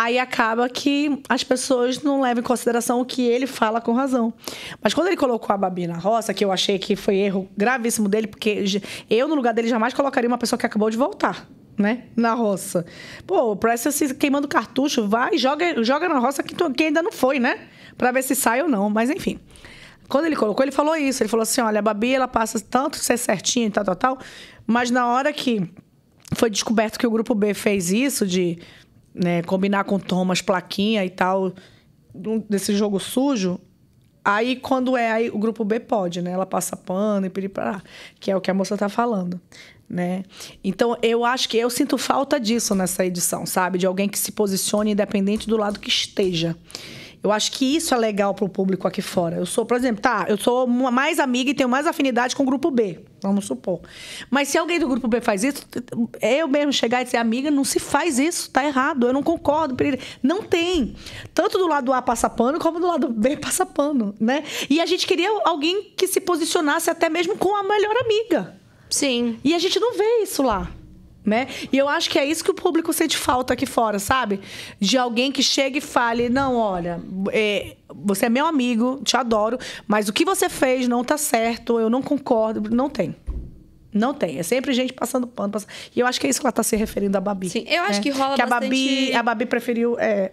aí 0.00 0.16
acaba 0.16 0.68
que 0.68 1.20
as 1.28 1.42
pessoas 1.42 2.00
não 2.04 2.20
levam 2.20 2.40
em 2.40 2.44
consideração 2.46 3.00
o 3.00 3.04
que 3.04 3.22
ele 3.26 3.48
fala 3.48 3.80
com 3.80 3.92
razão. 3.92 4.32
Mas 4.80 4.94
quando 4.94 5.08
ele 5.08 5.16
colocou 5.16 5.52
a 5.52 5.56
Babi 5.56 5.88
na 5.88 5.96
roça, 5.98 6.32
que 6.32 6.44
eu 6.44 6.52
achei 6.52 6.78
que 6.78 6.94
foi 6.94 7.16
erro 7.16 7.48
gravíssimo 7.56 8.08
dele, 8.08 8.28
porque 8.28 8.62
eu, 9.10 9.26
no 9.26 9.34
lugar 9.34 9.52
dele, 9.52 9.66
jamais 9.66 9.92
colocaria 9.92 10.28
uma 10.28 10.38
pessoa 10.38 10.56
que 10.56 10.64
acabou 10.64 10.88
de 10.88 10.96
voltar. 10.96 11.48
Né? 11.76 12.04
Na 12.16 12.34
roça. 12.34 12.84
Pô, 13.26 13.54
parece 13.56 13.90
se 13.92 14.12
queimando 14.14 14.46
cartucho, 14.48 15.06
vai, 15.08 15.36
joga, 15.38 15.82
joga 15.82 16.08
na 16.08 16.18
roça 16.18 16.42
que, 16.42 16.52
tu- 16.54 16.72
que 16.72 16.84
ainda 16.84 17.02
não 17.02 17.12
foi, 17.12 17.38
né? 17.40 17.68
Pra 17.96 18.10
ver 18.12 18.22
se 18.22 18.34
sai 18.34 18.62
ou 18.62 18.68
não. 18.68 18.88
Mas 18.90 19.10
enfim. 19.10 19.38
Quando 20.08 20.26
ele 20.26 20.34
colocou, 20.36 20.64
ele 20.64 20.72
falou 20.72 20.96
isso. 20.96 21.22
Ele 21.22 21.28
falou 21.28 21.42
assim: 21.42 21.60
olha, 21.60 21.78
a 21.78 21.82
Babi, 21.82 22.14
ela 22.14 22.26
passa 22.26 22.58
tanto 22.58 22.96
ser 22.96 23.16
certinha 23.16 23.66
e 23.66 23.70
tal, 23.70 23.84
tal, 23.84 23.94
tal. 23.96 24.18
Mas 24.66 24.90
na 24.90 25.06
hora 25.06 25.32
que 25.32 25.70
foi 26.34 26.50
descoberto 26.50 26.98
que 26.98 27.06
o 27.06 27.10
grupo 27.10 27.32
B 27.34 27.54
fez 27.54 27.92
isso, 27.92 28.26
de 28.26 28.58
né, 29.14 29.42
combinar 29.42 29.84
com 29.84 29.98
Thomas, 29.98 30.40
plaquinha 30.40 31.04
e 31.04 31.10
tal, 31.10 31.52
desse 32.48 32.74
jogo 32.74 32.98
sujo. 32.98 33.60
Aí, 34.24 34.56
quando 34.56 34.96
é 34.96 35.10
aí, 35.10 35.30
o 35.30 35.38
grupo 35.38 35.64
B 35.64 35.80
pode, 35.80 36.20
né? 36.20 36.32
Ela 36.32 36.44
passa 36.44 36.76
pano 36.76 37.26
e 37.26 37.30
piripá, 37.30 37.82
que 38.20 38.30
é 38.30 38.36
o 38.36 38.40
que 38.40 38.50
a 38.50 38.54
moça 38.54 38.76
tá 38.76 38.88
falando, 38.88 39.40
né? 39.88 40.22
Então, 40.62 40.96
eu 41.02 41.24
acho 41.24 41.48
que 41.48 41.56
eu 41.56 41.70
sinto 41.70 41.96
falta 41.96 42.38
disso 42.38 42.74
nessa 42.74 43.06
edição, 43.06 43.46
sabe? 43.46 43.78
De 43.78 43.86
alguém 43.86 44.08
que 44.08 44.18
se 44.18 44.32
posicione 44.32 44.92
independente 44.92 45.48
do 45.48 45.56
lado 45.56 45.80
que 45.80 45.88
esteja. 45.88 46.54
Eu 47.22 47.32
acho 47.32 47.52
que 47.52 47.76
isso 47.76 47.94
é 47.94 47.96
legal 47.96 48.34
pro 48.34 48.48
público 48.48 48.86
aqui 48.86 49.02
fora. 49.02 49.36
Eu 49.36 49.46
sou, 49.46 49.66
por 49.66 49.76
exemplo, 49.76 50.00
tá, 50.00 50.26
eu 50.28 50.38
sou 50.38 50.66
mais 50.66 51.18
amiga 51.18 51.50
e 51.50 51.54
tenho 51.54 51.68
mais 51.68 51.86
afinidade 51.86 52.36
com 52.36 52.42
o 52.42 52.46
grupo 52.46 52.70
B, 52.70 53.00
vamos 53.22 53.44
supor. 53.46 53.80
Mas 54.30 54.48
se 54.48 54.58
alguém 54.58 54.78
do 54.78 54.88
grupo 54.88 55.08
B 55.08 55.20
faz 55.20 55.42
isso, 55.42 55.66
eu 56.20 56.46
mesmo 56.46 56.72
chegar 56.72 57.02
e 57.02 57.04
dizer, 57.04 57.16
amiga, 57.16 57.50
não 57.50 57.64
se 57.64 57.80
faz 57.80 58.18
isso, 58.18 58.50
tá 58.50 58.64
errado, 58.64 59.06
eu 59.06 59.12
não 59.12 59.22
concordo. 59.22 59.74
piriri." 59.74 60.00
Não 60.22 60.42
tem. 60.42 60.94
Tanto 61.34 61.58
do 61.58 61.66
lado 61.66 61.92
A 61.92 62.00
passa 62.00 62.30
pano, 62.30 62.58
como 62.58 62.78
do 62.78 62.86
lado 62.86 63.08
B 63.08 63.36
passa 63.36 63.66
pano, 63.66 64.14
né? 64.20 64.44
E 64.70 64.80
a 64.80 64.86
gente 64.86 65.06
queria 65.06 65.30
alguém 65.44 65.92
que 65.96 66.06
se 66.06 66.20
posicionasse 66.20 66.88
até 66.88 67.08
mesmo 67.08 67.36
com 67.36 67.54
a 67.56 67.62
melhor 67.62 67.94
amiga. 67.96 68.56
Sim. 68.88 69.38
E 69.44 69.54
a 69.54 69.58
gente 69.58 69.78
não 69.78 69.96
vê 69.96 70.22
isso 70.22 70.42
lá. 70.42 70.70
Né? 71.28 71.46
E 71.70 71.76
eu 71.76 71.86
acho 71.86 72.08
que 72.08 72.18
é 72.18 72.24
isso 72.24 72.42
que 72.42 72.50
o 72.50 72.54
público 72.54 72.90
sente 72.90 73.14
falta 73.18 73.52
aqui 73.52 73.66
fora, 73.66 73.98
sabe? 73.98 74.40
De 74.80 74.96
alguém 74.96 75.30
que 75.30 75.42
chegue 75.42 75.76
e 75.76 75.80
fale: 75.82 76.30
não, 76.30 76.56
olha, 76.56 77.02
é, 77.30 77.76
você 77.94 78.26
é 78.26 78.28
meu 78.30 78.46
amigo, 78.46 78.98
te 79.04 79.14
adoro, 79.14 79.58
mas 79.86 80.08
o 80.08 80.12
que 80.12 80.24
você 80.24 80.48
fez 80.48 80.88
não 80.88 81.04
tá 81.04 81.18
certo, 81.18 81.78
eu 81.78 81.90
não 81.90 82.00
concordo. 82.00 82.74
Não 82.74 82.88
tem. 82.88 83.14
Não 83.92 84.14
tem. 84.14 84.38
É 84.38 84.42
sempre 84.42 84.72
gente 84.72 84.92
passando 84.94 85.26
pano. 85.26 85.52
passando- 85.52 85.70
E 85.94 86.00
eu 86.00 86.06
acho 86.06 86.18
que 86.18 86.26
é 86.26 86.30
isso 86.30 86.40
que 86.40 86.46
ela 86.46 86.52
tá 86.52 86.62
se 86.62 86.76
referindo 86.76 87.18
à 87.18 87.20
Babi. 87.20 87.50
Sim, 87.50 87.64
eu 87.68 87.82
acho 87.82 87.98
né? 87.98 88.02
que 88.02 88.10
rola 88.10 88.34
que 88.34 88.42
a 88.42 88.46
Babi, 88.46 89.12
a 89.14 89.22
Babi 89.22 89.44
preferiu. 89.44 89.98
É, 89.98 90.30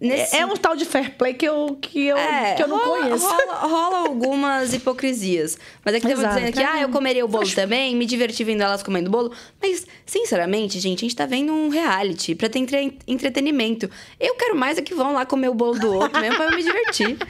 Nesse- 0.00 0.36
é 0.36 0.44
um 0.44 0.54
tal 0.54 0.76
de 0.76 0.84
fair 0.84 1.14
play 1.16 1.32
que 1.32 1.46
eu, 1.46 1.78
que 1.80 2.06
eu, 2.06 2.16
É, 2.18 2.54
que 2.54 2.62
eu 2.62 2.68
não 2.68 2.76
rola, 2.78 2.98
conheço. 3.02 3.26
Rola, 3.26 3.54
rola 3.54 3.98
algumas 4.08 4.74
hipocrisias. 4.74 5.56
Mas 5.84 5.94
é 5.94 6.00
que 6.00 6.06
tava 6.06 6.20
Exato. 6.20 6.34
dizendo 6.36 6.52
que, 6.52 6.62
ah, 6.62 6.80
eu 6.82 6.88
comeria 6.90 7.24
o 7.24 7.28
bolo 7.28 7.50
também, 7.54 7.96
me 7.96 8.04
diverti 8.04 8.44
vendo 8.44 8.62
elas 8.62 8.82
comendo 8.82 9.08
bolo. 9.10 9.32
Mas, 9.62 9.86
sinceramente, 10.04 10.78
gente, 10.78 10.98
a 10.98 11.02
gente 11.08 11.16
tá 11.16 11.24
vendo 11.24 11.52
um 11.52 11.68
reality 11.70 12.34
pra 12.34 12.48
ter 12.48 12.58
entre- 12.58 12.98
entretenimento. 13.08 13.88
Eu 14.20 14.34
quero 14.34 14.54
mais 14.54 14.76
é 14.76 14.82
que 14.82 14.94
vão 14.94 15.14
lá 15.14 15.24
comer 15.24 15.48
o 15.48 15.54
bolo 15.54 15.78
do 15.78 15.94
outro 15.94 16.20
mesmo 16.20 16.36
pra 16.36 16.46
eu 16.46 16.56
me 16.56 16.62
divertir. 16.62 17.16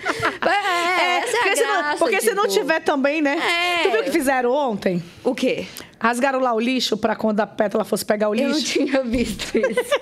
É, 0.47 1.19
essa 1.19 1.37
é 1.37 1.41
porque 1.41 1.57
se 1.57 1.63
não, 1.65 1.77
graça, 1.79 1.99
porque 1.99 2.21
se 2.21 2.35
não 2.35 2.43
tipo. 2.45 2.55
tiver 2.55 2.81
também, 2.81 3.21
né? 3.23 3.37
É. 3.39 3.83
Tu 3.83 3.91
viu 3.91 4.01
o 4.01 4.05
que 4.05 4.11
fizeram 4.11 4.51
ontem? 4.53 5.03
O 5.25 5.35
quê? 5.35 5.67
Rasgaram 5.99 6.41
lá 6.41 6.53
o 6.55 6.61
lixo 6.61 6.97
pra 6.97 7.17
quando 7.17 7.41
a 7.41 7.47
Pétala 7.47 7.85
fosse 7.85 8.05
pegar 8.05 8.29
o 8.29 8.35
Eu 8.35 8.49
não 8.51 8.57
lixo. 8.57 8.73
tinha 8.73 9.03
visto 9.03 9.57
isso. 9.57 9.95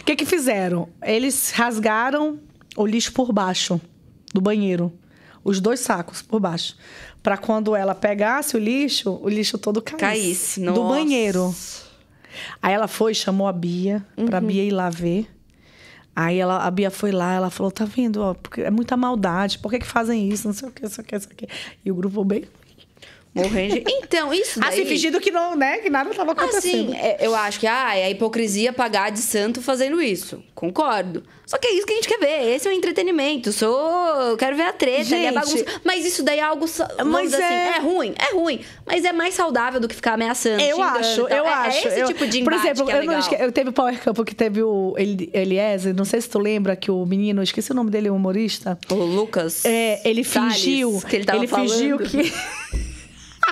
O 0.00 0.02
que 0.04 0.16
que 0.16 0.24
fizeram? 0.26 0.88
Eles 1.02 1.52
rasgaram 1.52 2.40
o 2.76 2.84
lixo 2.86 3.12
por 3.12 3.32
baixo 3.32 3.80
do 4.34 4.40
banheiro. 4.40 4.92
Os 5.44 5.60
dois 5.60 5.80
sacos 5.80 6.20
por 6.22 6.40
baixo. 6.40 6.76
Pra 7.22 7.36
quando 7.36 7.74
ela 7.76 7.94
pegasse 7.94 8.56
o 8.56 8.58
lixo, 8.60 9.18
o 9.22 9.28
lixo 9.28 9.56
todo 9.58 9.80
caísse. 9.80 10.00
Caísse, 10.00 10.60
Do 10.60 10.66
nossa. 10.74 10.88
banheiro. 10.88 11.54
Aí 12.62 12.72
ela 12.74 12.86
foi, 12.88 13.14
chamou 13.14 13.46
a 13.46 13.52
Bia, 13.52 14.04
pra 14.26 14.40
Bia 14.40 14.62
ir 14.64 14.70
lá 14.70 14.90
ver. 14.90 15.28
Aí 16.14 16.38
ela, 16.38 16.58
a 16.58 16.70
Bia 16.70 16.90
foi 16.90 17.12
lá, 17.12 17.32
ela 17.34 17.50
falou: 17.50 17.70
tá 17.70 17.84
vendo, 17.84 18.20
ó, 18.20 18.34
porque 18.34 18.60
é 18.62 18.70
muita 18.70 18.96
maldade, 18.96 19.58
por 19.60 19.70
que, 19.70 19.78
que 19.78 19.86
fazem 19.86 20.28
isso? 20.28 20.46
Não 20.48 20.54
sei 20.54 20.68
o 20.68 20.72
que, 20.72 20.82
não 20.82 20.90
sei 20.90 21.02
o 21.02 21.06
que, 21.06 21.14
não 21.14 21.20
sei 21.22 21.32
o 21.32 21.34
que. 21.34 21.48
E 21.84 21.90
o 21.90 21.94
grupo 21.94 22.24
bem. 22.24 22.44
Morrendo. 23.34 23.82
Então, 23.88 24.32
isso 24.32 24.58
daí... 24.58 24.70
Assim, 24.70 24.86
fingindo 24.86 25.20
que 25.20 25.30
não, 25.30 25.54
né? 25.54 25.78
Que 25.78 25.88
nada 25.90 26.10
tava 26.14 26.32
acontecendo. 26.32 26.92
Assim, 26.92 26.96
é, 26.98 27.18
eu 27.20 27.34
acho 27.34 27.60
que 27.60 27.66
ah, 27.66 27.94
é 27.96 28.04
a 28.06 28.10
hipocrisia 28.10 28.72
pagar 28.72 29.10
de 29.10 29.20
santo 29.20 29.60
fazendo 29.62 30.00
isso. 30.02 30.42
Concordo. 30.54 31.22
Só 31.46 31.56
que 31.56 31.66
é 31.66 31.72
isso 31.74 31.86
que 31.86 31.92
a 31.92 31.96
gente 31.96 32.08
quer 32.08 32.18
ver. 32.18 32.54
Esse 32.54 32.66
é 32.68 32.70
o 32.70 32.74
entretenimento. 32.74 33.52
Sou. 33.52 34.36
Quero 34.36 34.54
ver 34.56 34.64
a 34.64 34.72
treta 34.72 34.98
e 35.16 35.26
a 35.26 35.30
Gente. 35.30 35.34
bagunça. 35.34 35.64
Mas 35.84 36.04
isso 36.04 36.22
daí 36.22 36.40
é 36.40 36.42
algo. 36.42 36.66
Mas 37.06 37.30
dizer 37.30 37.42
é- 37.42 37.68
assim, 37.70 37.76
é 37.76 37.80
ruim, 37.80 38.14
é 38.18 38.34
ruim. 38.34 38.60
Mas 38.84 39.04
é 39.04 39.12
mais 39.12 39.34
saudável 39.34 39.80
do 39.80 39.88
que 39.88 39.94
ficar 39.94 40.14
ameaçando. 40.14 40.60
Eu 40.60 40.82
acho, 40.82 41.20
eu 41.22 41.46
é, 41.46 41.48
acho. 41.48 41.88
É 41.88 41.90
esse 41.92 42.00
eu- 42.00 42.06
tipo 42.08 42.26
de 42.26 42.42
Por 42.42 42.52
exemplo, 42.52 42.84
que 42.84 42.92
é 42.92 42.98
eu, 42.98 43.04
não 43.04 43.18
esque... 43.18 43.34
eu 43.36 43.50
teve 43.52 43.70
o 43.70 43.72
Power 43.72 43.98
Camp 43.98 44.18
que 44.26 44.34
teve 44.34 44.62
o 44.62 44.94
Eli- 44.98 45.30
Eliezer, 45.32 45.94
não 45.94 46.04
sei 46.04 46.20
se 46.20 46.28
tu 46.28 46.38
lembra 46.38 46.76
que 46.76 46.90
o 46.90 47.06
menino, 47.06 47.42
esqueci 47.42 47.70
o 47.72 47.74
nome 47.74 47.90
dele, 47.90 48.10
o 48.10 48.14
humorista. 48.14 48.78
O 48.90 48.94
Lucas. 48.94 49.64
É, 49.64 50.00
ele 50.06 50.24
Salles, 50.24 50.54
fingiu. 50.54 51.02
que 51.08 51.16
ele 51.16 51.24
tava 51.24 51.46
fingiu 51.46 51.98
falando. 51.98 52.10
que. 52.10 52.32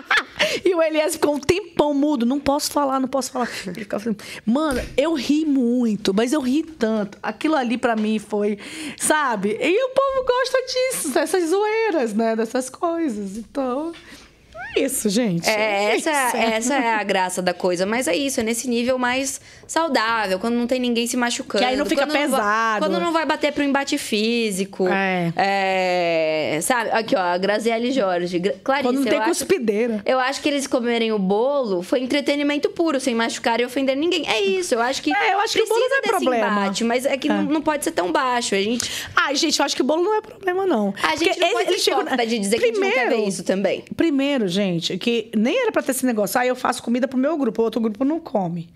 e 0.65 0.75
o 0.75 0.83
Eliezer 0.83 1.13
ficou 1.13 1.35
um 1.35 1.41
tempão 1.41 1.95
mudo. 1.95 2.27
Não 2.27 2.41
posso 2.41 2.71
falar, 2.71 3.01
não 3.01 3.09
posso 3.09 3.31
falar. 3.31 3.49
Ele 3.67 3.81
ficava 3.81 4.03
assim, 4.03 4.17
Mano, 4.45 4.81
eu 4.97 5.15
ri 5.15 5.45
muito, 5.45 6.15
mas 6.15 6.33
eu 6.33 6.41
ri 6.41 6.63
tanto. 6.63 7.19
Aquilo 7.23 7.57
ali 7.57 7.79
pra 7.79 7.97
mim 7.97 8.19
foi. 8.19 8.59
Sabe? 8.97 9.57
E 9.61 9.85
o 9.85 9.89
povo 9.91 10.27
gosta 10.27 10.59
disso, 10.67 11.11
dessas 11.11 11.51
zoeiras, 11.51 12.15
né? 12.15 12.37
Dessas 12.37 12.71
coisas. 12.71 13.37
Então. 13.37 13.93
É 14.77 14.81
isso, 14.81 15.09
gente. 15.09 15.49
É, 15.49 15.95
essa, 15.97 16.11
isso. 16.11 16.37
é, 16.37 16.45
essa 16.55 16.75
é 16.75 16.95
a 16.95 17.03
graça 17.03 17.41
da 17.41 17.55
coisa. 17.55 17.87
Mas 17.87 18.07
é 18.07 18.15
isso, 18.15 18.41
é 18.41 18.43
nesse 18.43 18.69
nível 18.69 18.99
mais 18.99 19.41
saudável, 19.67 20.39
quando 20.39 20.55
não 20.55 20.67
tem 20.67 20.79
ninguém 20.79 21.07
se 21.07 21.17
machucando. 21.17 21.65
Que 21.65 21.71
aí 21.71 21.77
não 21.77 21.87
fica 21.87 22.03
quando 22.03 22.13
vai- 22.13 22.23
pesado. 22.23 22.87
quando 22.87 23.01
não 23.01 23.13
vai 23.13 23.25
bater 23.27 23.53
pro 23.53 23.63
embate 23.65 23.97
físico. 23.99 24.87
É. 24.89 25.33
É, 25.37 26.61
sabe? 26.63 26.91
Aqui, 26.91 27.15
ó, 27.17 27.21
a 27.21 27.39
Graziele 27.39 27.91
Jorge. 27.93 28.39
Clarice, 28.63 28.89
Quando 28.89 28.97
não 28.97 29.05
tem 29.05 29.15
eu 29.15 29.21
acho- 29.23 29.31
cuspideira. 29.31 30.03
Eu 30.05 30.19
acho 30.21 30.41
que 30.41 30.49
eles 30.49 30.67
comerem 30.67 31.13
o 31.13 31.19
bolo 31.19 31.83
foi 31.83 32.01
entretenimento 32.01 32.69
puro, 32.71 33.01
sem 33.01 33.15
machucar 33.15 33.61
e 33.61 33.65
ofender 33.65 33.97
ninguém. 33.97 34.29
É 34.29 34.41
isso, 34.41 34.75
eu 34.75 34.83
acho 34.83 35.03
que. 35.03 35.15
É, 35.15 35.35
eu 35.35 35.41
acho 35.41 35.55
que 35.55 35.63
o 35.63 35.67
bolo 35.69 35.81
não 35.89 35.99
é 35.99 36.03
problema. 36.03 36.47
embate, 36.47 36.85
mas 36.85 37.05
é 37.07 37.17
que 37.17 37.29
Não, 37.29 37.43
não 37.45 37.63
pode 37.63 37.85
ser 37.85 37.91
tão 37.93 38.13
baixo. 38.13 38.55
A 38.55 38.59
gente. 38.63 38.91
Ai, 39.15 39.35
gente, 39.37 39.59
eu 39.59 39.65
acho 39.65 39.75
que 39.75 39.83
o 39.83 39.85
bolo 39.85 40.03
não 40.03 40.15
é 40.17 40.21
problema, 40.21 40.67
não. 40.67 40.95
A 41.03 41.17
gente 41.17 41.29
Porque 41.29 41.41
não 41.41 41.51
pode 41.53 41.73
ser 41.73 41.79
chegam- 41.79 42.01
hipócrita 42.01 42.27
de 42.27 42.39
dizer 42.39 42.59
que 42.59 42.65
a 42.65 42.69
gente 42.69 42.81
não 42.81 42.91
quer 42.91 43.09
ver 43.09 43.27
isso 43.29 43.43
também. 43.45 43.85
Primeiro, 43.97 44.47
gente, 44.49 44.66
que 45.01 45.31
nem 45.37 45.59
era 45.63 45.73
pra 45.73 45.83
ter 45.83 45.93
esse 45.93 46.05
negócio. 46.07 46.39
Ah, 46.41 46.47
eu 46.47 46.55
faço 46.57 46.83
comida 46.83 47.07
pro 47.09 47.19
meu 47.19 47.37
grupo, 47.37 47.61
o 47.63 47.65
outro 47.65 47.81
grupo 47.81 48.05
não 48.05 48.21
come. 48.21 48.69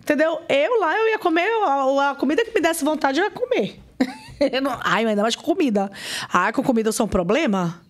Entendeu? 0.00 0.40
Eu 0.48 0.80
lá, 0.80 0.98
eu 0.98 1.08
ia 1.10 1.18
comer 1.18 1.48
a, 1.64 2.10
a 2.10 2.14
comida 2.14 2.44
que 2.44 2.52
me 2.52 2.60
desse 2.60 2.84
vontade, 2.84 3.20
eu 3.20 3.24
ia 3.24 3.30
comer. 3.30 3.78
Eu 4.52 4.60
não- 4.60 4.76
Ai, 4.82 5.06
ainda 5.06 5.22
mais 5.22 5.36
com 5.36 5.42
comida. 5.44 5.88
Ah, 6.32 6.52
com 6.52 6.64
comida 6.64 6.88
eu 6.88 6.92
sou 6.92 7.06
um 7.06 7.08
problema? 7.08 7.80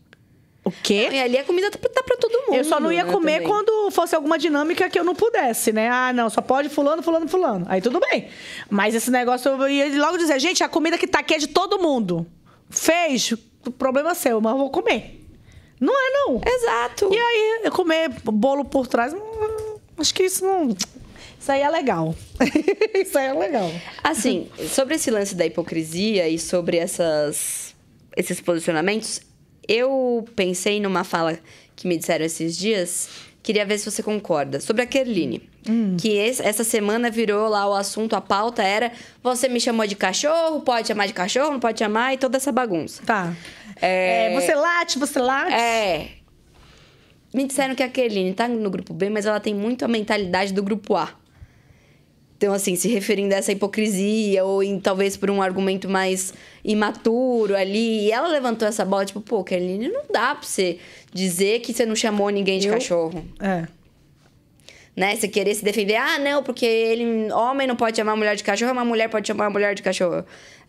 O 0.62 0.70
quê? 0.70 1.08
E 1.10 1.18
ali 1.18 1.38
a 1.38 1.44
comida 1.44 1.70
tá 1.70 1.78
pra, 1.78 1.88
tá 1.88 2.02
todo 2.20 2.46
mundo. 2.46 2.54
Eu 2.54 2.64
só 2.64 2.78
não 2.78 2.92
ia 2.92 3.04
né, 3.04 3.10
comer 3.10 3.40
também. 3.40 3.48
quando 3.48 3.90
fosse 3.90 4.14
alguma 4.14 4.38
dinâmica 4.38 4.90
que 4.90 4.98
eu 4.98 5.02
não 5.02 5.14
pudesse, 5.14 5.72
né? 5.72 5.88
Ah, 5.88 6.12
não, 6.12 6.28
só 6.28 6.42
pode 6.42 6.68
fulano, 6.68 7.02
fulano, 7.02 7.26
fulano. 7.26 7.64
Aí 7.70 7.80
tudo 7.80 7.98
bem. 7.98 8.28
Mas 8.68 8.94
esse 8.94 9.10
negócio 9.10 9.50
eu 9.50 9.68
ia 9.68 9.98
logo 9.98 10.18
dizer, 10.18 10.38
gente, 10.38 10.62
a 10.62 10.68
comida 10.68 10.98
que 10.98 11.06
tá 11.06 11.20
aqui 11.20 11.34
é 11.34 11.38
de 11.38 11.46
todo 11.48 11.78
mundo. 11.78 12.26
Fez, 12.68 13.32
problema 13.78 14.10
é 14.10 14.14
seu, 14.14 14.38
mas 14.40 14.52
eu 14.52 14.58
vou 14.58 14.70
comer. 14.70 15.21
Não 15.84 15.92
é, 15.92 16.10
não. 16.12 16.40
Exato. 16.46 17.10
E 17.12 17.18
aí, 17.18 17.70
comer 17.70 18.08
bolo 18.24 18.64
por 18.64 18.86
trás, 18.86 19.12
hum, 19.12 19.76
acho 19.98 20.14
que 20.14 20.22
isso 20.22 20.44
não. 20.44 20.68
Isso 20.68 21.50
aí 21.50 21.60
é 21.60 21.68
legal. 21.68 22.14
isso 22.94 23.18
aí 23.18 23.26
é 23.26 23.32
legal. 23.32 23.68
Assim, 24.04 24.48
sobre 24.70 24.94
esse 24.94 25.10
lance 25.10 25.34
da 25.34 25.44
hipocrisia 25.44 26.28
e 26.28 26.38
sobre 26.38 26.76
essas, 26.76 27.74
esses 28.16 28.40
posicionamentos, 28.40 29.20
eu 29.66 30.24
pensei 30.36 30.78
numa 30.80 31.02
fala 31.02 31.36
que 31.74 31.88
me 31.88 31.96
disseram 31.96 32.24
esses 32.24 32.56
dias, 32.56 33.08
queria 33.42 33.66
ver 33.66 33.78
se 33.78 33.90
você 33.90 34.04
concorda, 34.04 34.60
sobre 34.60 34.82
a 34.82 34.86
Kerline. 34.86 35.48
Que 35.98 36.10
esse- 36.16 36.42
essa 36.42 36.64
semana 36.64 37.08
virou 37.10 37.48
lá 37.48 37.68
o 37.68 37.74
assunto, 37.74 38.14
a 38.16 38.20
pauta 38.20 38.62
era: 38.64 38.90
você 39.22 39.48
me 39.48 39.60
chamou 39.60 39.86
de 39.86 39.94
cachorro, 39.94 40.60
pode 40.60 40.88
chamar 40.88 41.06
de 41.06 41.12
cachorro, 41.12 41.52
não 41.52 41.60
pode 41.60 41.78
chamar, 41.78 42.14
e 42.14 42.18
toda 42.18 42.36
essa 42.36 42.50
bagunça. 42.50 43.00
Tá. 43.06 43.32
É- 43.80 44.32
É, 44.34 44.40
você 44.40 44.54
late, 44.54 44.98
você 44.98 45.18
late. 45.18 45.52
É. 45.52 46.08
Me 47.34 47.46
disseram 47.46 47.74
que 47.74 47.82
a 47.82 47.88
Kerline 47.88 48.34
tá 48.34 48.46
no 48.46 48.70
grupo 48.70 48.92
B, 48.92 49.08
mas 49.08 49.24
ela 49.26 49.40
tem 49.40 49.54
muito 49.54 49.84
a 49.84 49.88
mentalidade 49.88 50.52
do 50.52 50.62
grupo 50.62 50.94
A. 50.96 51.08
Então, 52.36 52.52
assim, 52.52 52.74
se 52.74 52.88
referindo 52.88 53.32
a 53.34 53.38
essa 53.38 53.52
hipocrisia, 53.52 54.44
ou 54.44 54.62
em, 54.64 54.78
talvez 54.80 55.16
por 55.16 55.30
um 55.30 55.40
argumento 55.40 55.88
mais 55.88 56.34
imaturo 56.64 57.56
ali. 57.56 58.06
E 58.06 58.10
ela 58.12 58.26
levantou 58.28 58.66
essa 58.66 58.84
bola, 58.84 59.04
tipo, 59.06 59.20
pô, 59.20 59.44
Kerline, 59.44 59.88
não 59.88 60.02
dá 60.12 60.34
pra 60.34 60.42
você 60.46 60.78
dizer 61.12 61.60
que 61.60 61.72
você 61.72 61.86
não 61.86 61.94
chamou 61.94 62.28
ninguém 62.30 62.58
de 62.58 62.66
Eu- 62.66 62.74
cachorro. 62.74 63.24
É. 63.40 63.66
Né? 64.94 65.16
Você 65.16 65.26
querer 65.28 65.54
se 65.54 65.64
defender, 65.64 65.94
ah, 65.96 66.18
não, 66.18 66.42
porque 66.42 66.66
ele, 66.66 67.32
homem 67.32 67.66
não 67.66 67.76
pode 67.76 67.96
chamar 67.96 68.14
mulher 68.16 68.36
de 68.36 68.44
cachorro, 68.44 68.72
uma 68.72 68.84
mulher 68.84 69.08
pode 69.08 69.26
chamar 69.26 69.48
mulher 69.48 69.74
de 69.74 69.82
cachorro. 69.82 70.22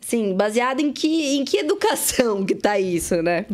Assim, 0.06 0.36
baseado 0.36 0.82
em 0.82 0.92
que, 0.92 1.38
em 1.38 1.46
que 1.46 1.58
educação 1.58 2.46
que 2.46 2.54
tá 2.54 2.78
isso, 2.78 3.22
né? 3.22 3.46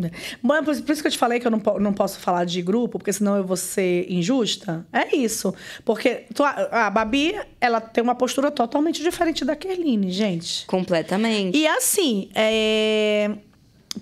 Bom, 0.42 0.62
por, 0.64 0.72
isso 0.72 1.00
que 1.00 1.06
eu 1.06 1.10
te 1.12 1.16
falei 1.18 1.38
que 1.38 1.46
eu 1.46 1.50
não, 1.50 1.62
não 1.78 1.92
posso 1.92 2.18
falar 2.18 2.44
de 2.44 2.60
grupo, 2.60 2.98
porque 2.98 3.12
senão 3.12 3.36
eu 3.36 3.44
vou 3.44 3.56
ser 3.56 4.10
injusta. 4.10 4.84
É 4.92 5.16
isso. 5.16 5.54
Porque 5.84 6.24
tu- 6.34 6.42
a 6.42 6.90
Babi, 6.90 7.34
ela 7.60 7.80
tem 7.80 8.02
uma 8.02 8.14
postura 8.16 8.50
totalmente 8.50 9.00
diferente 9.00 9.44
da 9.44 9.54
Kerline, 9.54 10.10
gente. 10.10 10.66
Completamente. 10.66 11.56
E 11.56 11.66
assim, 11.68 12.28
é, 12.34 13.30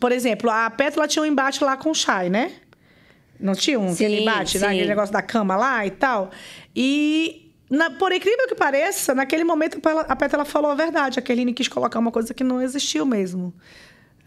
por 0.00 0.10
exemplo, 0.10 0.50
a 0.50 0.70
Pétala 0.70 1.06
tinha 1.06 1.22
um 1.22 1.26
embate 1.26 1.62
lá 1.62 1.76
com 1.76 1.90
o 1.90 1.94
Chay, 1.94 2.30
né? 2.30 2.52
Não 3.38 3.54
tinha 3.54 3.78
um 3.78 3.94
Sim, 3.94 4.22
embate, 4.22 4.58
né? 4.58 4.66
sim. 4.68 4.72
aquele 4.74 4.88
negócio 4.88 5.12
da 5.12 5.22
cama 5.22 5.54
lá 5.54 5.86
e 5.86 5.90
tal. 5.90 6.30
E, 6.74 7.47
na- 7.70 7.90
por 7.90 8.12
incrível 8.12 8.46
que 8.48 8.54
pareça, 8.54 9.14
naquele 9.14 9.44
momento 9.44 9.78
a 10.08 10.16
Pétala 10.16 10.44
falou 10.44 10.70
a 10.70 10.74
verdade. 10.74 11.18
A 11.18 11.22
Kerline 11.22 11.52
quis 11.52 11.68
colocar 11.68 11.98
uma 11.98 12.10
coisa 12.10 12.32
que 12.34 12.42
não 12.44 12.60
existiu 12.62 13.04
mesmo. 13.04 13.52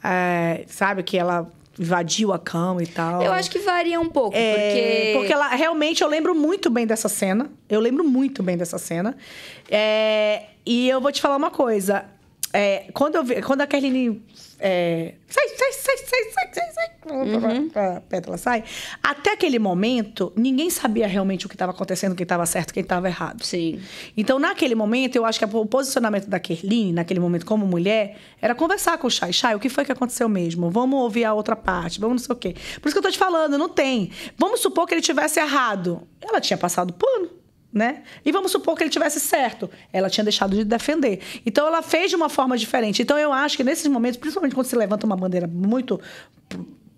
É, 0.04 0.64
sabe, 0.68 1.04
que 1.04 1.18
ela 1.18 1.50
invadiu 1.80 2.34
a 2.34 2.40
cama 2.40 2.84
e 2.84 2.88
tal. 2.88 3.22
Eu 3.22 3.32
acho 3.32 3.50
que 3.50 3.60
varia 3.60 4.00
um 4.00 4.10
pouco, 4.10 4.36
É, 4.36 4.54
porque... 4.54 5.12
porque 5.18 5.34
ela 5.34 5.48
realmente 5.50 6.02
eu 6.04 6.08
lembro 6.10 6.36
muito 6.36 6.70
bem 6.70 6.86
dessa 6.86 7.08
cena. 7.10 7.50
Eu 7.70 7.80
lembro 7.80 8.04
muito 8.04 8.44
bem 8.44 8.58
dessa 8.58 8.78
cena. 8.78 9.16
É, 9.70 10.44
e 10.66 10.90
eu 10.90 11.00
vou 11.00 11.12
te 11.12 11.22
falar 11.22 11.38
uma 11.38 11.50
coisa. 11.52 12.06
É, 12.54 12.90
quando, 12.94 13.16
eu 13.16 13.24
vi, 13.24 13.42
quando 13.42 13.62
a 13.62 13.68
Kerline. 13.68 14.22
é, 14.60 15.16
sai, 15.28 15.48
sai, 15.50 15.72
sai, 15.72 15.98
sai, 15.98 16.32
sai, 16.32 16.54
sai, 16.54 16.72
sai. 16.74 17.96
A 17.98 18.02
pétala 18.02 18.38
sai. 18.38 18.64
Até 19.02 19.34
aquele 19.34 19.58
momento, 19.58 20.32
ninguém 20.36 20.70
sabia 20.70 21.08
realmente 21.08 21.46
o 21.46 21.50
que 21.50 21.56
estava 21.56 21.72
acontecendo, 21.72 22.16
quem 22.16 22.24
estava 22.24 22.46
certo, 22.46 22.74
quem 22.74 22.84
estava 22.84 23.08
errado. 23.08 23.44
Sim. 23.44 23.82
Então, 24.16 24.38
naquele 24.38 24.76
momento, 24.76 25.16
eu 25.16 25.26
acho 25.26 25.40
que 25.40 25.46
o 25.46 25.66
posicionamento 25.66 26.28
da 26.28 26.40
Kerline, 26.40 26.94
naquele 26.94 27.20
momento 27.20 27.46
como 27.46 27.66
mulher, 27.66 28.18
era 28.42 28.54
conversar 28.54 28.98
com 28.98 29.08
o 29.08 29.12
Chay. 29.12 29.34
Chay, 29.34 29.56
o 29.56 29.60
que 29.60 29.70
foi 29.70 29.86
que 29.86 29.92
aconteceu 29.92 30.28
mesmo? 30.30 30.70
Vamos 30.70 31.00
ouvir 31.00 31.26
a 31.26 31.34
outra 31.34 31.56
parte, 31.56 32.00
vamos 32.00 32.22
não 32.22 32.26
sei 32.26 32.34
o 32.34 32.38
quê. 32.38 32.56
Por 32.82 32.88
isso 32.88 32.96
que 32.96 33.00
eu 33.00 33.04
tô 33.04 33.12
te 33.12 33.18
falando, 33.18 33.58
não 33.58 33.70
tem. 33.70 34.12
Vamos 34.38 34.60
supor 34.60 34.86
que 34.86 34.94
ele 34.94 35.02
tivesse 35.02 35.40
errado. 35.40 36.08
Ela 36.22 36.40
tinha 36.40 36.58
passado 36.58 36.94
pano. 36.94 37.41
Né? 37.74 38.04
E 38.26 38.32
vamos 38.34 38.52
supor 38.52 38.76
que 38.76 38.84
ele 38.84 38.90
tivesse 38.90 39.20
certo. 39.20 39.70
Ela 39.94 40.10
tinha 40.10 40.24
deixado 40.24 40.56
de 40.56 40.66
defender. 40.66 41.22
Então 41.46 41.66
ela 41.66 41.82
fez 41.82 42.10
de 42.10 42.16
uma 42.18 42.28
forma 42.28 42.58
diferente. 42.58 43.02
Então 43.02 43.18
eu 43.18 43.32
acho 43.32 43.56
que 43.56 43.64
nesses 43.64 43.88
momentos, 43.88 44.18
principalmente 44.18 44.54
quando 44.54 44.68
se 44.68 44.76
levanta 44.76 45.06
uma 45.06 45.16
bandeira 45.16 45.48
muito 45.48 46.00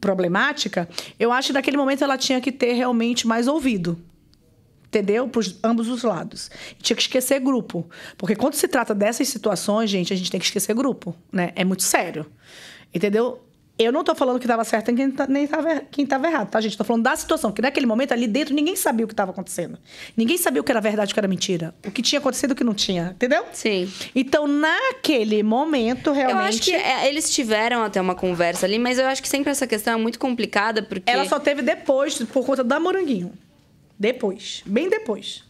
problemática, 0.02 0.90
eu 1.20 1.32
acho 1.32 1.50
que 1.50 1.54
naquele 1.54 1.78
momento 1.78 2.04
ela 2.04 2.18
tinha 2.18 2.42
que 2.42 2.52
ter 2.52 2.74
realmente 2.74 3.28
mais 3.28 3.48
ouvido 3.48 4.02
entendeu? 4.94 5.28
Para 5.28 5.42
ambos 5.64 5.88
os 5.88 6.04
lados. 6.04 6.52
Tinha 6.80 6.96
que 6.96 7.02
esquecer 7.02 7.40
grupo. 7.40 7.90
Porque 8.16 8.36
quando 8.36 8.54
se 8.54 8.68
trata 8.68 8.94
dessas 8.94 9.28
situações, 9.28 9.90
gente, 9.90 10.14
a 10.14 10.16
gente 10.16 10.30
tem 10.30 10.40
que 10.40 10.46
esquecer 10.46 10.76
grupo, 10.76 11.16
né? 11.32 11.52
É 11.56 11.66
muito 11.66 11.82
sério. 11.82 12.28
Entendeu? 12.94 13.42
Eu 13.78 13.92
não 13.92 14.04
tô 14.04 14.14
falando 14.14 14.38
que 14.40 14.46
estava 14.46 14.64
certo 14.64 14.92
e 14.92 14.94
quem 14.94 15.10
tá- 15.10 15.26
nem 15.28 15.48
tava, 15.48 15.82
quem 15.90 16.04
estava 16.04 16.28
errado, 16.28 16.50
tá, 16.50 16.62
gente? 16.62 16.78
Tô 16.78 16.84
falando 16.84 17.02
da 17.04 17.16
situação, 17.16 17.52
que 17.52 17.60
naquele 17.60 17.88
momento 17.88 18.12
ali 18.12 18.28
dentro 18.28 18.54
ninguém 18.54 18.76
sabia 18.76 19.04
o 19.04 19.08
que 19.08 19.14
estava 19.14 19.32
acontecendo. 19.32 19.80
Ninguém 20.16 20.38
sabia 20.38 20.62
o 20.62 20.64
que 20.64 20.72
era 20.72 20.80
verdade 20.80 21.10
e 21.10 21.12
o 21.12 21.14
que 21.16 21.20
era 21.20 21.28
mentira. 21.28 21.74
O 21.86 21.90
que 21.90 22.04
tinha 22.04 22.20
acontecido 22.20 22.52
e 22.52 22.54
o 22.54 22.56
que 22.56 22.64
não 22.64 22.76
tinha, 22.76 23.12
entendeu? 23.16 23.44
Sim. 23.52 23.92
Então, 24.14 24.48
naquele 24.48 25.42
momento, 25.42 26.12
realmente. 26.12 26.38
Eu 26.40 26.48
acho 26.48 26.62
que 26.62 26.72
é, 26.72 27.08
eles 27.08 27.34
tiveram 27.34 27.84
até 27.84 28.00
uma 28.00 28.14
conversa 28.14 28.68
ali, 28.68 28.78
mas 28.78 29.00
eu 29.00 29.08
acho 29.08 29.22
que 29.24 29.28
sempre 29.28 29.50
essa 29.50 29.66
questão 29.66 29.94
é 29.94 29.98
muito 29.98 30.20
complicada, 30.20 30.84
porque... 30.84 31.10
Ela 31.10 31.26
só 31.26 31.40
teve 31.40 31.64
depois, 31.64 32.18
por 32.26 32.46
conta 32.46 32.64
da 32.64 32.80
Moranguinho. 32.80 33.34
Depois. 33.98 34.62
Bem 34.68 34.88
depois. 34.88 35.44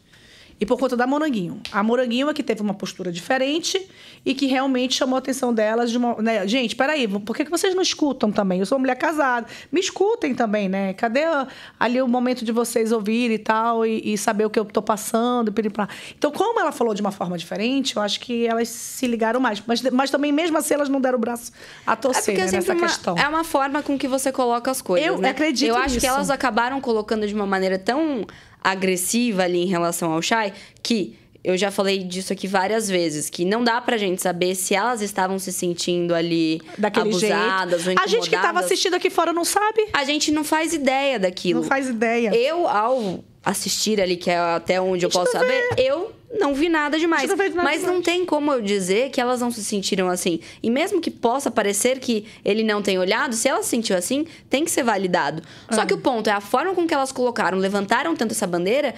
E 0.60 0.66
por 0.66 0.78
conta 0.80 0.96
da 0.96 1.06
Moranguinho. 1.06 1.60
A 1.72 1.84
Moranguinho 1.84 2.30
é 2.30 2.34
que 2.34 2.44
teve 2.44 2.62
uma 2.62 2.74
postura 2.74 3.12
diferente 3.12 3.86
e 4.26 4.34
que 4.34 4.46
realmente 4.46 4.94
chamou 4.96 5.16
a 5.16 5.20
atenção 5.20 5.54
delas 5.54 5.92
de 5.92 5.98
uma. 5.98 6.16
Né? 6.22 6.48
Gente, 6.48 6.76
peraí, 6.76 7.08
por 7.08 7.36
que 7.36 7.44
que 7.44 7.52
vocês 7.52 7.76
não 7.76 7.82
escutam 7.82 8.32
também? 8.32 8.60
Eu 8.60 8.66
sou 8.66 8.78
uma 8.78 8.82
mulher 8.84 8.96
casada. 8.96 9.48
Me 9.72 9.80
escutem 9.80 10.34
também, 10.34 10.70
né? 10.70 10.94
Cadê 10.94 11.24
a- 11.24 11.48
ali 11.80 12.02
o 12.02 12.08
momento 12.08 12.46
de 12.46 12.52
vocês 12.52 12.92
ouvirem 12.92 13.36
e 13.36 13.40
tal, 13.40 13.86
e, 13.86 14.14
e 14.14 14.18
saber 14.18 14.46
o 14.46 14.50
que 14.50 14.58
eu 14.60 14.66
tô 14.66 14.82
passando, 14.82 15.52
piripá. 15.52 15.88
Então, 16.18 16.32
como 16.32 16.60
ela 16.60 16.72
falou 16.72 16.94
de 16.94 17.02
uma 17.02 17.12
forma 17.12 17.38
diferente, 17.38 17.96
eu 17.98 18.02
acho 18.02 18.20
que 18.20 18.46
elas 18.48 18.70
se 18.70 19.06
ligaram 19.08 19.40
mais. 19.40 19.62
Mas, 19.66 19.82
mas 19.92 20.10
também, 20.10 20.32
mesmo 20.32 20.58
assim, 20.58 20.76
elas 20.76 20.88
não 20.90 21.02
deram 21.02 21.18
o 21.18 21.22
braço 21.22 21.52
a 21.86 21.94
É 21.94 21.96
torcer 21.96 22.36
é 22.36 22.38
né, 22.38 22.44
sempre 22.48 22.56
nessa 22.58 22.74
uma, 22.74 22.88
questão. 22.88 23.18
é 23.18 23.28
uma 23.28 23.44
forma 23.44 23.82
com 23.84 23.98
que 23.98 24.08
você 24.08 24.32
coloca 24.32 24.72
as 24.72 24.82
coisas, 24.82 25.08
Eu 25.08 25.18
né? 25.18 25.30
acredito 25.30 25.68
Eu 25.70 25.76
acho 25.76 25.88
que 25.90 25.94
nisso. 25.96 26.08
elas 26.08 26.30
acabaram 26.30 26.80
colocando 26.80 27.28
de 27.28 27.34
uma 27.34 27.46
maneira 27.46 27.78
tão 27.78 28.26
agressiva 28.64 29.44
ali 29.44 29.64
em 29.64 29.68
relação 29.68 30.12
ao 30.12 30.22
Shai, 30.22 30.54
que 30.82 31.16
eu 31.44 31.58
já 31.58 31.70
falei 31.70 32.00
disso 32.00 32.32
aqui 32.32 32.48
várias 32.48 32.88
vezes, 32.90 33.30
que 33.30 33.44
não 33.44 33.64
dá 33.64 33.82
pra 33.82 33.98
gente 33.98 34.22
saber 34.22 34.56
se 34.56 34.74
elas 34.74 35.02
estavam 35.02 35.38
se 35.38 35.52
sentindo 35.52 36.16
ali 36.16 36.62
Daquele 36.78 37.10
abusadas 37.10 37.84
jeito. 37.84 37.98
ou 38.00 38.04
A 38.04 38.08
gente 38.08 38.30
que 38.30 38.38
tava 38.38 38.62
assistindo 38.62 38.94
aqui 38.94 39.10
fora 39.10 39.34
não 39.34 39.44
sabe. 39.44 39.88
A 39.92 40.06
gente 40.06 40.32
não 40.32 40.44
faz 40.46 40.74
ideia 40.74 41.20
daquilo. 41.20 41.60
Não 41.62 41.68
faz 41.68 41.90
ideia. 41.90 42.34
Eu, 42.34 42.66
ao 42.66 43.24
assistir 43.44 44.00
ali, 44.02 44.16
que 44.18 44.30
é 44.30 44.38
até 44.38 44.80
onde 44.80 45.06
eu 45.06 45.10
posso 45.10 45.32
saber, 45.32 45.62
eu 45.78 46.12
não 46.40 46.54
vi 46.54 46.70
nada 46.70 46.98
demais. 46.98 47.28
não 47.30 47.36
vê 47.38 47.50
nada 47.50 47.64
Mas 47.64 47.84
não 47.84 48.02
tem 48.02 48.26
como 48.26 48.52
eu 48.54 48.62
dizer 48.62 49.10
que 49.12 49.20
elas 49.22 49.42
não 49.42 49.52
se 49.52 49.64
sentiram 49.64 50.08
assim. 50.10 50.40
E 50.64 50.70
mesmo 50.70 51.00
que 51.02 51.12
possa 51.12 51.52
parecer 51.52 52.00
que 52.00 52.26
ele 52.44 52.64
não 52.64 52.82
tem 52.82 52.98
olhado, 52.98 53.36
se 53.36 53.48
ela 53.48 53.62
se 53.62 53.70
sentiu 53.70 53.96
assim, 53.98 54.26
tem 54.50 54.64
que 54.66 54.72
ser 54.72 54.84
validado. 54.84 55.44
Ah. 55.68 55.76
Só 55.76 55.86
que 55.86 55.94
o 55.94 55.98
ponto 55.98 56.30
é 56.30 56.34
a 56.34 56.42
forma 56.42 56.74
com 56.74 56.88
que 56.88 56.94
elas 56.94 57.12
colocaram, 57.12 57.58
levantaram 57.58 58.16
tanto 58.16 58.32
essa 58.32 58.48
bandeira, 58.48 58.96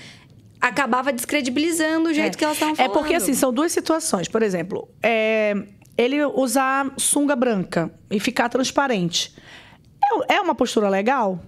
acabava 0.61 1.11
descredibilizando 1.11 2.09
o 2.09 2.13
jeito 2.13 2.37
que 2.37 2.43
elas 2.43 2.55
estavam 2.55 2.73
É 2.73 2.77
falando. 2.77 2.93
porque, 2.93 3.13
assim, 3.15 3.33
são 3.33 3.51
duas 3.51 3.71
situações. 3.71 4.27
Por 4.27 4.41
exemplo, 4.41 4.87
é, 5.03 5.55
ele 5.97 6.23
usar 6.25 6.91
sunga 6.97 7.35
branca 7.35 7.91
e 8.09 8.19
ficar 8.19 8.47
transparente. 8.49 9.33
É- 10.29 10.35
É 10.35 10.41
uma 10.41 10.55
postura 10.55 10.87
legal? 10.87 11.39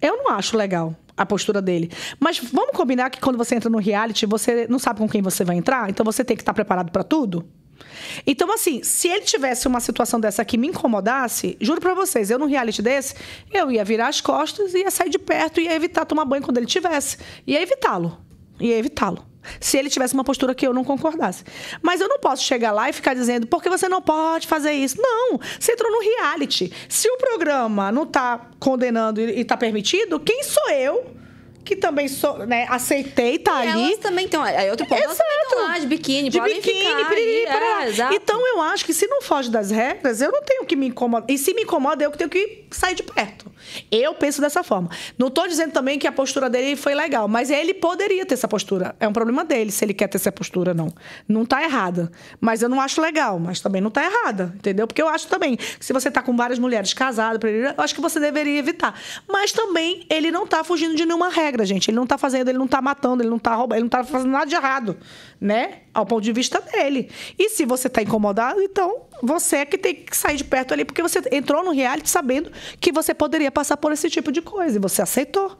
Eu 0.00 0.16
não 0.18 0.30
acho 0.30 0.56
legal. 0.56 0.94
A 1.16 1.24
postura 1.24 1.62
dele. 1.62 1.90
Mas 2.18 2.38
vamos 2.38 2.76
combinar 2.76 3.10
que 3.10 3.20
quando 3.20 3.36
você 3.36 3.54
entra 3.54 3.70
no 3.70 3.78
reality, 3.78 4.26
você 4.26 4.66
não 4.68 4.78
sabe 4.78 4.98
com 4.98 5.08
quem 5.08 5.22
você 5.22 5.44
vai 5.44 5.56
entrar, 5.56 5.88
então 5.90 6.04
você 6.04 6.24
tem 6.24 6.36
que 6.36 6.42
estar 6.42 6.54
preparado 6.54 6.90
pra 6.90 7.02
tudo? 7.02 7.46
Então, 8.26 8.52
assim, 8.52 8.82
se 8.82 9.08
ele 9.08 9.24
tivesse 9.24 9.66
uma 9.66 9.80
situação 9.80 10.20
dessa 10.20 10.44
que 10.44 10.56
me 10.56 10.68
incomodasse, 10.68 11.56
juro 11.60 11.80
pra 11.80 11.94
vocês, 11.94 12.30
eu 12.30 12.38
num 12.38 12.46
reality 12.46 12.80
desse, 12.80 13.14
eu 13.52 13.70
ia 13.70 13.84
virar 13.84 14.08
as 14.08 14.20
costas, 14.20 14.74
ia 14.74 14.90
sair 14.90 15.10
de 15.10 15.18
perto, 15.18 15.60
ia 15.60 15.74
evitar 15.74 16.04
tomar 16.04 16.24
banho 16.24 16.42
quando 16.42 16.58
ele 16.58 16.66
tivesse. 16.66 17.18
Ia 17.46 17.60
evitá-lo. 17.60 18.18
Ia 18.60 18.78
evitá-lo. 18.78 19.24
Se 19.60 19.76
ele 19.78 19.90
tivesse 19.90 20.14
uma 20.14 20.24
postura 20.24 20.54
que 20.54 20.66
eu 20.66 20.72
não 20.72 20.84
concordasse. 20.84 21.44
Mas 21.82 22.00
eu 22.00 22.08
não 22.08 22.18
posso 22.18 22.42
chegar 22.42 22.72
lá 22.72 22.88
e 22.88 22.92
ficar 22.92 23.14
dizendo, 23.14 23.46
porque 23.46 23.68
você 23.68 23.88
não 23.88 24.00
pode 24.02 24.46
fazer 24.46 24.72
isso. 24.72 24.96
Não, 25.00 25.38
você 25.58 25.72
entrou 25.72 25.90
no 25.90 26.00
reality. 26.00 26.72
Se 26.88 27.08
o 27.08 27.16
programa 27.18 27.92
não 27.92 28.06
tá 28.06 28.48
condenando 28.58 29.20
e 29.20 29.34
e 29.40 29.44
tá 29.44 29.56
permitido, 29.56 30.18
quem 30.20 30.42
sou 30.44 30.70
eu? 30.70 31.06
Que 31.64 31.74
também 31.74 32.08
sou, 32.08 32.46
né, 32.46 32.66
aceitei, 32.68 33.38
tá 33.38 33.64
E 33.64 33.68
ali. 33.68 33.84
elas 33.86 33.98
também 33.98 34.26
estão. 34.26 34.42
Aí 34.42 34.70
outro 34.70 34.86
ponto, 34.86 35.02
elas 35.02 35.16
também 35.16 35.42
estão 35.44 35.62
lá 35.62 35.78
de 35.78 35.86
biquíni, 35.86 36.28
De 36.28 36.38
biquíni, 36.40 36.62
piriri, 37.08 37.46
ali, 37.46 37.84
é, 37.84 37.88
exato. 37.88 38.14
Então 38.14 38.46
eu 38.48 38.60
acho 38.60 38.84
que 38.84 38.92
se 38.92 39.06
não 39.06 39.22
foge 39.22 39.50
das 39.50 39.70
regras, 39.70 40.20
eu 40.20 40.30
não 40.30 40.42
tenho 40.42 40.64
que 40.66 40.76
me 40.76 40.88
incomodar. 40.88 41.28
E 41.30 41.38
se 41.38 41.54
me 41.54 41.62
incomoda, 41.62 42.04
eu 42.04 42.10
que 42.10 42.18
tenho 42.18 42.28
que 42.30 42.66
sair 42.70 42.94
de 42.94 43.02
perto. 43.02 43.50
Eu 43.90 44.14
penso 44.14 44.40
dessa 44.40 44.62
forma. 44.62 44.90
Não 45.18 45.30
tô 45.30 45.46
dizendo 45.46 45.72
também 45.72 45.98
que 45.98 46.06
a 46.06 46.12
postura 46.12 46.48
dele 46.48 46.76
foi 46.76 46.94
legal, 46.94 47.28
mas 47.28 47.50
ele 47.50 47.74
poderia 47.74 48.24
ter 48.26 48.34
essa 48.34 48.48
postura. 48.48 48.94
É 49.00 49.08
um 49.08 49.12
problema 49.12 49.44
dele 49.44 49.70
se 49.70 49.84
ele 49.84 49.94
quer 49.94 50.08
ter 50.08 50.16
essa 50.16 50.32
postura, 50.32 50.74
não. 50.74 50.92
Não 51.28 51.44
tá 51.44 51.62
errada. 51.62 52.10
Mas 52.40 52.62
eu 52.62 52.68
não 52.68 52.80
acho 52.80 53.00
legal, 53.00 53.38
mas 53.38 53.60
também 53.60 53.80
não 53.80 53.90
tá 53.90 54.04
errada, 54.04 54.52
entendeu? 54.56 54.86
Porque 54.86 55.02
eu 55.02 55.08
acho 55.08 55.28
também 55.28 55.56
que 55.56 55.84
se 55.84 55.92
você 55.92 56.10
tá 56.10 56.22
com 56.22 56.36
várias 56.36 56.58
mulheres 56.58 56.92
casadas, 56.94 57.40
eu 57.42 57.82
acho 57.82 57.94
que 57.94 58.00
você 58.00 58.20
deveria 58.20 58.58
evitar. 58.58 58.98
Mas 59.28 59.52
também 59.52 60.06
ele 60.10 60.30
não 60.30 60.46
tá 60.46 60.62
fugindo 60.64 60.94
de 60.94 61.04
nenhuma 61.04 61.28
regra, 61.28 61.64
gente. 61.64 61.90
Ele 61.90 61.96
não 61.96 62.06
tá 62.06 62.18
fazendo, 62.18 62.48
ele 62.48 62.58
não 62.58 62.68
tá 62.68 62.80
matando, 62.80 63.22
ele 63.22 63.30
não 63.30 63.38
tá 63.38 63.54
roubando, 63.54 63.78
ele 63.78 63.84
não 63.84 63.88
tá 63.88 64.04
fazendo 64.04 64.30
nada 64.30 64.46
de 64.46 64.54
errado, 64.54 64.96
né? 65.40 65.80
Ao 65.92 66.04
ponto 66.04 66.22
de 66.22 66.32
vista 66.32 66.60
dele. 66.60 67.10
E 67.38 67.50
se 67.50 67.64
você 67.64 67.88
tá 67.88 68.02
incomodado, 68.02 68.60
então 68.60 69.02
você 69.24 69.56
é 69.56 69.64
que 69.64 69.78
tem 69.78 69.94
que 69.94 70.16
sair 70.16 70.36
de 70.36 70.44
perto 70.44 70.74
ali, 70.74 70.84
porque 70.84 71.02
você 71.02 71.20
entrou 71.32 71.64
no 71.64 71.70
reality 71.70 72.08
sabendo 72.08 72.50
que 72.80 72.92
você 72.92 73.14
poderia 73.14 73.50
passar 73.50 73.76
por 73.76 73.92
esse 73.92 74.10
tipo 74.10 74.30
de 74.30 74.42
coisa 74.42 74.76
e 74.76 74.80
você 74.80 75.02
aceitou. 75.02 75.56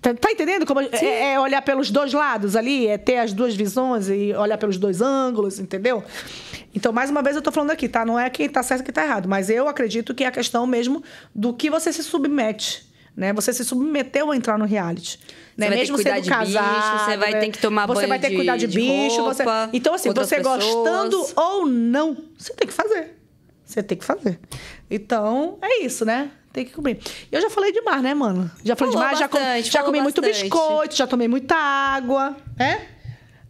Tá, 0.00 0.14
tá 0.14 0.30
entendendo? 0.30 0.64
Como 0.64 0.80
é, 0.80 1.32
é 1.32 1.40
olhar 1.40 1.60
pelos 1.62 1.90
dois 1.90 2.12
lados 2.12 2.56
ali, 2.56 2.86
é 2.86 2.96
ter 2.96 3.18
as 3.18 3.32
duas 3.32 3.54
visões 3.54 4.08
e 4.08 4.32
olhar 4.32 4.56
pelos 4.56 4.78
dois 4.78 5.02
ângulos, 5.02 5.58
entendeu? 5.58 6.02
Então, 6.74 6.92
mais 6.92 7.10
uma 7.10 7.22
vez, 7.22 7.36
eu 7.36 7.42
tô 7.42 7.52
falando 7.52 7.70
aqui, 7.70 7.88
tá? 7.88 8.04
Não 8.04 8.18
é 8.18 8.30
quem 8.30 8.48
tá 8.48 8.62
certo 8.62 8.80
e 8.80 8.84
quem 8.84 8.94
tá 8.94 9.04
errado, 9.04 9.28
mas 9.28 9.50
eu 9.50 9.68
acredito 9.68 10.14
que 10.14 10.24
é 10.24 10.26
a 10.26 10.30
questão 10.30 10.66
mesmo 10.66 11.02
do 11.34 11.52
que 11.52 11.68
você 11.68 11.92
se 11.92 12.02
submete. 12.02 12.89
Né? 13.16 13.32
Você 13.32 13.52
se 13.52 13.64
submeteu 13.64 14.30
a 14.30 14.36
entrar 14.36 14.58
no 14.58 14.64
reality. 14.64 15.18
Né? 15.56 15.66
vai 15.66 15.74
ter 15.76 15.80
Mesmo 15.80 15.96
que 15.98 16.02
cuidar 16.04 16.14
sendo 16.16 16.24
de 16.24 16.30
bicho, 16.46 16.58
casado. 16.58 17.04
você 17.04 17.16
vai 17.18 17.32
né? 17.32 17.40
ter 17.40 17.50
que 17.50 17.58
tomar 17.58 17.86
Você 17.86 17.94
banho 17.94 18.08
vai 18.08 18.18
ter 18.18 18.26
que 18.28 18.30
de- 18.32 18.36
cuidar 18.36 18.56
de, 18.56 18.66
de 18.66 18.78
bicho. 18.78 19.22
você- 19.24 19.42
roupa, 19.42 19.70
Então, 19.72 19.94
assim, 19.94 20.10
você 20.12 20.36
pessoas. 20.36 20.64
gostando 20.64 21.26
ou 21.36 21.66
não, 21.66 22.16
você 22.38 22.54
tem 22.54 22.66
que 22.66 22.72
fazer. 22.72 23.16
Você 23.64 23.82
tem 23.82 23.98
que 23.98 24.04
fazer. 24.04 24.38
Então, 24.90 25.58
é 25.60 25.82
isso, 25.82 26.04
né? 26.04 26.30
Tem 26.52 26.64
que 26.64 26.72
cumprir. 26.72 26.98
E 27.30 27.34
eu 27.36 27.40
já 27.40 27.48
falei 27.50 27.70
demais, 27.72 28.02
né, 28.02 28.12
mano? 28.14 28.50
Já 28.64 28.74
falei 28.74 28.92
Falou 28.92 29.06
demais, 29.06 29.18
já, 29.18 29.28
com- 29.28 29.38
bastante, 29.38 29.66
já 29.66 29.72
falou 29.80 29.86
comi 29.86 30.00
muito 30.02 30.20
biscoito, 30.20 30.96
já 30.96 31.06
tomei 31.06 31.28
muita 31.28 31.54
água, 31.56 32.36
é? 32.58 32.80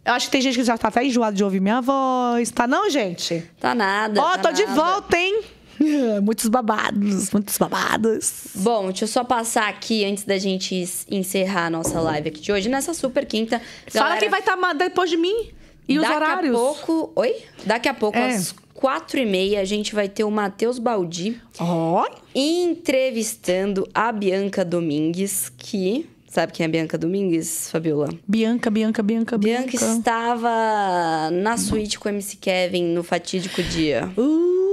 Eu 0.03 0.13
acho 0.13 0.25
que 0.27 0.31
tem 0.31 0.41
gente 0.41 0.57
que 0.57 0.63
já 0.63 0.77
tá 0.77 0.87
até 0.89 1.03
enjoado 1.05 1.35
de 1.35 1.43
ouvir 1.43 1.59
minha 1.59 1.79
voz, 1.81 2.49
tá 2.51 2.67
não, 2.67 2.89
gente? 2.89 3.43
Tá 3.59 3.73
nada. 3.73 4.19
Ó, 4.21 4.31
tá 4.31 4.49
tô 4.49 4.51
de 4.51 4.65
nada. 4.65 4.75
volta, 4.75 5.17
hein? 5.17 5.41
Muitos 6.21 6.47
babados, 6.47 7.31
muitos 7.31 7.57
babados. 7.57 8.33
Bom, 8.55 8.87
deixa 8.87 9.05
eu 9.05 9.07
só 9.07 9.23
passar 9.23 9.67
aqui 9.67 10.05
antes 10.05 10.23
da 10.23 10.37
gente 10.37 10.87
encerrar 11.09 11.65
a 11.67 11.69
nossa 11.69 11.99
live 11.99 12.29
aqui 12.29 12.41
de 12.41 12.51
hoje, 12.51 12.69
nessa 12.69 12.93
super 12.93 13.25
quinta. 13.25 13.59
Fala 13.87 14.05
Galera, 14.05 14.19
quem 14.19 14.29
vai 14.29 14.39
estar 14.41 14.73
depois 14.73 15.09
de 15.09 15.17
mim. 15.17 15.49
E 15.87 15.97
os 15.97 16.03
daqui 16.03 16.15
horários. 16.15 16.55
a 16.55 16.59
pouco. 16.59 17.11
Oi? 17.15 17.35
Daqui 17.65 17.89
a 17.89 17.93
pouco, 17.93 18.17
É. 18.17 18.29
às 18.35 18.53
quatro 18.73 19.19
e 19.19 19.25
meia, 19.25 19.59
a 19.61 19.65
gente 19.65 19.93
vai 19.93 20.07
ter 20.07 20.23
o 20.23 20.31
Matheus 20.31 20.79
Baldi 20.79 21.41
Ó, 21.59 22.07
entrevistando 22.35 23.87
a 23.93 24.11
Bianca 24.11 24.63
Domingues, 24.63 25.51
que. 25.57 26.07
Sabe 26.27 26.53
quem 26.53 26.63
é 26.63 26.67
a 26.67 26.71
Bianca 26.71 26.97
Domingues, 26.97 27.69
Fabiola? 27.69 28.07
Bianca, 28.25 28.69
Bianca, 28.69 29.03
Bianca, 29.03 29.37
Bianca 29.37 29.77
Bianca. 29.77 29.97
estava 29.97 31.29
na 31.29 31.57
suíte 31.57 31.99
com 31.99 32.07
o 32.07 32.11
MC 32.11 32.37
Kevin 32.37 32.85
no 32.85 33.03
fatídico 33.03 33.61
dia. 33.61 34.09
Uh. 34.17 34.70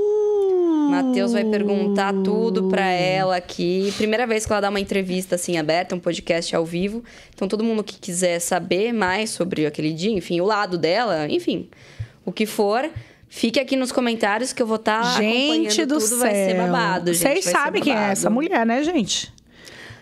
Matheus 0.89 1.33
vai 1.33 1.45
perguntar 1.45 2.13
tudo 2.25 2.69
pra 2.69 2.87
ela 2.87 3.37
aqui. 3.37 3.93
Primeira 3.97 4.27
vez 4.27 4.47
que 4.47 4.53
ela 4.53 4.61
dá 4.61 4.69
uma 4.71 4.81
entrevista 4.81 5.35
assim 5.35 5.57
aberta, 5.59 5.95
um 5.95 6.01
podcast 6.01 6.55
ao 6.55 6.65
vivo. 6.65 7.05
Então 7.35 7.47
todo 7.47 7.63
mundo 7.63 7.85
que 7.85 7.99
quiser 7.99 8.39
saber 8.41 8.93
mais 8.93 9.31
sobre 9.31 9.67
aquele 9.67 9.93
dia, 9.93 10.13
enfim, 10.13 10.41
o 10.41 10.45
lado 10.45 10.79
dela, 10.79 11.29
enfim, 11.29 11.69
o 12.25 12.33
que 12.33 12.47
for, 12.47 12.89
fique 13.29 13.61
aqui 13.61 13.77
nos 13.77 13.93
comentários 13.93 14.53
que 14.53 14.63
eu 14.63 14.67
vou 14.67 14.77
estar 14.77 15.21
Gente 15.21 15.85
do 15.85 15.95
tudo, 15.95 16.07
céu. 16.07 16.19
vai 16.19 16.35
ser 16.35 16.57
babado, 16.57 17.13
gente. 17.13 17.43
Vocês 17.43 17.45
sabem 17.45 17.83
quem 17.83 17.95
é 17.95 18.11
essa 18.11 18.31
mulher, 18.31 18.65
né, 18.67 18.83
gente? 18.83 19.33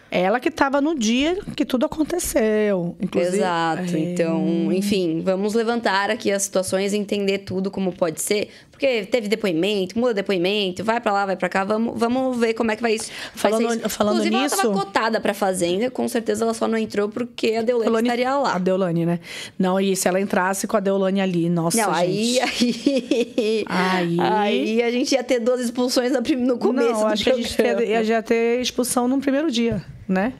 Ela 0.08 0.38
que 0.38 0.50
tava 0.50 0.80
no 0.80 0.96
dia 0.96 1.36
que 1.56 1.64
tudo 1.64 1.84
aconteceu. 1.84 2.96
Inclusive, 3.00 3.38
Exato. 3.38 3.96
É. 3.96 3.98
Então, 3.98 4.72
enfim, 4.72 5.20
vamos 5.22 5.52
levantar 5.52 6.10
aqui 6.10 6.30
as 6.30 6.44
situações, 6.44 6.94
entender 6.94 7.38
tudo 7.38 7.70
como 7.70 7.92
pode 7.92 8.20
ser. 8.22 8.48
Porque 8.76 9.06
teve 9.06 9.26
depoimento, 9.26 9.98
muda 9.98 10.12
depoimento, 10.12 10.84
vai 10.84 11.00
pra 11.00 11.10
lá, 11.10 11.24
vai 11.24 11.34
pra 11.36 11.48
cá, 11.48 11.64
vamos, 11.64 11.98
vamos 11.98 12.36
ver 12.36 12.52
como 12.52 12.70
é 12.70 12.76
que 12.76 12.82
vai 12.82 12.92
isso. 12.94 13.10
Falando- 13.34 13.74
isso. 13.78 13.88
falando 13.88 14.16
Inclusive, 14.16 14.36
nisso- 14.42 14.54
ela 14.54 14.62
tava 14.64 14.74
cotada 14.84 15.18
pra 15.18 15.32
fazenda, 15.32 15.90
com 15.90 16.06
certeza 16.06 16.44
ela 16.44 16.52
só 16.52 16.68
não 16.68 16.76
entrou 16.76 17.08
porque 17.08 17.54
a 17.54 17.62
Deolane 17.62 17.86
Deolane- 17.86 18.08
estaria 18.08 18.30
A 18.30 18.38
lá. 18.38 18.58
Deolane, 18.58 19.06
né? 19.06 19.20
Não, 19.58 19.80
e 19.80 19.96
se 19.96 20.06
ela 20.06 20.20
entrasse 20.20 20.66
com 20.66 20.76
a 20.76 20.80
Deolane 20.80 21.22
ali, 21.22 21.48
nossa, 21.48 21.76
Não, 21.78 21.90
aí, 21.92 22.34
gente. 22.34 23.64
aí, 23.68 24.16
Aí- 24.18 24.20
aí 24.20 24.82
a 24.82 24.90
gente 24.90 25.12
ia 25.12 25.24
ter 25.24 25.40
duas 25.40 25.60
expulsões 25.60 26.12
no 26.12 26.58
começo 26.58 26.92
não, 26.92 27.00
do 27.00 27.06
acho 27.06 27.24
que 27.24 27.30
a 27.30 27.34
gente 27.36 27.54
programa. 27.54 27.82
ia, 27.82 28.02
ia 28.02 28.22
ter 28.22 28.60
expulsão 28.60 29.08
no 29.08 29.18
primeiro 29.20 29.50
dia, 29.50 29.82
né? 30.06 30.34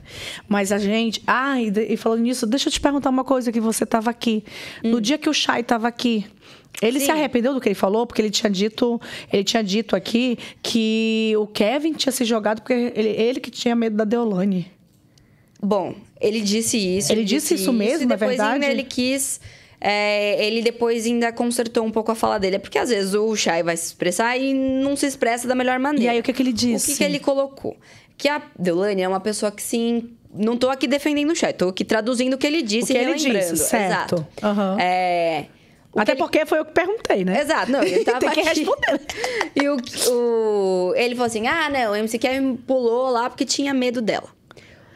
Mas 0.49 0.73
a 0.73 0.79
gente. 0.79 1.23
Ah, 1.27 1.61
e, 1.61 1.71
de- 1.71 1.87
e 1.93 1.97
falando 1.97 2.21
nisso, 2.21 2.47
deixa 2.47 2.69
eu 2.69 2.73
te 2.73 2.81
perguntar 2.81 3.11
uma 3.11 3.25
coisa 3.25 3.51
que 3.51 3.61
você 3.61 3.85
estava 3.85 4.11
aqui. 4.11 4.45
No 4.83 5.01
dia 5.01 5.17
que 5.19 5.29
o 5.29 5.33
Chay 5.35 5.61
estava 5.61 5.89
aqui. 5.89 6.27
Ele 6.83 6.99
se. 7.01 7.07
Sim. 7.07 7.13
arrependeu 7.13 7.55
do 7.55 7.61
que 7.61 7.69
ele 7.69 7.75
falou, 7.75 8.07
porque 8.07 8.21
ele 8.21 8.31
tinha 8.31 8.51
dito, 8.51 9.01
ele 9.33 9.43
tinha 9.45 9.63
dito 9.63 9.97
aqui 9.97 10.39
que 10.63 11.33
o 11.39 11.47
Kevin 11.47 11.93
tinha 11.95 12.13
se 12.13 12.25
jogado 12.25 12.61
porque 12.61 12.93
ele, 12.95 13.09
ele 13.09 13.41
que 13.41 13.51
tinha 13.51 13.75
medo 13.75 13.97
da 13.97 14.05
Deolane. 14.05 14.71
Bom, 15.63 15.95
ele 16.21 16.41
disse 16.41 16.77
isso. 16.77 17.11
Ele 17.11 17.25
disse 17.25 17.55
isso 17.55 17.73
mesmo, 17.73 18.05
é 18.05 18.17
depois 18.17 18.31
verdade? 18.37 18.55
ainda 18.55 18.67
ele 18.67 18.83
quis. 18.85 19.41
é, 19.81 20.45
ele 20.47 20.61
depois 20.63 21.07
ainda 21.07 21.33
consertou 21.33 21.85
um 21.85 21.91
pouco 21.91 22.13
a 22.13 22.15
fala 22.15 22.39
dele. 22.39 22.57
É 22.57 22.59
porque 22.59 22.79
às 22.79 22.91
vezes 22.91 23.15
o 23.15 23.35
Shai 23.35 23.63
vai 23.63 23.77
se 23.77 23.87
expressar 23.87 24.37
e 24.37 24.53
não 24.53 24.95
se 24.97 25.07
expressa 25.07 25.49
da 25.49 25.55
melhor 25.55 25.79
maneira. 25.79 26.05
E 26.05 26.09
aí, 26.17 26.21
o 26.21 26.23
que 26.23 26.33
que 26.33 26.43
ele 26.43 26.51
O 26.51 26.53
disse? 26.53 26.93
que, 26.93 26.99
que 26.99 27.05
ele 27.05 27.19
colocou? 27.19 27.75
Que 28.19 28.29
a 28.29 28.41
Deolane 28.59 29.01
é 29.03 29.09
uma 29.09 29.21
pessoa 29.21 29.51
que 29.51 29.63
sim. 29.63 30.11
Não 30.35 30.57
tô 30.59 30.69
aqui 30.69 30.87
defendendo 30.87 31.31
o 31.31 31.35
Shai, 31.35 31.55
tô 31.55 31.69
aqui 31.69 31.85
traduzindo 31.85 32.35
o 32.35 32.39
que 32.39 32.47
ele 32.47 32.61
disse 32.61 32.93
O 32.93 32.95
que 32.95 33.01
e 33.01 33.05
ele 33.05 33.15
disse, 33.15 33.57
certo. 33.57 34.17
Exato. 34.17 34.27
Aham. 34.43 34.77
É, 34.79 35.47
o 35.97 36.01
Até 36.01 36.13
ele- 36.13 36.19
porque 36.19 36.45
foi 36.47 36.59
eu 36.59 36.65
que 36.65 36.73
perguntei, 36.73 37.25
né? 37.25 37.41
Exato, 37.41 37.73
não, 37.73 37.83
ele 37.83 38.03
tava 38.05 38.21
Tem 38.21 38.31
que 38.31 38.41
aqui. 38.41 38.61
responder. 38.61 39.01
E 39.55 39.69
o, 39.69 39.77
o- 40.13 40.95
ele 40.95 41.15
falou 41.15 41.27
assim: 41.27 41.47
ah, 41.47 41.69
não, 41.71 41.93
o 41.93 41.97
MC 41.97 42.19
Kevin 42.19 42.57
pulou 42.57 43.11
lá 43.11 43.29
porque 43.31 43.45
tinha 43.45 43.73
medo 43.75 44.01
dela. 44.03 44.29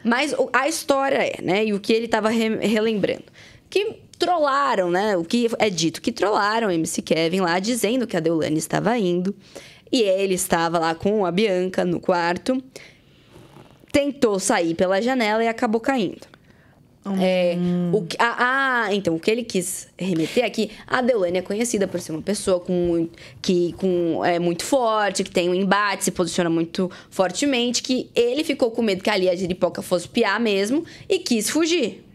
Mas 0.03 0.33
a 0.53 0.67
história 0.67 1.17
é, 1.17 1.41
né? 1.41 1.65
E 1.65 1.73
o 1.73 1.79
que 1.79 1.91
ele 1.93 2.07
tava 2.07 2.29
re- 2.29 2.57
relembrando. 2.65 3.23
Que 3.69 3.97
trollaram, 4.17 4.89
né? 4.91 5.15
O 5.17 5.23
que 5.23 5.47
é 5.59 5.69
dito 5.69 6.01
que 6.01 6.11
trollaram 6.11 6.67
o 6.67 6.71
MC 6.71 7.01
Kevin 7.01 7.41
lá, 7.41 7.59
dizendo 7.59 8.05
que 8.07 8.15
a 8.17 8.19
Deolane 8.19 8.57
estava 8.57 8.97
indo. 8.97 9.35
E 9.91 10.01
ele 10.01 10.33
estava 10.35 10.79
lá 10.79 10.95
com 10.95 11.25
a 11.25 11.31
Bianca 11.31 11.83
no 11.83 11.99
quarto. 11.99 12.63
Tentou 13.91 14.39
sair 14.39 14.73
pela 14.73 15.01
janela 15.01 15.43
e 15.43 15.47
acabou 15.47 15.81
caindo. 15.81 16.25
É, 17.19 17.57
o 17.91 18.03
que- 18.03 18.15
ah, 18.19 18.35
ah, 18.85 18.93
então, 18.93 19.15
o 19.15 19.19
que 19.19 19.31
ele 19.31 19.43
quis 19.43 19.87
remeter 19.97 20.45
aqui, 20.45 20.69
a 20.85 21.01
Deolane 21.01 21.39
é 21.39 21.41
conhecida 21.41 21.87
por 21.87 21.99
ser 21.99 22.11
uma 22.11 22.21
pessoa 22.21 22.59
com, 22.59 23.07
que, 23.41 23.73
com, 23.73 24.23
é 24.23 24.37
muito 24.37 24.63
forte, 24.63 25.23
que 25.23 25.31
tem 25.31 25.49
um 25.49 25.55
embate, 25.55 26.03
se 26.03 26.11
posiciona 26.11 26.49
muito 26.49 26.91
fortemente, 27.09 27.81
que 27.81 28.09
ele 28.15 28.43
ficou 28.43 28.69
com 28.69 28.83
medo 28.83 29.03
que 29.03 29.09
ali 29.09 29.27
a 29.29 29.35
Jeripoca 29.35 29.81
fosse 29.81 30.07
piar 30.07 30.39
mesmo 30.39 30.85
e 31.09 31.17
quis 31.19 31.49
fugir. 31.49 32.05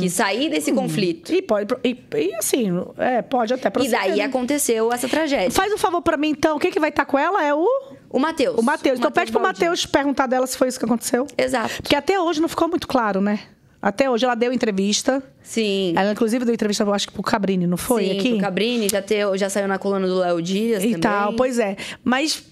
Quis 0.00 0.14
sair 0.14 0.48
desse 0.48 0.72
conflito. 0.72 1.30
E 1.34 1.42
pode. 1.42 1.74
E, 1.84 1.94
e 2.16 2.34
assim, 2.36 2.68
é, 2.96 3.20
pode 3.20 3.52
até 3.52 3.68
E 3.68 3.70
proceder. 3.70 3.98
daí 4.00 4.16
né? 4.16 4.24
aconteceu 4.24 4.90
essa 4.90 5.06
tragédia. 5.06 5.50
Faz 5.50 5.70
um 5.70 5.76
favor 5.76 6.00
pra 6.00 6.16
mim, 6.16 6.30
então. 6.30 6.58
Quem 6.58 6.70
que 6.70 6.80
vai 6.80 6.88
estar 6.88 7.04
com 7.04 7.18
ela 7.18 7.44
é 7.44 7.52
o, 7.52 7.66
O 8.08 8.18
Matheus. 8.18 8.58
o 8.58 8.62
Matheus. 8.62 8.98
Então 8.98 9.10
pede 9.12 9.30
pro. 9.30 9.38
Matheus 9.42 9.84
perguntar 9.84 10.26
dela 10.28 10.46
se 10.46 10.56
foi 10.56 10.68
isso 10.68 10.78
que 10.78 10.86
aconteceu. 10.86 11.26
Exato. 11.36 11.74
Porque 11.82 11.94
até 11.94 12.18
hoje 12.18 12.40
não 12.40 12.48
ficou 12.48 12.68
muito 12.68 12.88
claro, 12.88 13.20
né? 13.20 13.38
Até 13.82 14.10
hoje 14.10 14.24
ela 14.24 14.34
deu 14.34 14.52
entrevista. 14.52 15.22
Sim. 15.42 15.94
Ela, 15.96 16.12
inclusive, 16.12 16.44
deu 16.44 16.52
entrevista, 16.52 16.84
eu 16.84 16.92
acho 16.92 17.06
que 17.08 17.12
pro 17.14 17.22
Cabrini, 17.22 17.66
não 17.66 17.76
foi? 17.78 18.04
Sim, 18.04 18.18
aqui? 18.18 18.28
pro 18.32 18.40
Cabrini, 18.40 18.88
já, 18.88 19.00
teu, 19.00 19.36
já 19.38 19.48
saiu 19.48 19.66
na 19.66 19.78
coluna 19.78 20.06
do 20.06 20.18
Léo 20.18 20.42
Dias 20.42 20.82
E 20.82 20.86
também. 20.88 21.00
tal, 21.00 21.32
pois 21.34 21.58
é. 21.58 21.76
Mas 22.04 22.44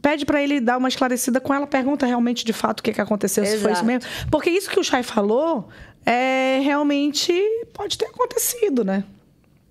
pede 0.00 0.24
pra 0.24 0.42
ele 0.42 0.58
dar 0.60 0.78
uma 0.78 0.88
esclarecida 0.88 1.38
com 1.40 1.52
ela, 1.52 1.66
pergunta 1.66 2.06
realmente 2.06 2.44
de 2.44 2.52
fato 2.54 2.80
o 2.80 2.82
que, 2.82 2.92
que 2.92 3.00
aconteceu, 3.00 3.44
se 3.44 3.58
foi 3.58 3.72
isso 3.72 3.82
Exato. 3.82 3.86
mesmo. 3.86 4.10
Porque 4.30 4.48
isso 4.48 4.70
que 4.70 4.80
o 4.80 4.84
Chay 4.84 5.02
falou 5.02 5.68
é 6.06 6.60
realmente 6.62 7.32
pode 7.74 7.98
ter 7.98 8.06
acontecido, 8.06 8.82
né? 8.82 9.04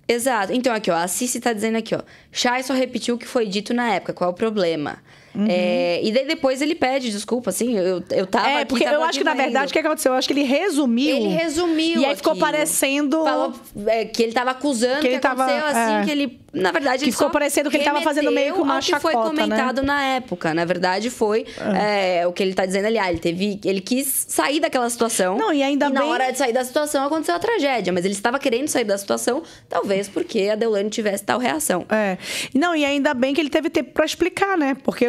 Exato. 0.06 0.52
Então, 0.52 0.72
aqui, 0.74 0.90
ó, 0.90 0.96
a 0.96 1.06
Cici 1.08 1.40
tá 1.40 1.52
dizendo 1.52 1.76
aqui, 1.78 1.94
ó. 1.94 2.00
Chay 2.32 2.62
só 2.62 2.72
repetiu 2.74 3.14
o 3.14 3.18
que 3.18 3.26
foi 3.26 3.46
dito 3.46 3.72
na 3.74 3.92
época, 3.94 4.12
qual 4.12 4.30
é 4.30 4.32
o 4.32 4.36
problema? 4.36 4.98
Uhum. 5.34 5.46
É, 5.48 6.00
e 6.02 6.10
daí 6.12 6.26
depois 6.26 6.60
ele 6.60 6.74
pede 6.74 7.10
desculpa, 7.10 7.50
assim, 7.50 7.76
eu, 7.78 8.02
eu 8.10 8.26
tava. 8.26 8.48
é, 8.50 8.56
aqui, 8.56 8.66
porque 8.66 8.84
tava 8.84 8.96
eu 8.96 9.02
acho 9.04 9.18
que 9.18 9.24
na 9.24 9.34
verdade 9.34 9.70
o 9.70 9.72
que 9.72 9.78
aconteceu? 9.78 10.12
Eu 10.12 10.18
acho 10.18 10.26
que 10.26 10.34
ele 10.34 10.42
resumiu. 10.42 11.16
Ele 11.16 11.28
resumiu. 11.28 12.00
E 12.00 12.04
aí 12.04 12.16
ficou 12.16 12.32
aquilo. 12.32 12.46
parecendo. 12.46 13.22
Falou 13.22 13.52
é, 13.86 14.04
que 14.06 14.22
ele 14.24 14.32
tava 14.32 14.50
acusando 14.50 14.96
Que 14.96 15.02
que, 15.02 15.06
ele 15.08 15.18
tava- 15.20 15.44
aconteceu 15.44 15.66
assim, 15.66 15.94
é. 15.94 16.04
que 16.04 16.10
ele. 16.10 16.40
Na 16.52 16.72
verdade, 16.72 17.04
Que 17.04 17.12
ficou 17.12 17.30
parecendo 17.30 17.70
que 17.70 17.76
ele 17.76 17.84
tava 17.84 18.00
fazendo 18.02 18.32
meio 18.32 18.54
que 18.54 18.60
uma 18.60 18.74
ao 18.74 18.80
que 18.80 18.90
foi 18.98 19.12
chacota, 19.12 19.32
né? 19.32 19.42
comentado 19.42 19.82
na 19.82 20.02
época. 20.02 20.52
Na 20.52 20.64
verdade, 20.64 21.08
foi 21.08 21.46
é, 21.80 22.26
o 22.26 22.32
que 22.32 22.42
ele 22.42 22.54
tá 22.54 22.66
dizendo 22.66 22.86
ali. 22.86 22.98
Ah, 22.98 23.08
ele 23.08 23.20
teve. 23.20 23.60
Ele 23.64 23.80
quis 23.80 24.26
sair 24.28 24.58
daquela 24.58 24.90
situação. 24.90 25.38
Não, 25.38 25.52
e 25.52 25.62
ainda 25.62 25.88
na 25.88 26.00
bem- 26.00 26.08
hora 26.10 26.30
de 26.32 26.38
sair 26.38 26.52
da 26.52 26.64
situação 26.64 27.04
aconteceu 27.04 27.36
a 27.36 27.38
tragédia. 27.38 27.92
Mas 27.92 28.04
ele 28.04 28.14
estava 28.14 28.38
querendo 28.38 28.66
sair 28.68 28.84
da 28.84 28.98
situação, 28.98 29.42
talvez 29.68 30.08
porque 30.08 30.48
a 30.52 30.56
Deolane 30.56 30.90
tivesse 30.90 31.22
tal 31.24 31.38
reação. 31.38 31.86
É. 31.88 32.18
Não, 32.52 32.74
e 32.74 32.84
ainda 32.84 33.14
bem 33.14 33.32
que 33.32 33.40
ele 33.40 33.50
teve 33.50 33.70
tempo 33.70 33.92
pra 33.92 34.04
explicar, 34.04 34.58
né? 34.58 34.76
Porque, 34.82 35.06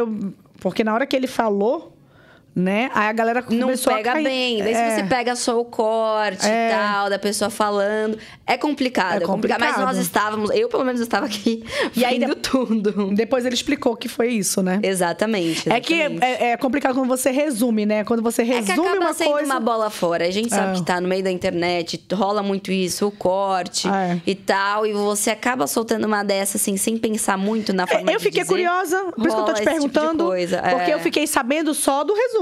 porque 0.59 0.83
na 0.83 0.93
hora 0.93 1.07
que 1.07 1.15
ele 1.15 1.27
falou, 1.27 1.90
né? 2.55 2.89
Aí 2.93 3.07
a 3.07 3.13
galera 3.13 3.43
Não 3.49 3.61
começou 3.61 3.93
pega 3.93 4.11
a 4.11 4.13
cair. 4.15 4.23
bem. 4.23 4.59
Daí 4.63 4.73
É. 4.73 4.89
se 4.89 4.95
você 4.95 5.03
pega 5.07 5.35
só 5.35 5.59
o 5.59 5.63
corte 5.65 6.45
É. 6.45 6.67
e 6.69 6.71
tal, 6.75 7.09
da 7.09 7.17
pessoa 7.17 7.49
falando. 7.49 8.17
É 8.45 8.57
complicado, 8.57 9.13
É 9.13 9.17
é 9.17 9.19
complicado. 9.21 9.59
Mas 9.61 9.69
complicado. 9.69 9.95
nós 9.95 9.97
estávamos, 10.03 10.49
eu 10.51 10.67
pelo 10.67 10.83
menos 10.83 10.99
estava 10.99 11.25
aqui 11.25 11.63
E 11.95 12.03
aí 12.03 12.19
tudo. 12.35 13.11
Depois 13.15 13.45
ele 13.45 13.55
explicou 13.55 13.95
que 13.95 14.09
foi 14.09 14.29
isso, 14.29 14.61
né? 14.61 14.79
Exatamente. 14.83 15.71
É 15.71 15.79
que 15.79 15.93
exatamente. 15.93 16.23
é, 16.25 16.51
é 16.51 16.57
complicado 16.57 16.93
quando 16.95 17.07
você 17.07 17.31
resume, 17.31 17.85
né? 17.85 18.03
Quando 18.03 18.21
você 18.21 18.41
É 18.41 18.45
que 18.45 18.51
resume 18.53 18.87
acaba 18.89 19.05
uma 19.05 19.13
sendo 19.13 19.31
coisa. 19.31 19.45
uma 19.53 19.59
bola 19.59 19.89
fora. 19.89 20.25
A 20.27 20.31
gente 20.31 20.49
sabe 20.49 20.71
É. 20.71 20.73
que 20.75 20.83
tá 20.85 20.99
no 20.99 21.07
meio 21.07 21.23
da 21.23 21.31
internet, 21.31 22.03
rola 22.13 22.43
muito 22.43 22.71
isso, 22.71 23.07
o 23.07 23.11
corte 23.11 23.87
É. 23.87 24.19
e 24.27 24.35
tal. 24.35 24.85
E 24.85 24.91
você 24.91 25.29
acaba 25.31 25.67
soltando 25.67 26.05
uma 26.05 26.21
dessa, 26.23 26.57
assim, 26.57 26.75
sem 26.75 26.97
pensar 26.97 27.37
muito 27.37 27.71
na 27.71 27.83
É, 27.83 27.87
forma 27.87 28.11
eu 28.11 28.19
fiquei 28.19 28.41
dizer. 28.41 28.53
curiosa, 28.53 28.97
por 29.15 29.25
isso 29.27 29.35
que 29.35 29.41
eu 29.41 29.45
tô 29.45 29.51
Rola 29.51 29.53
te 29.53 29.59
tipo 29.59 29.71
perguntando. 29.71 30.25
coisa, 30.25 30.61
Porque 30.61 30.93
eu 30.93 30.99
fiquei 30.99 31.25
sabendo 31.27 31.73
só 31.73 32.03
do 32.03 32.13
resumo. 32.13 32.40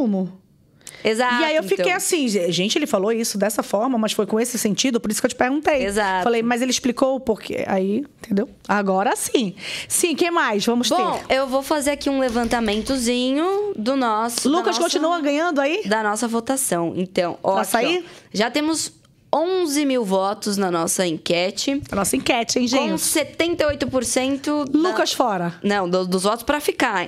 Exato. 1.02 1.42
e 1.42 1.46
aí 1.46 1.56
eu 1.56 1.64
fiquei 1.64 1.86
então. 1.86 1.96
assim, 1.96 2.28
gente, 2.28 2.78
ele 2.78 2.86
falou 2.86 3.10
isso 3.14 3.38
dessa 3.38 3.64
forma, 3.64 3.98
mas 3.98 4.12
foi 4.12 4.26
com 4.26 4.38
esse 4.38 4.58
sentido, 4.60 5.00
por 5.00 5.10
isso 5.10 5.22
que 5.22 5.28
eu 5.28 5.30
te 5.30 5.36
perguntei. 5.36 5.86
Exato. 5.86 6.24
Falei, 6.26 6.44
mas 6.44 6.62
ele 6.62 6.72
explicou 6.72 7.16
o 7.16 7.20
porquê. 7.22 7.64
Aí, 7.68 8.04
entendeu? 8.22 8.50
Agora 8.68 9.16
sim. 9.16 9.56
Sim, 9.88 10.14
que 10.14 10.30
mais? 10.30 10.66
Vamos 10.66 10.90
Bom, 10.90 11.20
ter. 11.28 11.36
eu 11.38 11.48
vou 11.48 11.64
fazer 11.64 11.92
aqui 11.92 12.10
um 12.10 12.20
levantamentozinho 12.20 13.74
do 13.78 13.96
nosso. 13.96 14.50
Lucas 14.50 14.78
nossa- 14.78 14.82
continua 14.82 15.22
ganhando 15.22 15.62
aí? 15.62 15.84
Da 15.86 16.04
nossa 16.04 16.28
votação. 16.28 16.94
Então, 16.98 17.38
ó. 17.44 17.64
Sair? 17.64 18.04
já 18.34 18.52
temos 18.52 18.92
11 19.34 19.86
mil 19.86 20.04
votos 20.04 20.58
na 20.58 20.70
nossa 20.72 21.06
enquete. 21.08 21.82
A 21.92 21.96
nossa 21.96 22.16
enquete, 22.18 22.60
hein, 22.60 22.66
Com 22.68 22.76
gente? 22.98 23.00
78%. 23.02 24.66
da- 24.66 24.80
Lucas 24.90 25.14
fora. 25.14 25.54
Não, 25.64 25.90
do- 25.90 26.06
dos 26.06 26.24
votos 26.24 26.44
pra 26.44 26.60
ficar. 26.60 27.08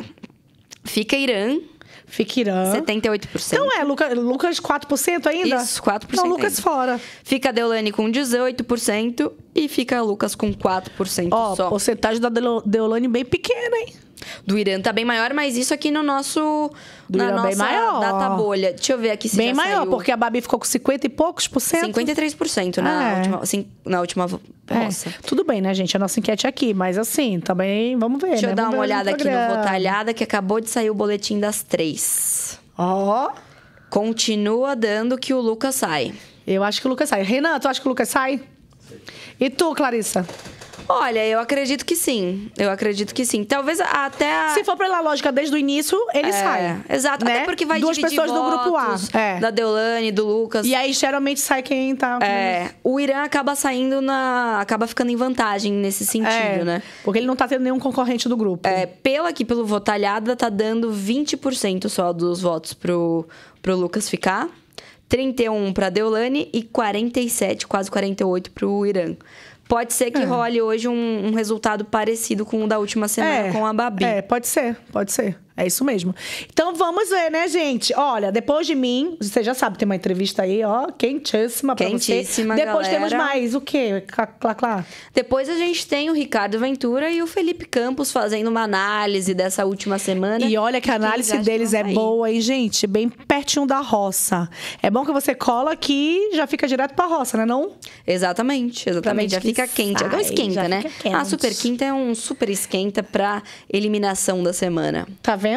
Fica 0.84 1.16
Irã, 1.16 1.58
Fica 2.12 2.42
Irã. 2.42 2.74
78%. 2.74 3.54
Então 3.54 3.72
é, 3.80 3.84
Luca, 3.86 4.14
Lucas 4.14 4.60
4% 4.60 5.28
ainda? 5.28 5.56
Isso, 5.56 5.82
4% 5.82 6.10
Então, 6.12 6.28
Lucas 6.28 6.58
ainda. 6.58 6.62
fora. 6.62 7.00
Fica 7.24 7.50
a 7.50 7.52
Deolane 7.54 7.90
com 7.94 8.04
18% 8.12 9.32
e 9.56 9.70
fica 9.70 9.98
a 9.98 10.02
Lucas 10.02 10.36
com 10.36 10.54
4% 10.54 11.30
Ó, 11.32 11.56
só. 11.56 11.70
porcentagem 11.70 12.22
da 12.22 12.30
Deolane 12.66 13.08
bem 13.08 13.24
pequena, 13.24 13.78
hein? 13.78 13.94
Do 14.46 14.58
Irã 14.58 14.82
tá 14.82 14.92
bem 14.92 15.06
maior, 15.06 15.34
mas 15.34 15.56
isso 15.56 15.74
aqui 15.74 15.92
no 15.92 16.02
nosso. 16.02 16.72
Do 17.10 17.18
na 17.18 17.26
Irã 17.26 17.36
nossa 17.36 17.48
bem 17.50 17.56
maior. 17.58 18.00
data 18.00 18.30
bolha. 18.32 18.74
Deixa 18.74 18.94
eu 18.94 18.98
ver 18.98 19.12
aqui 19.12 19.30
se 19.30 19.38
bem 19.38 19.54
maior, 19.54 19.80
saiu. 19.82 19.92
porque 19.92 20.12
a 20.12 20.18
Babi 20.18 20.42
ficou 20.42 20.58
com 20.60 20.66
50 20.66 21.06
e 21.06 21.10
poucos 21.10 21.48
por 21.48 21.60
cento. 21.60 21.94
53% 21.96 22.78
na 22.82 23.12
É. 23.14 23.18
última. 23.18 23.40
Assim, 23.42 23.68
na 23.86 24.00
última. 24.02 24.26
vo- 24.28 24.42
É, 24.68 24.86
Nossa. 24.86 25.14
tudo 25.26 25.44
bem, 25.44 25.60
né, 25.62 25.74
gente? 25.74 25.96
A 25.98 26.00
nossa 26.00 26.18
enquete 26.20 26.46
é 26.46 26.50
aqui, 26.50 26.74
mas 26.74 26.98
assim, 26.98 27.40
também 27.42 27.98
vamos 27.98 28.22
ver. 28.22 28.30
Deixa 28.32 28.48
né? 28.48 28.54
eu 28.54 28.56
dar 28.56 28.64
Vamos 28.64 28.78
uma 28.78 28.84
olhada 28.84 29.12
aqui 29.12 29.24
no. 29.26 29.56
Votalhada, 29.56 30.14
que 30.14 30.24
acabou 30.24 30.62
de 30.62 30.70
sair 30.70 30.90
o 30.90 30.94
boletim 30.94 31.40
das 31.40 31.62
três. 31.62 32.58
Ó, 32.78 33.32
Continua 33.90 34.74
dando 34.76 35.18
que 35.18 35.34
o 35.34 35.42
Lucas 35.42 35.76
sai. 35.76 36.14
eu 36.48 36.64
acho 36.64 36.80
que 36.80 36.88
o 36.88 36.90
Lucas 36.90 37.10
sai. 37.10 37.24
Renan, 37.24 37.60
tu 37.60 37.68
acha 37.68 37.82
que 37.82 37.86
o 37.88 37.90
Lucas 37.90 38.08
sai? 38.08 38.42
E 39.40 39.50
tu, 39.50 39.74
Clarissa? 39.76 40.26
Olha, 40.88 41.26
eu 41.26 41.40
acredito 41.40 41.86
que 41.86 41.96
sim. 41.96 42.52
Eu 42.58 42.70
acredito 42.70 43.14
que 43.14 43.26
sim. 43.26 43.44
Talvez 43.44 43.80
até 43.80 44.46
a. 44.46 44.50
Se 44.50 44.64
for 44.64 44.76
pela 44.78 45.02
lógica 45.02 45.32
desde 45.32 45.56
o 45.56 45.58
início, 45.58 45.98
ele 46.14 46.30
É, 46.30 46.32
sai. 46.32 46.82
Exato, 46.90 47.26
né? 47.26 47.38
até 47.38 47.46
porque 47.46 47.66
vai 47.66 47.80
Duas 47.80 47.98
pessoas 47.98 48.32
do 48.32 48.44
grupo 48.44 48.76
A. 48.76 48.86
votos 48.86 49.14
É. 49.14 49.40
Da 49.40 49.50
Deolane, 49.52 50.12
do 50.12 50.26
Lucas. 50.26 50.66
E 50.66 50.76
aí, 50.76 50.94
geralmente, 50.94 51.40
sai 51.40 51.62
quem 51.62 51.96
tá... 51.96 52.20
É, 52.22 52.72
o 52.84 53.00
Irã 53.00 53.24
acaba 53.24 53.56
saindo 53.56 54.02
na. 54.02 54.60
acaba 54.60 54.86
ficando 54.88 55.12
em 55.12 55.16
vantagem 55.16 55.72
nesse 55.74 56.06
sentido, 56.06 56.32
É, 56.32 56.64
né? 56.64 56.84
Porque 57.04 57.20
ele 57.20 57.28
não 57.28 57.36
tá 57.36 57.48
tendo 57.48 57.62
nenhum 57.64 57.80
concorrente 57.80 58.28
do 58.28 58.36
grupo. 58.38 58.68
É, 58.68 58.86
pelo 58.86 59.28
aqui, 59.28 59.46
pelo 59.46 59.66
Votalhada, 59.66 60.36
tá 60.36 60.50
dando 60.50 60.92
20% 60.92 61.88
só 61.90 62.12
dos 62.14 62.42
votos 62.42 62.74
pro, 62.74 63.28
pro 63.62 63.76
Lucas 63.76 64.10
ficar. 64.10 64.50
31 65.10 65.74
pra 65.74 65.90
Deolane 65.90 66.50
e 66.54 66.64
47, 66.64 67.68
quase 67.68 67.92
48 67.92 68.50
pro 68.52 68.86
Irã. 68.86 69.14
Pode 69.72 69.94
ser 69.94 70.12
que 70.12 70.22
role 70.26 70.62
hoje 70.62 70.90
um, 70.90 71.28
um 71.28 71.34
resultado 71.34 71.86
parecido 71.86 72.46
com 72.46 72.66
o 72.66 72.68
da 72.68 72.78
última 72.78 73.08
semana 73.08 73.54
com 73.54 73.66
a 73.66 73.72
Babi. 73.72 74.04
É, 74.04 74.22
pode 74.22 74.46
ser, 74.46 74.76
pode 74.92 75.14
ser. 75.14 75.38
É 75.62 75.68
isso 75.68 75.86
mesmo. 75.86 76.16
Então 76.52 76.74
vamos 76.74 77.08
ver, 77.10 77.30
né, 77.30 77.48
gente? 77.48 77.94
Olha, 77.96 78.32
depois 78.32 78.66
de 78.66 78.74
mim, 78.74 79.16
você 79.22 79.44
já 79.44 79.54
sabe, 79.54 79.78
tem 79.78 79.86
uma 79.86 79.96
entrevista 79.96 80.42
aí, 80.42 80.64
ó, 80.64 80.88
quentíssima 80.88 81.76
pra 81.76 81.86
Quentíssima, 81.86 82.56
você. 82.56 82.66
Depois 82.66 82.88
galera. 82.88 83.10
temos 83.10 83.14
mais 83.14 83.54
o 83.54 83.62
quê? 83.62 84.04
Clá, 84.08 84.56
clá. 84.56 84.84
Depois 85.14 85.48
a 85.48 85.54
gente 85.54 85.86
tem 85.86 86.10
o 86.10 86.14
Ricardo 86.14 86.58
Ventura 86.58 87.12
e 87.12 87.22
o 87.22 87.28
Felipe 87.28 87.66
Campos 87.66 88.12
fazendo 88.12 88.48
uma 88.48 88.64
análise 88.64 89.36
dessa 89.36 89.64
última 89.64 90.00
semana. 90.00 90.44
E 90.44 90.58
olha 90.58 90.82
que 90.82 90.90
a 90.90 90.96
análise 90.96 91.38
deles 91.38 91.76
é 91.76 91.84
sair. 91.84 91.94
boa, 91.94 92.32
hein, 92.32 92.42
gente? 92.42 92.88
Bem 92.88 93.08
pertinho 93.08 93.68
da 93.68 93.82
roça. 93.82 94.50
É 94.82 94.90
bom 94.90 95.06
que 95.06 95.12
você 95.12 95.36
cola 95.36 95.74
aqui 95.74 96.30
e 96.32 96.38
já 96.38 96.48
fica 96.48 96.68
direto 96.68 96.96
pra 96.96 97.06
roça, 97.06 97.38
né? 97.38 97.46
Não? 97.46 97.74
Exatamente, 98.08 98.90
exatamente. 98.90 99.34
Já 99.34 99.42
fica 99.42 99.68
quente. 99.68 100.00
Sai, 100.00 100.22
esquenta, 100.22 100.54
já 100.56 100.68
né? 100.68 100.84
quente. 101.04 101.16
A 101.16 101.24
super 101.24 101.54
quinta 101.54 101.86
é 101.86 101.94
um 101.94 102.16
super 102.16 102.50
esquenta 102.50 103.04
pra 103.04 103.44
eliminação 103.72 104.42
da 104.42 104.52
semana. 104.54 105.08
Tá 105.22 105.36
vendo? 105.36 105.51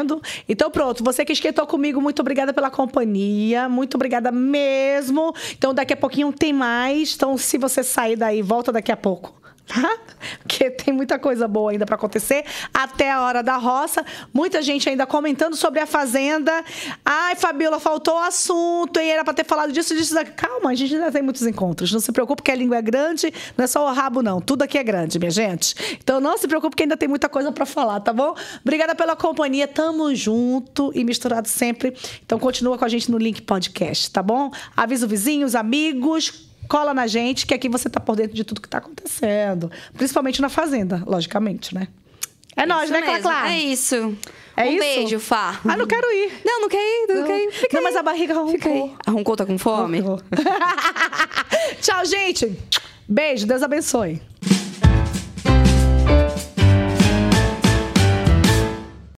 Então 0.48 0.70
pronto, 0.70 1.04
você 1.04 1.24
que 1.24 1.32
esquentou 1.32 1.66
comigo, 1.66 2.00
muito 2.00 2.20
obrigada 2.20 2.52
pela 2.52 2.70
companhia, 2.70 3.68
muito 3.68 3.94
obrigada 3.96 4.32
mesmo. 4.32 5.34
Então 5.56 5.72
daqui 5.74 5.92
a 5.92 5.96
pouquinho 5.96 6.32
tem 6.32 6.52
mais. 6.52 7.14
Então 7.14 7.36
se 7.36 7.58
você 7.58 7.82
sair 7.82 8.16
daí, 8.16 8.42
volta 8.42 8.72
daqui 8.72 8.90
a 8.90 8.96
pouco. 8.96 9.43
Porque 10.42 10.70
tem 10.70 10.92
muita 10.92 11.18
coisa 11.18 11.48
boa 11.48 11.70
ainda 11.70 11.86
pra 11.86 11.96
acontecer 11.96 12.44
até 12.72 13.10
a 13.10 13.22
hora 13.22 13.42
da 13.42 13.56
roça. 13.56 14.04
Muita 14.32 14.62
gente 14.62 14.88
ainda 14.88 15.06
comentando 15.06 15.56
sobre 15.56 15.80
a 15.80 15.86
fazenda. 15.86 16.52
Ai, 17.04 17.34
Fabiola, 17.34 17.80
faltou 17.80 18.18
assunto 18.18 19.00
e 19.00 19.08
era 19.08 19.24
pra 19.24 19.34
ter 19.34 19.44
falado 19.44 19.72
disso, 19.72 19.94
disso. 19.94 20.14
daqui. 20.14 20.32
Calma, 20.32 20.70
a 20.70 20.74
gente 20.74 20.94
ainda 20.94 21.10
tem 21.10 21.22
muitos 21.22 21.42
encontros. 21.46 21.92
Não 21.92 22.00
se 22.00 22.12
preocupe 22.12 22.42
que 22.42 22.50
a 22.50 22.54
língua 22.54 22.76
é 22.76 22.82
grande, 22.82 23.32
não 23.56 23.64
é 23.64 23.68
só 23.68 23.88
o 23.88 23.92
rabo 23.92 24.22
não. 24.22 24.40
Tudo 24.40 24.62
aqui 24.62 24.78
é 24.78 24.84
grande, 24.84 25.18
minha 25.18 25.30
gente. 25.30 25.74
Então 26.02 26.20
não 26.20 26.36
se 26.36 26.46
preocupe 26.46 26.76
que 26.76 26.82
ainda 26.82 26.96
tem 26.96 27.08
muita 27.08 27.28
coisa 27.28 27.50
pra 27.52 27.66
falar, 27.66 28.00
tá 28.00 28.12
bom? 28.12 28.34
Obrigada 28.62 28.94
pela 28.94 29.16
companhia. 29.16 29.66
Tamo 29.66 30.14
junto 30.14 30.92
e 30.94 31.04
misturado 31.04 31.48
sempre. 31.48 31.96
Então 32.24 32.38
continua 32.38 32.78
com 32.78 32.84
a 32.84 32.88
gente 32.88 33.10
no 33.10 33.18
Link 33.18 33.42
Podcast, 33.42 34.10
tá 34.10 34.22
bom? 34.22 34.50
Avisa 34.76 35.06
os 35.06 35.10
vizinhos, 35.10 35.54
amigos, 35.54 36.53
cola 36.68 36.92
na 36.94 37.06
gente, 37.06 37.46
que 37.46 37.54
aqui 37.54 37.68
você 37.68 37.88
tá 37.88 38.00
por 38.00 38.16
dentro 38.16 38.34
de 38.34 38.44
tudo 38.44 38.60
que 38.60 38.68
tá 38.68 38.78
acontecendo. 38.78 39.70
Principalmente 39.94 40.40
na 40.40 40.48
fazenda, 40.48 41.02
logicamente, 41.06 41.74
né? 41.74 41.88
É 42.56 42.64
nóis, 42.66 42.84
Isso 42.84 42.92
né, 42.92 43.00
mesmo, 43.00 43.22
Clá? 43.22 43.50
É 43.50 43.58
isso. 43.58 44.16
É 44.56 44.64
um 44.64 44.68
isso? 44.70 44.78
beijo, 44.78 45.18
Fá. 45.18 45.60
Ah, 45.64 45.76
não 45.76 45.86
quero 45.86 46.06
ir. 46.12 46.32
Não, 46.44 46.60
não 46.60 46.68
quer 46.68 46.78
ir, 46.78 47.06
não, 47.08 47.16
Não. 47.16 47.26
quer 47.26 47.38
ir. 47.44 47.50
Fica 47.52 47.68
Não, 47.72 47.80
aí. 47.80 47.84
mas 47.84 47.96
a 47.96 48.02
barriga 48.02 48.34
Fica 48.46 48.68
aí. 48.68 48.78
roncou. 48.78 48.96
A 49.06 49.10
Roncou 49.10 49.36
tá 49.36 49.44
com 49.44 49.58
fome? 49.58 50.00
Tchau, 51.82 52.04
gente. 52.04 52.56
Beijo, 53.08 53.46
Deus 53.46 53.62
abençoe. 53.62 54.22